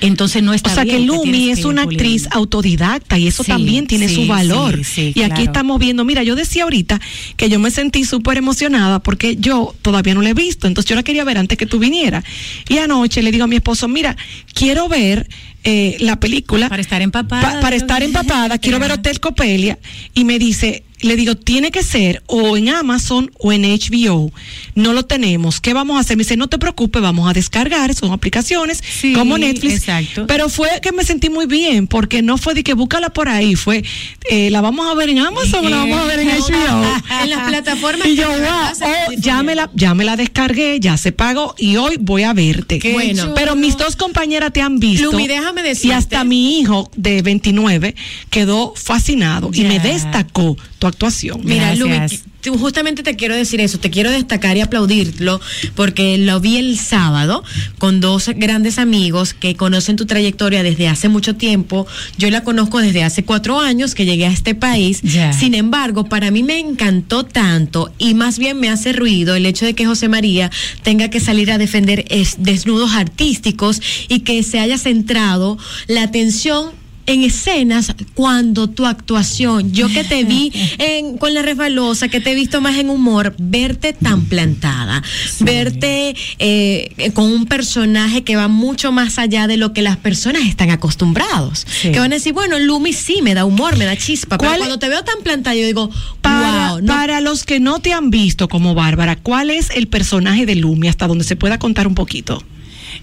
entonces 0.00 0.42
no 0.42 0.52
está 0.54 0.70
O 0.72 0.74
sea 0.74 0.84
bien, 0.84 0.98
que 0.98 1.04
Lumi 1.06 1.50
es 1.50 1.60
que 1.60 1.66
una 1.66 1.84
puliendo. 1.84 2.04
actriz 2.04 2.28
autodidacta 2.32 3.18
y 3.18 3.26
eso 3.28 3.42
Sí, 3.44 3.50
también 3.50 3.86
tiene 3.86 4.08
sí, 4.08 4.14
su 4.16 4.26
valor. 4.26 4.82
sí, 4.84 5.12
y 5.14 5.22
aquí 5.22 5.42
estamos 5.42 5.78
viendo, 5.78 6.04
mira, 6.04 6.22
yo 6.22 6.34
decía 6.36 6.64
ahorita 6.64 7.00
que 7.36 7.48
yo 7.48 7.58
me 7.58 7.70
sentí 7.70 8.04
súper 8.04 8.38
emocionada 8.38 9.00
porque 9.00 9.36
yo 9.36 9.74
todavía 9.82 10.14
no 10.14 10.22
la 10.22 10.30
he 10.30 10.34
visto, 10.34 10.66
entonces 10.66 10.88
yo 10.88 10.96
la 10.96 11.02
quería 11.02 11.24
ver 11.24 11.38
antes 11.38 11.58
que 11.58 11.66
tú 11.66 11.78
vinieras. 11.78 12.24
Y 12.68 12.78
anoche 12.78 13.22
le 13.22 13.30
digo 13.32 13.44
a 13.44 13.46
mi 13.46 13.56
esposo, 13.56 13.88
mira, 13.88 14.16
quiero 14.54 14.88
ver 14.88 15.28
eh, 15.66 15.96
la 16.00 16.16
película. 16.18 16.68
Para 16.68 16.80
estar 16.80 17.02
empapada. 17.02 17.54
Pa- 17.54 17.60
para 17.60 17.76
estar 17.76 18.02
empapada, 18.02 18.56
quiero 18.58 18.78
ver 18.78 18.92
Hotel 18.92 19.20
Copelia. 19.20 19.78
Y 20.14 20.24
me 20.24 20.38
dice, 20.38 20.84
le 21.00 21.16
digo, 21.16 21.34
tiene 21.36 21.70
que 21.70 21.82
ser 21.82 22.22
o 22.26 22.56
en 22.56 22.68
Amazon 22.70 23.30
o 23.38 23.52
en 23.52 23.62
HBO. 23.62 24.32
No 24.74 24.92
lo 24.92 25.04
tenemos. 25.04 25.60
¿Qué 25.60 25.74
vamos 25.74 25.96
a 25.96 26.00
hacer? 26.00 26.16
Me 26.16 26.22
dice, 26.22 26.36
no 26.36 26.48
te 26.48 26.58
preocupes, 26.58 27.02
vamos 27.02 27.28
a 27.28 27.32
descargar. 27.32 27.94
Son 27.94 28.12
aplicaciones 28.12 28.82
como 29.14 29.36
Netflix. 29.38 29.74
exacto. 29.74 30.26
Pero 30.26 30.48
fue 30.48 30.68
que 30.82 30.92
me 30.92 31.04
sentí 31.04 31.28
muy 31.28 31.46
bien, 31.46 31.86
porque 31.86 32.22
no 32.22 32.38
fue 32.38 32.54
de 32.54 32.64
que 32.64 32.74
búscala 32.74 33.10
por 33.10 33.28
ahí. 33.28 33.56
Fue, 33.56 33.84
eh, 34.30 34.50
la 34.50 34.60
vamos 34.60 34.86
a 34.90 34.94
ver 34.94 35.10
en 35.10 35.18
Amazon 35.18 35.66
o 35.66 35.68
la 35.68 35.76
vamos 35.78 35.98
a 36.00 36.04
ver 36.04 36.20
en 36.20 36.28
HBO. 36.28 36.84
en 37.22 37.30
las 37.30 37.48
plataformas 37.48 38.06
Y 38.06 38.16
yo, 38.16 38.28
wow, 38.28 38.74
se 38.74 38.84
oh, 38.84 39.12
ya, 39.18 39.42
me 39.42 39.54
la, 39.54 39.70
ya 39.74 39.94
me 39.94 40.04
la 40.04 40.16
descargué, 40.16 40.78
ya 40.80 40.96
se 40.96 41.12
pagó 41.12 41.54
y 41.58 41.76
hoy 41.76 41.96
voy 42.00 42.22
a 42.22 42.32
verte. 42.32 42.78
Qué 42.78 42.92
bueno, 42.92 43.22
chulo. 43.22 43.34
pero 43.34 43.54
mis 43.56 43.76
dos 43.76 43.96
compañeras 43.96 44.52
te 44.52 44.62
han 44.62 44.78
visto. 44.78 45.12
Lumi, 45.12 45.26
déjame 45.28 45.60
Y 45.60 45.64
decirte- 45.64 45.94
hasta 45.94 46.24
mi 46.24 46.58
hijo 46.58 46.90
de 46.96 47.22
29 47.22 47.94
quedó 48.30 48.72
fascinado 48.76 49.50
y 49.52 49.62
me 49.64 49.78
destacó 49.78 50.56
tu 50.92 51.06
actuación. 51.06 51.40
Mira, 51.44 51.74
Lumi, 51.74 51.94
tú- 52.40 52.56
justamente 52.58 53.02
te 53.02 53.16
quiero 53.16 53.34
decir 53.34 53.60
eso, 53.60 53.78
te 53.78 53.90
quiero 53.90 54.10
destacar 54.10 54.56
y 54.56 54.60
aplaudirlo 54.60 55.40
porque 55.74 56.16
lo 56.18 56.40
vi 56.40 56.56
el 56.58 56.78
sábado 56.78 57.42
con 57.78 58.00
dos 58.00 58.28
grandes 58.36 58.78
amigos 58.78 59.34
que 59.34 59.56
conocen 59.56 59.96
tu 59.96 60.06
trayectoria 60.06 60.62
desde 60.62 60.88
hace 60.88 61.08
mucho 61.08 61.34
tiempo. 61.36 61.86
Yo 62.18 62.30
la 62.30 62.44
conozco 62.44 62.78
desde 62.78 63.02
hace 63.02 63.24
cuatro 63.24 63.60
años 63.60 63.94
que 63.94 64.04
llegué 64.04 64.26
a 64.26 64.30
este 64.30 64.54
país. 64.54 65.00
Sin 65.32 65.54
embargo, 65.54 66.04
para 66.04 66.30
mí 66.30 66.42
me 66.42 66.58
encantó 66.58 67.24
tanto 67.24 67.92
y 67.98 68.14
más 68.14 68.38
bien 68.38 68.58
me 68.60 68.68
hace 68.68 68.92
ruido 68.92 69.34
el 69.34 69.44
hecho 69.46 69.64
de 69.66 69.74
que 69.74 69.86
José 69.86 70.08
María 70.08 70.50
tenga 70.82 71.08
que 71.10 71.20
salir 71.20 71.50
a 71.50 71.58
defender 71.58 72.04
es- 72.10 72.36
desnudos 72.38 72.92
artísticos 72.92 73.80
y 74.08 74.20
que 74.20 74.42
se 74.42 74.60
haya 74.60 74.78
centrado 74.78 75.58
la 75.88 76.02
atención 76.02 76.70
en 77.06 77.22
escenas 77.22 77.94
cuando 78.14 78.68
tu 78.68 78.86
actuación, 78.86 79.72
yo 79.72 79.88
que 79.88 80.04
te 80.04 80.24
vi 80.24 80.52
en, 80.78 81.18
con 81.18 81.34
la 81.34 81.42
resbalosa, 81.42 82.08
que 82.08 82.20
te 82.20 82.32
he 82.32 82.34
visto 82.34 82.60
más 82.60 82.76
en 82.76 82.90
humor, 82.90 83.34
verte 83.38 83.92
tan 83.92 84.24
plantada, 84.26 85.02
verte 85.40 86.14
eh, 86.38 87.10
con 87.14 87.26
un 87.26 87.46
personaje 87.46 88.22
que 88.24 88.36
va 88.36 88.48
mucho 88.48 88.92
más 88.92 89.18
allá 89.18 89.46
de 89.46 89.56
lo 89.56 89.72
que 89.72 89.82
las 89.82 89.96
personas 89.96 90.42
están 90.42 90.70
acostumbrados. 90.70 91.66
Que 91.82 91.98
van 91.98 92.12
a 92.12 92.16
decir, 92.16 92.32
bueno, 92.32 92.58
Lumi 92.58 92.92
sí 92.92 93.20
me 93.22 93.34
da 93.34 93.44
humor, 93.44 93.76
me 93.76 93.84
da 93.84 93.96
chispa, 93.96 94.38
pero 94.38 94.50
¿Cuál- 94.50 94.58
cuando 94.58 94.78
te 94.78 94.88
veo 94.88 95.02
tan 95.04 95.22
plantada, 95.22 95.54
yo 95.56 95.66
digo, 95.66 95.90
Para, 96.20 96.70
wow, 96.72 96.80
no 96.80 96.86
para 96.92 97.20
los 97.20 97.44
que 97.44 97.60
no 97.60 97.78
te 97.80 97.92
han 97.92 98.10
visto 98.10 98.48
como 98.48 98.74
Bárbara, 98.74 99.16
¿cuál 99.16 99.50
es 99.50 99.70
el 99.70 99.86
personaje 99.88 100.46
de 100.46 100.56
Lumi 100.56 100.88
hasta 100.88 101.06
donde 101.06 101.24
se 101.24 101.36
pueda 101.36 101.58
contar 101.58 101.86
un 101.86 101.94
poquito? 101.94 102.42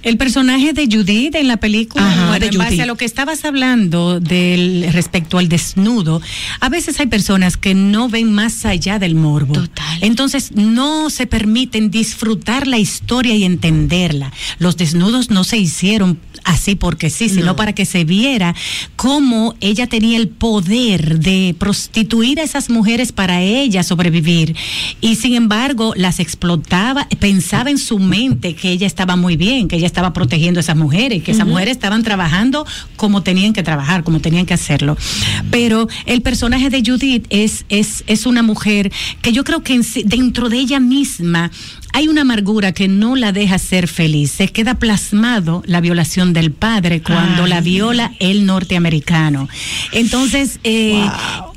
El 0.04 0.18
personaje 0.18 0.74
de 0.74 0.88
Judith 0.92 1.34
en 1.36 1.48
la 1.48 1.58
película, 1.58 2.06
Ajá, 2.06 2.28
bueno, 2.28 2.46
de 2.46 2.52
en 2.52 2.58
base 2.58 2.82
a 2.82 2.86
lo 2.86 2.98
que 2.98 3.06
estabas 3.06 3.46
hablando 3.46 4.20
del 4.20 4.90
respecto 4.92 5.38
al 5.38 5.48
desnudo, 5.48 6.22
a 6.60 6.70
veces 6.70 7.00
hay 7.00 7.08
personas 7.08 7.56
que 7.56 7.74
no 7.74 8.10
ven 8.10 8.32
más 8.34 8.66
allá 8.66 9.00
del 9.00 9.16
morbo. 9.16 9.54
Total. 9.54 10.00
Entonces 10.02 10.52
no 10.52 11.10
se 11.10 11.26
permiten 11.26 11.90
disfrutar 11.90 12.68
la 12.68 12.80
historia 12.80 13.34
y 13.36 13.46
entenderla. 13.46 14.34
Los 14.60 14.76
desnudos 14.76 15.30
no 15.30 15.46
se 15.46 15.58
hicieron 15.58 16.20
así 16.44 16.76
porque 16.76 17.10
sí, 17.10 17.30
sino 17.30 17.46
No. 17.48 17.56
para 17.56 17.74
que 17.74 17.86
se 17.86 18.04
viera 18.06 18.56
cómo 18.96 19.56
ella 19.62 19.88
tenía 19.88 20.18
el 20.18 20.28
poder 20.30 21.20
de 21.20 21.56
prostituir 21.58 22.40
a 22.40 22.44
esas 22.44 22.70
mujeres 22.70 23.12
para 23.12 23.42
ella 23.42 23.84
sobrevivir. 23.84 24.56
Y 25.02 25.16
sin 25.16 25.36
embargo, 25.36 25.94
las 25.96 26.20
explotaba, 26.20 27.08
pensaba 27.20 27.70
en 27.70 27.78
su 27.78 28.00
mente 28.00 28.56
que 28.56 28.72
ella 28.72 28.88
estaba 28.88 29.16
muy 29.16 29.36
bien, 29.38 29.68
que 29.68 29.76
ella 29.78 29.88
estaba 29.88 30.14
protegiendo 30.14 30.60
a 30.60 30.62
esas 30.62 30.76
mujeres, 30.78 31.24
que 31.24 31.32
esas 31.32 31.48
mujeres 31.48 31.72
estaban 31.74 32.04
trabajando 32.04 32.66
como 32.96 33.24
tenían 33.24 33.54
que 33.54 33.64
trabajar, 33.64 34.04
como 34.04 34.20
tenían 34.20 34.46
que 34.46 34.54
hacerlo. 34.54 34.98
Pero 35.52 35.88
el 36.06 36.22
personaje 36.22 36.70
de 36.70 36.84
Judith 36.86 37.26
es, 37.30 37.66
es, 37.70 38.04
es 38.08 38.26
una 38.26 38.44
mujer 38.44 38.92
que 39.22 39.32
yo 39.32 39.44
creo 39.44 39.64
que 39.64 39.80
dentro 40.06 40.50
de 40.50 40.58
ella 40.58 40.80
misma 40.80 41.52
hay 41.94 42.08
una 42.08 42.22
amargura 42.22 42.72
que 42.72 42.88
no 42.88 43.16
la 43.16 43.32
deja 43.32 43.60
ser 43.60 43.88
feliz. 43.88 44.32
Se 44.32 44.48
queda 44.48 44.80
plasmado 44.80 45.62
la 45.68 45.80
violación 45.80 46.34
del 46.34 46.52
padre 46.52 47.04
cuando 47.04 47.44
Ay. 47.44 47.50
la 47.50 47.62
viola 47.62 48.12
el 48.20 48.48
norteamericano. 48.48 49.48
Entonces, 49.92 50.60
eh, 50.64 51.08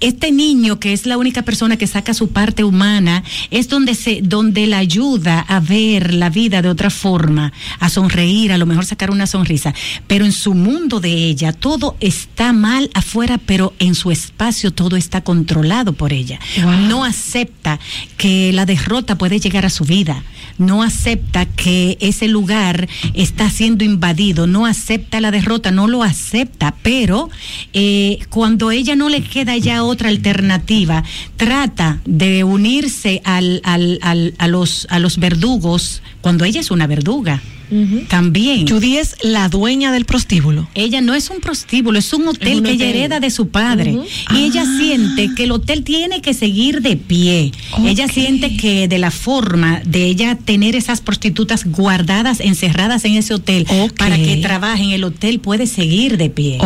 este 0.03 0.33
niño, 0.33 0.79
que 0.79 0.93
es 0.93 1.07
la 1.07 1.17
única 1.17 1.41
persona 1.41 1.79
que 1.79 1.87
saca 1.87 2.13
su 2.13 2.29
parte 2.29 2.65
humana, 2.65 3.25
es 3.51 3.71
donde 3.71 3.95
se, 3.95 4.21
donde 4.23 4.67
la 4.67 4.77
ayuda 4.77 5.41
a 5.41 5.59
ver 5.59 6.13
la 6.13 6.29
vida 6.29 6.61
de 6.61 6.69
otra 6.69 6.91
forma, 6.91 7.55
a 7.81 7.89
sonreír, 7.89 8.53
a 8.53 8.59
lo 8.59 8.67
mejor 8.67 8.85
sacar 8.85 9.11
una 9.11 9.27
sonrisa. 9.27 9.73
Pero 10.07 10.27
en 10.27 10.33
su 10.33 10.53
mundo 10.53 11.01
de 11.01 11.13
ella, 11.13 11.55
todo 11.55 11.97
está 12.01 12.53
mal 12.53 12.91
afuera, 12.93 13.39
pero 13.39 13.73
en 13.79 13.95
su 13.95 14.11
espacio 14.11 14.71
todo 14.71 14.97
está 14.97 15.23
controlado 15.23 15.95
por 15.95 16.13
ella. 16.13 16.39
No 16.89 17.05
acepta 17.05 17.81
que 18.19 18.53
la 18.53 18.67
derrota 18.67 19.17
puede 19.17 19.41
llegar 19.41 19.65
a 19.65 19.71
su 19.71 19.85
vida. 19.85 20.23
No 20.59 20.83
acepta 20.83 21.45
que 21.47 21.99
ese 22.01 22.29
lugar 22.29 22.89
está 23.15 23.51
siendo 23.51 23.85
invadido. 23.85 24.47
No 24.47 24.67
acepta 24.67 25.21
la 25.21 25.31
derrota, 25.31 25.71
no 25.71 25.87
lo 25.87 26.03
acepta. 26.03 26.75
Pero 26.83 27.29
eh, 27.73 28.19
cuando 28.31 28.71
ella 28.71 28.97
no 28.97 29.09
le 29.09 29.23
queda 29.23 29.57
ya 29.57 29.83
otra 29.85 30.09
alternativa, 30.09 31.05
trata 31.37 32.01
de 32.05 32.45
unirse 32.45 33.21
al, 33.25 33.61
al- 33.65 33.99
al- 34.03 34.35
a, 34.39 34.49
los, 34.49 34.87
a 34.91 34.99
los 34.99 35.19
verdugos 35.19 36.03
cuando 36.21 36.45
ella 36.45 36.61
es 36.61 36.71
una 36.71 36.87
verduga. 36.87 37.43
También. 38.09 38.67
Judy 38.69 38.99
es 38.99 39.17
la 39.23 39.49
dueña 39.49 39.93
del 39.93 40.05
prostíbulo. 40.05 40.69
Ella 40.75 41.01
no 41.01 41.15
es 41.15 41.31
un 41.31 41.41
prostíbulo, 41.41 41.99
es 41.99 42.13
un 42.13 42.29
hotel 42.29 42.59
un 42.59 42.65
que 42.65 42.71
ella 42.73 42.89
hereda 42.89 43.21
de 43.21 43.31
su 43.31 43.49
padre. 43.49 43.97
Y 44.35 44.45
ella 44.45 44.63
Ah. 44.67 44.77
siente 44.79 45.35
que 45.35 45.45
el 45.45 45.53
hotel 45.53 45.83
tiene 45.85 46.21
que 46.21 46.35
seguir 46.35 46.81
de 46.83 46.97
pie. 46.97 47.53
Ella 47.85 48.09
siente 48.09 48.57
que 48.57 48.89
de 48.89 48.99
la 48.99 49.11
forma 49.11 49.81
de 49.85 50.05
ella 50.07 50.37
tener 50.45 50.75
esas 50.77 51.01
prostitutas 51.01 51.65
guardadas, 51.65 52.41
encerradas 52.41 53.05
en 53.05 53.15
ese 53.17 53.35
hotel, 53.35 53.67
para 53.99 54.17
que 54.17 54.37
trabajen, 54.37 54.91
el 54.91 55.05
hotel 55.05 55.41
puede 55.41 55.67
seguir 55.67 56.17
de 56.17 56.31
pie. 56.31 56.59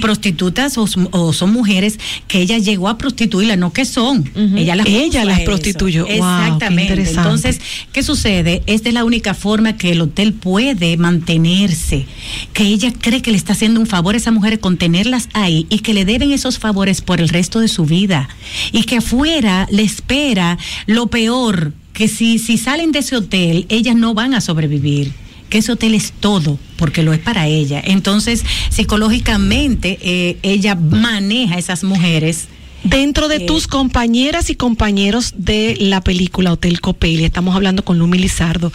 Prostitutas 0.00 0.78
o, 0.78 0.86
o 1.10 1.32
son 1.32 1.52
mujeres 1.52 1.98
que 2.28 2.40
ella 2.40 2.58
llegó 2.58 2.88
a 2.88 2.98
prostituirla, 2.98 3.56
no 3.56 3.72
que 3.72 3.84
son. 3.84 4.30
Ella 4.56 4.76
las, 4.76 4.86
Ella 4.86 5.24
las 5.24 5.40
prostituyó. 5.40 6.04
Wow, 6.04 6.12
Exactamente. 6.14 6.94
Entonces, 7.10 7.60
¿qué 7.92 8.02
sucede? 8.02 8.62
Esta 8.66 8.88
es 8.88 8.94
la 8.94 9.04
única 9.04 9.34
forma 9.34 9.76
que 9.76 9.90
el 9.92 10.00
hotel 10.00 10.34
puede 10.36 10.96
mantenerse. 10.96 12.06
Que 12.52 12.64
ella 12.64 12.92
cree 12.92 13.22
que 13.22 13.30
le 13.30 13.36
está 13.36 13.52
haciendo 13.52 13.80
un 13.80 13.86
favor 13.86 14.14
a 14.14 14.18
esas 14.18 14.34
mujeres 14.34 14.58
con 14.58 14.76
tenerlas 14.76 15.28
ahí 15.32 15.66
y 15.70 15.80
que 15.80 15.94
le 15.94 16.04
deben 16.04 16.32
esos 16.32 16.58
favores 16.58 17.00
por 17.00 17.20
el 17.20 17.28
resto 17.28 17.60
de 17.60 17.68
su 17.68 17.84
vida. 17.84 18.28
Y 18.72 18.84
que 18.84 18.98
afuera 18.98 19.66
le 19.70 19.82
espera 19.82 20.58
lo 20.86 21.08
peor, 21.08 21.72
que 21.92 22.08
si, 22.08 22.38
si 22.38 22.58
salen 22.58 22.92
de 22.92 23.00
ese 23.00 23.16
hotel, 23.16 23.66
ellas 23.68 23.96
no 23.96 24.14
van 24.14 24.34
a 24.34 24.40
sobrevivir 24.40 25.12
que 25.48 25.58
ese 25.58 25.72
hotel 25.72 25.94
es 25.94 26.12
todo, 26.18 26.58
porque 26.76 27.02
lo 27.02 27.12
es 27.12 27.20
para 27.20 27.46
ella. 27.46 27.80
Entonces, 27.84 28.44
psicológicamente, 28.70 29.98
eh, 30.02 30.38
ella 30.42 30.74
maneja 30.74 31.54
a 31.54 31.58
esas 31.58 31.84
mujeres. 31.84 32.48
Dentro 32.88 33.28
de 33.28 33.36
Eh, 33.36 33.46
tus 33.46 33.66
compañeras 33.66 34.48
y 34.48 34.54
compañeros 34.54 35.34
de 35.36 35.76
la 35.80 36.00
película 36.00 36.52
Hotel 36.52 36.80
Copelia, 36.80 37.26
estamos 37.26 37.56
hablando 37.56 37.84
con 37.84 37.98
Lumi 37.98 38.18
Lizardo, 38.18 38.72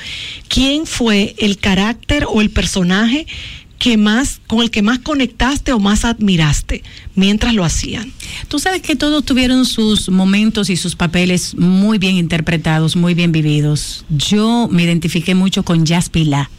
¿quién 0.50 0.86
fue 0.86 1.34
el 1.38 1.58
carácter 1.58 2.26
o 2.28 2.42
el 2.42 2.50
personaje 2.50 3.26
que 3.80 3.98
más, 3.98 4.42
con 4.48 4.62
el 4.62 4.70
que 4.70 4.82
más 4.82 5.00
conectaste 5.00 5.72
o 5.72 5.80
más 5.80 6.04
admiraste 6.06 6.84
mientras 7.16 7.54
lo 7.54 7.64
hacían? 7.64 8.12
Tú 8.50 8.60
sabes 8.60 8.82
que 8.82 8.96
todos 8.96 9.24
tuvieron 9.24 9.66
sus 9.66 10.10
momentos 10.10 10.70
y 10.70 10.76
sus 10.76 10.96
papeles 10.96 11.56
muy 11.56 11.98
bien 11.98 12.18
interpretados, 12.18 12.96
muy 12.96 13.14
bien 13.14 13.32
vividos. 13.32 14.06
Yo 14.10 14.68
me 14.70 14.84
identifiqué 14.84 15.36
mucho 15.36 15.64
con 15.64 15.86
Jazz 15.86 16.10
Pilar. 16.10 16.50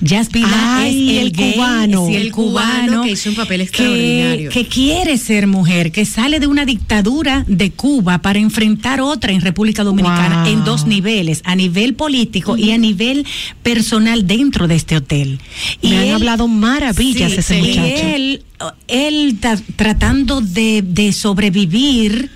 Jazz 0.00 0.28
Pilar 0.28 0.86
es 0.86 0.94
el, 0.94 1.08
el 1.18 1.32
gay, 1.32 1.52
cubano. 1.54 2.06
sí, 2.06 2.14
el 2.16 2.32
cubano 2.32 3.02
que 3.02 3.10
hizo 3.12 3.30
un 3.30 3.36
papel 3.36 3.60
extraordinario. 3.62 4.50
que 4.50 4.66
quiere 4.66 5.16
ser 5.18 5.46
mujer, 5.46 5.92
que 5.92 6.04
sale 6.04 6.40
de 6.40 6.46
una 6.46 6.64
dictadura 6.64 7.44
de 7.46 7.70
Cuba 7.70 8.18
para 8.18 8.38
enfrentar 8.38 9.00
otra 9.00 9.32
en 9.32 9.40
República 9.40 9.84
Dominicana 9.84 10.42
Wow. 10.44 10.52
en 10.52 10.64
dos 10.64 10.86
niveles, 10.86 11.40
a 11.44 11.54
nivel 11.56 11.94
político 11.94 12.56
y 12.56 12.72
a 12.72 12.78
nivel 12.78 13.24
personal 13.62 14.26
dentro 14.26 14.68
de 14.68 14.74
este 14.74 14.96
hotel. 14.96 15.38
Me 15.82 15.96
han 16.10 16.14
hablado 16.16 16.48
maravillas 16.48 17.32
Sí, 17.32 17.38
ese 17.38 17.58
y 17.58 17.62
muchacho. 17.62 18.06
él, 18.14 18.42
él 18.88 19.36
ta- 19.40 19.60
tratando 19.76 20.40
de, 20.40 20.82
de 20.82 21.12
sobrevivir 21.12 22.30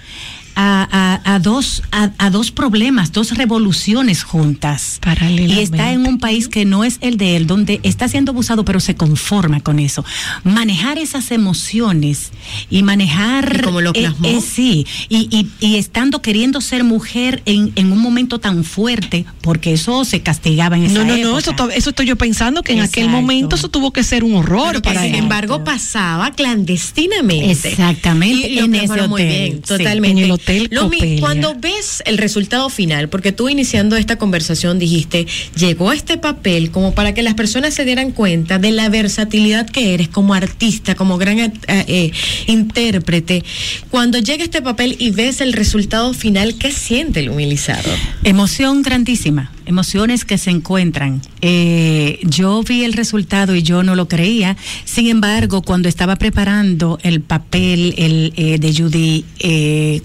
a, 0.60 1.20
a- 1.24 1.34
a 1.34 1.38
dos, 1.38 1.84
a, 1.92 2.10
a 2.18 2.30
dos 2.30 2.50
problemas, 2.50 3.12
dos 3.12 3.36
revoluciones 3.36 4.24
juntas. 4.24 4.98
Y 5.30 5.60
está 5.60 5.92
en 5.92 6.04
un 6.04 6.18
país 6.18 6.48
que 6.48 6.64
no 6.64 6.82
es 6.82 6.98
el 7.00 7.16
de 7.16 7.36
él, 7.36 7.46
donde 7.46 7.78
está 7.84 8.08
siendo 8.08 8.32
abusado, 8.32 8.64
pero 8.64 8.80
se 8.80 8.96
conforma 8.96 9.60
con 9.60 9.78
eso. 9.78 10.04
Manejar 10.42 10.98
esas 10.98 11.30
emociones 11.30 12.32
y 12.70 12.82
manejar... 12.82 13.58
Y 13.60 13.62
como 13.62 13.80
lo 13.80 13.90
eh, 13.90 14.00
plasmó. 14.00 14.26
eh, 14.28 14.40
sí, 14.40 14.84
y, 15.08 15.28
y- 15.30 15.48
y 15.64 15.76
estando 15.76 16.22
queriendo 16.22 16.60
ser 16.60 16.82
mujer 16.82 17.40
en, 17.46 17.70
en 17.76 17.92
un 17.92 18.00
momento 18.00 18.40
tan 18.40 18.64
fuerte, 18.64 19.26
porque 19.42 19.74
eso 19.74 20.04
se 20.04 20.22
castigaba 20.22 20.76
en 20.76 20.86
esa 20.86 20.94
No, 20.94 21.04
no, 21.04 21.14
época. 21.14 21.28
no, 21.30 21.38
eso, 21.38 21.52
to- 21.52 21.70
eso 21.70 21.90
estoy 21.90 22.06
yo 22.06 22.16
pensando 22.16 22.64
que 22.64 22.72
en 22.72 22.80
aquel 22.80 23.08
momento 23.08 23.54
eso 23.54 23.68
tuvo 23.68 23.92
que 23.92 24.02
ser 24.02 24.24
un 24.24 24.34
horror 24.34 24.68
Pero 24.70 24.82
que, 24.82 24.88
para 24.90 25.02
sin 25.04 25.14
él. 25.14 25.20
embargo 25.20 25.62
pasaba 25.62 26.32
clandestinamente. 26.32 27.70
Exactamente, 27.70 28.48
Y 28.48 28.56
lo 28.56 28.64
en 28.64 28.74
ese 28.74 28.88
muy 29.08 29.22
hotel, 29.22 29.28
bien, 29.28 29.52
sí. 29.56 29.60
totalmente. 29.62 30.18
En 30.18 30.24
el 30.24 30.30
Hotel 30.32 30.47
Lumi, 30.70 30.96
Copelia. 30.96 31.20
cuando 31.20 31.54
ves 31.54 32.02
el 32.06 32.18
resultado 32.18 32.70
final, 32.70 33.08
porque 33.08 33.32
tú 33.32 33.48
iniciando 33.48 33.96
esta 33.96 34.16
conversación 34.16 34.78
dijiste, 34.78 35.26
llegó 35.56 35.92
este 35.92 36.16
papel 36.16 36.70
como 36.70 36.94
para 36.94 37.14
que 37.14 37.22
las 37.22 37.34
personas 37.34 37.74
se 37.74 37.84
dieran 37.84 38.12
cuenta 38.12 38.58
de 38.58 38.72
la 38.72 38.88
versatilidad 38.88 39.68
que 39.68 39.94
eres 39.94 40.08
como 40.08 40.34
artista, 40.34 40.94
como 40.94 41.18
gran 41.18 41.38
eh, 41.38 41.52
eh, 41.66 42.12
intérprete. 42.46 43.44
Cuando 43.90 44.18
llega 44.18 44.44
este 44.44 44.62
papel 44.62 44.96
y 44.98 45.10
ves 45.10 45.40
el 45.40 45.52
resultado 45.52 46.14
final, 46.14 46.56
¿qué 46.56 46.72
siente 46.72 47.20
el 47.20 47.30
humilizado? 47.30 47.90
Emoción 48.24 48.82
grandísima, 48.82 49.52
emociones 49.66 50.24
que 50.24 50.38
se 50.38 50.50
encuentran. 50.50 51.20
Eh, 51.40 52.20
yo 52.22 52.62
vi 52.62 52.84
el 52.84 52.94
resultado 52.94 53.54
y 53.54 53.62
yo 53.62 53.82
no 53.82 53.94
lo 53.94 54.08
creía. 54.08 54.56
Sin 54.84 55.08
embargo, 55.08 55.62
cuando 55.62 55.88
estaba 55.88 56.16
preparando 56.16 56.98
el 57.02 57.20
papel 57.20 57.94
el, 57.98 58.60
de 58.60 58.74
Judy, 58.74 59.24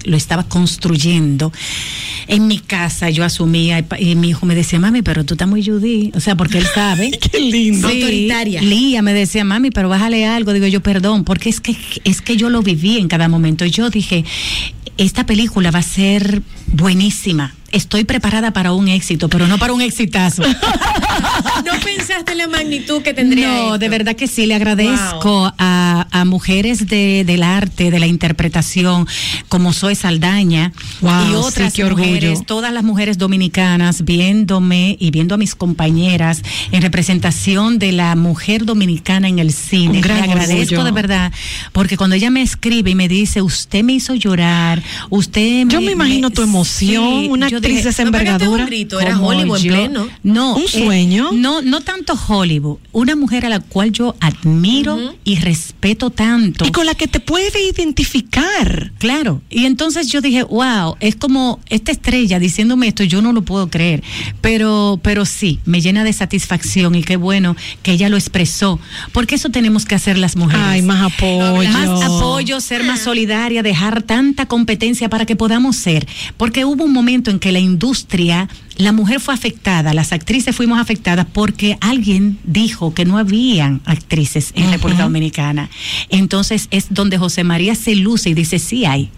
lo 0.05 0.17
estaba 0.17 0.32
construyendo. 0.41 1.53
En 2.27 2.47
mi 2.47 2.57
casa 2.57 3.11
yo 3.11 3.23
asumía 3.23 3.85
y 3.99 4.15
mi 4.15 4.29
hijo 4.29 4.47
me 4.47 4.55
decía, 4.55 4.79
mami, 4.79 5.03
pero 5.03 5.23
tú 5.23 5.35
estás 5.35 5.47
muy 5.47 5.63
Judy. 5.63 6.11
O 6.15 6.19
sea, 6.19 6.35
porque 6.35 6.57
él 6.57 6.65
sabe. 6.65 7.11
Qué 7.31 7.39
lindo. 7.39 7.87
Sí, 7.89 8.01
Autoritaria. 8.01 8.61
Lía 8.61 9.03
me 9.03 9.13
decía, 9.13 9.43
mami, 9.43 9.69
pero 9.69 9.89
bájale 9.89 10.25
algo. 10.25 10.53
Digo 10.53 10.65
yo, 10.65 10.81
perdón, 10.81 11.23
porque 11.25 11.49
es 11.49 11.59
que, 11.59 11.77
es 12.03 12.21
que 12.21 12.37
yo 12.37 12.49
lo 12.49 12.63
viví 12.63 12.97
en 12.97 13.07
cada 13.07 13.27
momento. 13.27 13.65
Yo 13.65 13.91
dije, 13.91 14.25
esta 14.97 15.25
película 15.25 15.69
va 15.69 15.79
a 15.79 15.83
ser 15.83 16.41
buenísima. 16.67 17.53
Estoy 17.73 18.03
preparada 18.05 18.53
para 18.53 18.71
un 18.71 18.87
éxito, 18.87 19.29
pero 19.29 19.47
no 19.47 19.57
para 19.57 19.73
un 19.73 19.81
exitazo. 19.81 20.43
¿No 21.65 21.79
pensaste 21.83 22.31
en 22.33 22.37
la 22.37 22.47
magnitud 22.47 23.01
que 23.01 23.13
tendría 23.13 23.47
No, 23.47 23.63
esto? 23.65 23.77
de 23.79 23.89
verdad 23.89 24.15
que 24.15 24.27
sí, 24.27 24.45
le 24.45 24.55
agradezco 24.55 25.51
a, 25.57 26.07
a 26.11 26.25
mujeres 26.25 26.87
de, 26.87 27.23
del 27.25 27.43
arte, 27.43 27.91
de 27.91 27.99
la 27.99 28.07
interpretación, 28.07 29.07
como 29.49 29.73
Zoe 29.73 29.95
Saldaña 29.95 30.71
Wow, 31.01 31.31
y 31.31 31.35
otras 31.35 31.73
sí, 31.73 31.83
mujeres, 31.83 32.45
todas 32.45 32.71
las 32.71 32.83
mujeres 32.83 33.17
dominicanas, 33.17 34.05
viéndome 34.05 34.97
y 34.99 35.11
viendo 35.11 35.35
a 35.35 35.37
mis 35.37 35.55
compañeras 35.55 36.41
en 36.71 36.81
representación 36.81 37.79
de 37.79 37.91
la 37.91 38.15
mujer 38.15 38.65
dominicana 38.65 39.27
en 39.27 39.39
el 39.39 39.51
cine. 39.51 40.01
Le 40.01 40.13
agradezco 40.13 40.75
orgullo. 40.75 40.83
de 40.83 40.91
verdad, 40.91 41.31
porque 41.71 41.97
cuando 41.97 42.15
ella 42.15 42.29
me 42.29 42.41
escribe 42.41 42.91
y 42.91 42.95
me 42.95 43.07
dice, 43.07 43.41
usted 43.41 43.83
me 43.83 43.93
hizo 43.93 44.13
llorar, 44.15 44.83
usted 45.09 45.67
Yo 45.67 45.81
me 45.81 45.91
imagino 45.91 46.29
tu 46.29 46.41
emoción, 46.41 47.29
una 47.31 47.49
yo 47.49 47.61
actriz 47.67 47.83
de 47.83 47.89
esa 47.89 48.03
No, 48.03 48.11
pero 48.11 48.23
que 48.23 48.25
te 48.25 48.31
envergadura. 48.31 48.63
un 48.63 48.69
grito, 48.69 48.99
era 48.99 49.19
Hollywood 49.19 49.57
en 49.57 49.67
pleno. 49.67 50.07
No, 50.23 50.55
¿Un 50.55 50.63
eh, 50.63 50.67
sueño? 50.67 51.31
no, 51.33 51.61
no 51.61 51.81
tanto 51.81 52.13
Hollywood. 52.27 52.77
Una 52.91 53.15
mujer 53.15 53.45
a 53.45 53.49
la 53.49 53.59
cual 53.59 53.91
yo 53.91 54.15
admiro 54.19 55.15
y 55.23 55.35
respeto 55.37 56.09
tanto. 56.09 56.65
Y 56.65 56.71
con 56.71 56.85
la 56.85 56.95
que 56.95 57.07
te 57.07 57.19
puedes 57.19 57.53
identificar. 57.55 58.91
Claro. 58.97 59.41
Y 59.49 59.65
entonces 59.65 60.07
yo 60.07 60.21
dije, 60.21 60.43
wow, 60.43 60.95
es 60.99 61.15
como 61.15 61.59
esta 61.69 61.91
estrella 61.91 62.39
diciéndome 62.39 62.87
esto, 62.87 63.03
yo 63.03 63.21
no 63.21 63.33
lo 63.33 63.43
puedo 63.43 63.69
creer. 63.69 64.03
Pero, 64.41 64.99
pero 65.01 65.25
sí, 65.25 65.59
me 65.65 65.81
llena 65.81 66.03
de 66.03 66.13
satisfacción 66.13 66.95
y 66.95 67.03
qué 67.03 67.17
bueno 67.17 67.55
que 67.81 67.91
ella 67.93 68.09
lo 68.09 68.17
expresó. 68.17 68.79
Porque 69.11 69.35
eso 69.35 69.49
tenemos 69.49 69.85
que 69.85 69.95
hacer 69.95 70.17
las 70.17 70.35
mujeres. 70.35 70.65
Ay, 70.65 70.81
más 70.81 71.13
apoyo. 71.13 71.69
Más 71.69 72.03
apoyo, 72.03 72.59
ser 72.59 72.83
más 72.83 73.01
solidaria, 73.01 73.63
dejar 73.63 74.03
tanta 74.03 74.45
competencia 74.45 75.09
para 75.09 75.25
que 75.25 75.35
podamos 75.35 75.75
ser. 75.75 76.07
Porque 76.37 76.65
hubo 76.65 76.83
un 76.83 76.93
momento 76.93 77.31
en 77.31 77.39
que 77.39 77.51
la 77.53 77.59
industria, 77.59 78.49
la 78.77 78.91
mujer 78.91 79.19
fue 79.19 79.33
afectada, 79.33 79.93
las 79.93 80.11
actrices 80.11 80.55
fuimos 80.55 80.79
afectadas 80.79 81.25
porque 81.31 81.77
alguien 81.79 82.37
dijo 82.43 82.93
que 82.93 83.05
no 83.05 83.17
habían 83.17 83.81
actrices 83.85 84.51
en 84.55 84.71
República 84.71 85.03
Dominicana. 85.03 85.69
Entonces 86.09 86.67
es 86.71 86.87
donde 86.89 87.17
José 87.17 87.43
María 87.43 87.75
se 87.75 87.95
luce 87.95 88.29
y 88.29 88.33
dice, 88.33 88.59
sí 88.59 88.85
hay. 88.85 89.09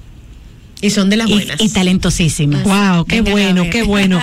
Y 0.82 0.90
son 0.90 1.10
de 1.10 1.18
las 1.18 1.30
buenas. 1.30 1.60
y 1.62 1.70
talentosísimas. 1.70 2.64
Wow, 2.64 3.06
qué 3.06 3.22
bueno, 3.22 3.64
qué 3.72 3.82
bueno. 3.95 4.20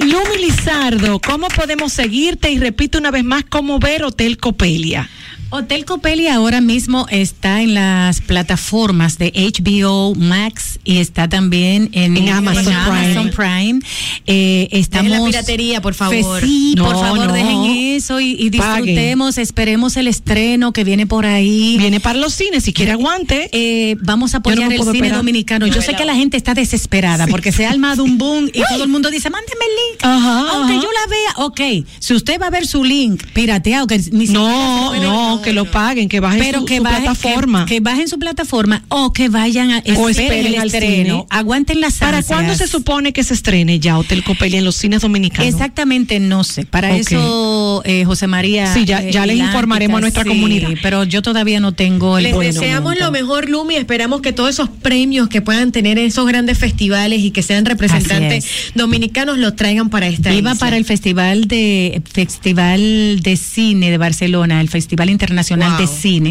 Lumi 0.00 0.40
Lizardo, 0.40 1.20
¿cómo 1.20 1.48
podemos 1.48 1.92
seguirte? 1.92 2.50
Y 2.50 2.58
repite 2.58 2.96
una 2.96 3.10
vez 3.10 3.24
más, 3.24 3.44
¿cómo 3.48 3.78
ver 3.78 4.04
Hotel 4.04 4.38
Copelia? 4.38 5.10
Hotel 5.48 5.84
Copelia 5.84 6.34
ahora 6.34 6.60
mismo 6.60 7.06
está 7.08 7.62
en 7.62 7.74
las 7.74 8.20
plataformas 8.20 9.16
de 9.16 9.32
HBO 9.32 10.14
Max 10.16 10.80
y 10.84 10.98
está 10.98 11.28
también 11.28 11.88
en, 11.92 12.16
En 12.16 12.28
Amazon 12.30 12.72
Amazon 12.74 13.30
Prime. 13.30 13.80
Eh, 14.26 14.68
estamos 14.72 15.06
Dejen 15.12 15.22
la 15.24 15.30
piratería, 15.30 15.80
por 15.80 15.94
favor. 15.94 16.40
Sí, 16.42 16.74
No, 16.76 16.84
por 16.84 16.94
favor, 16.96 17.26
no. 17.28 17.32
dejen 17.32 17.64
eso 17.94 18.18
y, 18.20 18.32
y 18.32 18.50
Paguen. 18.50 18.84
disfrutemos, 18.86 19.38
esperemos 19.38 19.96
el 19.96 20.08
estreno 20.08 20.72
que 20.72 20.82
viene 20.82 21.06
por 21.06 21.24
ahí. 21.26 21.76
Viene 21.78 22.00
para 22.00 22.18
los 22.18 22.34
cines, 22.34 22.64
si 22.64 22.72
quiere 22.72 22.92
aguante. 22.92 23.48
Eh, 23.52 23.96
vamos 24.02 24.34
a 24.34 24.38
no 24.38 24.40
apoyar 24.40 24.72
el 24.72 24.80
cine 24.80 24.92
esperar. 24.98 25.16
dominicano. 25.18 25.66
Yo 25.68 25.80
sé 25.80 25.94
que 25.94 26.04
la 26.04 26.16
gente 26.16 26.36
está 26.36 26.54
desesperada 26.54 27.28
porque 27.28 27.52
se 27.52 27.66
ha 27.66 27.70
armado 27.70 28.02
un 28.02 28.18
boom 28.18 28.50
y 28.52 28.60
todo 28.68 28.82
el 28.82 28.90
mundo 28.90 29.10
dice, 29.10 29.30
mándeme 29.30 29.60
el 29.64 29.70
link. 29.92 30.04
Ajá, 30.04 30.50
Aunque 30.56 30.74
ajá. 30.74 30.82
yo 30.82 30.88
la 30.90 31.06
vea, 31.08 31.46
ok. 31.46 31.86
Si 32.00 32.14
usted 32.14 32.40
va 32.42 32.48
a 32.48 32.50
ver 32.50 32.66
su 32.66 32.82
link 32.82 33.22
pirateado, 33.32 33.86
que 33.86 33.96
ni 33.96 34.26
siquiera 34.26 34.26
se 34.26 34.32
No, 34.32 34.88
puede- 34.88 35.35
no, 35.36 35.42
que 35.42 35.52
lo 35.52 35.64
paguen, 35.70 36.08
que 36.08 36.20
bajen 36.20 36.38
pero 36.40 36.60
su, 36.60 36.64
que 36.66 36.76
su 36.78 36.82
bajen, 36.82 37.02
plataforma. 37.04 37.66
Que, 37.66 37.74
que 37.76 37.80
bajen 37.80 38.08
su 38.08 38.18
plataforma 38.18 38.82
o 38.88 39.12
que 39.12 39.28
vayan 39.28 39.70
a 39.70 39.78
O 39.96 40.08
esperen 40.08 40.08
esperen 40.10 40.46
el 40.46 40.60
al 40.60 40.66
estreno, 40.68 41.14
cine. 41.14 41.26
aguanten 41.30 41.80
las 41.80 41.94
¿Para 41.98 42.18
ansias. 42.18 42.36
cuándo 42.36 42.54
se 42.54 42.66
supone 42.66 43.12
que 43.12 43.22
se 43.24 43.34
estrene 43.34 43.78
ya 43.80 43.98
Hotel 43.98 44.22
Copelia 44.24 44.58
en 44.58 44.64
los 44.64 44.76
cines 44.76 45.02
dominicanos? 45.02 45.46
Exactamente, 45.52 46.18
no 46.20 46.44
sé. 46.44 46.64
Para 46.66 46.96
eso, 46.96 47.82
eh, 47.84 48.04
José 48.04 48.26
María. 48.26 48.72
Sí, 48.72 48.84
ya- 48.84 49.00
ya 49.02 49.26
les 49.26 49.36
Lántica, 49.36 49.46
informaremos 49.46 49.98
a 49.98 50.00
nuestra 50.00 50.22
sí, 50.22 50.28
comunidad. 50.28 50.70
Pero 50.82 51.04
yo 51.04 51.22
todavía 51.22 51.60
no 51.60 51.72
tengo 51.72 52.18
el 52.18 52.24
Les 52.24 52.34
bueno 52.34 52.52
deseamos 52.52 52.82
momento. 52.94 53.04
lo 53.04 53.10
mejor, 53.12 53.48
Lumi. 53.48 53.76
Esperamos 53.76 54.20
que 54.20 54.32
todos 54.32 54.50
esos 54.50 54.68
premios 54.68 55.28
que 55.28 55.42
puedan 55.42 55.72
tener 55.72 55.98
en 55.98 56.06
esos 56.06 56.26
grandes 56.26 56.58
festivales 56.58 57.20
y 57.20 57.30
que 57.30 57.42
sean 57.42 57.64
representantes 57.64 58.46
dominicanos 58.74 59.38
los 59.38 59.56
traigan 59.56 59.90
para 59.90 60.06
esta 60.06 60.32
Iba 60.32 60.54
para 60.54 60.76
el 60.76 60.84
festival 60.84 61.48
de 61.48 62.02
festival 62.10 63.20
de 63.22 63.36
cine 63.36 63.90
de 63.90 63.98
Barcelona, 63.98 64.60
el 64.60 64.68
Festival 64.68 65.10
Internacional 65.10 65.25
Wow. 65.30 65.78
de 65.78 65.86
Cine, 65.86 66.30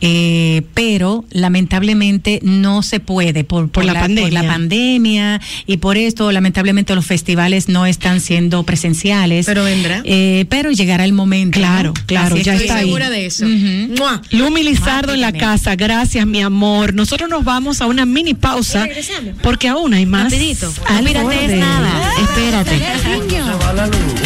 eh, 0.00 0.62
pero 0.74 1.24
lamentablemente 1.30 2.40
no 2.42 2.82
se 2.82 3.00
puede 3.00 3.44
por, 3.44 3.68
Por 3.70 3.84
la 3.84 3.94
pandemia. 3.94 4.22
por 4.24 4.32
la 4.32 4.46
pandemia 4.52 5.40
y 5.66 5.76
por 5.78 5.96
esto 5.96 6.30
lamentablemente 6.32 6.94
los 6.94 7.06
festivales 7.06 7.68
no 7.68 7.86
están 7.86 8.20
siendo 8.20 8.62
presenciales. 8.64 9.46
Pero 9.46 9.64
vendrá. 9.64 10.02
Eh, 10.04 10.46
pero 10.48 10.70
llegará 10.70 11.04
el 11.04 11.12
momento. 11.12 11.58
Claro, 11.58 11.92
¿no? 11.96 12.06
claro, 12.06 12.34
Así 12.34 12.40
es 12.40 12.46
ya 12.46 12.52
Estoy 12.52 12.66
está 12.66 12.78
ahí. 12.78 12.84
segura 12.86 13.10
de 13.10 13.26
eso. 13.26 13.44
Ujú. 13.46 13.94
¡Mua! 13.98 14.22
Lumi 14.30 14.62
Lizardo 14.62 15.14
en 15.14 15.20
la 15.20 15.32
casa, 15.32 15.76
gracias 15.76 16.26
mi 16.26 16.40
amor. 16.42 16.94
Nosotros 16.94 17.28
nos 17.28 17.44
vamos 17.44 17.80
a 17.80 17.86
una 17.86 18.04
mini 18.06 18.34
pausa 18.34 18.84
regresamos. 18.86 19.34
porque 19.42 19.68
aún 19.68 19.94
hay 19.94 20.06
más. 20.06 20.24
Rapidito. 20.32 20.72
al 20.86 21.04
No 21.04 21.08
piratees 21.10 21.40
borde. 21.42 21.56
nada. 21.56 22.12
Espérate. 22.22 22.82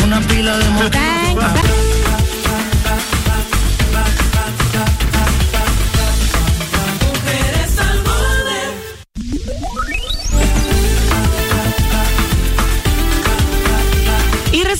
Una 0.04 0.20
pila 0.22 0.56
de 0.56 0.64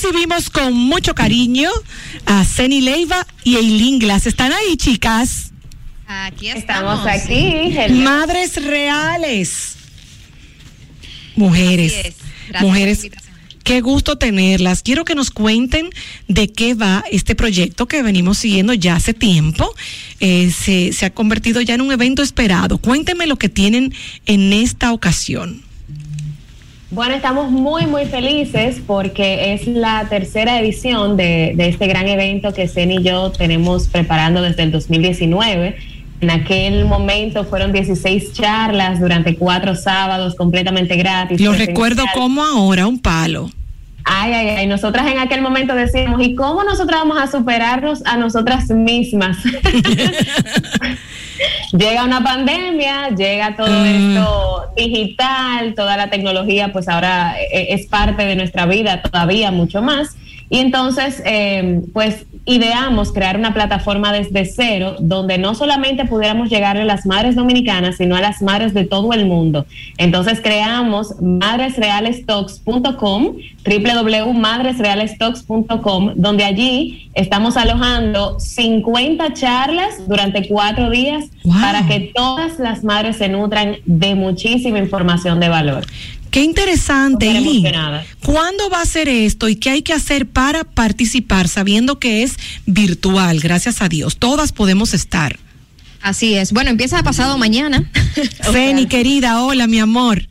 recibimos 0.09 0.49
con 0.51 0.73
mucho 0.75 1.15
cariño 1.15 1.71
a 2.25 2.45
Ceni 2.45 2.81
Leiva 2.81 3.27
y 3.45 3.57
Eileen 3.57 3.99
Glass. 3.99 4.27
¿Están 4.27 4.53
ahí, 4.53 4.77
chicas? 4.77 5.53
Aquí 6.07 6.49
Estamos 6.49 7.07
aquí. 7.07 7.75
Madres 7.91 8.63
reales. 8.65 9.77
Mujeres. 11.37 11.93
Gracias 12.49 12.63
Mujeres. 12.63 13.11
Qué 13.65 13.83
gusto 13.83 14.17
tenerlas. 14.17 14.83
Quiero 14.83 15.05
que 15.05 15.15
nos 15.15 15.31
cuenten 15.31 15.91
de 16.27 16.51
qué 16.51 16.73
va 16.73 17.05
este 17.11 17.35
proyecto 17.35 17.87
que 17.87 18.03
venimos 18.03 18.39
siguiendo 18.39 18.73
ya 18.73 18.97
hace 18.97 19.13
tiempo. 19.13 19.75
Eh, 20.21 20.51
se, 20.51 20.95
se 20.95 21.05
ha 21.05 21.11
convertido 21.11 21.61
ya 21.61 21.75
en 21.75 21.83
un 21.83 21.93
evento 21.93 22.23
esperado. 22.23 22.79
Cuéntenme 22.79 23.27
lo 23.27 23.37
que 23.37 23.51
tienen 23.51 23.93
en 24.25 24.55
esta 24.55 24.93
ocasión. 24.93 25.68
Bueno, 26.91 27.15
estamos 27.15 27.51
muy, 27.51 27.87
muy 27.87 28.07
felices 28.07 28.81
porque 28.87 29.53
es 29.53 29.67
la 29.67 30.07
tercera 30.09 30.59
edición 30.59 31.19
de, 31.19 31.53
de 31.55 31.69
este 31.69 31.87
gran 31.87 32.09
evento 32.09 32.55
que 32.55 32.67
Zen 32.67 32.91
y 32.91 33.03
yo 33.03 33.31
tenemos 33.31 33.89
preparando 33.89 34.41
desde 34.41 34.63
el 34.63 34.73
2019. 34.73 35.77
En 36.23 36.31
aquel 36.31 36.87
momento 36.87 37.45
fueron 37.45 37.73
16 37.73 38.33
charlas 38.33 39.01
durante 39.01 39.37
cuatro 39.37 39.77
sábados 39.77 40.35
completamente 40.35 40.97
gratis. 40.97 41.39
Lo 41.43 41.53
recuerdo 41.53 42.05
como 42.15 42.43
ahora, 42.43 42.87
un 42.87 42.99
palo. 42.99 43.51
Ay, 44.11 44.33
ay, 44.33 44.49
ay, 44.49 44.67
nosotras 44.67 45.07
en 45.07 45.19
aquel 45.19 45.43
momento 45.43 45.75
decíamos, 45.75 46.23
¿y 46.23 46.35
cómo 46.35 46.65
nosotras 46.65 47.01
vamos 47.01 47.19
a 47.19 47.27
superarnos 47.27 48.03
a 48.07 48.17
nosotras 48.17 48.71
mismas? 48.71 49.37
llega 51.73 52.05
una 52.05 52.25
pandemia, 52.25 53.11
llega 53.11 53.55
todo 53.55 53.85
esto 53.85 54.73
digital, 54.77 55.75
toda 55.75 55.99
la 55.99 56.09
tecnología, 56.09 56.73
pues 56.73 56.89
ahora 56.89 57.39
eh, 57.39 57.67
es 57.71 57.87
parte 57.87 58.25
de 58.25 58.35
nuestra 58.35 58.65
vida 58.65 59.03
todavía 59.03 59.51
mucho 59.51 59.83
más. 59.83 60.17
Y 60.49 60.61
entonces, 60.61 61.23
eh, 61.27 61.83
pues 61.93 62.25
ideamos 62.49 63.13
crear 63.13 63.37
una 63.37 63.53
plataforma 63.53 64.11
desde 64.11 64.47
cero 64.47 64.97
donde 64.99 65.37
no 65.37 65.55
solamente 65.55 66.07
pudiéramos 66.07 66.49
llegar 66.49 66.79
a 66.79 66.85
las 66.85 67.05
madres 67.05 67.37
dominicanas, 67.37 67.99
sino 67.99 68.17
a 68.17 68.23
las 68.23 68.41
madres 68.41 68.73
de 68.73 68.85
todo 68.85 69.13
el 69.13 69.27
mundo. 69.27 69.67
Entonces 69.99 70.41
creamos 70.41 71.21
madresrealestalks.com, 71.21 73.35
www.madresrealestalks.com, 73.65 76.13
donde 76.17 76.45
allí 76.45 77.11
estamos 77.13 77.59
alojando 77.59 78.41
50 78.41 79.35
charlas 79.35 80.09
durante 80.09 80.49
cuatro 80.49 80.89
días 80.89 81.27
para 81.61 81.87
que 81.87 82.13
todas 82.15 82.59
las 82.59 82.83
madres 82.83 83.17
se 83.17 83.29
nutran 83.29 83.77
de 83.85 84.15
muchísima 84.15 84.79
información 84.79 85.39
de 85.39 85.51
valor. 85.51 85.85
Qué 86.31 86.43
interesante, 86.43 87.31
emocionada. 87.31 88.05
¿Cuándo 88.25 88.69
va 88.71 88.83
a 88.83 88.87
ser 88.87 89.09
esto 89.09 89.49
y 89.49 89.57
qué 89.57 89.71
hay 89.71 89.83
que 89.83 89.93
hacer 89.93 90.27
para 90.27 90.65
participar 90.65 91.49
sabiendo 91.49 91.99
que 91.99 92.23
es 92.23 92.37
virtual? 92.67 93.41
Gracias 93.41 93.81
a 93.81 93.89
Dios. 93.89 94.19
Todas 94.19 94.53
podemos 94.53 94.95
estar. 94.95 95.39
Así 96.01 96.35
es. 96.35 96.53
Bueno, 96.53 96.71
empieza 96.71 97.03
pasado 97.03 97.39
mañana. 97.39 97.91
Feni, 98.53 98.87
querida, 98.87 99.43
hola, 99.43 99.67
mi 99.67 99.81
amor. 99.81 100.28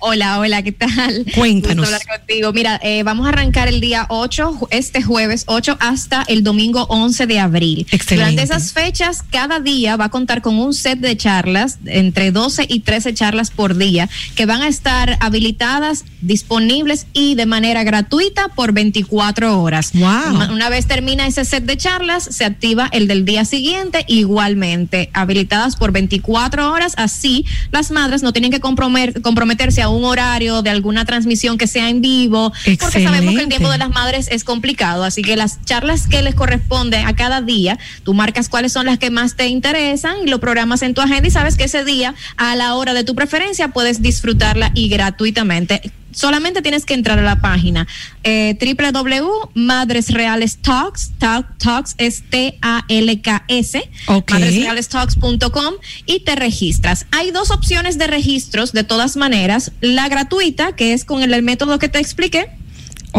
Hola, 0.00 0.38
hola, 0.38 0.62
¿qué 0.62 0.72
tal? 0.72 1.24
Cuéntanos. 1.34 1.88
Gusto 1.88 1.96
hablar 2.02 2.18
contigo. 2.20 2.52
Mira, 2.52 2.80
eh, 2.82 3.02
vamos 3.02 3.26
a 3.26 3.30
arrancar 3.30 3.68
el 3.68 3.80
día 3.80 4.06
8, 4.08 4.52
ju- 4.60 4.68
este 4.70 5.02
jueves 5.02 5.44
8 5.46 5.76
hasta 5.80 6.22
el 6.28 6.44
domingo 6.44 6.86
11 6.88 7.26
de 7.26 7.40
abril. 7.40 7.86
Excelente. 7.90 8.14
Durante 8.32 8.42
esas 8.42 8.72
fechas, 8.72 9.22
cada 9.30 9.60
día 9.60 9.96
va 9.96 10.06
a 10.06 10.08
contar 10.10 10.40
con 10.40 10.56
un 10.58 10.72
set 10.74 11.00
de 11.00 11.16
charlas, 11.16 11.78
entre 11.86 12.30
12 12.30 12.66
y 12.68 12.80
13 12.80 13.14
charlas 13.14 13.50
por 13.50 13.76
día, 13.76 14.08
que 14.36 14.46
van 14.46 14.62
a 14.62 14.68
estar 14.68 15.16
habilitadas, 15.20 16.04
disponibles 16.20 17.06
y 17.12 17.34
de 17.34 17.46
manera 17.46 17.82
gratuita 17.84 18.48
por 18.48 18.72
24 18.72 19.60
horas. 19.60 19.90
Wow. 19.94 20.52
Una, 20.52 20.68
vez 20.68 20.86
termina 20.86 21.26
ese 21.26 21.44
set 21.44 21.64
de 21.64 21.76
charlas, 21.76 22.24
se 22.24 22.44
activa 22.44 22.88
el 22.92 23.08
del 23.08 23.24
día 23.24 23.44
siguiente, 23.44 24.04
igualmente, 24.06 25.10
habilitadas 25.12 25.76
por 25.76 25.92
24 25.92 26.70
horas. 26.70 26.94
Así, 26.96 27.44
las 27.72 27.90
madres 27.90 28.22
no 28.22 28.32
tienen 28.32 28.50
que 28.50 28.60
comprometerse 28.60 29.82
a 29.82 29.87
un 29.90 30.04
horario 30.04 30.62
de 30.62 30.70
alguna 30.70 31.04
transmisión 31.04 31.58
que 31.58 31.66
sea 31.66 31.88
en 31.88 32.00
vivo, 32.00 32.52
porque 32.80 33.02
sabemos 33.02 33.34
que 33.34 33.42
el 33.42 33.48
tiempo 33.48 33.70
de 33.70 33.78
las 33.78 33.90
madres 33.90 34.28
es 34.30 34.44
complicado. 34.44 35.04
Así 35.04 35.22
que 35.22 35.36
las 35.36 35.64
charlas 35.64 36.06
que 36.06 36.22
les 36.22 36.34
corresponden 36.34 37.06
a 37.06 37.14
cada 37.14 37.40
día, 37.40 37.78
tú 38.04 38.14
marcas 38.14 38.48
cuáles 38.48 38.72
son 38.72 38.86
las 38.86 38.98
que 38.98 39.10
más 39.10 39.36
te 39.36 39.46
interesan 39.48 40.16
y 40.24 40.30
lo 40.30 40.40
programas 40.40 40.82
en 40.82 40.94
tu 40.94 41.00
agenda 41.00 41.28
y 41.28 41.30
sabes 41.30 41.56
que 41.56 41.64
ese 41.64 41.84
día, 41.84 42.14
a 42.36 42.56
la 42.56 42.74
hora 42.74 42.94
de 42.94 43.04
tu 43.04 43.14
preferencia, 43.14 43.68
puedes 43.68 44.02
disfrutarla 44.02 44.70
y 44.74 44.88
gratuitamente. 44.88 45.92
Solamente 46.10 46.62
tienes 46.62 46.84
que 46.84 46.94
entrar 46.94 47.18
a 47.18 47.22
la 47.22 47.40
página 47.40 47.86
eh, 48.24 48.56
www.madresrealestalks, 48.60 51.12
Talk- 51.18 51.56
Talks 51.58 51.94
es 51.98 52.22
T-A-L-K-S, 52.30 53.90
madresrealestalks.com 54.30 55.74
y 56.06 56.20
te 56.20 56.34
registras. 56.36 57.06
Hay 57.12 57.30
dos 57.30 57.50
opciones 57.50 57.98
de 57.98 58.06
registros, 58.06 58.72
de 58.72 58.84
todas 58.84 59.16
maneras. 59.16 59.72
La 59.80 60.08
gratuita, 60.08 60.72
que 60.74 60.92
es 60.92 61.04
con 61.04 61.22
el, 61.22 61.32
el 61.34 61.42
método 61.42 61.78
que 61.78 61.88
te 61.88 61.98
expliqué, 61.98 62.50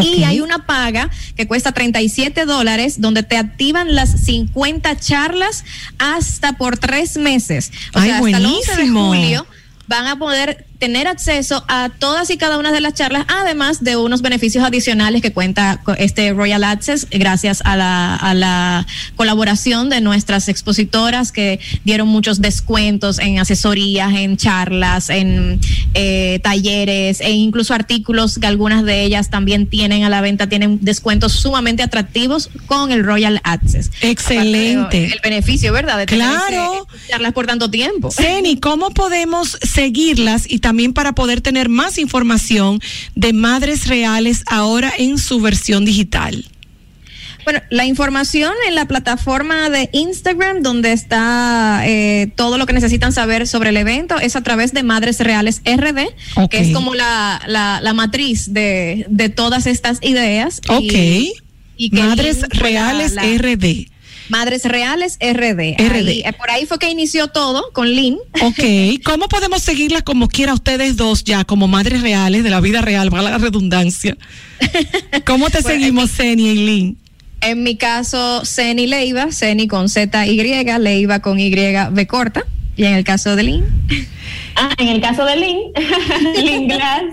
y 0.02 0.24
hay 0.24 0.40
una 0.40 0.66
paga 0.68 1.10
que 1.36 1.48
cuesta 1.48 1.72
37 1.72 2.46
dólares, 2.46 3.02
donde 3.02 3.24
te 3.24 3.38
activan 3.38 3.96
las 3.96 4.12
50 4.24 4.98
charlas 5.00 5.66
hasta 5.98 6.54
por 6.54 6.78
tres 6.78 7.18
meses. 7.18 7.72
O 7.96 8.00
Ay, 8.00 8.10
sea, 8.10 8.18
hasta 8.20 8.38
el 8.38 8.46
11 8.46 8.76
de 8.76 8.90
julio 8.90 9.48
van 9.88 10.06
a 10.08 10.16
poder 10.18 10.68
tener 10.80 11.08
acceso 11.08 11.64
a 11.68 11.90
todas 12.00 12.30
y 12.30 12.38
cada 12.38 12.58
una 12.58 12.72
de 12.72 12.80
las 12.80 12.94
charlas, 12.94 13.26
además 13.28 13.84
de 13.84 13.98
unos 13.98 14.22
beneficios 14.22 14.64
adicionales 14.64 15.22
que 15.22 15.34
cuenta 15.34 15.82
este 15.98 16.32
Royal 16.32 16.64
Access, 16.64 17.08
gracias 17.12 17.62
a 17.66 17.76
la, 17.76 18.16
a 18.16 18.34
la 18.34 18.88
colaboración 19.18 19.90
de 19.90 20.00
nuestras 20.00 20.48
expositoras 20.48 21.34
que 21.34 21.60
dieron 21.84 22.08
muchos 22.08 22.40
descuentos 22.40 23.20
en 23.20 23.40
asesorías, 23.40 24.14
en 24.16 24.38
charlas, 24.38 25.10
en 25.10 25.60
eh, 25.96 26.40
talleres 26.44 27.20
e 27.20 27.32
incluso 27.32 27.74
artículos 27.74 28.40
que 28.40 28.48
algunas 28.48 28.86
de 28.86 29.04
ellas 29.04 29.30
también 29.30 29.68
tienen 29.68 30.06
a 30.06 30.10
la 30.10 30.22
venta, 30.22 30.48
tienen 30.48 30.80
descuentos 30.82 31.34
sumamente 31.34 31.84
atractivos 31.84 32.50
con 32.68 32.94
el 32.94 33.04
Royal 33.04 33.42
Access. 33.44 33.92
Excelente. 34.02 35.06
El 35.08 35.20
beneficio, 35.22 35.74
¿verdad? 35.74 35.98
De 35.98 36.06
tener 36.06 36.26
Claro. 36.26 36.88
ese- 36.96 37.10
charlas 37.12 37.34
por 37.34 37.48
tanto 37.48 37.70
tiempo. 37.70 38.12
Ceni, 38.12 38.58
¿cómo 38.62 38.92
podemos 38.92 39.58
seguirlas 39.62 40.50
y 40.50 40.60
también 40.60 40.69
para 40.94 41.14
poder 41.14 41.42
tener 41.42 41.70
más 41.70 41.98
información 41.98 42.80
de 43.16 43.34
Madres 43.34 43.88
Reales 43.88 44.44
ahora 44.48 44.92
en 44.98 45.18
su 45.18 45.40
versión 45.42 45.86
digital? 45.86 46.46
Bueno, 47.46 47.62
la 47.72 47.86
información 47.86 48.54
en 48.68 48.76
la 48.76 48.86
plataforma 48.86 49.70
de 49.70 49.90
Instagram, 49.94 50.62
donde 50.62 50.92
está 50.92 51.82
eh, 51.86 52.32
todo 52.36 52.58
lo 52.58 52.66
que 52.68 52.74
necesitan 52.74 53.12
saber 53.12 53.48
sobre 53.48 53.70
el 53.70 53.78
evento, 53.78 54.20
es 54.20 54.36
a 54.36 54.42
través 54.44 54.74
de 54.74 54.84
Madres 54.84 55.20
Reales 55.20 55.62
RD, 55.66 56.08
Ok. 56.36 56.52
que 56.52 56.60
es 56.60 56.74
como 56.74 56.94
la, 56.94 57.42
la, 57.48 57.80
la 57.82 57.94
matriz 57.94 58.54
de, 58.54 59.06
de 59.10 59.30
todas 59.30 59.66
estas 59.66 59.98
ideas. 60.04 60.62
Ok. 60.68 60.94
y 61.78 61.90
Madres 61.92 62.42
Reales 62.50 63.14
la- 63.14 63.24
RD. 63.24 63.88
Madres 64.30 64.64
Reales 64.64 65.18
RD. 65.20 65.76
RD. 65.78 66.08
Ahí, 66.08 66.22
eh, 66.26 66.34
por 66.34 66.50
ahí 66.50 66.66
fue 66.66 66.80
que 66.80 66.90
inició 66.90 67.28
todo 67.28 67.72
con 67.74 67.90
Lynn. 67.90 68.18
Ok, 68.42 69.04
¿cómo 69.04 69.28
podemos 69.28 69.62
seguirlas 69.62 70.04
como 70.04 70.28
quiera 70.28 70.54
ustedes 70.54 70.96
dos 70.96 71.24
ya, 71.24 71.44
como 71.44 71.68
madres 71.68 72.02
reales 72.02 72.44
de 72.44 72.50
la 72.50 72.62
vida 72.62 72.82
real, 72.82 73.10
valga 73.10 73.32
la 73.32 73.38
redundancia? 73.38 74.18
¿Cómo 75.26 75.50
te 75.50 75.62
seguimos, 75.64 76.12
Ceni 76.12 76.46
y 76.46 76.50
Eileen? 76.50 76.98
En 77.42 77.64
mi 77.64 77.78
caso, 77.78 78.44
Ceni 78.46 78.88
Leiva, 78.88 79.32
Ceni 79.32 79.68
con 79.68 79.90
Z-Y, 79.90 80.64
Leiva 80.80 81.20
con 81.20 81.40
Y 81.40 81.50
B 81.50 82.08
corta. 82.08 82.46
Y 82.80 82.86
en 82.86 82.94
el 82.94 83.04
caso 83.04 83.36
de 83.36 83.44
Lynn. 83.44 83.66
Ah, 84.56 84.74
en 84.78 84.88
el 84.88 85.02
caso 85.02 85.26
de 85.26 85.36
Lynn, 85.36 85.60
Lynn 86.38 86.68
Glass, 86.70 87.04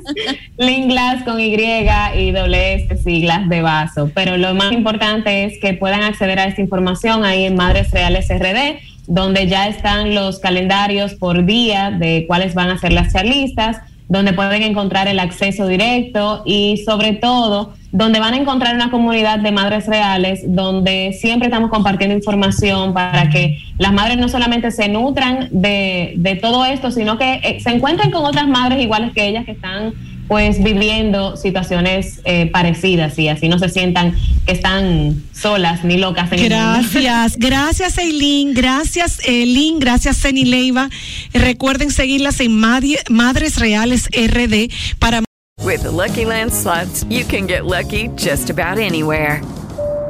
Lynn 0.59 0.89
Glass 0.89 1.25
con 1.25 1.41
Y 1.41 1.57
y 1.57 2.31
doble 2.31 2.75
S, 2.75 2.97
siglas 2.99 3.49
de 3.49 3.63
vaso. 3.63 4.09
Pero 4.15 4.37
lo 4.37 4.55
más 4.55 4.71
importante 4.71 5.45
es 5.45 5.59
que 5.61 5.75
puedan 5.75 6.05
acceder 6.05 6.39
a 6.39 6.45
esta 6.45 6.61
información 6.61 7.25
ahí 7.25 7.47
en 7.47 7.57
Madres 7.57 7.91
Reales 7.91 8.29
RD, 8.29 8.79
donde 9.09 9.49
ya 9.49 9.67
están 9.67 10.15
los 10.15 10.39
calendarios 10.39 11.15
por 11.15 11.45
día 11.45 11.91
de 11.91 12.27
cuáles 12.29 12.55
van 12.55 12.71
a 12.71 12.79
ser 12.79 12.93
las 12.93 13.13
charlistas, 13.13 13.79
donde 14.09 14.33
pueden 14.33 14.63
encontrar 14.63 15.09
el 15.09 15.19
acceso 15.19 15.67
directo 15.67 16.43
y 16.47 16.83
sobre 16.85 17.15
todo 17.15 17.75
donde 17.91 18.21
van 18.21 18.35
a 18.35 18.37
encontrar 18.37 18.75
una 18.75 18.91
comunidad 18.91 19.39
de 19.39 19.53
madres 19.53 19.87
reales, 19.87 20.43
donde 20.47 21.17
siempre 21.19 21.49
estamos 21.49 21.71
compartiendo 21.71 22.15
información 22.15 22.93
para 22.93 23.31
que 23.31 23.59
las 23.79 23.93
madres 23.93 24.19
no 24.19 24.29
solamente 24.29 24.71
se 24.71 24.89
nutran 24.89 25.49
de, 25.51 26.15
de 26.17 26.37
todo 26.37 26.65
esto, 26.67 26.91
sino 26.91 27.17
que 27.17 27.41
eh, 27.43 27.61
se 27.61 27.71
encuentren 27.71 28.11
con 28.11 28.25
otras 28.25 28.47
madres 28.49 28.83
iguales 28.83 29.13
que 29.15 29.27
ellas 29.27 29.45
que 29.45 29.53
están 29.53 29.95
pues 30.29 30.63
viviendo 30.63 31.37
situaciones 31.37 32.21
eh, 32.25 32.47
parecidas 32.47 33.19
y 33.19 33.29
así 33.29 33.49
no 33.49 33.59
se 33.59 33.69
sientan 33.69 34.15
que 34.45 34.53
están 34.53 35.23
solas 35.33 35.85
ni 35.85 35.99
locas 35.99 36.31
en 36.33 36.39
el 36.39 36.51
mundo. 36.51 36.57
Gracias, 36.57 37.37
gracias 37.39 37.99
Eileen, 37.99 38.55
gracias 38.55 39.21
Eileen, 39.27 39.79
gracias 39.79 40.21
Ceni 40.21 40.45
Leiva. 40.45 40.89
Recuerden 41.33 41.91
seguirlas 41.91 42.41
en 42.41 42.59
Madres 42.59 43.59
Reales 43.59 44.09
RD 44.09 44.73
para 44.99 45.23
With 45.63 45.83
the 45.83 45.91
Lucky 45.91 46.25
Land 46.25 46.53
slots, 46.53 47.05
you 47.09 47.25
can 47.25 47.47
get 47.47 47.65
lucky 47.65 48.09
just 48.17 48.51
about 48.51 48.79
anywhere. 48.79 49.41